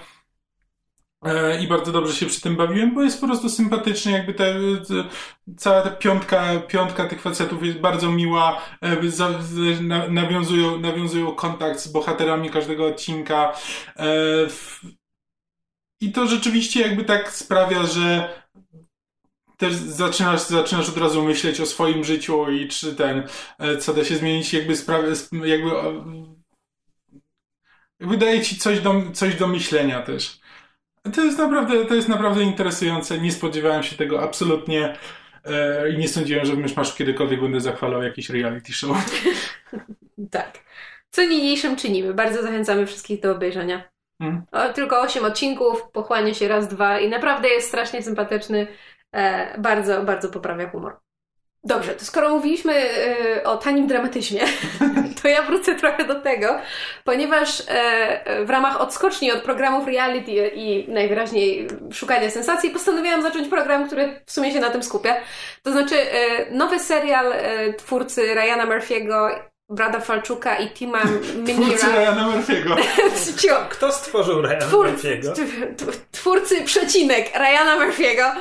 E, 1.25 1.63
I 1.63 1.67
bardzo 1.67 1.91
dobrze 1.91 2.13
się 2.13 2.25
przy 2.25 2.41
tym 2.41 2.55
bawiłem, 2.55 2.93
bo 2.93 3.03
jest 3.03 3.21
po 3.21 3.27
prostu 3.27 3.49
sympatyczny, 3.49 4.11
jakby 4.11 4.33
te 4.33 4.55
cała 5.57 5.81
ta 5.81 5.89
piątka, 5.89 6.59
piątka 6.59 7.07
tych 7.07 7.21
facetów 7.21 7.65
jest 7.65 7.77
bardzo 7.77 8.11
miła, 8.11 8.61
e, 8.81 10.09
nawiązują, 10.09 10.79
nawiązują 10.79 11.35
kontakt 11.35 11.79
z 11.79 11.87
bohaterami 11.87 12.49
każdego 12.49 12.87
odcinka. 12.87 13.53
E, 13.95 14.07
I 16.01 16.11
to 16.11 16.27
rzeczywiście 16.27 16.81
jakby 16.81 17.03
tak 17.03 17.31
sprawia, 17.31 17.83
że 17.83 18.29
też 19.57 19.73
zaczynasz, 19.73 20.41
zaczynasz 20.41 20.89
od 20.89 20.97
razu 20.97 21.23
myśleć 21.23 21.61
o 21.61 21.65
swoim 21.65 22.03
życiu 22.03 22.51
i 22.51 22.67
czy 22.67 22.95
ten, 22.95 23.27
co 23.79 23.93
da 23.93 24.05
się 24.05 24.15
zmienić, 24.15 24.53
jakby 24.53 24.75
sprawia, 24.75 25.07
jakby 25.45 25.71
wydaje 27.99 28.41
ci 28.41 28.57
coś 28.57 28.79
do, 28.79 29.03
coś 29.13 29.35
do 29.35 29.47
myślenia 29.47 30.01
też. 30.01 30.39
To 31.15 31.21
jest 31.21 31.37
naprawdę, 31.37 31.85
to 31.85 31.95
jest 31.95 32.07
naprawdę 32.07 32.43
interesujące. 32.43 33.19
Nie 33.19 33.31
spodziewałem 33.31 33.83
się 33.83 33.95
tego 33.95 34.23
absolutnie 34.23 34.97
e, 35.45 35.89
i 35.89 35.97
nie 35.97 36.07
sądziłem, 36.07 36.45
że 36.45 36.53
w 36.53 36.57
Myszmaszu 36.57 36.97
kiedykolwiek 36.97 37.41
będę 37.41 37.61
zachwalał 37.61 38.03
jakiś 38.03 38.29
reality 38.29 38.73
show. 38.73 38.97
tak. 40.31 40.59
Co 41.09 41.23
niniejszym 41.23 41.75
czynimy. 41.75 42.13
Bardzo 42.13 42.43
zachęcamy 42.43 42.85
wszystkich 42.85 43.21
do 43.21 43.31
obejrzenia. 43.31 43.89
Hmm. 44.21 44.41
O, 44.51 44.73
tylko 44.73 45.01
8 45.01 45.25
odcinków, 45.25 45.91
pochłania 45.91 46.33
się 46.33 46.47
raz, 46.47 46.67
dwa 46.67 46.99
i 46.99 47.09
naprawdę 47.09 47.47
jest 47.47 47.67
strasznie 47.67 48.03
sympatyczny. 48.03 48.67
E, 49.11 49.61
bardzo, 49.61 50.03
bardzo 50.03 50.29
poprawia 50.29 50.69
humor. 50.69 50.99
Dobrze, 51.63 51.93
to 51.93 52.05
skoro 52.05 52.29
mówiliśmy 52.29 52.73
y, 52.73 53.43
o 53.43 53.57
tanim 53.57 53.87
dramatyzmie, 53.87 54.41
to 55.21 55.27
ja 55.27 55.41
wrócę 55.41 55.75
trochę 55.75 56.03
do 56.03 56.15
tego, 56.15 56.59
ponieważ 57.03 57.59
y, 57.59 57.63
w 58.45 58.49
ramach 58.49 58.81
odskoczni 58.81 59.31
od 59.31 59.41
programów 59.41 59.87
reality 59.87 60.51
i 60.55 60.91
najwyraźniej 60.91 61.67
szukania 61.91 62.29
sensacji 62.29 62.69
postanowiłam 62.69 63.21
zacząć 63.21 63.47
program, 63.47 63.87
który 63.87 64.21
w 64.25 64.31
sumie 64.31 64.51
się 64.51 64.59
na 64.59 64.69
tym 64.69 64.83
skupia. 64.83 65.15
To 65.63 65.71
znaczy 65.71 65.95
y, 65.95 66.07
nowy 66.51 66.79
serial 66.79 67.33
twórcy 67.77 68.33
Ryana 68.33 68.65
Murphy'ego 68.65 69.29
Brada 69.69 69.99
Falczuka 69.99 70.59
i 70.59 70.69
Tima 70.69 71.03
Minira. 71.47 71.77
Twórcy 71.77 71.87
Ryana 71.87 72.27
Murphy'ego. 72.27 72.75
Kto 73.69 73.91
stworzył 73.91 74.41
Ryana 74.41 74.65
Twór... 74.65 74.87
Murphy'ego? 74.87 75.33
Twórcy 76.11 76.63
przecinek 76.63 77.31
Ryana 77.35 77.77
Murphy'ego. 77.77 78.31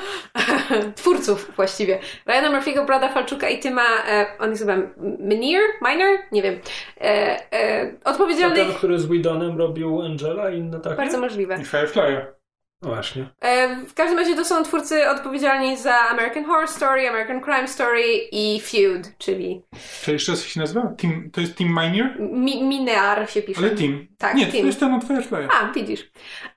Twórców 0.97 1.53
właściwie. 1.57 1.99
Ryana 2.27 2.61
Murphy'ego, 2.61 2.87
Brada 2.87 3.09
Falczuka 3.09 3.49
i 3.49 3.61
Tima, 3.61 3.87
e, 4.09 4.27
on 4.39 4.51
jest 4.51 4.63
chyba 4.63 4.77
Minir? 5.19 5.61
Minor? 5.83 6.19
Nie 6.33 6.43
wiem. 6.43 6.61
E, 7.01 7.53
e, 7.53 7.93
odpowiedzialny... 8.05 8.57
ten, 8.57 8.75
który 8.75 8.99
z 8.99 9.07
Widonem 9.07 9.59
robił 9.59 10.03
Angela 10.03 10.51
i 10.51 10.59
inne 10.59 10.81
takie? 10.81 10.97
Bardzo 10.97 11.19
możliwe. 11.21 11.59
I 11.61 11.65
Firefly. 11.65 12.36
No 12.83 12.89
właśnie. 12.89 13.29
E, 13.41 13.77
w 13.87 13.95
każdym 13.95 14.19
razie 14.19 14.37
to 14.37 14.45
są 14.45 14.63
twórcy 14.63 15.09
odpowiedzialni 15.11 15.77
za 15.77 15.95
American 15.95 16.45
Horror 16.45 16.69
Story, 16.69 17.09
American 17.09 17.41
Crime 17.41 17.69
Story 17.69 18.03
i 18.33 18.61
Feud, 18.61 19.19
czyli... 19.19 19.63
Czy 20.03 20.13
jeszcze 20.13 20.33
raz 20.33 20.45
się 20.45 20.61
nazywa? 20.61 20.81
Team, 20.99 21.31
to 21.33 21.41
jest 21.41 21.57
Team 21.57 21.71
Miner? 21.71 22.21
Mi, 22.21 22.63
Minear 22.63 23.31
się 23.31 23.43
pisze. 23.43 23.61
Ale 23.61 23.71
Team. 23.71 24.07
Tak, 24.19 24.35
Nie, 24.35 24.47
team. 24.47 24.61
to 24.61 24.67
jest 24.67 24.81
ten 24.81 24.95
od 24.95 25.05
Firefly. 25.05 25.49
A, 25.51 25.73
widzisz. 25.73 26.11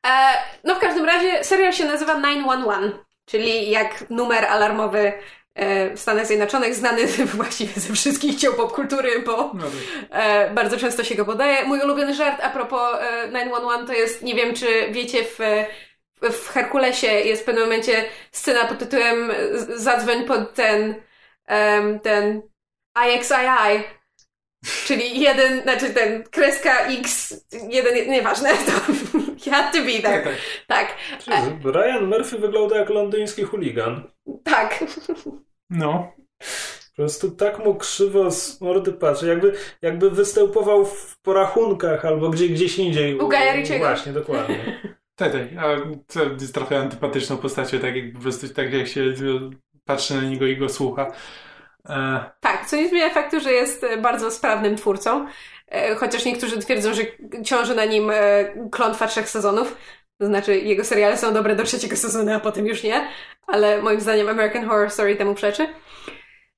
E, 0.08 0.10
no 0.64 0.76
w 0.76 0.80
każdym 0.80 1.06
razie 1.06 1.44
serial 1.44 1.74
się 1.74 1.86
nazywa 1.86 2.22
911, 2.22 3.00
czyli 3.26 3.70
jak 3.70 4.10
numer 4.10 4.46
alarmowy 4.46 5.14
e, 5.56 5.96
w 5.96 6.00
Stanach 6.00 6.28
Zjednoczonych, 6.28 6.76
znany 6.76 7.08
właściwie 7.36 7.82
ze 7.82 7.94
wszystkich 7.94 8.36
dzieł 8.36 8.54
popkultury, 8.54 9.20
bo 9.26 9.52
no 9.54 9.64
tak. 9.64 9.72
e, 10.12 10.52
bardzo 10.54 10.78
często 10.78 11.04
się 11.04 11.16
go 11.16 11.26
podaje. 11.26 11.66
Mój 11.66 11.80
ulubiony 11.80 12.16
żart 12.16 12.40
a 12.44 12.50
propos 12.50 12.96
e, 13.02 13.32
911 13.32 13.88
to 13.88 13.94
jest, 13.94 14.24
nie 14.24 14.36
wiem 14.36 14.54
czy 14.56 14.68
wiecie, 14.92 15.24
w 15.24 15.40
w 16.22 16.48
Herkulesie 16.48 17.08
jest 17.08 17.42
w 17.42 17.46
pewnym 17.46 17.64
momencie 17.64 18.06
scena 18.32 18.66
pod 18.66 18.80
tytułem 18.80 19.32
Zadzwoń 19.76 20.26
pod 20.26 20.54
ten 20.54 20.96
um, 21.50 22.00
ten 22.00 22.42
IXII, 23.16 23.84
czyli 24.86 25.20
jeden, 25.20 25.62
znaczy 25.62 25.90
ten 25.90 26.24
kreska 26.24 26.88
X, 26.88 27.36
jeden, 27.70 28.10
nieważne, 28.10 28.50
to 28.50 28.72
had 29.52 29.74
to 29.74 29.84
be 29.84 30.02
there. 30.02 30.24
Tak. 30.68 30.96
tak. 31.26 31.46
Ryan 31.64 32.06
Murphy 32.06 32.38
wygląda 32.38 32.78
jak 32.78 32.90
londyński 32.90 33.44
chuligan. 33.44 34.04
Tak. 34.44 34.84
No. 35.70 36.12
Po 36.90 36.96
prostu 36.96 37.32
tak 37.32 37.60
mu 37.60 37.76
krzywo 37.76 38.32
z 38.32 38.62
mordy 38.62 38.94
patrzy, 38.94 39.28
jakby, 39.28 39.54
jakby 39.82 40.12
występował 40.12 40.86
w 40.86 41.20
porachunkach 41.22 42.06
albo 42.06 42.30
gdzie, 42.30 42.50
gdzieś 42.50 42.78
indziej. 42.78 43.16
U 43.16 43.28
Gaja 43.28 43.78
Właśnie, 43.78 44.14
dokładnie. 44.14 44.82
Tak, 45.20 45.32
tak. 45.32 45.42
A 45.58 45.64
to 46.14 46.24
jest 46.24 46.54
trochę 46.54 46.80
antypatyczną 46.80 47.38
postacią, 47.38 47.80
tak 47.80 47.96
jak 47.96 48.14
po 48.14 48.20
prostu 48.20 48.50
tak 48.50 48.74
jak 48.74 48.88
się 48.88 49.14
patrzy 49.86 50.14
na 50.16 50.22
niego 50.22 50.46
i 50.46 50.58
go 50.58 50.70
słucha. 50.70 51.12
E... 51.90 52.24
Tak, 52.40 52.66
co 52.66 52.76
nie 52.76 52.90
zmienia 52.90 53.10
faktu, 53.10 53.40
że 53.40 53.52
jest 53.52 53.86
bardzo 54.02 54.32
sprawnym 54.32 54.76
twórcą. 54.76 55.28
E, 55.68 55.96
chociaż 55.96 56.26
niektórzy 56.26 56.60
twierdzą, 56.60 56.94
że 56.94 57.02
ciąży 57.44 57.76
na 57.76 57.86
nim 57.86 58.10
e, 58.10 58.46
klątwa 58.72 59.08
trzech 59.08 59.30
sezonów. 59.30 59.78
To 60.18 60.26
znaczy, 60.26 60.60
jego 60.60 60.84
seriale 60.84 61.18
są 61.18 61.34
dobre 61.34 61.56
do 61.56 61.64
trzeciego 61.64 61.96
sezonu, 61.96 62.34
a 62.34 62.40
potem 62.40 62.68
już 62.68 62.84
nie. 62.84 63.08
Ale 63.48 63.82
moim 63.82 64.02
zdaniem 64.02 64.30
American 64.30 64.68
Horror 64.68 64.92
Story 64.92 65.16
temu 65.16 65.36
przeczy. 65.36 65.68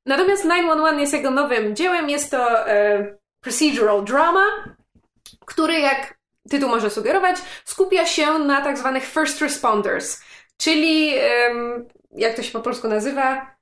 Natomiast 0.06 0.44
911 0.44 1.02
jest 1.02 1.14
jego 1.14 1.32
nowym 1.32 1.76
dziełem. 1.76 2.10
Jest 2.10 2.32
to 2.32 2.68
e, 2.70 3.18
procedural 3.44 4.04
drama, 4.04 4.44
który 5.46 5.80
jak 5.80 6.21
tytuł 6.50 6.70
może 6.70 6.90
sugerować, 6.90 7.38
skupia 7.66 8.06
się 8.06 8.40
na 8.40 8.62
tak 8.62 8.78
zwanych 8.78 9.04
first 9.04 9.42
responders, 9.42 10.22
czyli 10.58 11.14
jak 12.12 12.36
to 12.36 12.44
się 12.44 12.52
po 12.52 12.60
polsku 12.60 12.88
nazywa? 12.88 13.56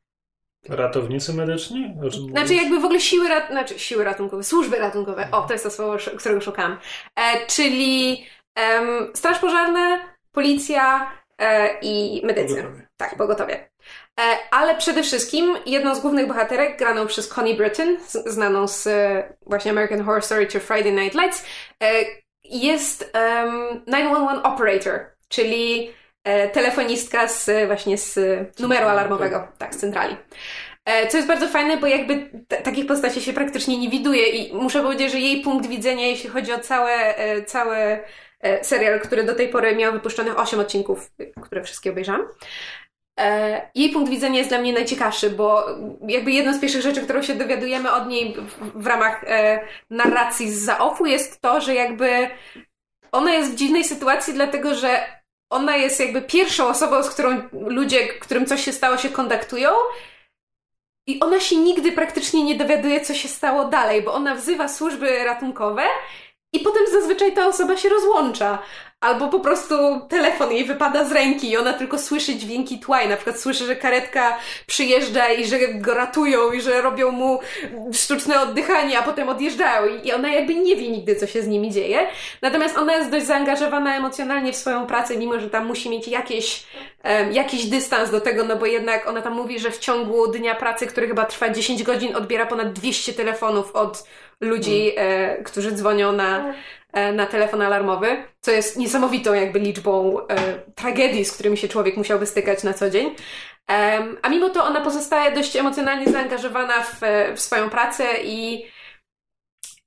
Ratownicy 0.69 1.34
medyczni? 1.34 1.95
Znaczy 2.30 2.53
jakby 2.53 2.80
w 2.80 2.85
ogóle 2.85 2.99
siły, 2.99 3.27
rat... 3.30 3.49
znaczy 3.49 3.80
siły 3.80 4.03
ratunkowe, 4.03 4.43
służby 4.43 4.80
ratunkowe. 4.80 5.27
O, 5.31 5.41
to 5.41 5.53
jest 5.53 5.65
to 5.65 5.72
słowo, 5.72 5.97
którego 6.18 6.41
szukałam. 6.41 6.77
E, 7.15 7.45
czyli 7.45 8.26
um, 8.57 9.11
straż 9.14 9.39
pożarna, 9.39 9.99
policja 10.31 11.11
e, 11.38 11.80
i 11.81 12.22
medycy. 12.26 12.65
Tak, 12.97 13.15
pogotowie. 13.15 13.69
E, 14.19 14.38
ale 14.51 14.77
przede 14.77 15.03
wszystkim 15.03 15.57
jedną 15.65 15.95
z 15.95 15.99
głównych 15.99 16.27
bohaterek, 16.27 16.80
graną 16.80 17.07
przez 17.07 17.27
Connie 17.27 17.56
Britton, 17.56 17.97
znaną 18.26 18.68
z 18.68 18.88
e, 18.88 19.34
właśnie 19.45 19.72
American 19.72 20.03
Horror 20.03 20.23
Story 20.23 20.47
czy 20.47 20.60
Friday 20.60 20.91
Night 20.91 21.22
Lights, 21.22 21.45
e, 21.84 22.06
jest 22.49 23.13
um, 23.43 23.81
911 23.88 24.43
Operator, 24.43 24.99
czyli 25.27 25.91
telefonistka 26.53 27.27
z 27.27 27.67
właśnie 27.67 27.97
z 27.97 28.19
numeru 28.59 28.88
alarmowego, 28.88 29.47
tak, 29.57 29.76
z 29.76 29.77
centrali. 29.77 30.15
Co 31.09 31.17
jest 31.17 31.27
bardzo 31.27 31.47
fajne, 31.47 31.77
bo 31.77 31.88
jakby 31.88 32.30
takich 32.63 32.88
postaci 32.88 33.21
się 33.21 33.34
praktycznie 33.34 33.77
nie 33.77 33.89
widuje 33.89 34.27
i 34.27 34.55
muszę 34.55 34.84
powiedzieć, 34.84 35.11
że 35.11 35.19
jej 35.19 35.41
punkt 35.41 35.67
widzenia, 35.67 36.07
jeśli 36.07 36.30
chodzi 36.30 36.53
o 36.53 36.59
całe, 36.59 37.15
całe 37.45 37.99
serial, 38.61 38.99
który 38.99 39.23
do 39.23 39.35
tej 39.35 39.49
pory 39.49 39.76
miał 39.76 39.93
wypuszczonych 39.93 40.39
8 40.39 40.59
odcinków, 40.59 41.11
które 41.41 41.63
wszystkie 41.63 41.91
obejrzałam, 41.91 42.21
E, 42.21 42.27
jej 43.76 43.90
punkt 43.90 44.10
widzenia 44.10 44.38
jest 44.38 44.50
dla 44.50 44.60
mnie 44.60 44.74
najciekawszy, 44.74 45.30
bo 45.30 45.66
jakby 46.08 46.32
jedną 46.32 46.54
z 46.54 46.60
pierwszych 46.60 46.82
rzeczy, 46.82 47.02
którą 47.02 47.22
się 47.22 47.36
dowiadujemy 47.36 47.91
od 47.91 48.08
niej 48.08 48.36
w, 48.36 48.82
w 48.82 48.88
ramach 48.88 49.24
e, 49.28 49.60
narracji 49.90 50.52
z 50.52 50.66
zaofu 50.66 51.06
jest 51.06 51.41
to, 51.41 51.62
że 51.62 51.76
jakby 51.76 52.28
ona 53.12 53.34
jest 53.34 53.52
w 53.52 53.56
dziwnej 53.56 53.84
sytuacji, 53.84 54.34
dlatego 54.34 54.76
że 54.76 55.20
ona 55.50 55.78
jest 55.78 56.00
jakby 56.00 56.22
pierwszą 56.22 56.68
osobą, 56.68 57.04
z 57.04 57.10
którą 57.10 57.41
ludzie, 57.52 58.08
którym 58.08 58.46
coś 58.46 58.66
się 58.66 58.74
stało, 58.74 58.98
się 58.98 59.10
kontaktują. 59.10 59.70
I 61.08 61.20
ona 61.20 61.40
się 61.40 61.56
nigdy 61.56 61.91
praktycznie 61.91 62.44
nie 62.44 62.56
dowiaduje, 62.56 63.02
co 63.02 63.14
się 63.14 63.28
stało 63.28 63.66
dalej, 63.66 64.02
bo 64.02 64.14
ona 64.14 64.36
wzywa 64.36 64.68
służby 64.68 65.24
ratunkowe 65.24 65.84
i 66.54 66.60
potem 66.60 66.84
zazwyczaj 66.91 67.34
ta 67.34 67.48
osoba 67.48 67.78
się 67.78 67.90
rozłącza. 67.90 68.60
Albo 69.01 69.27
po 69.27 69.39
prostu 69.39 69.76
telefon 70.09 70.51
jej 70.51 70.65
wypada 70.65 71.05
z 71.05 71.11
ręki 71.11 71.49
i 71.49 71.57
ona 71.57 71.73
tylko 71.73 71.97
słyszy 71.97 72.35
dźwięki 72.35 72.80
tła 72.80 73.01
i 73.01 73.09
na 73.09 73.15
przykład 73.15 73.39
słyszy, 73.39 73.65
że 73.65 73.76
karetka 73.76 74.38
przyjeżdża 74.67 75.30
i 75.30 75.45
że 75.45 75.59
go 75.67 75.93
ratują 75.93 76.51
i 76.51 76.61
że 76.61 76.81
robią 76.81 77.11
mu 77.11 77.39
sztuczne 77.93 78.41
oddychanie, 78.41 78.99
a 78.99 79.01
potem 79.01 79.30
odjeżdżają 79.30 80.01
i 80.03 80.11
ona 80.11 80.30
jakby 80.30 80.55
nie 80.55 80.76
wie 80.76 80.89
nigdy, 80.89 81.15
co 81.15 81.27
się 81.27 81.41
z 81.41 81.47
nimi 81.47 81.71
dzieje. 81.71 82.07
Natomiast 82.41 82.77
ona 82.77 82.95
jest 82.95 83.11
dość 83.11 83.26
zaangażowana 83.26 83.97
emocjonalnie 83.97 84.53
w 84.53 84.55
swoją 84.55 84.88
pracę, 84.88 85.17
mimo 85.17 85.39
że 85.39 85.49
tam 85.49 85.65
musi 85.65 85.89
mieć 85.89 86.07
jakieś, 86.07 86.67
um, 87.03 87.34
jakiś 87.34 87.65
dystans 87.65 88.11
do 88.11 88.21
tego, 88.21 88.43
no 88.43 88.55
bo 88.55 88.65
jednak 88.65 89.07
ona 89.07 89.21
tam 89.21 89.34
mówi, 89.34 89.59
że 89.59 89.71
w 89.71 89.80
ciągu 89.80 90.27
dnia 90.27 90.55
pracy, 90.55 90.88
który 90.88 91.07
chyba 91.07 91.26
trwa 91.26 91.49
10 91.49 91.84
godzin, 91.84 92.15
odbiera 92.15 92.45
ponad 92.45 92.73
200 92.73 93.13
telefonów 93.13 93.76
od 93.76 94.03
ludzi, 94.41 94.91
mm. 94.95 95.39
e, 95.39 95.43
którzy 95.43 95.71
dzwonią 95.71 96.11
na 96.11 96.43
E, 96.47 96.53
na 96.94 97.26
telefon 97.26 97.61
alarmowy, 97.61 98.24
co 98.41 98.52
jest 98.52 98.78
niesamowitą 98.78 99.34
jakby 99.34 99.60
liczbą 99.60 100.20
e, 100.28 100.60
tragedii, 100.76 101.26
z 101.26 101.32
którymi 101.32 101.57
się 101.57 101.68
człowiek 101.68 101.98
musiałby 101.98 102.26
stykać 102.26 102.64
na 102.64 102.74
co 102.74 102.90
dzień. 102.90 103.16
E, 103.72 104.03
a 104.22 104.30
mimo 104.30 104.49
to 104.49 104.66
ona 104.66 104.82
pozostaje 104.82 105.32
dość 105.32 105.56
emocjonalnie 105.56 106.11
zaangażowana 106.11 106.84
w, 106.84 107.02
w 107.36 107.40
swoją 107.40 107.70
pracę 107.70 108.06
i 108.24 108.66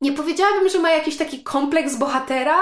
nie 0.01 0.13
powiedziałabym, 0.13 0.69
że 0.69 0.79
ma 0.79 0.91
jakiś 0.91 1.17
taki 1.17 1.43
kompleks 1.43 1.97
bohatera, 1.97 2.57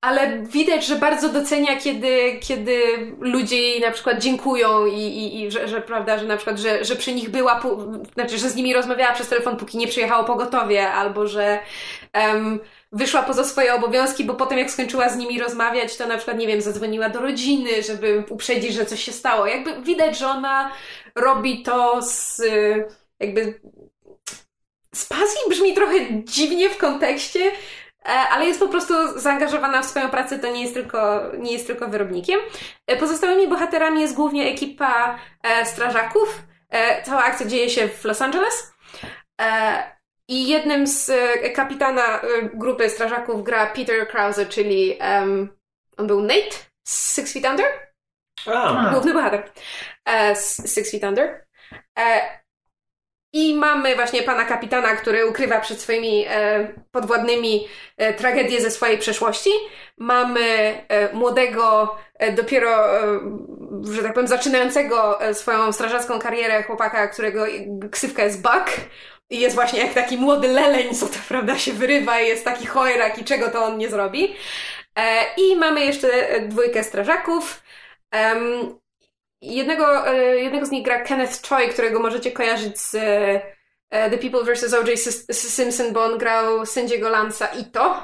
ale 0.00 0.38
widać, 0.38 0.86
że 0.86 0.96
bardzo 0.96 1.28
docenia, 1.28 1.76
kiedy, 1.76 2.38
kiedy 2.42 2.82
ludzie 3.20 3.56
jej 3.56 3.80
na 3.80 3.90
przykład 3.90 4.18
dziękują 4.18 4.86
i, 4.86 5.00
i, 5.00 5.42
i 5.42 5.50
że, 5.50 5.68
że, 5.68 5.80
prawda, 5.80 6.18
że 6.18 6.24
na 6.24 6.36
przykład, 6.36 6.58
że, 6.58 6.84
że 6.84 6.96
przy 6.96 7.12
nich 7.12 7.30
była, 7.30 7.62
znaczy, 8.14 8.38
że 8.38 8.50
z 8.50 8.56
nimi 8.56 8.74
rozmawiała 8.74 9.12
przez 9.12 9.28
telefon, 9.28 9.56
póki 9.56 9.78
nie 9.78 9.86
przyjechało 9.86 10.24
pogotowie, 10.24 10.88
albo 10.92 11.26
że 11.26 11.58
um, 12.14 12.60
wyszła 12.92 13.22
poza 13.22 13.44
swoje 13.44 13.74
obowiązki, 13.74 14.24
bo 14.24 14.34
potem 14.34 14.58
jak 14.58 14.70
skończyła 14.70 15.08
z 15.08 15.16
nimi 15.16 15.38
rozmawiać, 15.38 15.96
to 15.96 16.06
na 16.06 16.16
przykład, 16.16 16.38
nie 16.38 16.46
wiem, 16.46 16.60
zadzwoniła 16.60 17.08
do 17.08 17.20
rodziny, 17.20 17.82
żeby 17.82 18.24
uprzedzić, 18.28 18.74
że 18.74 18.86
coś 18.86 19.02
się 19.02 19.12
stało. 19.12 19.46
Jakby 19.46 19.82
widać, 19.82 20.18
że 20.18 20.28
ona 20.28 20.72
robi 21.14 21.62
to 21.62 22.02
z 22.02 22.42
jakby 23.20 23.60
z 24.94 25.06
pasji 25.06 25.40
brzmi 25.48 25.74
trochę 25.74 25.94
dziwnie 26.24 26.70
w 26.70 26.78
kontekście, 26.78 27.40
e, 28.04 28.08
ale 28.08 28.46
jest 28.46 28.60
po 28.60 28.68
prostu 28.68 28.94
zaangażowana 29.18 29.82
w 29.82 29.86
swoją 29.86 30.10
pracę, 30.10 30.38
to 30.38 30.52
nie 30.52 30.62
jest 30.62 30.74
tylko, 30.74 31.22
nie 31.38 31.52
jest 31.52 31.66
tylko 31.66 31.88
wyrobnikiem. 31.88 32.40
E, 32.86 32.96
pozostałymi 32.96 33.48
bohaterami 33.48 34.00
jest 34.00 34.14
głównie 34.14 34.50
ekipa 34.50 35.18
e, 35.42 35.66
strażaków. 35.66 36.42
Cała 37.04 37.24
akcja 37.24 37.46
dzieje 37.46 37.70
się 37.70 37.88
w 37.88 38.04
Los 38.04 38.22
Angeles. 38.22 38.72
I 40.30 40.48
jednym 40.48 40.86
z 40.86 41.10
e, 41.10 41.50
kapitana 41.50 42.20
e, 42.20 42.26
grupy 42.54 42.90
strażaków 42.90 43.44
gra 43.44 43.66
Peter 43.66 44.08
Krause, 44.08 44.46
czyli 44.46 44.98
um, 45.00 45.48
on 45.96 46.06
był 46.06 46.22
Nate 46.22 46.56
z 46.84 47.16
Six 47.16 47.32
Feet 47.32 47.44
Under. 47.44 47.66
A. 48.46 48.90
Główny 48.92 49.14
bohater 49.14 49.50
e, 50.04 50.36
z 50.36 50.74
Six 50.74 50.90
Feet 50.90 51.04
Under. 51.04 51.46
I 53.32 53.54
mamy 53.54 53.94
właśnie 53.94 54.22
pana 54.22 54.44
kapitana, 54.44 54.96
który 54.96 55.26
ukrywa 55.26 55.60
przed 55.60 55.80
swoimi 55.80 56.26
podwładnymi 56.90 57.68
tragedię 58.16 58.60
ze 58.60 58.70
swojej 58.70 58.98
przeszłości. 58.98 59.50
Mamy 59.98 60.74
młodego, 61.12 61.96
dopiero, 62.36 62.84
że 63.82 64.02
tak 64.02 64.14
powiem, 64.14 64.28
zaczynającego 64.28 65.18
swoją 65.32 65.72
strażacką 65.72 66.18
karierę 66.18 66.62
chłopaka, 66.62 67.08
którego 67.08 67.44
ksywka 67.90 68.24
jest 68.24 68.42
Buck. 68.42 68.80
I 69.30 69.40
jest 69.40 69.54
właśnie 69.54 69.80
jak 69.80 69.94
taki 69.94 70.16
młody 70.16 70.48
leleń, 70.48 70.94
co 70.94 71.06
to 71.06 71.18
prawda 71.28 71.58
się 71.58 71.72
wyrywa 71.72 72.20
i 72.20 72.28
jest 72.28 72.44
taki 72.44 72.66
chojrak 72.66 73.18
i 73.18 73.24
czego 73.24 73.50
to 73.50 73.64
on 73.64 73.78
nie 73.78 73.90
zrobi. 73.90 74.34
E, 74.96 75.24
I 75.36 75.56
mamy 75.56 75.84
jeszcze 75.84 76.08
dwójkę 76.48 76.84
strażaków. 76.84 77.62
Jednego, 79.42 80.08
e, 80.08 80.36
jednego 80.36 80.66
z 80.66 80.70
nich 80.70 80.84
gra 80.84 81.02
Kenneth 81.02 81.48
Choi, 81.48 81.68
którego 81.68 82.00
możecie 82.00 82.32
kojarzyć 82.32 82.80
z 82.80 82.94
e, 83.90 84.10
The 84.10 84.18
People 84.18 84.54
vs. 84.54 84.74
O.J. 84.74 84.98
Simpson, 85.32 85.92
bo 85.92 86.04
on 86.04 86.18
grał 86.18 86.66
sędziego 86.66 87.08
Lansa 87.08 87.48
to 87.72 88.02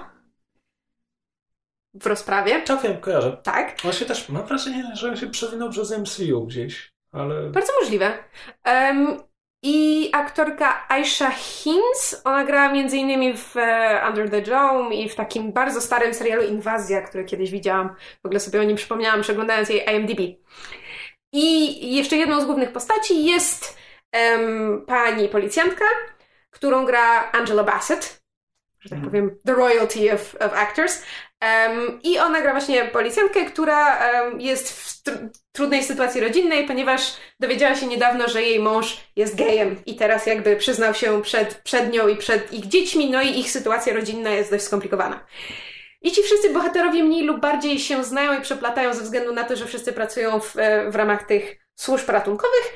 w 1.94 2.06
rozprawie. 2.06 2.62
Tak, 2.62 2.82
wiem, 2.82 3.00
kojarzę. 3.00 3.36
Tak. 3.42 3.76
Właśnie 3.82 4.06
też 4.06 4.28
mam 4.28 4.46
wrażenie, 4.46 4.90
że 4.94 5.08
on 5.08 5.16
się 5.16 5.26
przewinął 5.26 5.70
przez 5.70 5.98
MCU 5.98 6.46
gdzieś, 6.46 6.92
ale... 7.12 7.50
Bardzo 7.50 7.72
możliwe. 7.80 8.24
Um, 8.66 9.25
i 9.66 10.10
aktorka 10.12 10.88
Aisha 10.88 11.30
Hinz, 11.30 12.20
ona 12.24 12.44
grała 12.44 12.70
m.in. 12.70 13.36
w 13.36 13.56
e, 13.56 14.02
Under 14.08 14.30
the 14.30 14.42
Dome 14.42 14.94
i 14.94 15.08
w 15.08 15.14
takim 15.14 15.52
bardzo 15.52 15.80
starym 15.80 16.14
serialu 16.14 16.42
Inwazja, 16.42 17.02
który 17.02 17.24
kiedyś 17.24 17.50
widziałam. 17.50 17.94
W 18.22 18.26
ogóle 18.26 18.40
sobie 18.40 18.60
o 18.60 18.64
nim 18.64 18.76
przypomniałam, 18.76 19.22
przeglądając 19.22 19.68
jej 19.68 19.84
IMDb. 19.94 20.20
I 21.32 21.96
jeszcze 21.96 22.16
jedną 22.16 22.40
z 22.40 22.44
głównych 22.44 22.72
postaci 22.72 23.24
jest 23.24 23.78
um, 24.12 24.84
pani 24.86 25.28
policjantka, 25.28 25.84
którą 26.50 26.84
gra 26.84 27.32
Angela 27.32 27.64
Bassett, 27.64 28.22
że 28.80 28.90
tak 28.90 28.98
mhm. 28.98 29.10
powiem, 29.10 29.38
the 29.44 29.54
royalty 29.54 30.14
of, 30.14 30.34
of 30.34 30.52
actors. 30.52 31.02
I 32.02 32.18
ona 32.18 32.40
gra 32.40 32.52
właśnie 32.52 32.84
policjantkę, 32.84 33.44
która 33.44 33.98
jest 34.38 34.70
w 34.70 35.02
tr 35.02 35.18
trudnej 35.52 35.84
sytuacji 35.84 36.20
rodzinnej, 36.20 36.66
ponieważ 36.66 37.16
dowiedziała 37.40 37.74
się 37.74 37.86
niedawno, 37.86 38.28
że 38.28 38.42
jej 38.42 38.60
mąż 38.60 38.96
jest 39.16 39.36
gejem 39.36 39.76
i 39.86 39.96
teraz 39.96 40.26
jakby 40.26 40.56
przyznał 40.56 40.94
się 40.94 41.22
przed, 41.22 41.54
przed 41.54 41.92
nią 41.92 42.08
i 42.08 42.16
przed 42.16 42.52
ich 42.52 42.66
dziećmi, 42.66 43.10
no 43.10 43.22
i 43.22 43.40
ich 43.40 43.50
sytuacja 43.50 43.94
rodzinna 43.94 44.30
jest 44.30 44.50
dość 44.50 44.64
skomplikowana. 44.64 45.26
I 46.02 46.12
ci 46.12 46.22
wszyscy 46.22 46.50
bohaterowie 46.50 47.04
mniej 47.04 47.24
lub 47.24 47.40
bardziej 47.40 47.78
się 47.78 48.04
znają 48.04 48.38
i 48.38 48.42
przeplatają 48.42 48.94
ze 48.94 49.02
względu 49.02 49.32
na 49.32 49.44
to, 49.44 49.56
że 49.56 49.66
wszyscy 49.66 49.92
pracują 49.92 50.40
w, 50.40 50.58
e, 50.58 50.90
w 50.90 50.96
ramach 50.96 51.26
tych 51.26 51.56
służb 51.74 52.08
ratunkowych. 52.08 52.74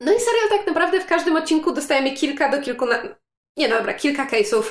No 0.00 0.12
i 0.12 0.20
serial 0.20 0.58
tak 0.58 0.66
naprawdę 0.66 1.00
w 1.00 1.06
każdym 1.06 1.36
odcinku 1.36 1.72
dostajemy 1.72 2.12
kilka 2.12 2.48
do 2.48 2.62
kilku... 2.62 2.86
Nie, 3.56 3.68
no 3.68 3.76
dobra, 3.76 3.94
kilka 3.94 4.26
case'ów 4.26 4.62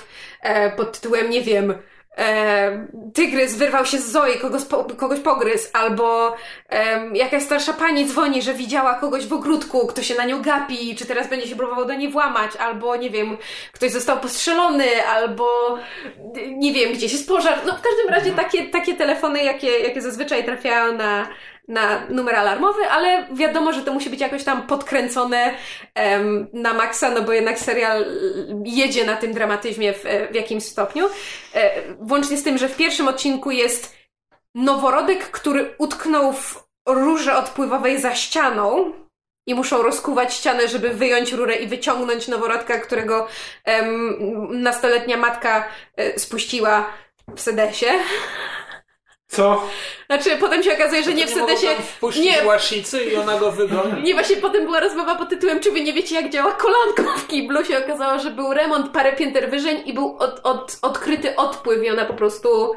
e, 0.42 0.72
pod 0.72 1.00
tytułem, 1.00 1.30
nie 1.30 1.42
wiem, 1.42 1.74
e, 2.18 2.88
tygrys 3.14 3.56
wyrwał 3.56 3.86
się 3.86 3.98
z 3.98 4.12
Zoe, 4.12 4.38
kogoś, 4.42 4.66
po, 4.66 4.84
kogoś 4.84 5.20
pogryzł, 5.20 5.70
albo 5.74 6.36
e, 6.70 7.10
jakaś 7.14 7.44
starsza 7.44 7.74
pani 7.74 8.06
dzwoni, 8.06 8.42
że 8.42 8.54
widziała 8.54 8.94
kogoś 8.94 9.28
w 9.28 9.34
ogródku, 9.34 9.88
kto 9.88 10.04
się 10.04 10.16
na 10.16 10.26
nią 10.26 10.42
gapi, 10.42 10.96
czy 10.96 11.06
teraz 11.06 11.30
będzie 11.30 11.48
się 11.48 11.56
próbował 11.56 11.86
do 11.86 11.94
niej 11.94 12.10
włamać, 12.10 12.52
albo 12.56 12.96
nie 12.96 13.10
wiem, 13.10 13.38
ktoś 13.72 13.92
został 13.92 14.20
postrzelony, 14.20 15.06
albo 15.08 15.78
nie 16.48 16.74
wiem, 16.74 16.94
gdzieś 16.94 17.14
jest 17.14 17.28
pożar. 17.28 17.62
No 17.66 17.78
w 17.78 17.82
każdym 17.82 18.10
razie 18.10 18.32
takie, 18.32 18.64
takie 18.64 18.94
telefony, 18.94 19.44
jakie, 19.44 19.80
jakie 19.80 20.02
zazwyczaj 20.02 20.46
trafiają 20.46 20.94
na, 20.94 21.28
na 21.68 22.08
numer 22.10 22.36
alarmowy, 22.36 22.90
ale 22.90 23.28
wiadomo, 23.32 23.74
że 23.74 23.82
to 23.82 23.94
musi 23.94 24.10
być 24.10 24.20
jakoś 24.20 24.44
tam 24.44 24.68
podkręcone 24.68 25.54
um, 25.96 26.48
na 26.54 26.74
maksa, 26.74 27.12
no 27.12 27.22
bo 27.22 27.34
jednak 27.34 27.60
serial 27.60 28.06
jedzie 28.66 29.06
na 29.06 29.16
tym 29.16 29.34
dramatyzmie 29.34 29.94
w, 29.94 30.04
w 30.32 30.36
jakimś 30.36 30.64
stopniu. 30.64 31.10
E, 31.54 31.82
włącznie 32.00 32.38
z 32.38 32.44
tym, 32.44 32.58
że 32.58 32.70
w 32.70 32.78
pierwszym 32.78 33.08
odcinku 33.08 33.52
jest 33.52 33.96
noworodek, 34.56 35.32
który 35.32 35.76
utknął 35.78 36.34
w 36.34 36.68
rurze 36.88 37.38
odpływowej 37.38 38.02
za 38.02 38.16
ścianą 38.16 38.94
i 39.48 39.56
muszą 39.56 39.82
rozkuwać 39.82 40.34
ścianę, 40.34 40.68
żeby 40.68 40.90
wyjąć 40.90 41.34
rurę 41.34 41.56
i 41.56 41.68
wyciągnąć 41.68 42.28
noworodka, 42.28 42.80
którego 42.80 43.28
um, 43.66 44.62
nastoletnia 44.62 45.18
matka 45.18 45.68
e, 45.96 46.20
spuściła 46.20 46.94
w 47.36 47.42
sedesie. 47.42 47.88
Co? 49.28 49.64
Znaczy, 50.06 50.38
potem 50.40 50.64
się 50.64 50.74
okazuje, 50.74 51.04
że 51.04 51.14
nie 51.14 51.28
w 51.28 51.32
wpuścić 51.82 52.26
Nie. 52.26 52.46
łasicy 52.46 53.04
i 53.04 53.16
ona 53.16 53.40
go 53.40 53.52
wygoni. 53.52 54.04
Nie, 54.04 54.14
właśnie 54.14 54.38
potem 54.38 54.66
była 54.66 54.80
rozmowa 54.80 55.16
pod 55.16 55.30
tytułem 55.30 55.60
Czy 55.60 55.72
wy 55.72 55.82
nie 55.82 55.94
wiecie, 55.94 56.16
jak 56.16 56.30
działa 56.30 56.52
kolanko 56.52 57.18
w 57.18 57.28
kiblu? 57.28 57.66
Się 57.66 57.78
okazało, 57.78 58.20
że 58.20 58.32
był 58.32 58.54
remont 58.54 58.92
parę 58.92 59.14
pięter 59.14 59.50
wyżej 59.50 59.90
i 59.90 59.94
był 59.94 60.18
od, 60.18 60.40
od, 60.44 60.78
odkryty 60.82 61.36
odpływ 61.36 61.84
i 61.84 61.90
ona 61.90 62.06
po 62.06 62.14
prostu... 62.14 62.76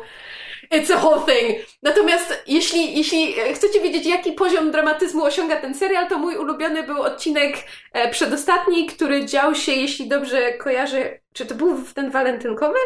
It's 0.74 0.92
a 0.92 0.96
whole 0.96 1.20
thing. 1.26 1.66
Natomiast 1.82 2.42
jeśli, 2.46 2.98
jeśli 2.98 3.34
chcecie 3.54 3.80
wiedzieć, 3.80 4.06
jaki 4.06 4.32
poziom 4.32 4.70
dramatyzmu 4.70 5.24
osiąga 5.24 5.56
ten 5.56 5.74
serial, 5.74 6.08
to 6.08 6.18
mój 6.18 6.36
ulubiony 6.36 6.82
był 6.82 7.02
odcinek 7.02 7.56
e, 7.92 8.10
przedostatni, 8.10 8.86
który 8.86 9.26
dział 9.26 9.54
się, 9.54 9.72
jeśli 9.72 10.08
dobrze 10.08 10.52
kojarzę, 10.52 11.18
czy 11.32 11.46
to 11.46 11.54
był 11.54 11.82
ten 11.94 12.10
walentynkowy? 12.10 12.78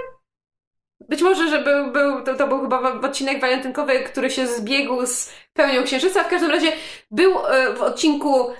Być 1.09 1.23
może, 1.23 1.49
że 1.49 1.59
był, 1.59 1.93
był 1.93 2.23
to, 2.25 2.35
to 2.35 2.47
był 2.47 2.61
chyba 2.61 3.01
odcinek 3.01 3.41
walentynkowy, 3.41 4.01
który 4.01 4.31
się 4.31 4.47
zbiegł 4.47 5.07
z 5.07 5.33
pełnią 5.53 5.85
księżyca. 5.85 6.25
W 6.25 6.29
każdym 6.29 6.51
razie 6.51 6.73
był 7.11 7.47
e, 7.47 7.75
w 7.75 7.83
odcinku 7.83 8.51
e, 8.51 8.55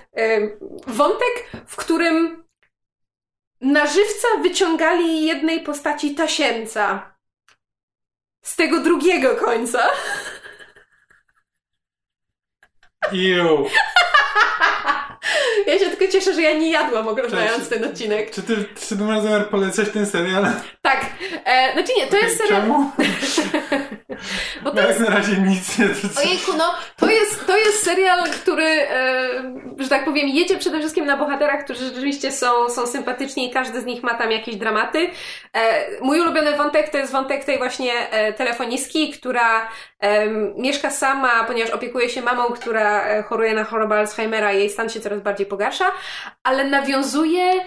wątek, 0.87 1.51
w 1.67 1.75
którym 1.75 2.43
na 3.61 3.85
żywca 3.87 4.27
wyciągali 4.41 5.25
jednej 5.25 5.59
postaci 5.59 6.15
tasiemca. 6.15 7.15
Z 8.41 8.55
tego 8.55 8.79
drugiego 8.79 9.35
końca. 9.35 9.89
Iu. 13.11 13.65
Ja 15.67 15.79
się 15.79 15.89
tylko 15.89 16.11
cieszę, 16.11 16.33
że 16.33 16.41
ja 16.41 16.53
nie 16.53 16.71
jadłam 16.71 17.07
oglądając 17.07 17.57
Cześć. 17.57 17.69
ten 17.69 17.83
odcinek. 17.83 18.31
Czy 18.31 18.41
ty, 18.43 18.55
czy 18.87 18.97
ty 18.97 19.03
masz 19.03 19.21
zamiar 19.21 19.49
polecać 19.49 19.89
ten 19.89 20.05
serial? 20.05 20.45
Tak. 20.81 21.05
E, 21.45 21.73
znaczy 21.73 21.91
nie, 21.97 22.07
to 22.07 22.17
jest 22.17 22.37
serial... 22.37 22.61
Czemu? 22.61 22.91
Bo 24.63 24.71
to 24.71 24.79
jak 24.79 24.87
jest 24.87 24.99
na 24.99 25.09
razie 25.09 25.37
nic 25.37 25.79
nie 25.79 25.85
to 25.89 26.21
Ojejku, 26.21 26.53
no 26.57 26.73
to 26.97 27.09
jest, 27.09 27.47
to 27.47 27.57
jest 27.57 27.83
serial, 27.83 28.29
który, 28.29 28.65
e, 28.65 29.43
że 29.77 29.89
tak 29.89 30.05
powiem, 30.05 30.27
jedzie 30.27 30.57
przede 30.57 30.79
wszystkim 30.79 31.05
na 31.05 31.17
bohaterach, 31.17 31.63
którzy 31.63 31.85
rzeczywiście 31.85 32.31
są, 32.31 32.69
są 32.69 32.87
sympatyczni 32.87 33.47
i 33.49 33.53
każdy 33.53 33.81
z 33.81 33.85
nich 33.85 34.03
ma 34.03 34.13
tam 34.13 34.31
jakieś 34.31 34.55
dramaty. 34.55 35.09
E, 35.53 35.85
mój 36.01 36.19
ulubiony 36.19 36.57
wątek 36.57 36.89
to 36.89 36.97
jest 36.97 37.11
wątek 37.11 37.43
tej 37.43 37.57
właśnie 37.57 38.09
e, 38.11 38.33
telefonistki, 38.33 39.11
która 39.11 39.69
mieszka 40.57 40.91
sama, 40.91 41.43
ponieważ 41.43 41.71
opiekuje 41.73 42.09
się 42.09 42.21
mamą, 42.21 42.43
która 42.43 43.07
e, 43.07 43.23
choruje 43.23 43.53
na 43.53 43.63
chorobę 43.63 43.99
Alzheimera 43.99 44.53
i 44.53 44.59
jej 44.59 44.69
stan 44.69 44.89
się 44.89 44.99
coraz 44.99 45.21
bardziej 45.21 45.45
pogarsza, 45.45 45.85
ale 46.43 46.63
nawiązuje 46.63 47.61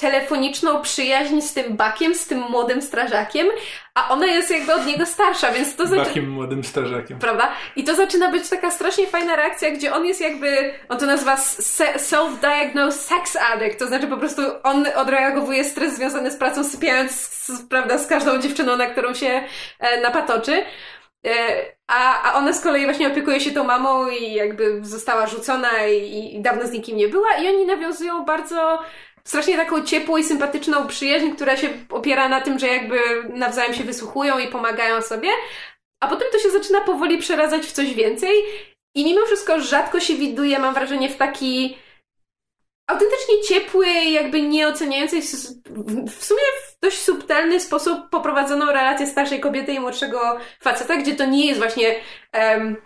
telefoniczną 0.00 0.82
przyjaźń 0.82 1.40
z 1.40 1.54
tym 1.54 1.76
Bakiem, 1.76 2.14
z 2.14 2.26
tym 2.26 2.38
młodym 2.50 2.82
strażakiem, 2.82 3.46
a 3.94 4.08
ona 4.08 4.26
jest 4.26 4.50
jakby 4.50 4.74
od 4.74 4.86
niego 4.86 5.06
starsza, 5.06 5.52
więc 5.52 5.76
to 5.76 5.86
znaczy... 5.86 6.04
Takim 6.04 6.30
młodym 6.30 6.64
strażakiem. 6.64 7.18
Prawda? 7.18 7.52
I 7.76 7.84
to 7.84 7.94
zaczyna 7.94 8.30
być 8.30 8.48
taka 8.48 8.70
strasznie 8.70 9.06
fajna 9.06 9.36
reakcja, 9.36 9.70
gdzie 9.70 9.94
on 9.94 10.06
jest 10.06 10.20
jakby, 10.20 10.74
on 10.88 10.98
to 10.98 11.06
nazywa 11.06 11.36
se- 11.36 11.98
self-diagnosed 11.98 12.92
sex 12.92 13.36
addict, 13.36 13.78
to 13.78 13.86
znaczy 13.86 14.06
po 14.06 14.16
prostu 14.16 14.42
on 14.62 14.86
odreagowuje 14.96 15.64
stres 15.64 15.94
związany 15.94 16.30
z 16.30 16.36
pracą, 16.36 16.64
sypiając, 16.64 17.12
z, 17.12 17.62
prawda, 17.68 17.98
z 17.98 18.06
każdą 18.06 18.38
dziewczyną, 18.38 18.76
na 18.76 18.86
którą 18.86 19.14
się 19.14 19.42
e, 19.78 20.00
napatoczy. 20.00 20.64
E, 21.26 21.64
a, 21.86 22.22
a 22.22 22.34
ona 22.38 22.52
z 22.52 22.60
kolei 22.60 22.84
właśnie 22.84 23.08
opiekuje 23.08 23.40
się 23.40 23.50
tą 23.50 23.64
mamą 23.64 24.08
i 24.08 24.34
jakby 24.34 24.84
została 24.84 25.26
rzucona 25.26 25.86
i, 25.86 26.34
i 26.36 26.40
dawno 26.40 26.66
z 26.66 26.70
nikim 26.70 26.96
nie 26.96 27.08
była 27.08 27.34
i 27.34 27.48
oni 27.48 27.66
nawiązują 27.66 28.24
bardzo 28.24 28.82
strasznie 29.24 29.56
taką 29.56 29.84
ciepłą 29.84 30.16
i 30.16 30.24
sympatyczną 30.24 30.86
przyjaźń, 30.86 31.30
która 31.30 31.56
się 31.56 31.68
opiera 31.90 32.28
na 32.28 32.40
tym, 32.40 32.58
że 32.58 32.66
jakby 32.66 32.98
nawzajem 33.28 33.74
się 33.74 33.84
wysłuchują 33.84 34.38
i 34.38 34.48
pomagają 34.48 35.02
sobie. 35.02 35.28
A 36.00 36.08
potem 36.08 36.28
to 36.32 36.38
się 36.38 36.50
zaczyna 36.50 36.80
powoli 36.80 37.18
przeradzać 37.18 37.66
w 37.66 37.72
coś 37.72 37.94
więcej 37.94 38.34
i 38.94 39.04
mimo 39.04 39.26
wszystko 39.26 39.60
rzadko 39.60 40.00
się 40.00 40.14
widuje, 40.14 40.58
mam 40.58 40.74
wrażenie, 40.74 41.08
w 41.08 41.16
taki 41.16 41.78
autentycznie 42.88 43.42
ciepły, 43.48 43.86
jakby 43.88 44.42
nieoceniający, 44.42 45.20
w- 45.20 46.24
sumie 46.24 46.40
w 46.66 46.80
dość 46.82 46.98
subtelny 46.98 47.60
sposób 47.60 48.10
poprowadzoną 48.10 48.66
relację 48.66 49.06
starszej 49.06 49.40
kobiety 49.40 49.72
i 49.72 49.80
młodszego 49.80 50.38
faceta, 50.60 50.96
gdzie 50.96 51.14
to 51.16 51.26
nie 51.26 51.46
jest 51.46 51.60
właśnie 51.60 51.94
um. 52.34 52.76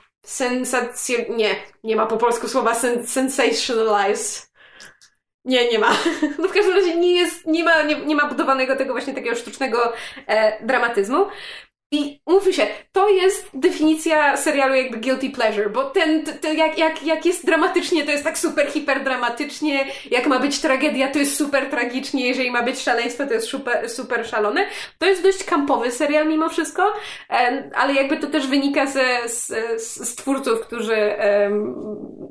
Nie, 1.28 1.56
nie 1.84 1.96
ma 1.96 2.06
po 2.06 2.16
polsku 2.16 2.48
słowa 2.48 2.74
sen 2.74 3.06
sensationalize. 3.06 4.42
Nie, 5.44 5.70
nie 5.72 5.78
ma. 5.78 5.88
No 6.38 6.48
w 6.48 6.52
każdym 6.52 6.74
razie 6.74 6.96
nie 6.96 7.16
jest, 7.16 7.46
nie 7.46 7.64
ma, 7.64 7.82
nie, 7.82 7.96
nie 7.96 8.16
ma 8.16 8.26
budowanego 8.28 8.76
tego 8.76 8.92
właśnie 8.92 9.14
takiego 9.14 9.36
sztucznego 9.36 9.92
e, 10.26 10.66
dramatyzmu. 10.66 11.26
I 11.92 12.20
mówmy 12.26 12.52
się, 12.52 12.66
to 12.92 13.08
jest 13.08 13.50
definicja 13.54 14.36
serialu 14.36 14.74
jakby 14.74 14.98
guilty 14.98 15.30
pleasure, 15.30 15.70
bo 15.70 15.84
ten, 15.84 16.24
t- 16.24 16.32
t- 16.32 16.54
jak, 16.54 16.78
jak, 16.78 17.02
jak 17.02 17.26
jest 17.26 17.46
dramatycznie, 17.46 18.04
to 18.04 18.10
jest 18.10 18.24
tak 18.24 18.38
super 18.38 18.66
hiperdramatycznie, 18.70 19.86
jak 20.10 20.26
ma 20.26 20.38
być 20.38 20.60
tragedia, 20.60 21.08
to 21.08 21.18
jest 21.18 21.36
super 21.36 21.70
tragicznie, 21.70 22.28
jeżeli 22.28 22.50
ma 22.50 22.62
być 22.62 22.80
szaleństwo, 22.80 23.26
to 23.26 23.32
jest 23.32 23.48
super, 23.48 23.90
super 23.90 24.26
szalone. 24.26 24.66
To 24.98 25.06
jest 25.06 25.22
dość 25.22 25.44
kampowy 25.44 25.90
serial 25.90 26.28
mimo 26.28 26.48
wszystko, 26.48 26.92
ale 27.74 27.94
jakby 27.94 28.16
to 28.16 28.26
też 28.26 28.46
wynika 28.46 28.86
ze, 28.86 29.28
z, 29.28 29.46
z, 29.82 30.14
twórców, 30.14 30.60
którzy 30.60 31.14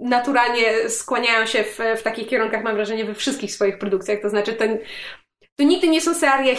naturalnie 0.01 0.89
skłaniają 0.89 1.45
się 1.45 1.63
w, 1.63 1.79
w 1.97 2.03
takich 2.03 2.27
kierunkach, 2.27 2.63
mam 2.63 2.75
wrażenie, 2.75 3.05
we 3.05 3.13
wszystkich 3.13 3.51
swoich 3.51 3.77
produkcjach, 3.77 4.21
to 4.21 4.29
znaczy 4.29 4.53
ten, 4.53 4.79
to 5.55 5.63
nigdy 5.63 5.87
nie 5.87 6.01
są 6.01 6.13
serie, 6.13 6.55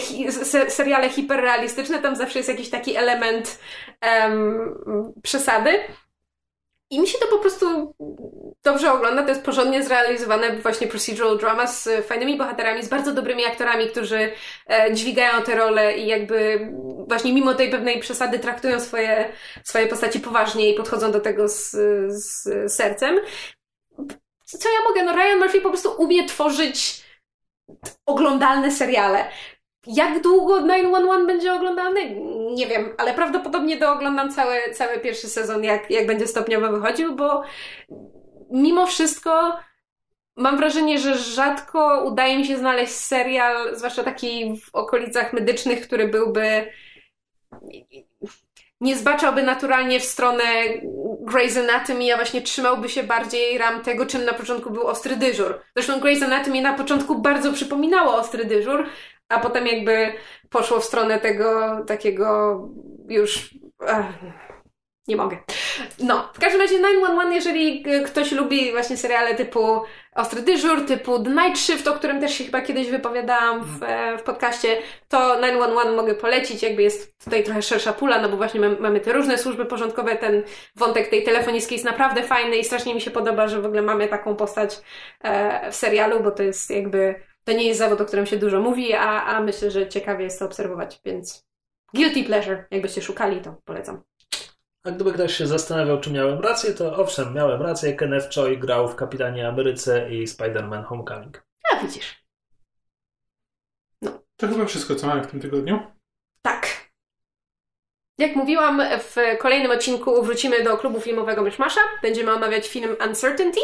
seriale 0.69 1.09
hiperrealistyczne, 1.09 1.99
tam 1.99 2.15
zawsze 2.15 2.39
jest 2.39 2.49
jakiś 2.49 2.69
taki 2.69 2.95
element 2.95 3.59
em, 4.01 4.59
przesady. 5.23 5.79
I 6.89 6.99
mi 6.99 7.07
się 7.07 7.17
to 7.17 7.27
po 7.27 7.37
prostu 7.37 7.95
dobrze 8.63 8.93
ogląda, 8.93 9.23
to 9.23 9.29
jest 9.29 9.43
porządnie 9.43 9.83
zrealizowane 9.83 10.57
właśnie 10.57 10.87
procedural 10.87 11.37
drama 11.37 11.67
z 11.67 11.89
fajnymi 12.07 12.37
bohaterami, 12.37 12.83
z 12.83 12.87
bardzo 12.87 13.13
dobrymi 13.13 13.45
aktorami, 13.45 13.87
którzy 13.87 14.31
e, 14.69 14.93
dźwigają 14.93 15.41
te 15.43 15.55
role 15.55 15.97
i 15.97 16.07
jakby 16.07 16.67
właśnie 17.07 17.33
mimo 17.33 17.53
tej 17.53 17.69
pewnej 17.69 17.99
przesady 17.99 18.39
traktują 18.39 18.79
swoje, 18.79 19.29
swoje 19.63 19.87
postaci 19.87 20.19
poważnie 20.19 20.69
i 20.69 20.73
podchodzą 20.73 21.11
do 21.11 21.19
tego 21.19 21.47
z, 21.47 21.71
z 22.09 22.73
sercem. 22.73 23.19
Co 24.45 24.69
ja 24.69 24.89
mogę? 24.89 25.03
No 25.03 25.13
Ryan 25.13 25.39
Murphy 25.39 25.61
po 25.61 25.69
prostu 25.69 25.91
umie 25.97 26.27
tworzyć 26.27 27.02
oglądalne 28.05 28.71
seriale. 28.71 29.27
Jak 29.87 30.21
długo 30.21 30.61
911 30.61 31.27
będzie 31.27 31.53
oglądany? 31.53 32.15
Nie 32.55 32.67
wiem, 32.67 32.93
ale 32.97 33.13
prawdopodobnie 33.13 33.77
dooglądam 33.77 34.31
cały, 34.31 34.55
cały 34.73 34.99
pierwszy 34.99 35.27
sezon, 35.27 35.63
jak, 35.63 35.91
jak 35.91 36.07
będzie 36.07 36.27
stopniowo 36.27 36.71
wychodził, 36.71 37.15
bo 37.15 37.43
mimo 38.51 38.87
wszystko 38.87 39.59
mam 40.35 40.57
wrażenie, 40.57 40.99
że 40.99 41.17
rzadko 41.17 42.03
udaje 42.05 42.37
mi 42.37 42.45
się 42.45 42.57
znaleźć 42.57 42.93
serial, 42.93 43.75
zwłaszcza 43.77 44.03
taki 44.03 44.57
w 44.57 44.75
okolicach 44.75 45.33
medycznych, 45.33 45.87
który 45.87 46.07
byłby 46.07 46.71
nie 48.83 48.95
zbaczałby 48.95 49.43
naturalnie 49.43 49.99
w 49.99 50.03
stronę 50.03 50.43
Grey's 51.25 51.59
Anatomy, 51.59 52.13
a 52.13 52.15
właśnie 52.15 52.41
trzymałby 52.41 52.89
się 52.89 53.03
bardziej 53.03 53.57
ram 53.57 53.81
tego, 53.81 54.05
czym 54.05 54.25
na 54.25 54.33
początku 54.33 54.69
był 54.71 54.87
ostry 54.87 55.15
dyżur. 55.15 55.59
Zresztą 55.75 55.99
Grey's 55.99 56.23
Anatomy 56.23 56.61
na 56.61 56.73
początku 56.73 57.21
bardzo 57.21 57.53
przypominało 57.53 58.15
ostry 58.15 58.45
dyżur, 58.45 58.85
a 59.29 59.39
potem 59.39 59.67
jakby 59.67 60.13
poszło 60.49 60.79
w 60.79 60.85
stronę 60.85 61.19
tego 61.19 61.77
takiego 61.87 62.59
już... 63.07 63.55
Ach, 63.87 64.05
nie 65.07 65.15
mogę. 65.15 65.37
No, 65.99 66.29
w 66.33 66.39
każdym 66.39 66.61
razie 66.61 66.75
911, 66.75 67.33
jeżeli 67.33 67.83
ktoś 68.05 68.31
lubi 68.31 68.71
właśnie 68.71 68.97
seriale 68.97 69.35
typu 69.35 69.81
Ostry 70.15 70.41
Dyżur, 70.41 70.85
typu 70.85 71.23
The 71.23 71.29
Night 71.29 71.59
Shift, 71.59 71.87
o 71.87 71.93
którym 71.93 72.21
też 72.21 72.33
się 72.33 72.43
chyba 72.43 72.61
kiedyś 72.61 72.89
wypowiadałam 72.89 73.63
w, 73.63 73.83
e, 73.83 74.17
w 74.17 74.23
podcaście, 74.23 74.77
to 75.09 75.35
911 75.41 75.91
mogę 75.95 76.15
polecić, 76.15 76.63
jakby 76.63 76.83
jest 76.83 77.23
tutaj 77.23 77.43
trochę 77.43 77.61
szersza 77.61 77.93
pula, 77.93 78.21
no 78.21 78.29
bo 78.29 78.37
właśnie 78.37 78.59
mamy, 78.59 78.99
te 78.99 79.13
różne 79.13 79.37
służby 79.37 79.65
porządkowe, 79.65 80.15
ten 80.15 80.43
wątek 80.75 81.07
tej 81.07 81.23
telefonistki 81.23 81.75
jest 81.75 81.85
naprawdę 81.85 82.23
fajny 82.23 82.57
i 82.57 82.63
strasznie 82.63 82.95
mi 82.95 83.01
się 83.01 83.11
podoba, 83.11 83.47
że 83.47 83.61
w 83.61 83.65
ogóle 83.65 83.81
mamy 83.81 84.07
taką 84.07 84.35
postać 84.35 84.81
e, 85.23 85.71
w 85.71 85.75
serialu, 85.75 86.23
bo 86.23 86.31
to 86.31 86.43
jest 86.43 86.69
jakby, 86.69 87.15
to 87.43 87.51
nie 87.51 87.67
jest 87.67 87.79
zawód, 87.79 88.01
o 88.01 88.05
którym 88.05 88.25
się 88.25 88.37
dużo 88.37 88.61
mówi, 88.61 88.93
a, 88.93 89.23
a 89.23 89.41
myślę, 89.41 89.71
że 89.71 89.87
ciekawie 89.87 90.23
jest 90.23 90.39
to 90.39 90.45
obserwować, 90.45 90.99
więc 91.05 91.45
guilty 91.93 92.23
pleasure, 92.23 92.65
jakbyście 92.71 93.01
szukali, 93.01 93.41
to 93.41 93.55
polecam. 93.65 94.12
A 94.83 94.91
gdyby 94.91 95.13
ktoś 95.13 95.37
się 95.37 95.47
zastanawiał, 95.47 96.01
czy 96.01 96.11
miałem 96.11 96.39
rację, 96.39 96.73
to 96.73 96.95
owszem, 96.95 97.33
miałem 97.33 97.61
rację. 97.61 97.93
Kenneth 97.93 98.35
Choi 98.35 98.57
grał 98.57 98.87
w 98.87 98.95
Kapitanie 98.95 99.47
Ameryce 99.47 100.09
i 100.09 100.27
Spider-Man 100.27 100.83
Homecoming. 100.83 101.45
A 101.71 101.79
widzisz. 101.79 102.23
To 104.37 104.47
chyba 104.47 104.65
wszystko, 104.65 104.95
co 104.95 105.07
mamy 105.07 105.23
w 105.23 105.27
tym 105.27 105.39
tygodniu. 105.39 105.79
Tak. 106.41 106.67
Jak 108.17 108.35
mówiłam, 108.35 108.81
w 108.99 109.15
kolejnym 109.39 109.71
odcinku 109.71 110.23
wrócimy 110.23 110.63
do 110.63 110.77
klubu 110.77 110.99
filmowego 110.99 111.41
Myszmasza. 111.41 111.81
Będziemy 112.01 112.33
omawiać 112.33 112.67
film 112.67 112.95
Uncertainty. 113.07 113.59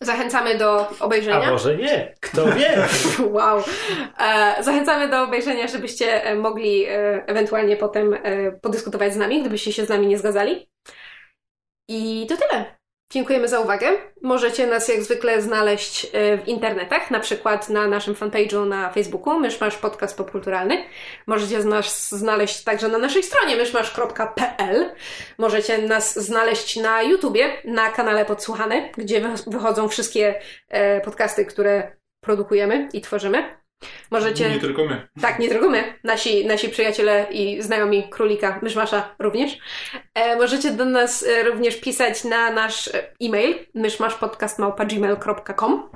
Zachęcamy 0.00 0.58
do 0.58 0.88
obejrzenia. 1.00 1.46
A 1.46 1.50
może 1.50 1.76
nie? 1.76 2.14
Kto 2.20 2.46
wie? 2.46 2.88
Wow. 3.36 3.62
E, 4.18 4.62
zachęcamy 4.62 5.08
do 5.08 5.22
obejrzenia, 5.22 5.68
żebyście 5.68 6.24
e, 6.24 6.34
mogli 6.34 6.84
e, 6.84 7.26
ewentualnie 7.26 7.76
potem 7.76 8.18
podyskutować 8.62 9.14
z 9.14 9.16
nami, 9.16 9.40
gdybyście 9.40 9.72
się 9.72 9.86
z 9.86 9.88
nami 9.88 10.06
nie 10.06 10.18
zgadzali. 10.18 10.68
I 11.88 12.26
to 12.28 12.36
tyle. 12.36 12.75
Dziękujemy 13.12 13.48
za 13.48 13.60
uwagę. 13.60 13.86
Możecie 14.22 14.66
nas 14.66 14.88
jak 14.88 15.02
zwykle 15.02 15.42
znaleźć 15.42 16.04
e, 16.12 16.38
w 16.38 16.48
internetach, 16.48 17.10
na 17.10 17.20
przykład 17.20 17.68
na 17.68 17.86
naszym 17.86 18.14
fanpage'u 18.14 18.66
na 18.66 18.90
Facebooku, 18.92 19.40
Myszmasz 19.40 19.76
Podcast 19.76 20.16
Popkulturalny. 20.16 20.84
Możecie 21.26 21.58
nas 21.64 22.10
znaleźć 22.14 22.64
także 22.64 22.88
na 22.88 22.98
naszej 22.98 23.22
stronie 23.22 23.56
myszmasz.pl. 23.56 24.90
Możecie 25.38 25.78
nas 25.78 26.18
znaleźć 26.18 26.76
na 26.76 27.02
YouTubie, 27.02 27.48
na 27.64 27.90
kanale 27.90 28.24
Podsłuchany, 28.24 28.90
gdzie 28.96 29.20
wy- 29.20 29.50
wychodzą 29.50 29.88
wszystkie 29.88 30.40
e, 30.68 31.00
podcasty, 31.00 31.44
które 31.44 31.96
produkujemy 32.20 32.88
i 32.92 33.00
tworzymy. 33.00 33.56
Możecie... 34.10 34.50
Nie 34.50 34.58
tylko 34.58 34.84
my. 34.84 35.08
Tak, 35.20 35.38
nie 35.38 35.48
tylko 35.48 35.70
my, 35.70 35.94
nasi, 36.04 36.46
nasi 36.46 36.68
przyjaciele 36.68 37.26
i 37.30 37.62
znajomi 37.62 38.08
królika 38.08 38.58
myszmasza 38.62 39.14
również. 39.18 39.58
E, 40.14 40.36
możecie 40.36 40.70
do 40.70 40.84
nas 40.84 41.26
e, 41.26 41.42
również 41.42 41.76
pisać 41.76 42.24
na 42.24 42.50
nasz 42.50 42.88
e, 42.88 43.14
e-mail 43.20 43.54
myszmaszpodcast.gmail.com 43.74 45.90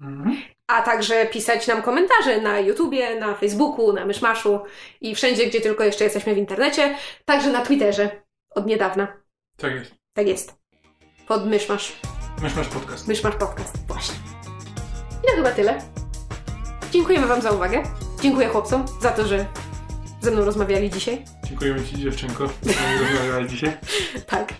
Mhm. 0.00 0.36
a 0.66 0.82
także 0.82 1.26
pisać 1.26 1.66
nam 1.66 1.82
komentarze 1.82 2.40
na 2.40 2.58
YouTubie, 2.58 3.20
na 3.20 3.34
Facebooku, 3.34 3.92
na 3.92 4.06
Myszmaszu 4.06 4.60
i 5.00 5.14
wszędzie, 5.14 5.46
gdzie 5.46 5.60
tylko 5.60 5.84
jeszcze 5.84 6.04
jesteśmy 6.04 6.34
w 6.34 6.38
internecie, 6.38 6.94
także 7.24 7.52
na 7.52 7.64
Twitterze 7.64 8.10
od 8.54 8.66
niedawna. 8.66 9.16
Tak 9.56 9.72
jest. 9.72 9.94
Tak 10.12 10.26
jest. 10.26 10.54
Pod 11.28 11.46
Myszmasz. 11.46 11.92
Mysz 12.42 12.56
masz 12.56 12.68
podcast. 12.68 13.08
Myszmasz 13.08 13.36
Podcast. 13.36 13.76
Właśnie. 13.86 14.14
I 15.24 15.26
to 15.26 15.32
chyba 15.36 15.50
tyle. 15.50 15.89
Dziękujemy 16.92 17.26
Wam 17.26 17.42
za 17.42 17.50
uwagę. 17.50 17.82
Dziękuję 18.22 18.48
chłopcom 18.48 18.84
za 19.02 19.10
to, 19.10 19.26
że 19.26 19.46
ze 20.20 20.30
mną 20.30 20.44
rozmawiali 20.44 20.90
dzisiaj. 20.90 21.24
Dziękujemy 21.48 21.86
Ci 21.86 21.98
dziewczynko, 21.98 22.46
że 22.46 22.72
rozmawiałaś 23.00 23.50
dzisiaj. 23.50 23.72
Tak. 24.26 24.54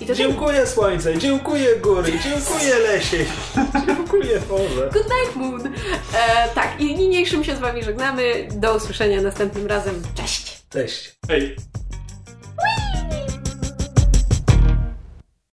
I 0.00 0.06
to. 0.06 0.14
Dziękuję 0.14 0.66
słońce, 0.66 1.18
dziękuję 1.18 1.76
góry, 1.76 2.12
dziękuję 2.24 2.78
lesie, 2.78 3.16
dziękuję 3.86 4.40
Boże. 4.48 4.90
Good 4.92 5.06
night, 5.06 5.36
Moon. 5.36 5.66
E, 6.14 6.48
tak, 6.54 6.80
i 6.80 6.94
niniejszym 6.96 7.44
się 7.44 7.56
z 7.56 7.58
Wami 7.58 7.82
żegnamy. 7.84 8.48
Do 8.50 8.76
usłyszenia 8.76 9.22
następnym 9.22 9.66
razem. 9.66 10.02
Cześć! 10.14 10.62
Cześć. 10.70 11.14
Hej. 11.28 11.56